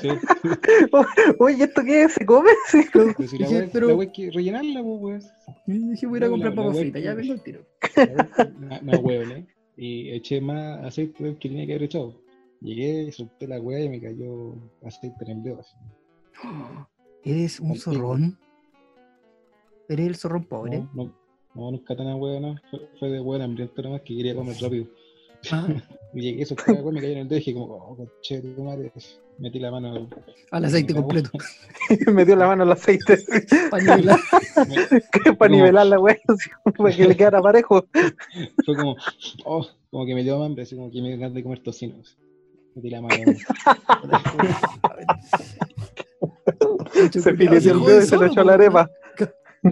Sí, 0.00 0.08
Oye, 1.38 1.64
¿esto 1.64 1.82
qué 1.84 2.04
es? 2.04 2.12
¿Se 2.14 2.24
come? 2.26 2.50
Sí. 2.68 2.82
pero 2.92 3.14
si 3.28 3.38
la 3.38 3.48
Dije, 3.48 3.70
pero- 3.72 3.88
la 3.88 3.94
wea 3.94 4.06
hay 4.08 4.12
que 4.12 4.30
rellenarla, 4.30 4.82
pues, 4.82 5.32
dije, 5.66 6.06
voy 6.06 6.16
a 6.16 6.18
ir 6.18 6.24
a 6.24 6.26
No, 6.28 6.32
comprar 6.32 6.54
papas 6.54 6.78
fritas, 6.78 7.02
ya 7.02 7.14
vengo 7.14 7.32
al 7.34 7.42
tiro. 7.42 7.60
No, 8.58 8.80
no 8.82 8.98
huevo, 9.00 9.30
¿eh? 9.32 9.46
Y 9.76 10.10
eché 10.10 10.40
más 10.40 10.84
aceite 10.84 11.22
del 11.22 11.38
que 11.38 11.48
tenía 11.50 11.66
que 11.66 11.72
haber 11.74 11.82
echado. 11.84 12.14
Llegué, 12.60 13.12
solté 13.12 13.46
la 13.46 13.60
weá 13.60 13.84
y 13.84 13.88
me 13.88 14.00
cayó 14.00 14.54
aceite 14.84 15.16
en 15.24 15.30
el 15.30 15.42
dedo. 15.42 15.60
así. 15.60 15.76
¿Eres 17.24 17.60
un 17.60 17.76
zorrón? 17.76 18.38
¿Eres 19.88 20.06
el 20.06 20.16
zorrón 20.16 20.44
pobre? 20.44 20.78
No, 20.78 21.04
no, 21.04 21.14
no, 21.54 21.70
nunca 21.72 21.96
tan 21.96 22.20
hueá, 22.20 22.40
no. 22.40 22.56
Fue, 22.70 22.80
fue 22.98 23.10
de 23.10 23.20
hueá 23.20 23.44
hambriento 23.44 23.82
nomás 23.82 24.02
que 24.02 24.16
quería 24.16 24.34
comer 24.34 24.56
rápido. 24.60 24.86
Ah, 25.50 25.68
Y 26.14 26.20
llegué, 26.22 26.46
solté 26.46 26.72
la 26.72 26.82
weá, 26.82 26.92
me 26.92 27.00
cayó 27.00 27.12
en 27.12 27.18
el 27.18 27.28
dedo 27.28 27.36
y 27.36 27.40
dije 27.40 27.52
como, 27.52 27.66
oh, 27.74 27.96
conche 27.96 28.40
de 28.40 28.54
tu 28.54 28.62
madre. 28.62 28.92
Metí 29.38 29.58
la 29.58 29.70
mano. 29.70 30.08
al 30.50 30.64
aceite 30.64 30.94
completo. 30.94 31.30
Me 32.12 32.24
dio 32.24 32.36
la 32.36 32.46
mano 32.46 32.62
al 32.62 32.72
aceite. 32.72 33.18
Pa' 33.70 33.78
nivelar. 33.78 34.18
para 35.38 35.52
nivelar 35.52 35.86
la 35.86 35.96
así, 36.28 36.50
para 36.76 36.96
que 36.96 37.06
le 37.06 37.16
quedara 37.16 37.42
parejo. 37.42 37.86
Fue 38.64 38.74
como, 38.74 38.96
oh, 39.44 39.66
como 39.90 40.06
que 40.06 40.14
me 40.14 40.22
dio 40.22 40.42
hambre, 40.42 40.62
así 40.62 40.74
como 40.74 40.90
que 40.90 41.02
me 41.02 41.08
dio 41.08 41.18
ganas 41.18 41.34
de 41.34 41.42
comer 41.42 41.62
tocino. 41.62 41.96
Así. 42.76 42.80
Metí 42.80 42.90
la 42.90 43.00
mano. 43.00 43.32
Pancho 46.94 47.20
Se 47.22 47.34
fileteó 47.34 47.72
el 47.72 47.80
dedo 47.84 48.02
y 48.02 48.06
se 48.06 48.16
lo 48.16 48.26
echó 48.26 48.40
a 48.40 48.44
la 48.44 48.54
arepa. 48.54 48.90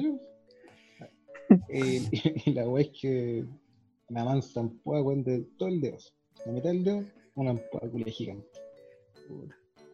Eh, 1.69 2.01
y 2.47 2.53
la 2.53 2.67
weá 2.67 2.83
es 2.83 2.91
que 3.01 3.45
la 4.09 4.25
mansa 4.25 4.61
ampoa, 4.61 5.03
weón, 5.03 5.23
de 5.23 5.43
todo 5.59 5.69
el 5.69 5.81
dedo. 5.81 5.99
La 6.47 6.53
mitad 6.53 6.71
del 6.71 6.83
dedo, 6.83 7.05
una 7.35 7.51
ampoa 7.51 7.89
culia 7.91 8.11
gigante. 8.11 8.49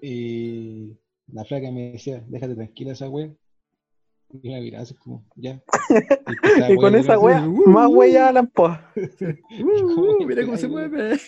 Y 0.01 0.97
la 1.27 1.45
flaca 1.45 1.71
me 1.71 1.93
decía, 1.93 2.25
déjate 2.29 2.55
tranquila 2.55 2.93
esa 2.93 3.11
weá. 3.11 3.31
Y 4.43 4.49
la 4.49 4.61
miraba 4.61 4.85
así 4.85 4.95
como, 4.95 5.25
ya. 5.35 5.61
Y 6.69 6.77
con 6.77 6.95
wear 6.95 6.97
esa 6.97 7.19
wea, 7.19 7.41
más 7.41 7.91
wea 7.91 8.29
a 8.29 8.33
la 8.33 8.41
ampoa. 8.41 8.93
Uh, 8.97 10.25
mira 10.25 10.45
cómo 10.45 10.57
se 10.57 10.69
mueve. 10.69 11.19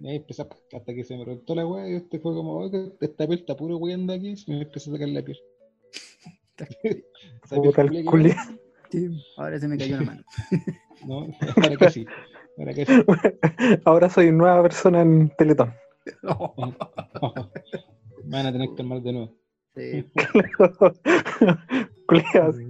Y 0.00 0.08
ahí 0.08 0.16
empezó 0.16 0.42
a- 0.42 0.76
hasta 0.76 0.94
que 0.94 1.04
se 1.04 1.16
me 1.16 1.24
reventó 1.24 1.54
la 1.54 1.66
weá 1.66 1.88
y 1.88 1.94
este 1.94 2.18
fue 2.18 2.34
como, 2.34 2.64
esta 3.00 3.26
piel 3.26 3.38
está 3.40 3.56
puro 3.56 3.76
weando 3.78 4.12
aquí, 4.12 4.34
y 4.46 4.50
me 4.52 4.62
empezó 4.62 4.90
a 4.90 4.94
sacar 4.94 5.08
la 5.08 5.22
piel. 5.22 5.38
Sí, 8.90 9.08
ahora 9.36 9.58
se 9.58 9.66
me 9.68 9.76
cayó 9.76 9.96
la 9.98 10.02
mano. 10.04 10.22
No, 11.06 11.26
ahora 11.56 11.76
que 11.76 11.90
sí. 11.90 12.06
Ahora 12.56 12.72
que 12.72 12.86
sí. 12.86 12.92
Ahora 13.84 14.08
soy 14.08 14.32
nueva 14.32 14.62
persona 14.62 15.02
en 15.02 15.30
Teletón. 15.36 15.74
Me 18.24 18.36
van 18.38 18.46
a 18.46 18.52
tener 18.52 18.68
que 18.74 18.82
armar 18.82 19.02
de 19.02 19.12
nuevo. 19.12 19.34
Sí. 19.76 20.06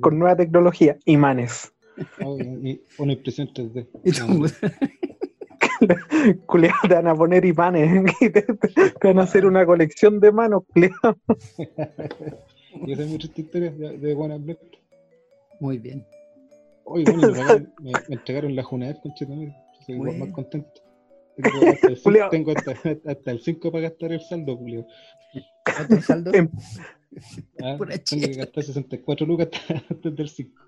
Con 0.01 0.19
nueva 0.19 0.37
tecnología, 0.37 0.99
imanes. 1.05 1.73
Oh, 2.25 2.37
y 2.39 2.71
y 2.71 2.83
una 2.99 3.13
impresión 3.13 3.49
3D. 3.49 3.87
Culiao, 6.47 6.75
te 6.89 6.95
van 6.95 7.09
a 7.09 7.15
poner 7.15 7.45
imanes. 7.45 8.05
y 8.21 8.31
te, 8.31 8.43
te- 8.43 8.69
te 8.91 9.09
van 9.09 9.19
a 9.19 9.23
hacer 9.23 9.47
una 9.47 9.65
colección 9.67 10.21
de 10.21 10.33
manos, 10.33 10.63
culiao. 10.73 11.17
Y 12.87 12.93
esa 12.93 13.03
es 13.05 13.09
mi 13.09 13.17
triste 13.17 13.41
historia 13.41 13.71
de, 13.71 13.97
de 13.99 14.15
Buena 14.15 14.37
Black. 14.37 14.59
Muy 15.61 15.79
bien. 15.79 16.07
Oye, 16.85 17.05
bueno, 17.11 17.29
me, 17.33 17.91
me, 17.91 17.93
me 18.09 18.15
entregaron 18.17 18.55
la 18.55 18.63
Junaed, 18.63 18.97
conchetumare. 19.03 19.57
Soy 19.87 19.97
Bueno. 19.97 20.27
más 20.27 20.35
contento. 20.35 20.69
Tengo 21.37 21.71
hasta 21.71 21.89
el, 21.89 21.99
Julio. 21.99 22.29
cinco, 22.31 22.53
tengo 22.55 22.59
hasta, 22.59 23.11
hasta 23.11 23.31
el 23.31 23.41
5 23.41 23.73
para 23.73 23.83
gastar 23.89 24.13
el 24.13 24.21
saldo, 24.21 24.57
Julio. 24.57 24.87
¿Cuánto 25.65 26.01
saldo? 26.03 26.33
Em- 26.35 26.51
Ah, 27.63 27.79
tengo 27.79 28.27
que 28.27 28.35
gastar 28.35 28.63
64 28.65 29.27
lucas 29.27 29.49
hasta- 29.53 29.83
antes 29.91 30.15
del 30.17 30.29
5. 30.29 30.63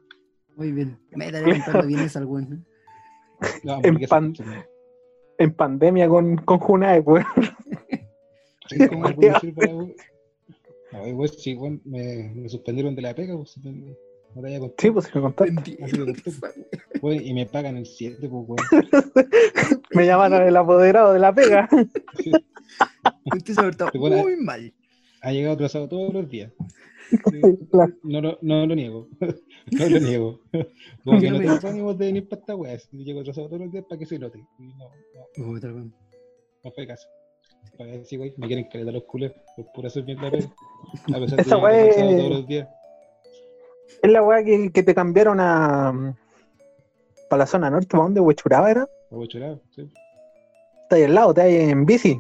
Muy 0.57 0.73
bien. 0.73 0.99
Me 1.13 1.27
estaré 1.27 1.53
comprando 1.53 1.87
bienes 1.87 2.17
al 2.17 2.25
weón. 2.25 2.65
¿eh? 3.43 3.49
No, 3.65 3.81
En 3.83 3.99
pan-. 4.09 4.33
En 5.39 5.53
pandemia 5.53 6.09
con, 6.09 6.37
con 6.39 6.59
Junae, 6.59 7.01
weón. 7.01 7.25
Sí, 8.69 8.87
como 8.89 9.07
algo 9.07 9.23
me 9.23 9.41
sirve 9.41 9.67
la 9.67 9.75
wea. 9.75 9.95
No, 10.93 11.07
igual 11.07 11.29
sí, 11.31 11.55
weón, 11.55 11.81
me, 11.85 12.33
me 12.35 12.49
suspendieron 12.49 12.95
de 12.95 13.03
la 13.03 13.15
pega, 13.15 13.37
pues, 13.37 13.57
no 13.59 13.63
te- 13.71 13.97
había. 14.37 14.61
Sí, 14.79 14.91
pues 14.91 15.07
si 15.07 15.13
me 15.15 15.21
contaste. 15.23 15.79
Weón, 17.01 17.25
y 17.25 17.35
me 17.35 17.47
pagan 17.47 17.77
el 17.77 17.87
7, 17.87 18.29
pues, 18.29 18.31
weón. 18.31 18.59
Me 19.95 20.05
llamaron 20.07 20.43
el 20.43 20.57
apoderado 20.57 21.13
de 21.13 21.19
la 21.19 21.33
pega. 21.35 21.69
Sí. 22.19 22.31
Usted 23.35 23.55
se 23.55 23.61
ha 23.61 23.65
portado 23.65 23.91
muy 23.95 24.37
mal. 24.37 24.73
Ha 25.23 25.33
llegado 25.33 25.55
atrasado 25.55 25.89
todos 25.89 26.13
los 26.13 26.29
días. 26.29 26.53
Claro. 27.71 27.95
No, 28.03 28.21
lo- 28.21 28.39
no 28.43 28.67
lo 28.67 28.75
niego. 28.75 29.09
No 29.73 29.89
lo 29.89 29.99
niego. 30.01 30.41
Como 31.05 31.19
que 31.21 31.31
No 31.31 31.39
tengo 31.39 31.69
ánimos 31.69 31.99
de 31.99 32.07
venir 32.07 32.29
para 32.29 32.41
esta 32.41 32.55
wea. 32.57 32.79
si 32.79 32.97
Llego 33.05 33.21
atrasado 33.21 33.47
todos 33.49 33.63
los 33.63 33.73
días 33.73 33.85
para 33.89 33.99
que 33.99 34.05
se 34.07 34.19
note. 34.19 34.45
No, 34.59 34.89
no, 35.59 35.91
no 36.65 36.71
fue 36.73 36.87
caso. 36.87 37.09
Para 37.79 37.93
decir, 37.93 38.19
güey, 38.19 38.35
me 38.37 38.47
quieren 38.47 38.67
calentar 38.69 38.95
los 38.95 39.05
culés 39.05 39.33
por 39.57 39.73
pura 39.73 39.89
hacer 39.89 40.05
bien 40.05 40.19
la. 40.21 40.29
A 40.29 40.31
pesar 40.31 41.37
de 41.37 41.43
Esa 41.43 41.57
llegar 41.57 41.63
wea 41.63 41.95
todos 42.19 42.31
los 42.31 42.47
días. 42.47 42.69
Es 44.03 44.11
la 44.11 44.23
weá 44.23 44.45
que, 44.45 44.71
que 44.73 44.83
te 44.83 44.95
cambiaron 44.95 45.39
a. 45.41 46.15
para 47.31 47.39
la 47.41 47.47
zona 47.47 47.71
norte, 47.71 47.89
¿para 47.91 48.03
dónde? 48.05 48.21
Huechuraba 48.21 48.71
era. 48.71 48.89
Huevo 49.11 49.27
chorado, 49.27 49.63
sí. 49.75 49.91
Está 50.83 50.97
ahí 50.97 51.05
al 51.05 51.15
lado, 51.15 51.31
está 51.31 51.43
ahí 51.43 51.57
en 51.57 51.87
bici. 51.87 52.19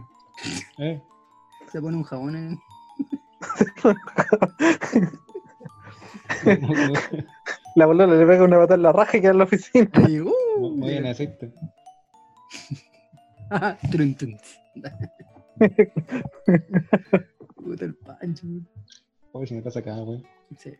¿Eh? 0.79 1.01
Se 1.71 1.81
pone 1.81 1.97
un 1.97 2.05
jabón 2.05 2.37
en. 2.37 2.59
La 7.75 7.87
bolola 7.87 8.15
le 8.15 8.27
pega 8.27 8.45
una 8.45 8.59
patada 8.59 8.75
en 8.75 8.83
la 8.83 8.93
raja 8.93 9.17
y 9.17 9.21
queda 9.21 9.31
en 9.33 9.39
la 9.39 9.45
oficina. 9.45 9.91
y, 10.09 10.21
uh, 10.21 10.33
vayan 10.81 11.07
a 11.07 11.11
aceite. 11.11 11.53
Trun, 13.91 14.15
trun. 14.15 14.37
Puta 17.57 17.85
el 17.85 17.95
pancho. 17.95 18.47
weón. 18.47 18.69
Oye, 19.33 19.47
si 19.47 19.55
me 19.55 19.63
pasa 19.63 19.81
acá, 19.81 19.97
güey. 19.97 20.23
Sí. 20.57 20.73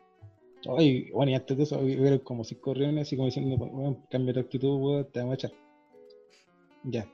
Ay, 0.77 1.11
bueno, 1.13 1.31
y 1.33 1.35
antes 1.35 1.57
de 1.57 1.63
eso, 1.63 1.79
hubieron 1.79 2.19
como 2.21 2.45
cinco 2.45 2.75
reuniones, 2.75 3.07
así 3.07 3.17
como 3.17 3.27
diciendo, 3.27 3.57
bueno, 3.57 4.05
cambia 4.11 4.35
tu 4.35 4.41
actitud, 4.41 4.77
weón, 4.81 5.07
te 5.13 5.21
vamos 5.21 5.33
a 5.33 5.37
echar. 5.37 5.53
Ya. 6.85 7.07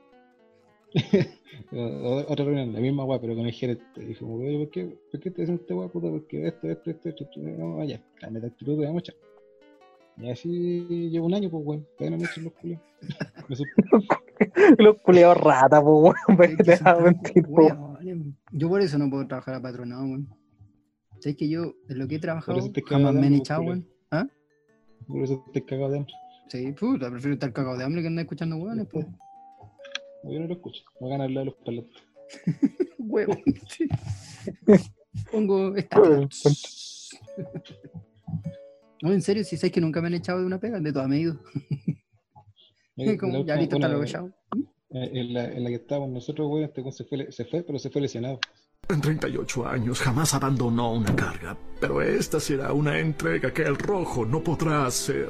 Otra 1.71 2.45
reunión, 2.45 2.73
la 2.73 2.79
misma 2.79 3.03
weá, 3.05 3.19
pero 3.19 3.35
con 3.35 3.45
el 3.45 3.51
gerente. 3.51 3.83
Dijo, 3.97 4.25
weón, 4.25 4.63
¿por 4.63 4.69
qué, 4.71 4.97
¿por 5.11 5.19
qué 5.19 5.31
te 5.31 5.43
hacen 5.43 5.55
esta 5.55 5.75
weá, 5.75 5.87
puta? 5.89 6.09
Porque 6.09 6.47
esto, 6.47 6.69
esto, 6.69 6.89
esto, 6.91 7.09
esto, 7.09 7.23
esto, 7.25 7.39
no, 7.41 7.77
vaya, 7.77 8.01
cambia 8.19 8.41
tu 8.41 8.47
actitud, 8.47 8.83
vamos 8.85 9.03
a. 9.09 9.13
Y 10.23 10.29
así 10.29 11.09
llevo 11.09 11.25
un 11.25 11.33
año, 11.33 11.49
pues, 11.49 11.63
weón, 11.65 11.85
todavía 11.97 12.17
no 12.17 12.23
me 12.23 12.29
echan 12.29 12.43
los 13.49 13.59
sup- 13.59 14.75
Los 14.77 14.97
culiados 15.01 15.37
rata, 15.37 15.81
po, 15.81 15.99
weón. 16.01 16.15
pues, 16.37 16.51
Es 16.51 16.57
que 16.57 16.63
Te 16.63 16.77
son 16.77 16.85
vas 16.85 16.93
a 16.93 16.95
tan 16.97 17.03
mentir, 17.03 17.43
po. 17.43 17.51
hueones. 17.51 18.17
Yo 18.51 18.69
por 18.69 18.81
eso 18.81 18.97
no 18.97 19.09
puedo 19.09 19.27
trabajar 19.27 19.55
a 19.55 19.61
patronado, 19.61 20.03
weón. 20.03 20.29
¿Sabes 21.19 21.35
que 21.37 21.49
yo, 21.49 21.73
de 21.87 21.95
lo 21.95 22.07
que 22.07 22.15
he 22.15 22.19
trabajado, 22.19 22.59
jamás 22.85 23.13
me 23.13 23.25
han 23.27 23.31
de 23.33 23.37
echado, 23.39 23.63
pues, 23.63 23.69
weón? 23.79 23.87
¿Ah? 24.11 24.27
Por 25.07 25.23
eso 25.23 25.43
te 25.51 25.59
he 25.59 25.65
cagado 25.65 25.91
de 25.91 25.97
hambre. 25.99 26.13
Sí, 26.47 26.71
puta, 26.73 27.09
prefiero 27.09 27.33
estar 27.33 27.51
cagado 27.51 27.77
de 27.77 27.83
hambre 27.83 28.01
que 28.01 28.07
andar 28.07 28.23
escuchando 28.23 28.55
hueones, 28.57 28.87
pues. 28.91 29.05
Yo 30.31 30.39
no 30.39 30.47
lo 30.47 30.53
escucho, 30.53 30.83
voy 30.99 31.09
a 31.09 31.17
ganar 31.17 31.31
la 31.31 31.39
de 31.41 31.45
los 31.47 31.55
palatos. 31.55 32.03
Huevo. 32.99 33.35
Sí. 33.69 33.87
Pongo 35.31 35.75
estática. 35.75 36.27
No, 39.01 39.11
en 39.11 39.21
serio, 39.21 39.43
si 39.43 39.57
sabes 39.57 39.71
que 39.71 39.81
nunca 39.81 40.01
me 40.01 40.07
han 40.07 40.13
echado 40.15 40.39
de 40.39 40.45
una 40.45 40.59
pega, 40.59 40.79
de 40.79 40.91
todas 40.93 41.07
me 41.09 41.17
he 41.17 41.21
ido. 41.21 41.39
Como, 43.19 43.45
ya 43.45 43.55
ahorita 43.55 43.75
está 43.75 43.87
bueno, 43.87 43.97
lo 43.97 44.03
echado. 44.03 44.31
eh, 44.91 45.09
En 45.13 45.33
la, 45.33 45.45
en 45.45 45.63
la 45.63 45.69
que 45.69 45.75
estábamos 45.75 46.09
nosotros, 46.11 46.47
weón, 46.49 46.63
este 46.65 46.91
se 46.91 47.03
fue, 47.05 47.31
se 47.31 47.45
fue, 47.45 47.63
pero 47.63 47.79
se 47.79 47.89
fue 47.89 48.01
lesionado. 48.01 48.39
En 48.87 49.01
38 49.01 49.67
años 49.67 49.99
jamás 49.99 50.33
abandonó 50.35 50.93
una 50.93 51.15
carga, 51.15 51.57
pero 51.81 52.01
esta 52.03 52.39
será 52.39 52.71
una 52.71 52.99
entrega 52.99 53.51
que 53.51 53.63
el 53.63 53.75
rojo 53.77 54.25
no 54.25 54.43
podrá 54.43 54.85
hacer. 54.85 55.29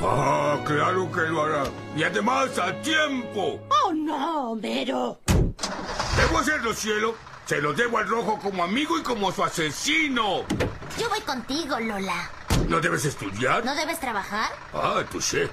Ah, 0.00 0.62
claro 0.66 1.10
que 1.10 1.22
lo 1.22 1.42
hará. 1.42 1.64
Y 1.96 2.02
además 2.02 2.58
a 2.58 2.80
tiempo. 2.82 3.60
Oh, 3.84 3.92
no, 3.92 4.52
Homero. 4.52 5.20
Debo 5.26 6.38
hacerlo, 6.38 6.74
cielo. 6.74 7.14
Se 7.46 7.60
lo 7.60 7.72
debo 7.72 7.98
al 7.98 8.08
rojo 8.08 8.38
como 8.40 8.64
amigo 8.64 8.98
y 8.98 9.02
como 9.02 9.32
su 9.32 9.42
asesino. 9.42 10.40
Yo 10.98 11.08
voy 11.08 11.20
contigo, 11.20 11.78
Lola. 11.78 12.30
¿No 12.68 12.80
debes 12.80 13.04
estudiar? 13.04 13.64
¿No 13.64 13.74
debes 13.74 14.00
trabajar? 14.00 14.50
Ah, 14.72 15.04
tú 15.10 15.20
sé. 15.20 15.48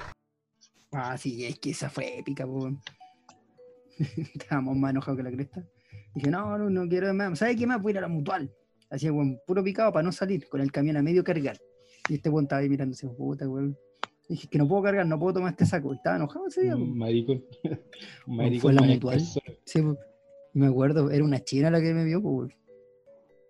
Ah, 0.92 1.16
sí, 1.16 1.46
es 1.46 1.58
que 1.58 1.70
esa 1.70 1.88
fue 1.88 2.18
épica, 2.18 2.46
pues. 2.46 2.74
Estábamos 4.34 4.76
más 4.76 4.90
enojados 4.90 5.16
que 5.16 5.22
la 5.22 5.30
cresta. 5.30 5.62
Dije, 6.14 6.30
no, 6.30 6.58
no, 6.58 6.68
no 6.68 6.88
quiero 6.88 7.14
más. 7.14 7.38
¿Sabes 7.38 7.56
qué 7.56 7.66
más? 7.66 7.80
Voy 7.80 7.90
a 7.90 7.92
ir 7.92 7.98
a 7.98 8.02
la 8.02 8.08
mutual. 8.08 8.52
Así, 8.90 9.08
weón, 9.08 9.38
puro 9.46 9.62
picado 9.64 9.92
para 9.92 10.02
no 10.02 10.12
salir, 10.12 10.48
con 10.48 10.60
el 10.60 10.70
camión 10.70 10.96
a 10.96 11.02
medio 11.02 11.24
cargar. 11.24 11.56
Y 12.08 12.16
este 12.16 12.28
weón 12.28 12.44
estaba 12.44 12.60
ahí 12.60 12.68
mirándose, 12.68 13.06
puta, 13.08 13.48
weón. 13.48 13.76
Dije, 14.28 14.48
que 14.48 14.58
no 14.58 14.66
puedo 14.66 14.82
cargar, 14.82 15.06
no 15.06 15.18
puedo 15.18 15.34
tomar 15.34 15.50
este 15.50 15.66
saco. 15.66 15.92
Y 15.92 15.96
estaba 15.96 16.16
enojado 16.16 16.46
ese 16.46 16.62
día, 16.62 16.76
pues. 16.76 16.88
Maricón. 16.88 17.44
Fue 18.24 18.34
Maricón. 18.34 18.74
la 18.74 18.82
mutual. 18.82 19.20
Sí, 19.20 19.82
pues. 19.82 19.98
Y 20.54 20.58
me 20.58 20.66
acuerdo, 20.66 21.10
era 21.10 21.24
una 21.24 21.42
china 21.42 21.70
la 21.70 21.80
que 21.80 21.92
me 21.92 22.04
vio, 22.04 22.22
pues. 22.22 22.52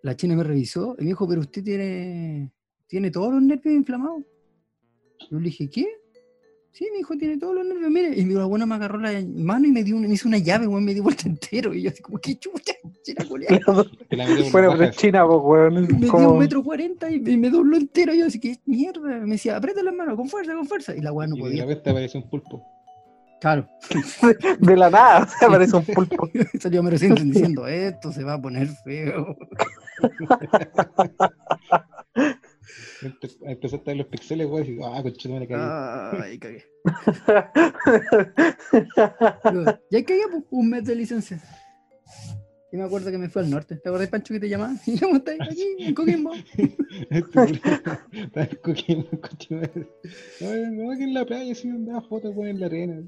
La 0.01 0.15
china 0.15 0.35
me 0.35 0.43
revisó 0.43 0.95
y 0.99 1.03
me 1.03 1.09
dijo, 1.09 1.27
pero 1.27 1.41
usted 1.41 1.63
tiene, 1.63 2.51
tiene 2.87 3.09
todos 3.11 3.33
los 3.33 3.41
nervios 3.41 3.75
inflamados. 3.75 4.23
Yo 5.31 5.39
le 5.39 5.45
dije, 5.45 5.69
¿qué? 5.69 5.87
Sí, 6.77 6.85
mi 6.91 6.99
hijo 6.99 7.15
tiene 7.17 7.37
todos 7.37 7.55
los 7.55 7.65
nervios, 7.65 7.89
mire. 7.89 8.09
Y 8.19 8.25
la 8.25 8.43
buena 8.43 8.65
me 8.65 8.75
agarró 8.75 8.99
la 8.99 9.11
mano 9.33 9.65
y 9.65 9.71
me 9.71 9.81
dio 9.81 9.95
una- 9.95 10.09
me 10.09 10.15
hizo 10.15 10.27
una 10.27 10.39
llave, 10.39 10.67
weón, 10.67 10.83
me 10.83 10.93
dio 10.93 11.03
vuelta 11.03 11.23
entero. 11.29 11.73
Y 11.73 11.83
yo 11.83 11.89
así 11.89 12.01
como, 12.01 12.17
qué 12.17 12.35
chucha, 12.37 12.73
china. 13.01 13.23
Te 14.09 14.17
la 14.17 14.25
Bueno, 14.51 14.71
la 14.71 14.75
pero 14.77 14.83
es 14.83 14.95
China, 14.97 15.25
pues, 15.25 15.39
weón. 15.41 15.73
Me 15.73 15.87
dio 16.07 16.31
un 16.33 16.37
metro 16.37 16.61
cuarenta 16.61 17.09
y, 17.09 17.21
me 17.37 17.49
dobló 17.49 17.77
entero. 17.77 18.13
Y 18.13 18.19
yo 18.19 18.25
así, 18.25 18.41
qué 18.41 18.57
mierda. 18.65 18.99
Me 19.21 19.31
decía, 19.35 19.55
aprieta 19.55 19.81
las 19.83 19.93
manos, 19.95 20.17
con 20.17 20.27
fuerza, 20.27 20.53
con 20.53 20.65
fuerza. 20.67 20.93
Y 20.93 20.99
la 20.99 21.13
weá 21.13 21.27
no 21.27 21.35
Y 21.35 21.39
de 21.39 21.43
podía. 21.45 21.65
repente 21.65 21.89
aparece 21.91 22.17
un 22.17 22.29
pulpo. 22.29 22.61
Claro. 23.39 23.69
De 24.59 24.75
la 24.75 24.89
nada, 24.89 25.27
se 25.39 25.45
aparece 25.45 25.77
un 25.77 25.85
pulpo. 25.85 26.29
Salió 26.59 26.83
Mero 26.83 26.97
diciendo, 26.97 27.67
esto 27.67 28.11
se 28.11 28.23
va 28.25 28.33
a 28.33 28.41
poner 28.41 28.67
feo. 28.83 29.37
Empe- 33.05 33.37
Empezaste 33.41 33.89
a 33.89 33.93
ver 33.93 33.97
los 33.97 34.07
pixeles, 34.07 34.47
weón, 34.47 34.65
y 34.65 34.69
digo, 34.71 34.87
ah, 34.87 35.03
conchito, 35.03 35.35
me 35.35 35.47
caí. 35.47 36.21
Ay, 36.23 36.39
cagué. 36.43 36.63
Pero, 39.43 39.79
Ya 39.91 40.03
cagué 40.05 40.21
pues, 40.31 40.43
un 40.49 40.69
mes 40.69 40.85
de 40.85 40.95
licencia. 40.95 41.41
Y 42.75 42.77
me 42.77 42.83
acuerdo 42.83 43.09
que 43.09 43.17
me 43.17 43.29
fui 43.29 43.41
al 43.41 43.49
norte. 43.49 43.77
¿Te 43.77 43.87
acuerdas, 43.87 44.09
Pancho, 44.09 44.33
que 44.33 44.39
te 44.41 44.49
llamaba? 44.49 44.75
Y 44.85 44.97
yo 44.97 45.07
estaba 45.15 45.45
aquí, 45.45 45.63
en 45.79 45.95
Coquimbo. 45.95 46.33
Estaba 47.09 47.45
un 47.45 49.05
coche. 49.21 49.61
No, 50.41 50.71
no, 50.71 50.97
que 50.97 51.03
en 51.05 51.13
la 51.13 51.25
playa, 51.25 51.53
andaba 51.63 52.01
fotos, 52.01 52.35
weón, 52.35 52.49
en 52.49 52.59
la 52.59 52.65
arena. 52.65 53.01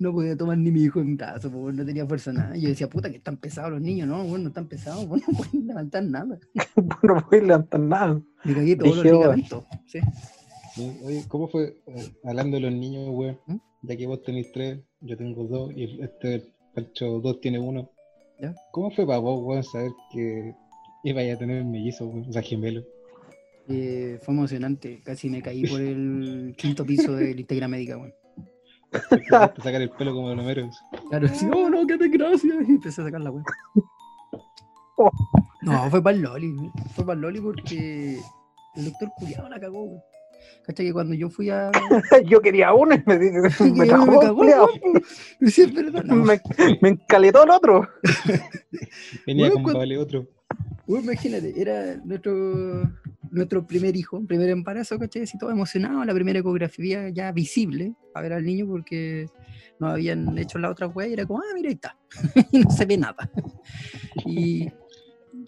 No, 0.00 0.12
podía 0.12 0.36
tomar 0.36 0.58
ni 0.58 0.72
mi 0.72 0.82
hijo 0.82 0.98
en 0.98 1.16
brazo, 1.16 1.48
pues, 1.48 1.76
no 1.76 1.86
tenía 1.86 2.04
fuerza 2.08 2.32
nada. 2.32 2.56
Yo 2.56 2.70
decía, 2.70 2.90
puta, 2.90 3.08
que 3.08 3.18
están 3.18 3.36
pesados 3.36 3.70
los 3.70 3.82
niños. 3.82 4.08
No, 4.08 4.24
bueno, 4.24 4.38
no 4.38 4.48
están 4.48 4.66
pesados, 4.66 5.06
bueno, 5.06 5.24
no 5.30 5.38
pueden 5.38 5.66
levantar 5.68 6.02
nada. 6.02 6.40
No 7.04 7.24
puedes 7.30 7.46
levantar 7.46 7.78
nada. 7.78 8.20
Me 8.42 8.54
cagué 8.54 8.74
todos 8.74 8.96
los 8.96 9.04
ligamentos. 9.04 9.62
Sí. 9.86 10.00
Sí, 10.74 10.98
Oye, 11.04 11.24
¿cómo 11.28 11.46
fue? 11.46 11.80
eh, 11.86 12.12
hablando 12.24 12.56
de 12.56 12.62
los 12.62 12.72
niños, 12.72 13.08
weón, 13.10 13.38
¿Mm? 13.46 13.56
ya 13.82 13.96
que 13.96 14.08
vos 14.08 14.24
tenés 14.24 14.50
tres, 14.50 14.80
yo 15.00 15.16
tengo 15.16 15.44
dos, 15.44 15.72
y 15.76 16.02
este 16.02 16.57
Pancho 16.78 17.20
dos 17.20 17.40
tiene 17.40 17.58
uno. 17.58 17.90
¿Ya? 18.40 18.54
¿Cómo 18.70 18.90
fue 18.90 19.06
para 19.06 19.18
vos, 19.18 19.42
weón, 19.42 19.64
saber 19.64 19.90
que 20.12 20.54
iba 21.02 21.20
a 21.20 21.38
tener 21.38 21.64
mellizos, 21.64 22.08
weón, 22.08 22.28
o 22.28 22.32
sea, 22.32 22.42
gemelo? 22.42 22.82
Eh, 23.68 24.18
fue 24.22 24.34
emocionante. 24.34 25.02
Casi 25.04 25.28
me 25.28 25.42
caí 25.42 25.66
por 25.66 25.80
el 25.80 26.54
quinto 26.56 26.84
piso 26.84 27.14
de 27.14 27.34
la 27.34 27.40
integral 27.40 27.70
médica, 27.70 27.96
weón. 27.98 28.14
Sacar 29.28 29.82
el 29.82 29.90
pelo 29.90 30.14
como 30.14 30.34
los 30.34 30.44
meros. 30.44 30.74
Claro, 31.10 31.28
sí, 31.28 31.46
oh 31.52 31.68
no, 31.68 31.86
qué 31.86 31.96
desgracia. 31.96 32.54
Y 32.66 32.70
empecé 32.70 33.02
a 33.02 33.04
sacar 33.04 33.20
la 33.20 33.30
weá. 33.30 33.44
No, 35.60 35.90
fue 35.90 36.02
para 36.02 36.16
el 36.16 36.22
Loli. 36.22 36.56
Fue 36.94 37.04
para 37.04 37.14
el 37.14 37.20
Loli 37.20 37.40
porque 37.40 38.20
el 38.74 38.84
doctor 38.84 39.10
culiado 39.18 39.48
la 39.48 39.60
cagó, 39.60 39.82
weón. 39.82 40.02
¿Cachai? 40.68 40.84
Que 40.84 40.92
cuando 40.92 41.14
yo 41.14 41.30
fui 41.30 41.48
a. 41.48 41.72
Yo 42.26 42.42
quería 42.42 42.74
uno 42.74 42.94
y 42.94 43.02
me, 43.06 43.18
me, 43.18 43.70
me 43.72 43.88
cagó. 43.88 44.68
Sí, 45.46 45.64
verdad. 45.64 46.04
No, 46.04 46.16
me, 46.16 46.38
me 46.82 46.90
encaletó 46.90 47.44
el 47.44 47.50
otro. 47.50 47.88
Venía 49.26 49.50
con 49.50 49.62
vale 49.62 49.96
otro. 49.96 50.28
Weón, 50.86 51.04
imagínate, 51.04 51.58
era 51.58 51.96
nuestro, 52.04 52.82
nuestro 53.30 53.66
primer 53.66 53.96
hijo, 53.96 54.22
primer 54.26 54.50
embarazo, 54.50 54.98
¿cachai? 54.98 55.22
Así 55.22 55.38
todo 55.38 55.50
emocionado, 55.50 56.04
la 56.04 56.12
primera 56.12 56.38
ecografía 56.38 57.08
ya 57.08 57.32
visible 57.32 57.94
a 58.14 58.20
ver 58.20 58.34
al 58.34 58.44
niño 58.44 58.66
porque 58.66 59.26
no 59.80 59.88
habían 59.88 60.36
hecho 60.36 60.58
la 60.58 60.70
otra 60.70 60.86
wea 60.86 61.08
y 61.08 61.14
era 61.14 61.24
como, 61.24 61.40
ah, 61.40 61.54
mira, 61.54 61.68
ahí 61.68 61.74
está. 61.76 61.96
y 62.52 62.58
no 62.58 62.70
se 62.70 62.84
ve 62.84 62.98
nada. 62.98 63.30
y 64.26 64.68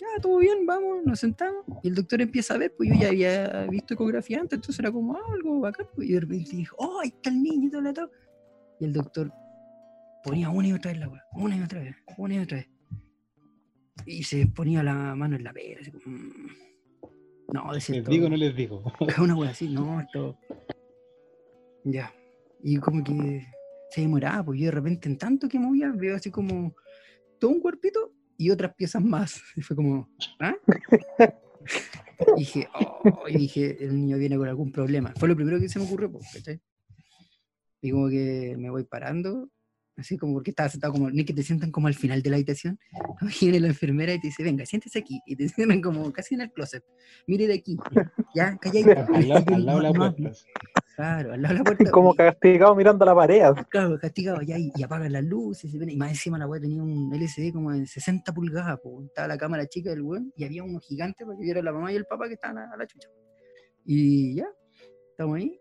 ya, 0.00 0.20
todo 0.22 0.38
bien, 0.38 0.64
vamos, 0.64 1.04
nos 1.04 1.20
sentamos. 1.20 1.64
Y 1.82 1.88
el 1.88 1.94
doctor 1.94 2.22
empieza 2.22 2.54
a 2.54 2.58
ver, 2.58 2.74
pues 2.76 2.88
yo 2.88 2.94
ya 2.96 3.08
había 3.08 3.66
visto 3.66 3.94
ecografía 3.94 4.40
antes, 4.40 4.56
entonces 4.56 4.78
era 4.80 4.90
como, 4.90 5.14
ah, 5.14 5.32
algo 5.32 5.60
bacán. 5.60 5.86
pues, 5.94 6.08
y 6.08 6.12
de 6.14 6.20
repente 6.20 6.56
dijo, 6.56 6.76
oh, 6.78 7.00
ahí 7.00 7.08
está 7.08 7.30
el 7.30 7.42
niño 7.42 7.68
y 7.68 7.70
todo. 7.70 8.10
Y 8.80 8.84
el 8.84 8.92
doctor 8.92 9.32
ponía 10.24 10.48
una 10.50 10.68
y 10.68 10.72
otra 10.72 10.92
vez 10.92 11.00
la 11.00 11.08
wea, 11.08 11.22
una 11.34 11.56
y 11.56 11.62
otra 11.62 11.80
vez, 11.80 11.96
una 12.16 12.34
y 12.34 12.38
otra 12.38 12.58
vez. 12.58 12.68
Y 14.06 14.22
se 14.22 14.46
ponía 14.46 14.82
la 14.82 15.14
mano 15.14 15.36
en 15.36 15.44
la 15.44 15.52
pera, 15.52 15.80
así 15.82 15.90
como, 15.90 16.16
mm. 16.16 16.50
No, 17.52 17.72
decía 17.72 17.96
¿Les 17.96 18.04
todo. 18.04 18.12
digo 18.12 18.26
o 18.26 18.30
no 18.30 18.36
les 18.36 18.54
digo? 18.54 18.84
Una 19.20 19.34
wea 19.34 19.50
así, 19.50 19.68
no, 19.68 20.00
esto. 20.00 20.38
Ya. 21.84 22.14
Y 22.62 22.76
como 22.76 23.02
que 23.02 23.44
se 23.90 24.02
demoraba, 24.02 24.44
pues 24.44 24.60
yo 24.60 24.66
de 24.66 24.70
repente 24.70 25.08
en 25.08 25.18
tanto 25.18 25.48
que 25.48 25.58
movía, 25.58 25.92
veo 25.92 26.14
así 26.14 26.30
como 26.30 26.74
todo 27.40 27.50
un 27.50 27.60
cuerpito 27.60 28.12
y 28.40 28.50
otras 28.50 28.74
piezas 28.74 29.04
más. 29.04 29.42
Y 29.56 29.60
fue 29.60 29.76
como, 29.76 30.08
¿ah? 30.40 30.54
Y 32.36 32.40
dije, 32.40 32.68
oh, 32.74 33.28
y 33.28 33.36
dije, 33.36 33.82
el 33.82 33.94
niño 33.94 34.18
viene 34.18 34.36
con 34.36 34.48
algún 34.48 34.72
problema. 34.72 35.12
Fue 35.16 35.28
lo 35.28 35.36
primero 35.36 35.58
que 35.58 35.68
se 35.68 35.78
me 35.78 35.86
ocurrió, 35.86 36.10
pues, 36.10 36.26
¿cachai? 36.34 36.60
Y 37.80 37.90
como 37.92 38.10
que 38.10 38.56
me 38.58 38.68
voy 38.68 38.84
parando, 38.84 39.48
así 39.96 40.18
como 40.18 40.34
porque 40.34 40.50
estaba 40.50 40.68
sentado 40.68 40.92
como, 40.92 41.10
ni 41.10 41.24
que 41.24 41.32
te 41.32 41.42
sientan 41.42 41.70
como 41.70 41.86
al 41.86 41.94
final 41.94 42.20
de 42.22 42.28
la 42.30 42.36
habitación. 42.36 42.78
Y 43.22 43.26
viene 43.40 43.60
la 43.60 43.68
enfermera 43.68 44.12
y 44.12 44.20
te 44.20 44.26
dice, 44.28 44.42
venga, 44.42 44.66
siéntese 44.66 44.98
aquí. 44.98 45.20
Y 45.26 45.36
te 45.36 45.48
sientan 45.48 45.80
como 45.80 46.12
casi 46.12 46.34
en 46.34 46.42
el 46.42 46.52
closet. 46.52 46.84
Mire 47.26 47.46
de 47.46 47.54
aquí. 47.54 47.78
Ya, 48.34 48.56
calladito. 48.58 49.14
Al 49.14 49.28
lado, 49.28 49.54
al 49.54 49.66
lado 49.66 49.78
de 49.78 49.82
la 49.84 49.92
No, 49.92 50.14
no. 50.18 50.30
Claro, 51.00 51.32
al 51.32 51.40
lado 51.40 51.54
de 51.54 51.58
la 51.60 51.64
puerta. 51.76 51.90
Como 51.90 52.14
castigado 52.14 52.76
mirando 52.76 53.04
a 53.04 53.06
la 53.06 53.14
pared. 53.14 53.42
Claro, 53.70 53.98
castigado 53.98 54.42
ya 54.42 54.58
y, 54.58 54.70
y 54.76 54.82
apagan 54.82 55.10
las 55.12 55.24
luces. 55.24 55.72
Y, 55.72 55.96
más 55.96 56.10
encima 56.10 56.36
la 56.36 56.46
weá 56.46 56.60
tenía 56.60 56.82
un 56.82 57.10
LCD 57.14 57.54
como 57.54 57.72
de 57.72 57.86
60 57.86 58.34
pulgadas. 58.34 58.78
po. 58.80 59.02
Estaba 59.02 59.26
la 59.28 59.38
cámara 59.38 59.66
chica 59.66 59.88
del 59.88 60.02
weón 60.02 60.30
y 60.36 60.44
había 60.44 60.62
uno 60.62 60.78
gigante 60.78 61.24
para 61.24 61.38
que 61.38 61.44
viera 61.44 61.62
la 61.62 61.72
mamá 61.72 61.90
y 61.90 61.96
el 61.96 62.04
papá 62.04 62.28
que 62.28 62.34
estaban 62.34 62.58
a, 62.58 62.70
a 62.70 62.76
la 62.76 62.86
chucha. 62.86 63.08
Y 63.86 64.34
ya, 64.34 64.46
estamos 65.12 65.38
ahí. 65.38 65.58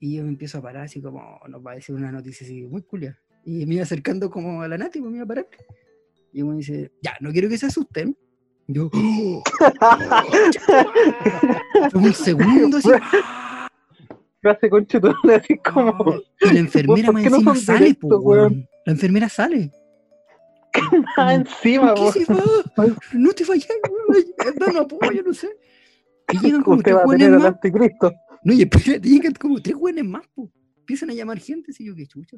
Y 0.00 0.16
yo 0.16 0.24
me 0.24 0.30
empiezo 0.30 0.58
a 0.58 0.62
parar 0.62 0.82
así 0.86 1.00
como, 1.00 1.20
"Oh, 1.20 1.46
nos 1.46 1.64
va 1.64 1.72
a 1.72 1.74
decir 1.76 1.94
una 1.94 2.10
noticia 2.10 2.44
así 2.44 2.66
muy 2.66 2.82
culia. 2.82 3.16
Y 3.44 3.66
me 3.66 3.74
iba 3.74 3.84
acercando 3.84 4.30
como 4.30 4.62
a 4.62 4.68
la 4.68 4.78
Nati, 4.78 4.98
pues 4.98 5.12
me 5.12 5.18
iba 5.18 5.24
a 5.24 5.28
parar. 5.28 5.46
Y 6.32 6.42
uno 6.42 6.56
dice, 6.56 6.90
ya, 7.00 7.12
no 7.20 7.30
quiero 7.30 7.48
que 7.48 7.56
se 7.56 7.66
asusten. 7.66 8.16
Yo, 8.66 8.90
"Oh". 8.92 9.42
Un 11.94 12.12
segundo 12.14 12.78
así. 12.78 12.88
Frase 14.42 14.68
conchetumare, 14.68 15.36
así 15.36 15.56
como. 15.58 16.16
Y 16.40 16.52
la 16.52 16.58
enfermera 16.66 17.06
¿por 17.06 17.14
más 17.14 17.22
no 17.22 17.36
encima 17.36 17.54
son 17.54 17.64
sale, 17.64 17.78
directos, 17.78 18.10
po, 18.10 18.18
weón? 18.18 18.68
La 18.84 18.92
enfermera 18.92 19.28
sale. 19.28 19.70
Ah, 21.18 21.34
encima, 21.34 21.94
¿Por 21.94 22.12
qué 22.14 22.24
se 22.24 22.32
va? 22.34 22.42
No 23.12 23.32
te 23.32 23.44
vayas, 23.44 23.68
weón. 23.88 24.26
Dame 24.58 24.78
apoyo, 24.80 25.22
no 25.22 25.32
sé. 25.34 25.48
Y 26.32 26.38
llegan 26.38 26.62
como 26.64 26.76
Usted 26.78 26.92
tres 26.92 26.96
va 26.96 27.02
a 27.14 27.16
tener 27.16 27.30
más. 27.30 27.44
anticristo. 27.44 28.12
No, 28.42 28.52
y 28.52 28.62
espérate, 28.62 29.08
llegan 29.08 29.34
como 29.34 29.60
tres 29.60 29.76
weones 29.76 30.04
más, 30.04 30.26
po. 30.34 30.50
Empiezan 30.78 31.10
a 31.10 31.14
llamar 31.14 31.38
gente, 31.38 31.70
así 31.70 31.84
yo, 31.84 31.94
qué 31.94 32.06
chucha. 32.06 32.36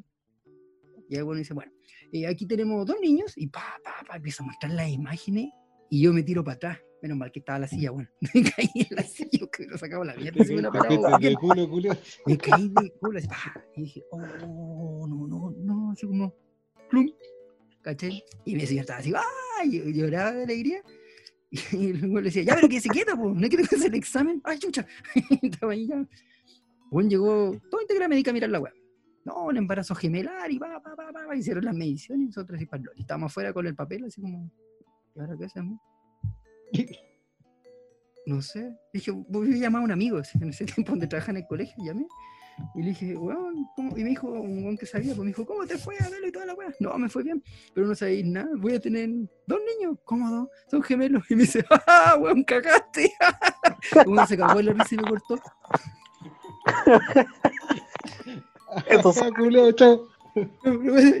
Y 1.09 1.15
el 1.15 1.23
bueno 1.23 1.39
dice, 1.39 1.53
bueno, 1.53 1.71
eh, 2.11 2.27
aquí 2.27 2.45
tenemos 2.45 2.85
dos 2.85 2.97
niños, 3.01 3.33
y 3.35 3.47
pa, 3.47 3.61
pa, 3.83 3.91
pa, 4.07 4.15
empieza 4.17 4.43
a 4.43 4.47
mostrar 4.47 4.71
las 4.73 4.89
imágenes, 4.89 5.49
y 5.89 6.01
yo 6.01 6.13
me 6.13 6.21
tiro 6.23 6.43
para 6.43 6.55
atrás. 6.55 6.79
Menos 7.01 7.17
mal 7.17 7.31
que 7.31 7.39
estaba 7.39 7.59
la 7.59 7.67
silla, 7.67 7.91
bueno. 7.91 8.09
Me 8.33 8.43
caí 8.43 8.69
en 8.73 8.95
la 8.95 9.03
silla, 9.03 9.47
que 9.51 9.67
me 9.67 9.77
sacaba 9.77 10.05
la 10.05 10.15
mierda. 10.15 10.43
Se 10.43 10.55
me 10.55 10.69
bien. 11.19 11.35
culo, 11.35 11.69
culo. 11.69 11.97
Me 12.25 12.37
caí 12.37 12.69
de 12.69 12.91
culo, 12.99 13.19
así, 13.19 13.27
y 13.75 13.81
dije, 13.81 14.03
oh, 14.11 15.07
no, 15.07 15.27
no, 15.27 15.53
no, 15.57 15.91
así 15.91 16.07
como, 16.07 16.33
plum, 16.89 17.11
¿cachai? 17.81 18.23
Y 18.45 18.55
mi 18.55 18.65
señor 18.65 18.81
estaba 18.81 18.99
así, 18.99 19.13
¡ay! 19.59 19.71
Yo 19.71 19.89
lloraba 19.89 20.31
de 20.31 20.43
alegría. 20.43 20.81
Y 21.71 21.93
luego 21.93 22.17
le 22.17 22.23
decía, 22.23 22.43
ya, 22.43 22.55
pero 22.55 22.67
que 22.67 22.81
se 22.81 22.89
quieta, 22.89 23.15
pues, 23.15 23.33
no 23.33 23.41
hay 23.41 23.49
que 23.49 23.61
hacer 23.61 23.85
el 23.85 23.95
examen. 23.95 24.41
¡Ay, 24.43 24.59
chucha! 24.59 24.85
estaba 25.41 25.73
ahí 25.73 25.87
ya. 25.87 26.05
Bueno, 26.91 27.09
llegó 27.09 27.57
todo 27.69 27.81
integra 27.81 28.07
médica 28.07 28.31
a 28.31 28.33
mirar 28.33 28.49
la 28.49 28.59
web. 28.59 28.73
No, 29.23 29.45
un 29.45 29.57
embarazo 29.57 29.95
gemelar 29.95 30.51
y 30.51 30.59
pa, 30.59 30.81
pa, 30.81 30.95
pa, 30.95 31.11
pa, 31.11 31.35
hicieron 31.35 31.65
las 31.65 31.75
mediciones 31.75 32.25
y 32.25 32.27
nosotros 32.27 32.57
así 32.57 32.65
para 32.65 32.83
el. 32.83 32.89
Estábamos 32.99 33.31
afuera 33.31 33.53
con 33.53 33.65
el 33.65 33.75
papel, 33.75 34.05
así 34.05 34.21
como, 34.21 34.51
¿y 35.15 35.19
ahora 35.19 35.35
qué 35.37 35.45
hacemos? 35.45 35.79
No 38.27 38.41
sé. 38.41 38.75
Dije, 38.91 39.11
voy 39.11 39.53
a 39.53 39.57
llamar 39.57 39.83
a 39.83 39.85
un 39.85 39.91
amigo, 39.91 40.19
en 40.41 40.49
ese 40.49 40.65
tiempo 40.73 40.91
donde 40.93 41.05
trabajaba 41.05 41.37
en 41.37 41.43
el 41.43 41.47
colegio, 41.47 41.75
llamé. 41.85 42.07
Y 42.73 42.81
le 42.81 42.89
dije, 42.89 43.15
weón, 43.15 43.67
¿cómo? 43.75 43.95
Y 43.97 44.03
me 44.03 44.09
dijo, 44.09 44.27
un 44.29 44.63
weón 44.63 44.77
que 44.77 44.85
sabía, 44.87 45.09
pues 45.13 45.19
me 45.19 45.27
dijo, 45.27 45.45
¿cómo 45.45 45.63
te 45.67 45.77
fue 45.77 45.95
a 45.99 46.09
verlo 46.09 46.27
y 46.27 46.31
toda 46.31 46.45
la 46.47 46.53
weá? 46.55 46.73
No, 46.79 46.97
me 46.97 47.07
fue 47.09 47.21
bien, 47.21 47.43
pero 47.75 47.85
no 47.85 47.93
sabéis 47.93 48.25
nada, 48.25 48.49
voy 48.57 48.73
a 48.73 48.79
tener 48.79 49.09
dos 49.45 49.59
niños, 49.77 49.97
¿cómo 50.05 50.27
dos? 50.31 50.47
Son 50.71 50.81
gemelos. 50.81 51.21
Y 51.29 51.35
me 51.35 51.41
dice, 51.43 51.63
¡ah, 51.85 52.17
weón, 52.19 52.43
cagaste! 52.43 53.11
Uno 54.07 54.25
se 54.25 54.35
cagó 54.37 54.59
en 54.59 54.65
la 54.67 54.73
risa 54.73 54.95
y 54.95 54.97
me 54.97 55.03
cortó. 55.03 55.39
Eso 58.87 59.13
es- 59.69 59.75
chao. 59.75 60.07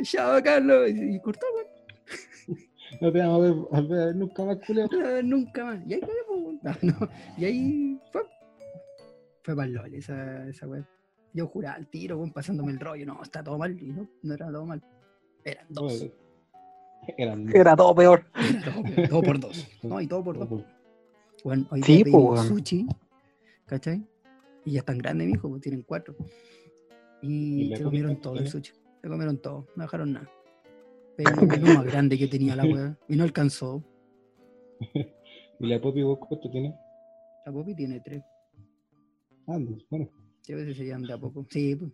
Chao, 0.03 0.43
Carlos. 0.43 0.89
Y 0.89 1.19
cortó, 1.21 1.45
weón. 1.53 1.74
No 3.01 3.11
te 3.11 3.19
vamos 3.19 3.37
a 3.37 3.41
ver, 3.41 3.55
a 3.71 3.81
ver 4.05 4.15
nunca 4.15 4.45
más, 4.45 4.57
culo. 4.65 4.87
No, 4.91 5.21
nunca 5.23 5.65
más. 5.65 5.79
Y 5.87 5.93
ahí 5.93 5.99
quedé, 6.01 6.11
pues. 6.27 6.45
No, 6.83 6.93
no. 6.99 7.09
Y 7.37 7.45
ahí 7.45 8.01
fue. 8.11 8.21
Fue 9.43 9.55
para 9.55 9.67
LOL 9.67 9.93
esa, 9.93 10.47
esa 10.47 10.67
weá. 10.67 10.87
Yo 11.33 11.47
juraba 11.47 11.75
al 11.75 11.87
tiro, 11.87 12.17
weón, 12.17 12.31
pasándome 12.31 12.71
el 12.71 12.79
rollo. 12.79 13.05
No, 13.05 13.21
está 13.21 13.43
todo 13.43 13.57
mal. 13.57 13.79
Y 13.81 13.87
no, 13.91 14.07
no 14.23 14.33
era 14.33 14.47
todo 14.51 14.65
mal. 14.65 14.81
Eran 15.43 15.65
dos. 15.69 16.07
Eran 17.17 17.55
Era 17.55 17.75
todo 17.75 17.93
peor. 17.93 18.25
Era 18.35 18.71
todo, 18.73 18.83
peor, 18.83 19.07
todo 19.09 19.21
por 19.21 19.39
dos. 19.39 19.67
No, 19.83 20.01
y 20.01 20.07
todo 20.07 20.23
por 20.23 20.37
dos. 20.39 20.63
Bueno, 21.43 21.67
hoy 21.69 21.83
Sí, 21.83 22.03
po, 22.05 22.31
weón. 22.31 22.47
sushi, 22.47 22.87
¿cachai? 23.67 24.03
Y 24.63 24.71
ya 24.71 24.79
están 24.79 24.97
grandes, 24.97 25.27
mijo, 25.27 25.47
pues 25.49 25.61
tienen 25.61 25.83
cuatro. 25.83 26.15
¿Y 27.21 27.71
Y 27.73 27.75
se 27.75 27.83
comieron 27.83 28.19
todo 28.19 28.33
el 28.33 28.39
Antonio? 28.45 28.51
sushi. 28.51 28.73
Se 29.03 29.07
comieron 29.07 29.37
todo, 29.37 29.67
no 29.75 29.83
dejaron 29.83 30.13
nada. 30.13 30.27
Pero 31.17 31.31
lo 31.41 31.73
más 31.75 31.85
grande 31.85 32.17
que 32.17 32.27
tenía 32.27 32.55
la 32.55 32.63
weá. 32.65 32.97
Y 33.07 33.15
no 33.15 33.23
alcanzó. 33.23 33.83
¿Y 35.59 35.67
la 35.67 35.79
Poppy 35.81 36.03
vos 36.03 36.19
cuánto 36.27 36.49
tienes? 36.49 36.73
La 37.45 37.51
Poppy 37.53 37.75
tiene 37.75 38.01
tres. 38.01 38.21
Ah, 39.47 39.57
bueno. 39.89 40.09
Sí, 40.41 40.53
a 40.53 40.55
veces 40.57 40.77
se 40.77 40.83
llevan 40.83 41.03
de 41.03 41.13
a 41.13 41.17
poco. 41.17 41.45
Sí, 41.49 41.75
pues. 41.75 41.91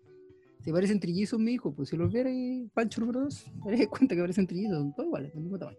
Si 0.64 0.72
parecen 0.72 1.00
trillizos, 1.00 1.40
mi 1.40 1.54
hijo, 1.54 1.74
pues 1.74 1.90
si 1.90 1.98
los 1.98 2.12
viera 2.14 2.30
ahí, 2.30 2.70
Pancho 2.74 3.02
número 3.02 3.22
dos, 3.22 3.46
te 3.66 3.78
das 3.78 3.88
cuenta 3.88 4.16
que 4.16 4.22
parecen 4.22 4.46
trillizos, 4.48 4.78
son 4.78 4.94
todos 4.94 5.08
iguales, 5.08 5.34
del 5.34 5.44
mismo 5.44 5.58
tamaño. 5.58 5.78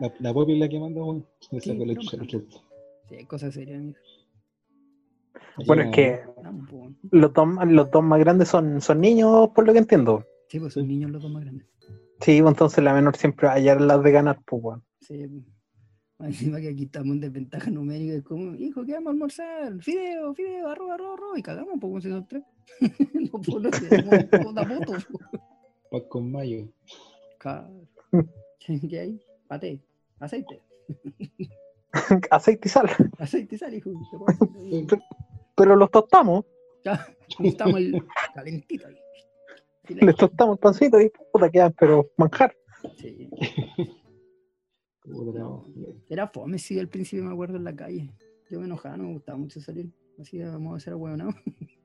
La, 0.00 0.14
la 0.20 0.32
Poppy 0.34 0.52
es 0.54 0.58
la 0.60 0.68
que 0.68 0.78
manda, 0.80 1.02
weón. 1.02 1.26
Me 1.52 1.60
Sí, 1.60 1.70
sacó 1.70 1.84
la 1.84 1.94
chucha. 1.94 2.16
Sí, 3.08 3.14
hay 3.16 3.24
cosas 3.26 3.52
serias, 3.54 3.82
mijo. 3.82 4.00
Bueno, 5.66 5.82
es 5.84 5.90
que 5.94 6.20
pues, 6.34 6.70
bueno. 6.70 6.96
los 7.10 7.32
dos, 7.32 7.48
los 7.66 7.90
dos 7.90 8.02
más 8.02 8.18
grandes 8.18 8.48
son, 8.48 8.80
son 8.80 9.00
niños, 9.00 9.50
por 9.54 9.66
lo 9.66 9.72
que 9.72 9.78
entiendo. 9.80 10.24
Sí, 10.54 10.60
pues 10.60 10.74
son 10.74 10.86
niños 10.86 11.10
los 11.10 11.20
dos 11.20 11.32
más 11.32 11.42
grandes. 11.42 11.66
Sí, 12.20 12.40
pues 12.40 12.52
entonces 12.52 12.84
la 12.84 12.94
menor 12.94 13.16
siempre 13.16 13.48
va 13.48 13.54
a 13.54 13.56
hallar 13.56 13.80
las 13.80 14.00
de 14.04 14.12
ganar, 14.12 14.40
pues, 14.46 14.62
weón. 14.62 14.84
Sí. 15.00 15.26
Más 16.16 16.28
Encima 16.28 16.60
que 16.60 16.68
aquí 16.68 16.84
estamos 16.84 17.14
en 17.14 17.20
desventaja 17.22 17.72
numérica, 17.72 18.14
es 18.14 18.22
como, 18.22 18.54
hijo, 18.54 18.84
¿qué 18.84 18.92
vamos 18.92 19.08
a 19.08 19.10
almorzar? 19.10 19.82
Fideo, 19.82 20.32
fideo, 20.32 20.68
arroz, 20.68 20.92
arroz, 20.92 21.18
arroz, 21.18 21.38
y 21.38 21.42
cagamos, 21.42 21.74
pues, 21.80 22.04
si 22.04 22.10
son 22.10 22.28
tres. 22.28 22.44
no, 23.14 23.40
pues, 23.40 23.48
no 23.48 24.78
puto. 24.78 24.92
Paz 25.90 26.02
con 26.08 26.30
mayo. 26.30 26.68
Claro. 27.38 27.68
¿Qué 28.60 29.00
hay? 29.00 29.20
Pate, 29.48 29.80
aceite. 30.20 30.62
Aceite 32.30 32.68
y 32.68 32.70
sal. 32.70 32.90
Aceite 33.18 33.56
y 33.56 33.58
sal, 33.58 33.74
hijo. 33.74 33.90
Pero 35.56 35.74
los 35.74 35.90
tostamos, 35.90 36.44
Ya, 36.84 37.08
estamos 37.40 37.80
el 37.80 38.04
calentito 38.36 38.86
ahí. 38.86 38.94
Les 39.88 40.16
tostamos 40.16 40.54
el 40.54 40.60
pancito 40.60 41.00
y 41.00 41.10
puta 41.32 41.50
quedan, 41.50 41.74
pero 41.78 42.10
manjar. 42.16 42.54
Sí. 42.96 43.28
No, 45.06 45.66
era 46.08 46.26
fome, 46.28 46.58
sí, 46.58 46.78
al 46.78 46.88
principio 46.88 47.26
me 47.26 47.32
acuerdo 47.34 47.58
en 47.58 47.64
la 47.64 47.76
calle. 47.76 48.10
Yo 48.50 48.58
me 48.58 48.64
enojaba, 48.64 48.96
no 48.96 49.04
me 49.04 49.12
gustaba 49.12 49.36
mucho 49.36 49.60
salir. 49.60 49.92
Así 50.18 50.38
vamos 50.42 50.72
a 50.72 50.76
hacer 50.76 50.94
hueonado. 50.94 51.30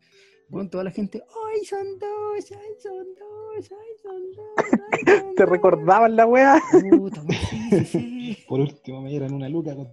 Bueno, 0.52 0.68
toda 0.68 0.84
la 0.84 0.90
gente, 0.90 1.22
¡ay, 1.54 1.64
son 1.64 2.00
dos! 2.00 2.52
¡ay, 2.52 2.74
son 2.82 3.06
dos! 3.14 3.70
¡ay, 3.72 3.98
son 4.02 4.32
dos! 4.32 4.82
¡ay, 4.92 5.00
son 5.06 5.36
Te 5.36 5.44
dos!". 5.44 5.52
recordaban 5.52 6.16
la 6.16 6.26
weá. 6.26 6.60
Puta, 6.98 7.22
weón, 7.22 7.32
sí, 7.52 7.70
sí, 7.70 7.86
sí. 7.86 8.38
Por 8.48 8.60
último 8.62 9.00
me 9.00 9.10
dieron 9.12 9.34
una 9.36 9.48
luca 9.48 9.76
con. 9.76 9.90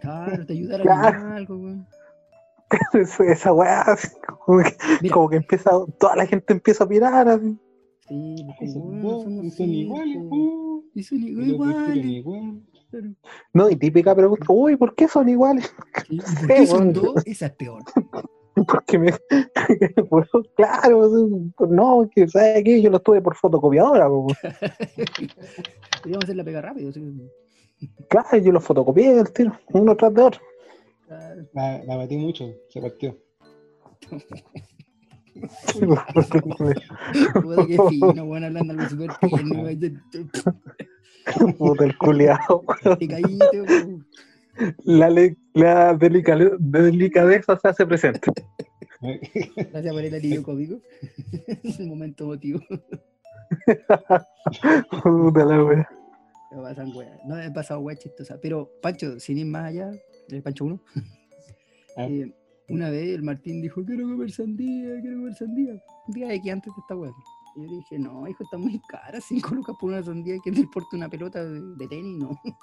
Claro, 0.00 0.46
te 0.46 0.54
ayudaron 0.54 0.86
Claro. 0.86 1.34
algo, 1.34 1.56
weón. 1.56 1.86
Esa 2.94 3.24
esa 3.24 3.52
weá, 3.52 3.82
así 3.82 4.08
como 4.44 4.62
que, 4.62 4.76
Mira. 5.02 5.14
como 5.14 5.28
que 5.28 5.36
empieza, 5.36 5.70
toda 5.98 6.16
la 6.16 6.26
gente 6.26 6.52
empieza 6.52 6.84
a 6.84 6.88
pirar. 6.88 7.28
así. 7.28 7.58
Sí, 8.08 8.46
Son 8.72 9.50
son 9.50 9.68
iguales, 9.68 10.16
Y 10.94 11.02
son 11.02 11.20
los 11.20 11.46
iguales. 11.46 12.24
No, 13.52 13.70
y 13.70 13.76
típica 13.76 14.14
pregunta, 14.14 14.46
uy, 14.48 14.76
¿por 14.76 14.94
qué 14.94 15.08
son 15.08 15.28
iguales? 15.28 15.72
¿Y 16.08 16.18
por 16.18 16.28
Sí, 16.28 16.46
qué 16.48 16.66
son 16.66 16.92
dos? 16.92 17.22
Esa 17.24 17.46
es 17.46 17.52
peor. 17.52 17.82
Porque 18.66 18.98
me. 18.98 19.12
Pues, 20.10 20.28
claro, 20.56 21.08
no, 21.68 22.10
que 22.12 22.26
sabes 22.28 22.64
que 22.64 22.82
yo 22.82 22.90
lo 22.90 22.96
estuve 22.98 23.22
por 23.22 23.36
fotocopiadora. 23.36 24.08
Podríamos 24.08 26.24
hacer 26.24 26.36
la 26.36 26.44
pega 26.44 26.60
rápido, 26.60 26.92
sí. 26.92 27.30
Claro, 28.08 28.36
yo 28.36 28.52
lo 28.52 28.60
fotocopié 28.60 29.18
el 29.20 29.32
tiro, 29.32 29.52
uno 29.72 29.96
tras 29.96 30.12
de 30.12 30.22
otro. 30.22 30.40
La, 31.54 31.82
la 31.84 31.96
batí 31.96 32.16
mucho, 32.16 32.54
se 32.68 32.80
partió. 32.80 33.18
Puta 37.42 37.66
que 37.66 37.78
fino, 37.88 38.24
weón, 38.24 38.44
hablando 38.44 38.72
algo 38.72 38.88
súper 38.88 39.10
te- 39.20 40.26
Puta 41.58 41.84
el 41.84 41.96
culiao. 41.98 42.64
Te 42.98 43.08
caíste, 43.08 43.62
weón. 43.62 44.06
La, 44.84 45.08
le- 45.10 45.36
la 45.54 45.94
delicadeza 45.94 47.56
se 47.58 47.68
hace 47.68 47.86
presente. 47.86 48.32
Gracias 49.00 49.92
por 49.94 50.04
el 50.04 50.14
alivio 50.14 50.42
cómico. 50.42 50.80
el 51.78 51.86
momento 51.86 52.24
emotivo. 52.24 52.60
Puta 55.02 55.44
la 55.44 55.64
wea. 55.64 55.88
Me 56.52 56.62
pasan 56.62 56.94
weas. 56.96 57.18
No 57.24 57.36
me 57.36 57.46
he 57.46 57.50
pasado 57.50 57.80
weas 57.80 58.00
chistosas. 58.00 58.38
Pero, 58.42 58.70
Pancho, 58.82 59.18
sin 59.20 59.38
ir 59.38 59.46
más 59.46 59.64
allá, 59.66 59.90
el 60.36 60.42
Pancho 60.42 60.64
1. 60.64 60.80
Ah. 61.96 62.06
eh, 62.08 62.32
una 62.68 62.88
vez 62.88 63.16
el 63.16 63.24
Martín 63.24 63.60
dijo, 63.60 63.84
quiero 63.84 64.04
comer 64.08 64.30
sandía, 64.30 65.00
quiero 65.00 65.16
comer 65.16 65.34
sandía. 65.34 65.72
Un 66.06 66.14
día 66.14 66.28
de 66.28 66.40
que 66.40 66.52
antes 66.52 66.72
de 66.72 66.80
esta 66.80 66.94
wea. 66.94 67.10
Y 67.56 67.62
yo 67.62 67.68
dije, 67.68 67.98
no, 67.98 68.28
hijo, 68.28 68.44
está 68.44 68.56
muy 68.58 68.80
cara, 68.88 69.20
5 69.20 69.54
lucas 69.56 69.74
por 69.78 69.90
una 69.90 70.00
sandía, 70.00 70.36
que 70.42 70.52
te 70.52 70.60
importa 70.60 70.96
una 70.96 71.08
pelota 71.08 71.44
de, 71.44 71.60
de 71.60 71.88
tenis, 71.88 72.16
no. 72.16 72.30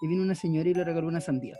Y 0.00 0.06
vino 0.06 0.22
una 0.22 0.34
señora 0.34 0.68
y 0.70 0.74
le 0.74 0.84
regaló 0.84 1.06
una 1.06 1.20
sandía. 1.20 1.58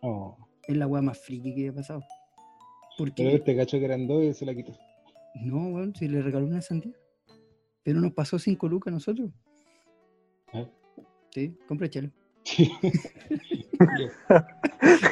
Oh. 0.00 0.36
Es 0.66 0.76
la 0.76 0.88
wea 0.88 1.02
más 1.02 1.18
friki 1.18 1.54
que 1.54 1.66
he 1.66 1.72
pasado. 1.72 2.00
Pero 2.00 2.96
Porque, 2.98 3.34
este 3.36 3.54
cacho 3.54 3.78
que 3.78 3.84
eran 3.84 4.06
dos 4.08 4.24
y 4.24 4.34
se 4.34 4.44
la 4.44 4.54
quitó. 4.54 4.72
no, 5.36 5.68
weón, 5.68 5.94
si 5.94 6.08
le 6.08 6.20
regaló 6.20 6.46
una 6.46 6.62
sandía. 6.62 6.94
Pero 7.84 8.00
nos 8.00 8.12
pasó 8.12 8.38
5 8.40 8.66
lucas 8.66 8.90
a 8.90 8.94
nosotros. 8.94 9.30
Ah. 10.52 10.66
Sí, 11.30 11.56
compra 11.68 11.88
chelo. 11.88 12.10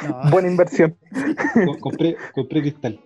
No, 0.03 0.29
Buena 0.31 0.47
inversión. 0.49 0.97
co- 1.65 1.77
compré, 1.79 2.15
compré 2.33 2.61
cristal. 2.61 2.99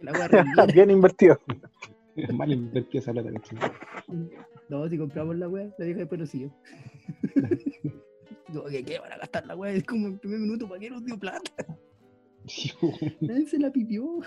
la. 0.00 0.66
Bien 0.74 0.90
invertido. 0.90 1.38
Mal 2.34 2.52
invertida 2.52 3.00
esa 3.00 3.12
plata. 3.12 3.30
No, 4.68 4.88
si 4.88 4.98
compramos 4.98 5.36
la 5.36 5.48
weá, 5.48 5.70
la 5.78 5.84
vieja 5.84 6.00
después 6.00 6.20
nos 6.20 6.30
siguió. 6.30 6.52
Digo, 8.48 8.64
¿qué, 8.66 8.84
¿qué 8.84 8.98
van 8.98 9.12
a 9.12 9.18
gastar 9.18 9.46
la 9.46 9.56
weá? 9.56 9.72
Es 9.72 9.84
como 9.84 10.08
el 10.08 10.18
primer 10.18 10.40
minuto, 10.40 10.68
¿para 10.68 10.80
qué 10.80 10.90
nos 10.90 11.04
dio 11.04 11.18
plata? 11.18 11.50
Nadie 13.20 13.46
se 13.46 13.58
la 13.58 13.70
pidió. 13.70 14.20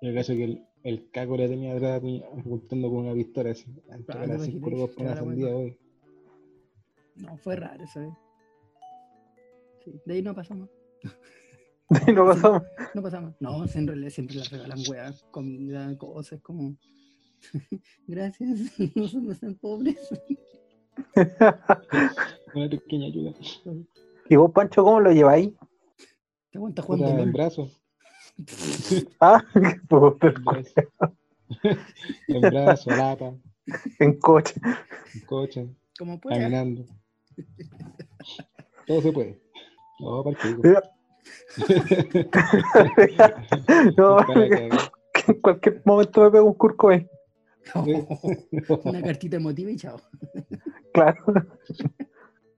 El 0.00 0.14
caso 0.14 0.34
que 0.34 0.44
el, 0.44 0.64
el 0.84 1.10
caco 1.10 1.36
le 1.36 1.48
tenía 1.48 1.74
atrás 1.74 1.96
apuntando 2.38 2.90
con 2.90 3.06
una 3.06 3.14
pistola 3.14 3.50
así. 3.50 3.66
Antes 3.90 4.14
Ah, 4.16 4.24
era 4.24 4.36
¿te 4.38 4.44
cinco 4.44 4.70
lucas 4.70 4.94
por 4.96 5.06
sandía 5.16 5.48
hoy. 5.56 5.78
No, 7.16 7.36
fue 7.38 7.56
raro 7.56 7.82
eso, 7.84 8.00
¿eh? 8.00 8.12
Sí, 9.84 10.00
de 10.04 10.14
ahí 10.14 10.22
no 10.22 10.34
pasamos. 10.34 10.68
Y 12.08 12.12
no 12.12 12.24
pasamos. 12.26 12.62
No 12.94 13.02
pasamos. 13.02 13.34
No, 13.40 13.62
en 13.66 13.86
realidad 13.86 14.08
siempre 14.08 14.36
les 14.36 14.50
regalan 14.50 14.78
weá, 14.88 15.12
comida, 15.30 15.96
cosas 15.98 16.40
como. 16.40 16.74
Gracias, 18.06 18.78
no 18.96 19.06
son 19.06 19.26
no 19.28 19.34
sean 19.34 19.54
pobres. 19.56 19.98
Una 22.54 22.68
pequeña 22.70 23.06
ayuda. 23.06 23.32
¿Y 24.28 24.36
vos, 24.36 24.50
Pancho, 24.52 24.82
cómo 24.82 25.00
lo 25.00 25.12
lleváis? 25.12 25.50
Te 26.50 26.58
aguanta 26.58 26.82
jugando 26.82 27.04
Puta, 27.06 27.18
en 27.18 27.24
LOL. 27.26 27.32
brazo. 27.32 27.70
Ah, 29.20 29.44
puta, 29.88 30.28
En 30.28 30.44
brazo. 30.44 30.72
En 32.28 32.40
brazo, 32.40 32.90
lata, 32.90 33.34
en 33.98 34.18
coche. 34.18 34.54
en 35.14 35.20
coche, 35.26 35.68
Como 35.98 36.18
caminando. 36.20 36.86
Todo 38.86 39.00
se 39.02 39.12
puede. 39.12 39.40
No, 40.00 40.24
para 40.24 40.36
el 40.36 40.56
pico. 40.56 40.62
no, 43.96 44.16
Para 44.16 44.48
cagar. 44.48 44.92
en 45.28 45.40
cualquier 45.40 45.82
momento 45.84 46.22
me 46.22 46.30
pego 46.32 46.46
un 46.46 46.54
curco 46.54 46.88
ahí. 46.90 47.06
Una 48.84 49.00
cartita 49.02 49.36
emotiva 49.36 49.70
y 49.70 49.76
chao. 49.76 49.98
Claro. 50.92 51.16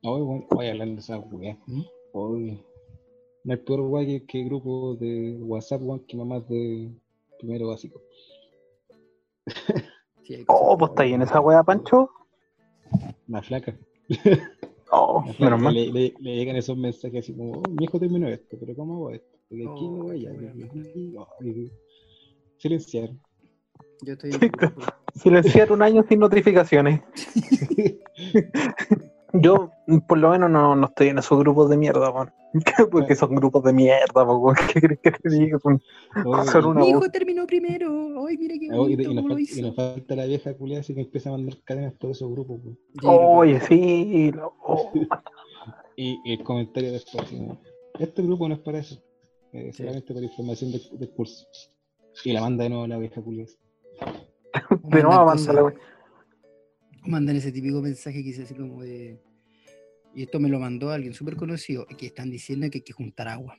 Oye, 0.03 0.23
bueno, 0.23 0.47
oye, 0.57 0.71
hablando 0.71 0.95
de 0.95 1.01
esa 1.01 1.19
weá. 1.19 1.57
¿Mm? 1.67 1.83
Oye. 2.13 2.65
No 3.45 3.53
hay 3.53 3.59
peor 3.61 3.81
weá 3.83 4.05
que, 4.07 4.25
que 4.27 4.45
grupo 4.45 4.97
de 4.97 5.37
WhatsApp, 5.43 5.83
weón, 5.83 6.01
que 6.07 6.17
mamás 6.17 6.49
de 6.49 6.91
primero 7.39 7.69
básico. 7.69 8.01
Sí, 10.25 10.45
Oh, 10.49 10.77
pues 10.77 10.91
está 10.91 11.03
ahí 11.05 11.13
en 11.13 11.23
esa 11.23 11.41
wea, 11.41 11.63
Pancho. 11.63 12.11
Más 13.29 13.47
flaca. 13.47 13.77
Oh, 14.91 15.25
menos 15.39 15.61
mal. 15.61 15.75
Le, 15.75 15.93
le, 15.93 16.15
le 16.21 16.37
llegan 16.37 16.57
esos 16.57 16.77
mensajes 16.77 17.25
así 17.25 17.35
como, 17.35 17.53
oh, 17.53 17.63
mi 17.71 17.85
hijo 17.85 17.99
terminó 17.99 18.29
esto, 18.29 18.57
pero 18.59 18.75
¿cómo 18.75 18.95
hago 18.95 19.11
esto? 19.13 19.39
Porque 19.49 19.63
aquí 19.63 19.85
Oh, 19.85 19.97
no 19.97 20.05
voy 20.05 20.27
a 20.27 20.33
weá. 20.33 20.53
Silenciar. 22.59 23.11
Yo 24.03 24.13
estoy. 24.13 24.31
Silenciar 25.15 25.73
un 25.73 25.83
año 25.83 26.05
sin 26.09 26.21
notificaciones. 26.21 27.01
Yo, 29.41 29.71
por 30.07 30.19
lo 30.19 30.31
menos, 30.31 30.51
no, 30.51 30.75
no 30.77 30.87
estoy 30.87 31.09
en 31.09 31.19
esos 31.19 31.39
grupos 31.39 31.69
de 31.71 31.77
mierda, 31.77 32.13
man. 32.13 32.33
Porque 32.91 33.15
son 33.15 33.35
grupos 33.35 33.63
de 33.65 33.73
mierda, 33.73 34.23
weón. 34.25 34.55
¿qué 34.73 34.81
crees 34.81 35.01
que 35.01 35.11
te 35.11 35.29
diga? 35.31 35.59
Son, 35.59 35.81
son 36.51 36.65
una 36.67 36.81
Mi 36.81 36.91
hijo 36.91 37.09
terminó 37.11 37.47
primero. 37.47 38.27
Ay, 38.27 38.39
mira 38.39 38.55
qué 38.59 38.69
Oh, 38.73 38.89
y, 38.89 38.95
bonito 38.97 39.03
y 39.11 39.15
nos 39.15 39.23
cómo 39.25 39.29
lo 39.29 39.35
falta, 39.37 39.59
y 39.59 39.63
nos 39.63 39.77
falta 39.77 40.17
la 40.17 40.25
vieja 40.27 40.55
culiada 40.55 40.81
así 40.81 40.95
que 40.95 41.01
empieza 41.03 41.29
a 41.29 41.33
mandar 41.33 41.55
cadenas 41.65 41.93
por 41.95 42.11
esos 42.11 42.31
grupos. 42.31 42.61
pues. 42.63 42.77
Oye, 43.05 43.61
sí. 43.61 44.33
lo- 44.33 44.55
oh. 44.63 44.93
Y, 45.99 46.21
y 46.27 46.35
el 46.35 46.43
comentario 46.45 46.93
después, 46.93 47.25
este 47.99 48.21
grupo 48.23 48.47
no 48.49 48.55
es 48.57 48.61
para 48.61 48.79
eso, 48.81 49.03
eh, 49.55 49.71
Sí. 49.73 49.79
solamente 49.79 50.13
para 50.13 50.27
información 50.27 50.71
del, 50.71 50.83
del 50.99 51.09
curso. 51.11 51.47
Y 52.23 52.35
la 52.35 52.43
manda 52.43 52.65
de 52.65 52.69
nuevo 52.71 52.85
a 52.85 52.89
la 52.89 52.99
vieja 52.99 53.23
culiada. 53.23 53.51
De 54.83 55.03
nuevo, 55.03 55.25
cosas- 55.25 55.55
weón. 55.55 55.75
mandan 57.07 57.37
ese 57.37 57.51
típico 57.51 57.81
mensaje 57.81 58.19
que 58.19 58.25
dice 58.29 58.43
así 58.43 58.55
como 58.55 58.83
de. 58.83 59.23
Y 60.17 60.23
esto 60.23 60.41
me 60.41 60.49
lo 60.49 60.59
mandó 60.59 60.91
alguien 60.91 61.13
súper 61.13 61.37
conocido, 61.37 61.87
que 61.87 62.07
están 62.07 62.31
diciendo 62.31 62.69
que 62.71 62.79
hay 62.79 62.83
que 62.83 62.93
juntar 62.95 63.29
agua. 63.29 63.57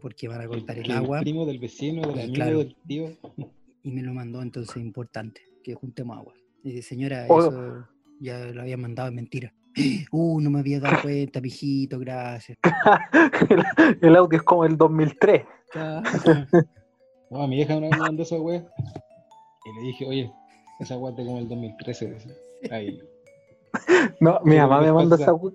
Porque 0.00 0.26
van 0.26 0.40
a 0.40 0.48
cortar 0.48 0.76
el 0.78 0.90
agua. 0.90 1.20
primo 1.20 1.46
del 1.46 1.60
vecino, 1.60 2.02
del 2.08 2.16
Y 2.16 2.20
amigo, 2.22 2.34
claro. 2.34 2.58
del 2.58 2.76
tío. 2.88 3.08
Y 3.84 3.90
me 3.92 4.02
lo 4.02 4.12
mandó 4.12 4.42
entonces 4.42 4.76
importante, 4.78 5.42
que 5.62 5.74
juntemos 5.74 6.18
agua. 6.18 6.34
Y 6.64 6.72
dice, 6.72 6.82
señora, 6.88 7.26
Oh. 7.28 7.40
eso 7.40 7.88
ya 8.20 8.38
lo 8.46 8.62
había 8.62 8.76
mandado 8.76 9.08
en 9.08 9.14
mentira. 9.14 9.54
Uh, 10.10 10.40
no 10.40 10.50
me 10.50 10.58
había 10.58 10.80
dado 10.80 11.00
cuenta, 11.02 11.40
mijito, 11.40 11.98
gracias. 12.00 12.58
el, 13.48 13.64
el 14.02 14.16
audio 14.16 14.36
es 14.38 14.42
como 14.42 14.64
el 14.64 14.76
2003. 14.76 15.44
Claro. 15.70 16.02
No, 17.30 17.42
a 17.44 17.46
mi 17.46 17.56
vieja 17.56 17.76
una 17.76 17.86
vez 17.88 17.96
me 17.96 18.02
mandó 18.02 18.22
esa 18.24 18.36
wea. 18.40 18.66
Y 19.64 19.80
le 19.80 19.86
dije, 19.86 20.04
oye, 20.04 20.32
esa 20.80 20.98
wea 20.98 21.14
es 21.16 21.24
como 21.24 21.38
el 21.38 21.48
2013. 21.48 22.10
decía. 22.10 22.32
Ahí. 22.72 23.00
No, 24.20 24.40
mi 24.44 24.56
mamá 24.56 24.80
me 24.80 24.86
me 24.88 24.92
manda 24.92 25.16
pasa. 25.16 25.22
esa 25.30 25.34
we- 25.34 25.52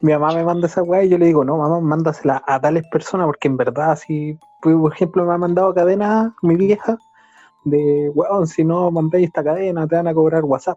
Mi 0.00 0.12
mamá 0.12 0.34
me 0.34 0.44
manda 0.44 0.66
esa 0.66 0.82
weá 0.82 1.04
y 1.04 1.08
yo 1.08 1.18
le 1.18 1.26
digo, 1.26 1.44
no, 1.44 1.56
mamá, 1.56 1.80
mándasela 1.80 2.42
a 2.46 2.60
tales 2.60 2.84
personas, 2.90 3.26
porque 3.26 3.48
en 3.48 3.56
verdad, 3.56 3.96
si, 3.96 4.38
por 4.60 4.92
ejemplo, 4.92 5.24
me 5.24 5.32
ha 5.32 5.38
mandado 5.38 5.72
cadenas 5.74 6.32
mi 6.42 6.56
vieja 6.56 6.98
de, 7.64 8.10
weón, 8.14 8.46
si 8.46 8.64
no 8.64 8.90
mandáis 8.90 9.26
esta 9.26 9.42
cadena, 9.42 9.86
te 9.86 9.96
van 9.96 10.08
a 10.08 10.14
cobrar 10.14 10.44
WhatsApp. 10.44 10.76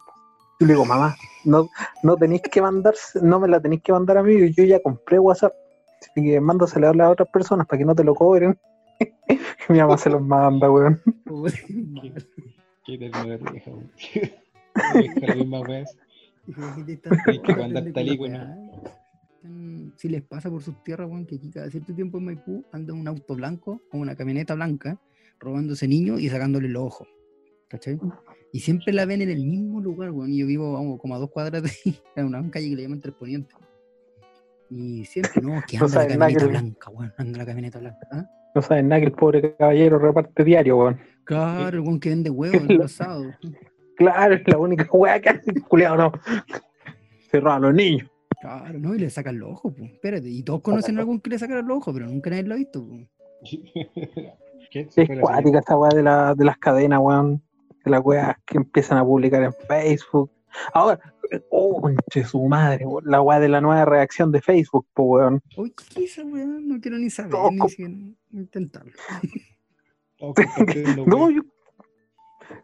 Yo 0.60 0.68
le 0.68 0.74
digo, 0.74 0.86
mamá, 0.86 1.16
no, 1.46 1.70
no 2.04 2.16
tenéis 2.16 2.42
que 2.44 2.62
mandar, 2.62 2.94
no 3.22 3.40
me 3.40 3.48
la 3.48 3.62
tenéis 3.62 3.82
que 3.82 3.92
mandar 3.92 4.18
a 4.18 4.24
mí, 4.24 4.52
yo 4.54 4.64
ya 4.64 4.82
compré 4.82 5.20
WhatsApp. 5.20 5.54
Así 6.02 6.24
que 6.24 6.40
mándasela 6.40 6.90
a 6.90 6.94
las 6.94 7.12
otras 7.12 7.30
personas 7.30 7.68
para 7.68 7.78
que 7.78 7.86
no 7.86 7.96
te 7.96 8.04
lo 8.04 8.16
cobren. 8.16 8.58
Mi 9.70 9.80
mamá 9.80 9.98
se 9.98 10.10
los 10.10 10.22
manda, 10.22 10.72
weón. 10.72 11.02
Qué 12.86 12.98
ternura 12.98 13.38
vieja, 13.38 13.72
weón. 13.72 13.92
Hay 17.28 17.40
que 17.42 17.56
mandar 17.56 17.92
talícuno. 17.94 18.69
Están- 19.42 19.94
Si 19.96 20.10
les 20.10 20.22
pasa 20.22 20.50
por 20.50 20.62
sus 20.62 20.84
tierras, 20.84 21.10
weón, 21.10 21.26
que 21.26 21.36
aquí 21.36 21.50
cada 21.50 21.70
cierto 21.70 21.94
tiempo 21.96 22.18
en 22.18 22.26
Maipú 22.26 22.66
anda 22.74 22.94
un 22.94 23.08
auto 23.08 23.36
blanco 23.36 23.82
o 23.92 23.98
una 23.98 24.16
camioneta 24.16 24.54
blanca 24.56 25.00
robándose 25.40 25.88
niños 25.88 26.20
y 26.22 26.28
sacándole 26.30 26.68
los 26.68 26.84
ojos. 26.84 27.08
¿Cachai? 27.70 27.98
Y 28.52 28.60
siempre 28.62 28.92
la 28.94 29.06
ven 29.06 29.22
en 29.22 29.30
el 29.30 29.46
mismo 29.46 29.80
lugar, 29.80 30.12
weón. 30.12 30.32
Y 30.32 30.40
yo 30.40 30.48
vivo 30.48 30.74
vamos, 30.74 31.00
como 31.00 31.16
a 31.16 31.20
dos 31.20 31.30
cuadras 31.30 31.64
de 31.64 31.70
ahí, 31.86 32.00
en 32.16 32.26
una 32.26 32.50
calle 32.52 32.70
que 32.70 32.76
le 32.76 32.82
llaman 32.84 33.00
Tres 33.00 33.16
Ponientes. 33.16 33.56
Y 34.72 35.06
siempre, 35.06 35.42
no, 35.42 35.62
que 35.68 35.78
No 35.78 35.86
anda 35.86 36.00
la 36.00 36.16
nada 36.16 36.18
camioneta 36.34 36.48
blanca, 36.48 36.90
weón. 36.92 37.14
Anda 37.18 37.38
la 37.40 37.46
camioneta 37.46 37.80
blanca. 37.80 38.08
¿ah? 38.12 38.26
No 38.56 38.62
saben 38.62 38.88
nada 38.90 39.00
que 39.02 39.08
el 39.08 39.14
pobre 39.14 39.56
caballero 39.56 40.00
reparte 40.00 40.44
diario, 40.44 40.78
weón. 40.78 41.00
Claro, 41.24 41.78
el 41.78 41.84
weón 41.84 42.00
que 42.00 42.10
vende 42.10 42.30
huevos 42.30 42.62
en 42.70 42.78
los 42.78 42.92
sábados. 42.92 43.34
Claro, 43.96 44.34
es 44.36 44.42
la 44.48 44.58
única 44.58 44.88
weá 44.94 45.20
que 45.20 45.28
hace, 45.28 45.54
culiado, 45.68 45.98
no. 45.98 46.12
Cerrar 47.30 47.58
a 47.58 47.60
los 47.60 47.74
niños. 47.74 48.10
Claro, 48.40 48.80
¿no? 48.80 48.96
Y 48.96 49.00
le 49.00 49.10
sacan 49.10 49.38
los 49.38 49.52
ojos, 49.52 49.74
pues. 49.78 49.92
Espérate, 49.92 50.30
y 50.30 50.44
todos 50.44 50.62
conocen 50.62 50.98
a 50.98 51.02
algún 51.02 51.20
que 51.20 51.30
le 51.30 51.40
sacaron 51.40 51.68
los 51.68 51.78
ojos, 51.78 51.94
pero 51.94 52.08
nunca 52.08 52.30
nadie 52.30 52.44
lo 52.44 52.54
ha 52.54 52.58
visto, 52.58 52.86
pues. 52.86 53.08
Es 54.72 55.20
cuática 55.20 55.60
esa 55.60 55.78
weá 55.78 55.90
de, 55.90 56.04
la, 56.04 56.36
de 56.36 56.46
las 56.46 56.58
cadenas, 56.58 57.00
weón. 57.02 57.42
De 57.84 57.92
las 57.92 58.06
weas 58.06 58.36
que 58.46 58.58
empiezan 58.58 59.00
a 59.00 59.04
publicar 59.04 59.42
en 59.42 59.54
Facebook. 59.68 60.30
Ahora, 60.74 61.00
oh, 61.50 61.82
conche 61.82 62.24
su 62.24 62.44
madre, 62.44 62.86
weón, 62.86 63.04
la 63.06 63.22
weá 63.22 63.40
de 63.40 63.50
la 63.50 63.62
nueva 63.62 63.86
reacción 63.86 64.32
de 64.32 64.42
Facebook, 64.42 64.86
pues 64.94 65.08
weón. 65.08 65.42
Uy, 65.58 65.74
¿qué 65.94 66.04
es 66.04 66.12
esa 66.12 66.26
weá? 66.26 66.46
No 66.46 66.80
quiero 66.80 66.98
ni 66.98 67.10
saber, 67.10 67.32
Todo 67.32 67.52
ni 67.52 67.70
siquiera 67.70 67.94
intentarlo. 68.32 68.94
No, 71.08 71.16
weón. 71.16 71.36
yo. 71.36 71.42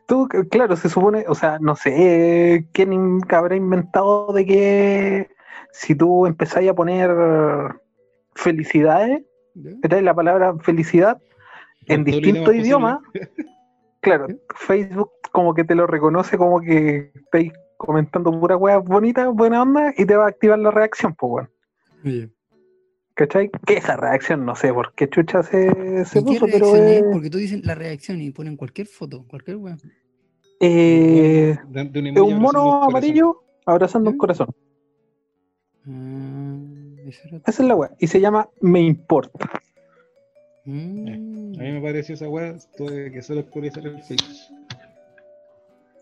Tú, 0.07 0.27
claro, 0.49 0.75
se 0.75 0.89
supone, 0.89 1.25
o 1.27 1.35
sea, 1.35 1.57
no 1.59 1.75
sé 1.75 2.67
quién 2.73 3.19
habrá 3.29 3.55
inventado 3.55 4.33
de 4.33 4.45
que 4.45 5.34
si 5.75 5.93
tú 5.93 6.25
empezáis 6.25 6.69
a 6.69 6.73
poner 6.73 7.11
felicidades. 8.33 9.23
¿cachai? 9.81 10.01
la 10.01 10.13
palabra 10.13 10.53
felicidad 10.59 11.21
en 11.87 12.03
distintos 12.03 12.53
idioma 12.55 13.01
idiomas, 13.13 13.39
claro. 14.01 14.27
Facebook 14.55 15.11
como 15.31 15.53
que 15.53 15.63
te 15.63 15.75
lo 15.75 15.87
reconoce 15.87 16.37
como 16.37 16.59
que 16.59 17.11
estáis 17.15 17.53
comentando 17.77 18.37
pura 18.39 18.57
weas 18.57 18.83
bonitas, 18.83 19.33
buena 19.33 19.61
onda, 19.61 19.93
y 19.97 20.05
te 20.05 20.15
va 20.15 20.25
a 20.25 20.29
activar 20.29 20.59
la 20.59 20.71
reacción, 20.71 21.13
pues 21.13 21.31
weón. 21.31 21.49
Oye, 22.05 22.29
¿Cachai? 23.13 23.49
Que 23.65 23.77
esa 23.77 23.95
reacción, 23.95 24.45
no 24.45 24.55
sé 24.55 24.73
por 24.73 24.93
qué 24.93 25.09
chucha 25.09 25.41
se, 25.41 26.03
se 26.05 26.19
¿y 26.19 26.23
qué 26.23 26.27
puso, 26.27 26.47
pero 26.51 26.75
es? 26.75 27.03
Porque 27.03 27.29
tú 27.29 27.37
dices 27.37 27.65
la 27.65 27.75
reacción 27.75 28.19
y 28.21 28.31
ponen 28.31 28.57
cualquier 28.57 28.87
foto, 28.87 29.25
cualquier 29.27 29.57
weón. 29.57 29.79
eh, 30.59 31.57
De, 31.69 31.83
de 31.85 31.99
un 31.99 32.07
emoji 32.07 33.21
un 33.21 33.35
abrazando 33.65 34.05
mono 34.05 34.15
un 34.15 34.17
corazón. 34.17 34.47
¿Mm? 35.85 37.07
Esa 37.07 37.39
es 37.45 37.59
la 37.59 37.75
wea. 37.75 37.91
Y 37.99 38.07
se 38.07 38.19
llama 38.19 38.49
Me 38.61 38.81
Importa. 38.81 39.61
Mm. 40.65 41.07
A 41.59 41.63
mí 41.63 41.71
me 41.71 41.81
pareció 41.81 42.15
esa 42.15 42.27
weá, 42.27 42.55
que 42.77 43.21
solo 43.21 43.41
actualizar 43.41 43.85
el 43.85 44.01
Facebook. 44.01 44.55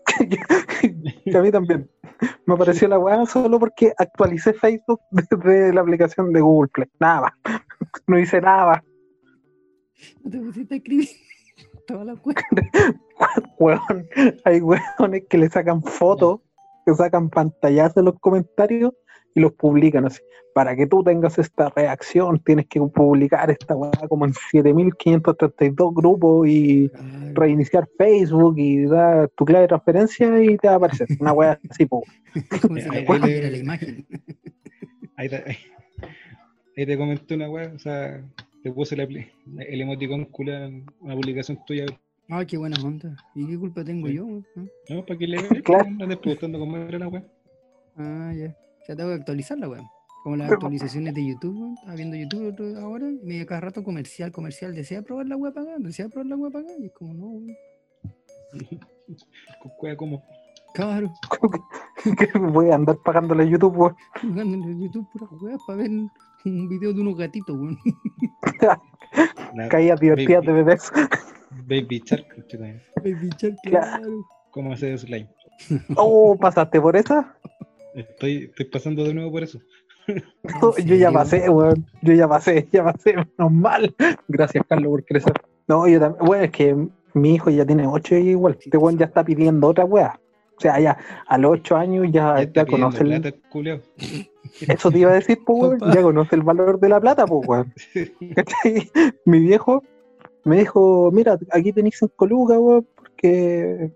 A 1.34 1.40
mí 1.40 1.50
también. 1.50 1.90
Me 2.46 2.54
apareció 2.54 2.88
la 2.88 2.98
weá 2.98 3.26
solo 3.26 3.58
porque 3.58 3.92
actualicé 3.98 4.54
Facebook 4.54 5.00
desde 5.10 5.74
la 5.74 5.82
aplicación 5.82 6.32
de 6.32 6.40
Google 6.40 6.70
Play. 6.72 6.88
Nada 6.98 7.20
más. 7.22 7.32
No 8.06 8.18
hice 8.18 8.40
nada 8.40 8.66
más. 8.66 8.82
No 10.24 10.30
te 10.30 10.38
pusiste 10.38 10.74
a 10.74 10.76
escribir 10.78 11.08
toda 11.86 12.04
la. 12.04 12.16
Weón, 13.58 14.08
hay 14.44 14.60
weones 14.60 15.24
que 15.30 15.38
le 15.38 15.48
sacan 15.48 15.80
fotos, 15.82 16.40
que 16.84 16.94
sacan 16.94 17.30
pantallazos 17.30 17.98
en 17.98 18.06
los 18.06 18.18
comentarios 18.18 18.92
y 19.34 19.40
los 19.40 19.52
publican 19.52 20.06
así. 20.06 20.20
Para 20.54 20.76
que 20.76 20.86
tú 20.86 21.02
tengas 21.02 21.36
esta 21.38 21.68
reacción, 21.70 22.38
tienes 22.38 22.66
que 22.68 22.80
publicar 22.80 23.50
esta 23.50 23.74
weá 23.74 23.90
como 24.08 24.24
en 24.24 24.32
7532 24.52 25.94
grupos 25.94 26.46
y 26.48 26.88
reiniciar 27.32 27.88
Facebook 27.98 28.54
y 28.58 28.84
dar 28.84 29.28
tu 29.30 29.44
clave 29.44 29.62
de 29.62 29.68
transferencia 29.68 30.42
y 30.42 30.56
te 30.56 30.68
va 30.68 30.74
a 30.74 30.76
aparecer. 30.76 31.08
Una 31.18 31.32
weá 31.32 31.58
así, 31.68 31.86
po. 31.86 32.04
Como 32.62 32.76
si 32.76 32.88
la 32.88 33.58
imagen. 33.58 34.06
Ahí 35.16 35.28
te, 35.28 35.36
ahí, 36.76 36.86
te 36.86 37.34
una 37.34 37.50
weá, 37.50 37.72
o 37.74 37.78
sea, 37.78 38.24
te 38.62 38.72
puse 38.72 38.96
la 38.96 39.04
el 39.04 39.80
emoticón 39.80 40.24
culiao 40.26 40.64
en 40.64 40.86
una 41.00 41.14
publicación 41.14 41.58
tuya. 41.66 41.86
Ay, 42.28 42.46
qué 42.46 42.56
buena 42.56 42.76
onda. 42.82 43.14
¿Y 43.34 43.46
qué 43.46 43.58
culpa 43.58 43.84
tengo 43.84 44.08
Sí. 44.08 44.14
yo? 44.14 44.26
¿Ah? 44.56 44.64
No, 44.88 45.04
para 45.04 45.18
que 45.18 45.26
le 45.26 45.36
veas, 45.42 45.48
Claro. 45.64 45.90
no 45.90 46.04
andes 46.04 46.18
preguntando 46.18 46.58
cómo 46.58 46.76
era 46.76 46.98
la 46.98 47.08
weá. 47.08 47.24
Ah, 47.96 48.32
ya. 48.36 48.56
Ya 48.88 48.96
tengo 48.96 49.10
que 49.10 49.16
actualizarla, 49.16 49.68
weón. 49.68 49.86
Como 50.22 50.36
las 50.36 50.50
actualizaciones 50.50 51.14
de 51.14 51.26
YouTube, 51.26 51.56
weón. 51.58 51.74
Estaba 51.74 51.94
viendo 51.96 52.16
YouTube 52.16 52.48
otro- 52.52 52.78
ahora 52.80 53.08
y 53.10 53.18
me 53.24 53.34
llega 53.34 53.46
cada 53.46 53.60
rato 53.62 53.82
comercial, 53.84 54.32
comercial. 54.32 54.74
¿Desea 54.74 55.02
probar 55.02 55.26
la 55.26 55.36
web 55.36 55.56
acá? 55.58 55.74
¿Desea 55.78 56.08
probar 56.08 56.26
la 56.26 56.36
web 56.36 56.56
acá? 56.56 56.72
Y 56.78 56.86
es 56.86 56.92
como, 56.92 57.14
no, 57.14 57.26
weón. 57.26 57.56
Weá 59.82 59.96
como. 59.96 60.22
Claro. 60.74 61.12
Que 62.18 62.38
voy 62.38 62.70
a 62.70 62.74
andar 62.74 62.96
pagándole 63.04 63.42
a 63.44 63.46
YouTube, 63.46 63.76
weón. 63.76 63.96
Jugando 64.20 64.54
en 64.68 64.80
YouTube 64.80 65.06
pura 65.12 65.26
weá 65.42 65.56
para 65.66 65.78
ver 65.78 65.90
un 65.90 66.68
video 66.68 66.92
de 66.92 67.00
unos 67.00 67.16
gatitos, 67.16 67.56
weón. 67.56 67.78
Caídas 69.70 70.00
divertidas 70.00 70.44
de 70.44 70.52
bebés. 70.52 70.90
Baby 71.66 72.02
Shark, 72.04 72.26
Baby 72.96 73.30
Shark, 73.38 73.56
Claro. 73.62 73.86
claro. 74.02 74.26
¿Cómo 74.50 74.72
hacer 74.72 74.98
slime? 74.98 75.28
Oh, 75.96 76.36
¿pasaste 76.38 76.80
por 76.80 76.96
esa? 76.96 77.36
Estoy, 77.94 78.44
estoy 78.44 78.66
pasando 78.66 79.04
de 79.04 79.14
nuevo 79.14 79.30
por 79.30 79.42
eso. 79.42 79.60
No, 80.60 80.76
yo 80.84 80.94
ya 80.96 81.10
pasé, 81.10 81.48
weón. 81.48 81.86
Yo 82.02 82.12
ya 82.14 82.28
pasé, 82.28 82.68
ya 82.72 82.84
pasé, 82.84 83.14
menos 83.14 83.52
mal. 83.52 83.94
Gracias, 84.28 84.64
Carlos, 84.68 84.90
por 84.90 85.04
crecer. 85.04 85.32
No, 85.68 85.86
yo 85.86 86.00
también. 86.00 86.26
Bueno, 86.26 86.44
es 86.44 86.50
que 86.50 86.76
mi 87.14 87.34
hijo 87.34 87.50
ya 87.50 87.64
tiene 87.64 87.86
8 87.86 88.16
y 88.16 88.30
igual. 88.30 88.58
Este 88.60 88.76
weón 88.76 88.98
ya 88.98 89.06
está 89.06 89.24
pidiendo 89.24 89.68
otra 89.68 89.84
weá. 89.84 90.20
O 90.56 90.60
sea, 90.60 90.78
ya 90.78 90.98
a 91.26 91.38
los 91.38 91.52
8 91.52 91.76
años 91.76 92.06
ya, 92.10 92.36
Ya 92.36 92.42
está 92.42 92.62
ya 92.62 92.66
conoce 92.66 93.02
el. 93.02 93.20
plata. 93.20 93.36
Eso 94.68 94.90
te 94.90 94.98
iba 94.98 95.10
a 95.10 95.14
decir, 95.14 95.38
pues, 95.44 95.80
weón. 95.80 95.92
Ya 95.92 96.02
conoce 96.02 96.36
el 96.36 96.42
valor 96.42 96.78
de 96.80 96.88
la 96.88 97.00
plata, 97.00 97.26
pues, 97.26 97.48
weón. 97.48 97.72
Mi 99.24 99.38
viejo 99.40 99.82
me 100.44 100.58
dijo: 100.58 101.10
Mira, 101.12 101.38
aquí 101.50 101.72
tenéis 101.72 101.96
5 101.98 102.26
lucas, 102.26 102.58
weón, 102.60 102.86
porque. 102.94 103.90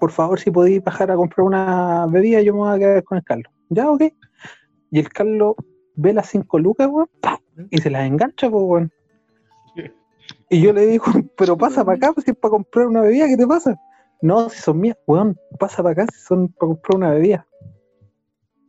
Por 0.00 0.10
favor, 0.10 0.40
si 0.40 0.50
podéis 0.50 0.82
bajar 0.82 1.10
a 1.10 1.14
comprar 1.16 1.46
una 1.46 2.06
bebida, 2.06 2.40
yo 2.40 2.54
me 2.54 2.60
voy 2.60 2.74
a 2.74 2.78
quedar 2.78 3.04
con 3.04 3.18
el 3.18 3.24
Carlos. 3.24 3.52
Ya, 3.68 3.88
ok. 3.90 4.02
Y 4.90 4.98
el 4.98 5.08
Carlos 5.10 5.54
ve 5.94 6.12
las 6.14 6.28
5 6.30 6.58
lucas, 6.58 6.88
weón, 6.90 7.08
y 7.70 7.78
se 7.78 7.90
las 7.90 8.06
engancha, 8.06 8.50
pues, 8.50 8.64
weón. 8.64 8.90
Y 10.48 10.62
yo 10.62 10.72
le 10.72 10.86
digo, 10.86 11.04
pero 11.36 11.56
pasa 11.56 11.84
para 11.84 11.96
acá, 11.96 12.12
pues, 12.12 12.24
si 12.24 12.30
es 12.32 12.36
para 12.36 12.50
comprar 12.52 12.86
una 12.86 13.02
bebida, 13.02 13.28
¿qué 13.28 13.36
te 13.36 13.46
pasa? 13.46 13.78
No, 14.22 14.48
si 14.48 14.60
son 14.60 14.80
mías, 14.80 14.96
weón, 15.06 15.36
pasa 15.58 15.82
para 15.82 15.92
acá 16.02 16.06
si 16.12 16.20
son 16.20 16.48
para 16.48 16.68
comprar 16.68 16.96
una 16.96 17.10
bebida. 17.10 17.46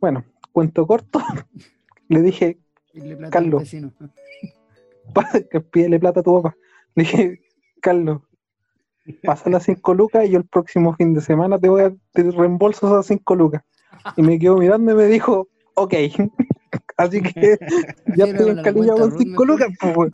Bueno, 0.00 0.24
cuento 0.52 0.86
corto, 0.86 1.18
le 2.08 2.22
dije, 2.22 2.58
Carlos. 3.30 3.62
vecino. 3.62 3.92
"Pa- 5.14 5.28
que 5.50 5.60
pídele 5.60 5.98
plata 5.98 6.20
a 6.20 6.22
tu 6.22 6.40
papá. 6.42 6.56
Le 6.94 7.02
dije, 7.04 7.40
Carlos, 7.80 8.20
pasa 9.24 9.50
las 9.50 9.64
5 9.64 9.94
lucas 9.94 10.26
y 10.26 10.30
yo 10.30 10.38
el 10.38 10.44
próximo 10.46 10.94
fin 10.94 11.14
de 11.14 11.20
semana 11.20 11.58
te 11.58 11.68
voy 11.68 11.82
a 11.82 11.92
te 12.12 12.30
reembolso 12.30 12.86
esas 12.86 13.06
5 13.06 13.34
lucas. 13.34 13.62
Y 14.16 14.22
me 14.22 14.38
quedó 14.38 14.56
mirando 14.58 14.92
y 14.92 14.94
me 14.94 15.06
dijo, 15.06 15.48
ok. 15.74 15.94
Así 16.96 17.20
que 17.22 17.58
ya 18.16 18.24
estoy 18.26 18.54
la 18.54 18.60
encalillado 18.60 18.98
con 18.98 19.10
Ruth 19.10 19.18
5 19.18 19.44
mejor. 19.44 19.46
lucas. 19.46 19.68
pues, 19.80 19.96
weón. 19.96 20.12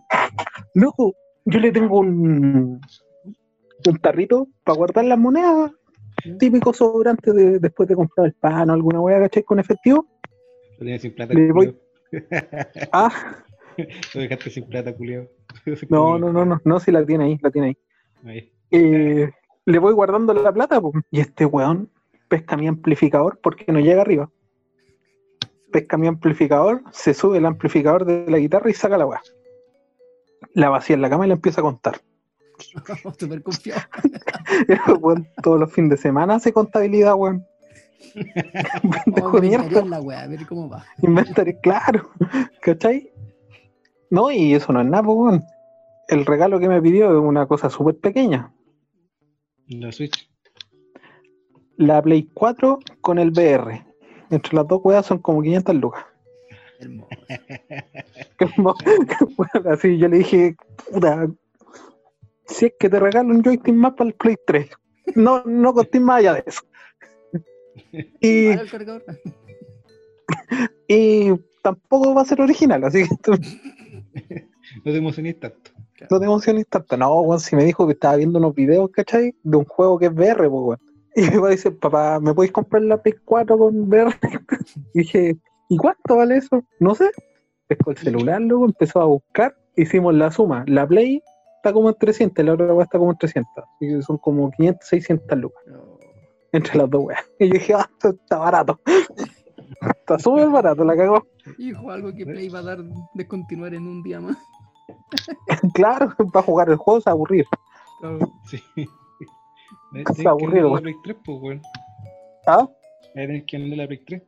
Loco, 0.74 1.14
yo 1.44 1.60
le 1.60 1.72
tengo 1.72 1.98
un, 2.00 2.80
un 3.86 3.98
tarrito 4.00 4.48
para 4.64 4.76
guardar 4.76 5.04
las 5.04 5.18
monedas. 5.18 5.72
Típico 6.38 6.72
sobrante 6.72 7.32
de, 7.32 7.58
después 7.60 7.88
de 7.88 7.94
comprar 7.94 8.26
el 8.26 8.32
pan 8.34 8.70
o 8.70 8.72
alguna 8.72 9.00
hueá, 9.00 9.20
¿cachai? 9.20 9.44
Con 9.44 9.60
efectivo. 9.60 10.04
Lo 10.78 10.84
tienes 10.84 11.02
sin 11.02 11.14
plata, 11.14 11.32
Le 11.34 11.52
voy-. 11.52 11.78
Ah, 12.92 13.10
Lo 14.14 14.20
dejaste 14.20 14.50
sin 14.50 14.66
plata, 14.66 14.92
culiao. 14.96 15.28
no, 15.88 16.18
no, 16.18 16.32
no, 16.32 16.44
no, 16.44 16.60
no, 16.64 16.80
si 16.80 16.90
la 16.90 17.04
tiene 17.06 17.24
ahí, 17.24 17.38
la 17.40 17.50
tiene 17.50 17.68
ahí. 17.68 17.76
Ahí. 18.24 18.52
Eh, 18.70 19.30
le 19.64 19.78
voy 19.78 19.92
guardando 19.92 20.32
la 20.32 20.52
plata 20.52 20.80
po. 20.80 20.92
y 21.10 21.20
este 21.20 21.44
weón 21.44 21.90
pesca 22.28 22.56
mi 22.56 22.66
amplificador 22.66 23.38
porque 23.42 23.70
no 23.72 23.80
llega 23.80 24.02
arriba. 24.02 24.30
Pesca 25.72 25.98
mi 25.98 26.06
amplificador, 26.06 26.82
se 26.92 27.12
sube 27.12 27.38
el 27.38 27.46
amplificador 27.46 28.04
de 28.04 28.30
la 28.30 28.38
guitarra 28.38 28.70
y 28.70 28.74
saca 28.74 28.96
la 28.96 29.06
weá. 29.06 29.20
La 30.54 30.70
vacía 30.70 30.94
en 30.94 31.02
la 31.02 31.10
cama 31.10 31.26
y 31.26 31.28
la 31.28 31.34
empieza 31.34 31.60
a 31.60 31.64
contar. 31.64 32.00
Súper 33.18 33.42
confiado. 33.42 33.82
Weón 35.00 35.28
todos 35.42 35.60
los 35.60 35.72
fines 35.72 35.90
de 35.90 35.96
semana 35.96 36.36
hace 36.36 36.52
contabilidad, 36.52 37.14
weón. 37.14 37.44
Inventaría 39.06 39.84
la 39.84 40.00
weá, 40.00 40.22
a 40.22 40.26
ver 40.26 40.46
cómo 40.46 40.68
va. 40.68 40.84
Inventaré, 41.02 41.58
claro. 41.60 42.10
¿Cachai? 42.62 43.12
No, 44.10 44.30
y 44.30 44.54
eso 44.54 44.72
no 44.72 44.80
es 44.80 44.86
nada, 44.86 45.06
weón. 45.06 45.44
El 46.08 46.24
regalo 46.24 46.58
que 46.58 46.68
me 46.68 46.80
pidió 46.80 47.10
es 47.10 47.22
una 47.22 47.46
cosa 47.46 47.68
súper 47.68 47.98
pequeña. 47.98 48.50
La 49.68 49.92
Switch. 49.92 50.28
La 51.76 52.02
Play 52.02 52.28
4 52.34 52.78
con 53.00 53.18
el 53.18 53.30
VR. 53.30 53.84
Entre 54.30 54.54
las 54.54 54.66
dos 54.66 54.80
weas 54.82 55.06
son 55.06 55.18
como 55.18 55.42
500 55.42 55.74
lucas. 55.76 56.04
Hermoso. 56.80 57.08
Como- 58.38 58.74
bueno, 59.36 59.70
así 59.70 59.98
yo 59.98 60.08
le 60.08 60.18
dije, 60.18 60.56
puta, 60.92 61.28
si 62.46 62.66
es 62.66 62.72
que 62.78 62.88
te 62.88 63.00
regalo 63.00 63.30
un 63.30 63.42
joystick 63.42 63.74
más 63.74 63.94
para 63.94 64.10
el 64.10 64.14
Play 64.14 64.36
3. 64.46 64.70
No, 65.16 65.42
no 65.44 65.72
costé 65.72 65.98
más 66.00 66.18
allá 66.18 66.34
de 66.34 66.44
eso. 66.46 66.62
Y, 68.20 68.48
y 70.88 71.30
tampoco 71.62 72.12
va 72.12 72.22
a 72.22 72.24
ser 72.24 72.40
original, 72.40 72.82
así 72.82 73.08
que 73.08 73.16
tú 73.22 73.32
No 74.76 74.92
te 74.92 74.96
emociones 74.96 75.40
tanto. 75.40 75.70
no 76.10 76.18
te 76.18 76.24
emociones 76.24 76.66
tanto. 76.68 76.96
No, 76.96 77.20
weón, 77.20 77.40
si 77.40 77.56
me 77.56 77.64
dijo 77.64 77.86
que 77.86 77.92
estaba 77.92 78.16
viendo 78.16 78.38
unos 78.38 78.54
videos, 78.54 78.90
¿cachai? 78.90 79.34
De 79.42 79.56
un 79.56 79.64
juego 79.64 79.98
que 79.98 80.06
es 80.06 80.12
VR, 80.12 80.48
pues, 80.48 80.50
weón. 80.50 80.78
Y 81.16 81.22
mi 81.22 81.30
papá 81.30 81.48
dice, 81.48 81.70
papá, 81.70 82.20
¿me 82.20 82.34
podéis 82.34 82.52
comprar 82.52 82.82
la 82.82 83.02
Play 83.02 83.14
4 83.24 83.58
con 83.58 83.88
VR? 83.88 84.14
Y 84.94 85.00
dije, 85.00 85.36
¿y 85.68 85.76
cuánto 85.76 86.16
vale 86.16 86.36
eso? 86.36 86.62
No 86.80 86.94
sé. 86.94 87.10
Pescó 87.66 87.90
el 87.90 87.96
celular, 87.96 88.40
luego 88.40 88.66
empezó 88.66 89.00
a 89.00 89.06
buscar, 89.06 89.56
hicimos 89.76 90.14
la 90.14 90.30
suma. 90.30 90.64
La 90.66 90.86
Play 90.86 91.22
está 91.56 91.72
como 91.72 91.88
en 91.88 91.96
300, 91.98 92.44
la 92.44 92.54
otra 92.54 92.72
weá 92.72 92.84
está 92.84 92.98
como 92.98 93.10
en 93.10 93.18
300. 93.18 93.52
Así 93.56 93.88
que 93.88 94.02
son 94.02 94.18
como 94.18 94.50
500, 94.52 94.88
600 94.88 95.38
lucas 95.38 95.62
entre 96.52 96.78
las 96.78 96.90
dos 96.90 97.04
weas. 97.04 97.20
Y 97.38 97.48
yo 97.48 97.54
dije, 97.54 97.74
ah, 97.74 97.88
esto 97.92 98.10
está 98.10 98.38
barato. 98.38 98.80
Está 99.80 100.18
súper 100.18 100.48
barato, 100.48 100.82
la 100.84 100.96
cagó. 100.96 101.26
Hijo, 101.58 101.90
algo 101.90 102.12
que 102.12 102.24
Play 102.24 102.48
va 102.48 102.60
a 102.60 102.62
dar 102.62 102.78
de 103.14 103.28
continuar 103.28 103.74
en 103.74 103.86
un 103.86 104.02
día 104.02 104.18
más. 104.18 104.36
Claro, 105.74 106.14
para 106.32 106.44
jugar 106.44 106.68
el 106.70 106.76
juego 106.76 107.00
se 107.00 107.10
aburrir. 107.10 107.46
Sí. 108.46 108.62
Que 109.90 110.28
aburrido, 110.28 110.66
la 110.66 110.72
weón. 110.74 110.82
Play 110.82 110.96
3, 111.02 111.16
pues, 111.24 111.38
weón. 111.40 111.62
¿Ah? 112.46 112.68
Tenés 113.14 113.44
que 113.46 113.56
andar 113.56 113.78
la 113.78 113.86
Play 113.86 114.04
3. 114.04 114.22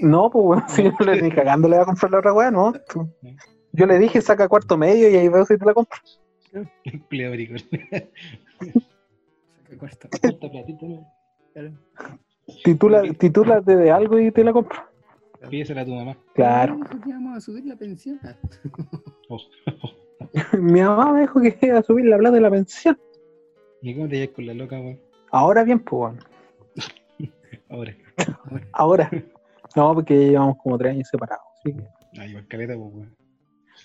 No, 0.00 0.30
pues 0.30 0.44
bueno, 0.44 0.64
si 0.68 0.82
yo 0.82 0.92
no 0.98 1.06
le 1.06 1.22
ni 1.22 1.30
cagando 1.34 1.68
le 1.68 1.76
voy 1.76 1.82
a 1.82 1.86
comprar 1.86 2.10
la 2.12 2.18
otra 2.18 2.32
wea, 2.32 2.50
no. 2.50 2.72
Yo 3.72 3.86
le 3.86 3.98
dije, 3.98 4.20
saca 4.20 4.48
cuarto 4.48 4.76
medio 4.76 5.10
y 5.10 5.16
ahí 5.16 5.28
veo 5.28 5.44
si 5.44 5.58
te 5.58 5.64
la 5.64 5.74
compro. 5.74 5.98
Te 9.68 9.76
cuesta. 9.76 10.08
Cuesta 10.08 10.50
platito, 10.50 10.86
¿no? 10.86 11.12
Claro. 11.52 11.72
Titula, 12.64 13.02
titúlate 13.14 13.76
de 13.76 13.90
algo 13.90 14.18
y 14.18 14.32
te 14.32 14.42
la 14.42 14.52
compro. 14.52 14.89
Pídesela 15.48 15.82
a 15.82 15.84
tu 15.84 15.94
mamá. 15.94 16.16
Claro. 16.34 16.80
Porque 16.90 17.10
vamos 17.10 17.36
a 17.36 17.40
subir 17.40 17.64
la 17.64 17.76
pensión. 17.76 18.20
Mi 20.58 20.82
mamá 20.82 21.12
me 21.12 21.20
dijo 21.22 21.40
que 21.40 21.56
iba 21.62 21.78
a 21.78 21.82
subir 21.82 22.04
la 22.04 22.18
plata 22.18 22.34
de 22.34 22.40
la 22.42 22.50
pensión. 22.50 22.98
¿Y 23.82 23.94
cómo 23.94 24.08
te 24.08 24.16
llevas 24.16 24.34
con 24.34 24.46
la 24.46 24.54
loca, 24.54 24.78
weón? 24.78 25.00
Ahora 25.30 25.64
bien, 25.64 25.80
pues, 25.80 26.12
weón. 26.12 26.18
Ahora. 27.70 27.96
Ahora. 28.72 29.10
No, 29.74 29.94
porque 29.94 30.14
llevamos 30.14 30.58
como 30.62 30.76
tres 30.76 30.92
años 30.92 31.08
separados. 31.08 31.42
Que... 31.64 31.74
Ay, 32.18 32.30
igual 32.30 32.46
caleta, 32.46 32.74
pues, 32.74 32.92
weón. 32.92 33.16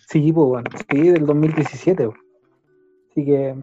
Sí, 0.10 0.34
pues, 0.34 0.48
bueno. 0.48 0.69
Sí, 0.90 1.10
del 1.10 1.26
2017, 1.26 2.07
weón. 2.07 2.19
Así 3.11 3.26
que. 3.26 3.56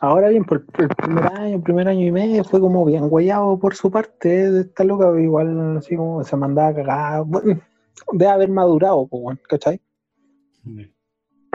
Ahora 0.00 0.28
bien, 0.28 0.44
por 0.44 0.64
el 0.78 0.88
primer 0.88 1.24
año, 1.32 1.62
primer 1.62 1.88
año 1.88 2.06
y 2.06 2.10
medio 2.12 2.44
fue 2.44 2.60
como 2.60 2.84
bien 2.84 3.08
guayado 3.08 3.58
por 3.58 3.74
su 3.74 3.90
parte 3.90 4.50
de 4.50 4.60
esta 4.62 4.84
loca, 4.84 5.08
igual 5.20 5.78
así 5.78 5.96
como 5.96 6.22
se 6.24 6.36
mandaba 6.36 6.68
a 6.68 6.74
cagar. 6.74 7.24
Bueno, 7.24 7.60
debe 8.12 8.30
haber 8.30 8.50
madurado, 8.50 9.06
pues, 9.06 9.38
¿cachai? 9.48 9.80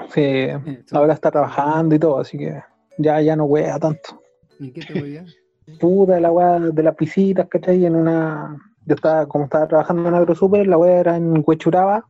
Sí, 0.10 0.48
ahora 0.92 1.14
está 1.14 1.32
trabajando 1.32 1.96
y 1.96 2.00
todo, 2.00 2.20
así 2.20 2.38
que 2.38 2.62
ya, 2.98 3.22
ya 3.22 3.36
no 3.36 3.46
wea 3.46 3.80
tanto. 3.80 4.22
¿Y 4.60 4.72
qué 4.72 4.82
te 4.82 5.26
Puta, 5.80 6.20
la 6.20 6.32
weá 6.32 6.60
de 6.60 6.84
las 6.84 6.96
visitas, 6.98 7.48
¿cachai? 7.48 7.86
En 7.86 7.96
una. 7.96 8.58
Yo 8.86 8.96
estaba, 8.96 9.26
como 9.28 9.46
estaba 9.46 9.68
trabajando 9.68 10.10
en 10.10 10.16
AgroSuper, 10.16 10.68
la 10.68 10.78
weá 10.78 11.00
era 11.00 11.16
en 11.16 11.42
Huechuraba. 11.46 12.06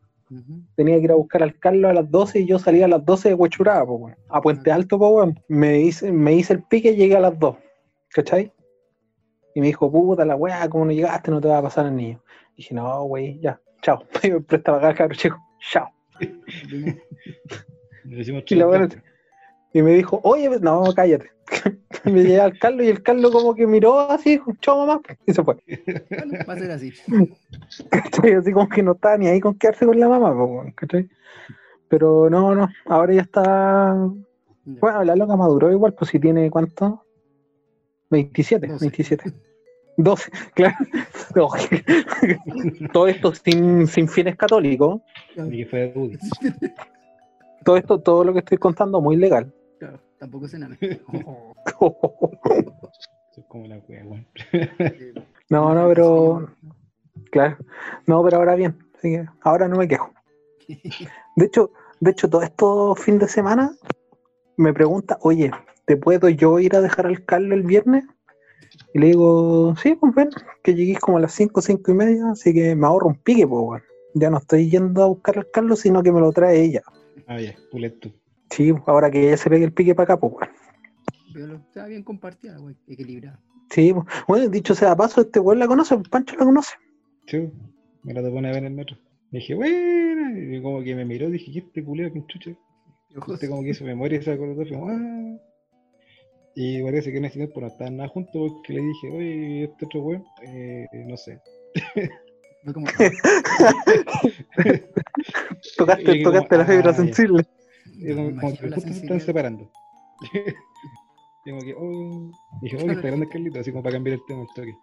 Tenía 0.75 0.97
que 0.97 1.03
ir 1.03 1.11
a 1.11 1.15
buscar 1.15 1.43
al 1.43 1.57
Carlos 1.59 1.89
a 1.91 1.93
las 1.93 2.09
12 2.09 2.39
y 2.41 2.45
yo 2.47 2.59
salía 2.59 2.85
a 2.85 2.87
las 2.87 3.05
12 3.05 3.29
de 3.29 3.35
Huechuraba, 3.35 3.83
weón. 3.83 4.15
A 4.29 4.41
Puente 4.41 4.71
Alto, 4.71 4.97
weón. 4.97 5.39
Me 5.47 5.79
hice, 5.79 6.11
me 6.11 6.33
hice 6.33 6.53
el 6.53 6.63
pique 6.63 6.91
y 6.91 6.95
llegué 6.95 7.15
a 7.15 7.19
las 7.19 7.37
2, 7.37 7.55
¿cachai? 8.09 8.51
Y 9.55 9.59
me 9.61 9.67
dijo, 9.67 9.91
puta, 9.91 10.25
la 10.25 10.35
weá, 10.35 10.67
¿cómo 10.69 10.85
no 10.85 10.91
llegaste? 10.91 11.29
No 11.31 11.39
te 11.39 11.47
va 11.47 11.59
a 11.59 11.61
pasar 11.61 11.85
al 11.85 11.95
niño. 11.95 12.21
Y 12.53 12.57
dije, 12.57 12.73
no, 12.73 13.03
wey, 13.03 13.39
ya, 13.39 13.59
chao. 13.81 14.03
Me 14.23 14.41
prestaba 14.41 14.77
acá, 14.79 14.93
cabrón, 14.95 15.17
chico, 15.17 15.37
chao. 15.71 15.89
Y, 18.55 18.55
la 18.55 18.67
weá- 18.67 18.79
y 19.73 19.81
me 19.81 19.91
dijo, 19.95 20.19
oye, 20.23 20.49
no, 20.61 20.83
cállate. 20.95 21.31
me 22.05 22.21
llegué 22.23 22.39
al 22.39 22.57
Carlos 22.59 22.85
y 22.85 22.89
el 22.89 23.01
Carlos 23.01 23.31
como 23.31 23.55
que 23.55 23.65
miró 23.65 23.99
así, 23.99 24.39
chao 24.61 24.85
mamá, 24.85 25.01
y 25.25 25.33
se 25.33 25.43
fue. 25.43 25.55
Va 26.47 26.53
a 26.53 26.57
ser 26.57 26.71
así. 26.71 26.93
¿cachai? 27.89 28.33
Así 28.33 28.51
como 28.51 28.69
que 28.69 28.83
no 28.83 28.93
estaba 28.93 29.17
ni 29.17 29.27
ahí 29.27 29.39
con 29.39 29.55
quedarse 29.55 29.85
con 29.85 29.99
la 29.99 30.07
mamá, 30.07 30.71
¿cachai? 30.75 31.09
Pero 31.87 32.29
no, 32.29 32.55
no, 32.55 32.69
ahora 32.85 33.13
ya 33.13 33.21
está. 33.21 33.95
Bueno, 34.65 35.03
la 35.03 35.15
loca 35.15 35.35
maduró 35.35 35.71
igual, 35.71 35.93
pues 35.93 36.11
si 36.11 36.19
tiene 36.19 36.49
cuánto? 36.49 37.03
27, 38.09 38.67
27. 38.79 39.33
12, 39.97 40.31
claro. 40.53 40.75
Todo 42.93 43.07
esto 43.07 43.33
sin, 43.33 43.87
sin 43.87 44.07
fines 44.07 44.35
católicos. 44.35 45.01
Y 45.35 45.57
que 45.57 45.65
fue. 45.65 45.93
Todo 47.63 47.77
esto, 47.77 47.99
todo 47.99 48.23
lo 48.23 48.33
que 48.33 48.39
estoy 48.39 48.57
contando, 48.57 49.01
muy 49.01 49.15
legal. 49.15 49.53
Tampoco 50.23 50.45
es 50.45 50.53
enano. 50.53 50.77
Es 53.35 53.45
como 53.49 53.67
la 53.67 53.77
wea, 53.89 54.05
weón. 54.05 54.25
No, 55.49 55.73
no, 55.75 55.89
pero. 55.89 56.49
Claro. 57.29 57.57
No, 58.07 58.23
pero 58.23 58.37
ahora 58.37 58.55
bien. 58.55 58.77
Así 58.95 59.09
que 59.09 59.25
ahora 59.41 59.67
no 59.67 59.75
me 59.75 59.85
quejo. 59.85 60.13
De 61.35 61.45
hecho, 61.45 61.73
de 61.99 62.11
hecho, 62.11 62.29
todo 62.29 62.41
esto 62.41 62.95
fin 62.95 63.19
de 63.19 63.27
semana 63.27 63.75
me 64.55 64.71
pregunta, 64.73 65.17
oye, 65.23 65.51
¿te 65.83 65.97
puedo 65.97 66.29
yo 66.29 66.57
ir 66.59 66.73
a 66.77 66.81
dejar 66.81 67.05
al 67.07 67.25
Carlos 67.25 67.57
el 67.57 67.63
viernes? 67.63 68.05
Y 68.93 68.99
le 68.99 69.07
digo, 69.07 69.75
sí, 69.75 69.95
pues 69.95 70.15
ven, 70.15 70.29
que 70.63 70.73
lleguéis 70.73 70.99
como 70.99 71.17
a 71.17 71.21
las 71.21 71.33
5, 71.33 71.61
5 71.61 71.91
y 71.91 71.95
media, 71.95 72.31
así 72.31 72.53
que 72.53 72.75
me 72.75 72.87
ahorro 72.87 73.07
un 73.07 73.15
pique, 73.15 73.45
pues, 73.45 73.61
weón. 73.61 73.83
Ya 74.13 74.29
no 74.29 74.37
estoy 74.37 74.69
yendo 74.69 75.03
a 75.03 75.07
buscar 75.07 75.37
al 75.39 75.51
Carlos, 75.51 75.79
sino 75.81 76.01
que 76.01 76.13
me 76.13 76.21
lo 76.21 76.31
trae 76.31 76.61
ella. 76.61 76.81
Ah, 77.27 77.41
ya, 77.41 77.55
puleto. 77.69 78.09
Sí, 78.55 78.71
ahora 78.85 79.09
que 79.09 79.27
ella 79.27 79.37
se 79.37 79.49
pegue 79.49 79.65
el 79.65 79.73
pique 79.73 79.95
para 79.95 80.13
acá, 80.13 80.19
pues, 80.19 80.33
weón. 80.33 80.49
Pero 81.33 81.55
está 81.55 81.87
bien 81.87 82.03
compartida, 82.03 82.55
güey, 82.59 82.75
equilibrada. 82.87 83.39
Sí, 83.71 83.91
pues. 83.91 84.05
bueno, 84.27 84.47
dicho 84.49 84.75
sea 84.75 84.91
de 84.91 84.95
paso, 84.95 85.21
este 85.21 85.39
weón 85.39 85.57
la 85.57 85.67
conoce, 85.67 85.97
Pancho 86.11 86.35
la 86.35 86.45
conoce. 86.45 86.75
Sí, 87.25 87.51
me 88.03 88.13
la 88.13 88.21
topó 88.21 88.37
una 88.37 88.49
vez 88.49 88.57
en 88.59 88.65
el 88.65 88.73
metro. 88.73 88.95
Y 89.31 89.37
dije, 89.37 89.55
bueno, 89.55 90.37
y 90.37 90.61
como 90.61 90.83
que 90.83 90.93
me 90.93 91.03
miró, 91.03 91.31
dije, 91.31 91.51
¿qué 91.51 91.59
este 91.59 91.83
culero, 91.83 92.13
qué 92.13 92.23
chucha? 92.27 92.51
Este 93.27 93.49
como 93.49 93.63
que 93.63 93.69
hizo 93.69 93.85
memoria 93.85 94.21
fue 94.21 94.37
como, 94.37 94.87
ah. 94.87 95.37
Y 96.55 96.83
parece 96.83 97.11
que 97.11 97.17
en 97.17 97.25
ese 97.25 97.39
tiempo 97.39 97.59
no 97.59 97.67
estaban 97.67 97.97
nada 97.97 98.09
juntos 98.09 98.51
porque 98.53 98.73
le 98.73 98.81
dije, 98.81 99.09
oye, 99.11 99.63
este 99.63 99.85
otro 99.85 100.01
weón, 100.01 100.23
eh, 100.43 100.85
no 101.07 101.17
sé. 101.17 101.41
Fue 102.63 102.73
como, 102.73 102.85
Tocaste, 105.77 106.17
Y 106.17 106.23
como, 106.23 106.35
tocaste 106.35 106.57
la 106.57 106.63
ah, 106.63 106.67
fibra 106.67 106.91
ya. 106.91 106.93
sensible. 106.93 107.43
Y 107.85 108.13
como, 108.13 108.35
como 108.39 108.57
que 108.57 108.71
justo 108.71 108.93
se 108.93 108.99
están 108.99 109.19
separando. 109.19 109.71
y 111.45 111.49
como 111.49 111.61
que, 111.61 111.75
oh. 111.77 112.31
Dije, 112.61 112.77
oye, 112.77 112.93
está 112.93 113.07
grande 113.07 113.27
Carlito, 113.29 113.59
así 113.59 113.71
como 113.71 113.83
para 113.83 113.95
cambiar 113.95 114.15
el 114.15 114.25
tema 114.25 114.39
del 114.39 114.47
toque. 114.55 114.75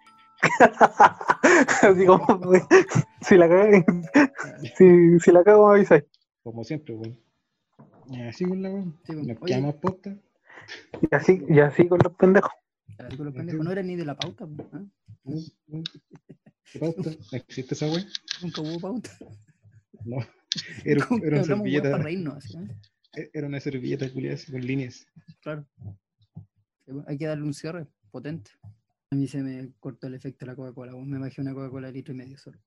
Así 1.83 2.07
como, 2.07 2.25
si 3.21 3.37
la 3.37 3.49
cago, 3.49 3.85
si, 4.77 5.21
si 5.21 5.33
la 5.33 5.45
cago 5.45 5.69
me 5.69 5.75
avisáis. 5.75 6.05
Como 6.43 6.65
siempre, 6.65 6.95
weón. 6.95 7.19
Y 8.09 8.23
así 8.23 8.45
con 8.45 8.63
la 8.63 8.71
weón. 8.71 8.99
Sí, 9.05 9.13
Nos 9.13 9.25
oye. 9.25 9.39
quedamos 9.47 9.75
posta. 9.77 10.17
Y 11.03 11.15
así, 11.15 11.45
y 11.49 11.61
así 11.61 11.87
con 11.89 12.01
los 12.03 12.15
pendejos. 12.15 12.53
Así 12.99 13.17
con 13.17 13.27
los 13.27 13.35
pendejos, 13.35 13.65
no 13.65 13.73
era 13.73 13.83
ni 13.83 13.97
de 13.97 14.05
la 14.05 14.17
pauta, 14.17 14.47
pues, 14.47 14.69
¿ah? 14.73 14.83
¿Qué 16.73 16.79
pauta? 16.79 17.11
¿No 17.33 17.39
existe 17.39 17.75
esa 17.75 17.87
weón? 17.87 18.07
Nunca 18.43 18.63
hubo 18.63 18.81
pauta. 18.81 19.11
No. 20.05 20.17
Era, 20.85 21.07
era 21.23 21.37
una 21.37 21.45
servilleta. 21.45 21.91
para 21.93 22.03
reírnos, 22.03 22.55
¿eh? 22.55 23.31
Era 23.33 23.47
una 23.47 23.61
servilleta 23.61 24.13
culiada 24.13 24.39
con 24.51 24.61
líneas. 24.67 25.07
Claro. 25.41 25.67
Pues, 26.85 27.05
Hay 27.07 27.19
que 27.19 27.27
darle 27.27 27.45
un 27.45 27.55
cierre 27.55 27.87
potente. 28.11 28.51
A 29.11 29.17
mí 29.17 29.27
se 29.27 29.43
me 29.43 29.73
cortó 29.81 30.07
el 30.07 30.15
efecto 30.15 30.45
de 30.45 30.53
la 30.53 30.57
Coca-Cola. 30.57 30.93
Me 30.97 31.19
bajé 31.19 31.41
una 31.41 31.55
Coca-Cola 31.55 31.89
de 31.89 31.93
litro 31.95 32.15
y 32.15 32.17
medio 32.17 32.39
solo. 32.39 32.59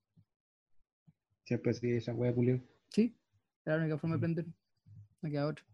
Siempre 1.46 1.72
así 1.72 1.92
esa 1.92 2.14
wea 2.14 2.34
culiada. 2.34 2.62
Sí, 2.90 3.16
era 3.66 3.78
la 3.78 3.84
única 3.84 3.98
forma 3.98 4.16
de 4.16 4.20
prender. 4.20 4.46
No 5.22 5.30
queda 5.30 5.48
otra. 5.48 5.66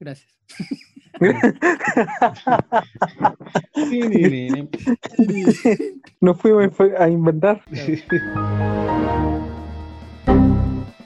Gracias. 0.00 0.38
Nos 6.20 6.40
fuimos 6.40 6.70
a 6.98 7.08
inventar. 7.08 7.62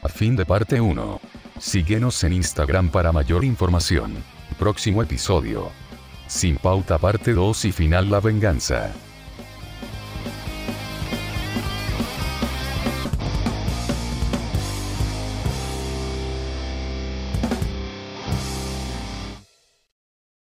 A 0.02 0.09
fin 0.09 0.36
de 0.36 0.44
parte 0.44 0.80
1. 0.80 1.20
Síguenos 1.59 2.24
en 2.24 2.32
Instagram 2.32 2.90
para 2.90 3.12
mayor 3.12 3.44
información. 3.44 4.12
Próximo 4.59 5.02
episodio. 5.02 5.70
Sin 6.26 6.56
pauta 6.56 6.98
parte 6.98 7.32
2 7.32 7.66
y 7.66 7.72
final 7.72 8.10
la 8.10 8.20
venganza. 8.20 8.90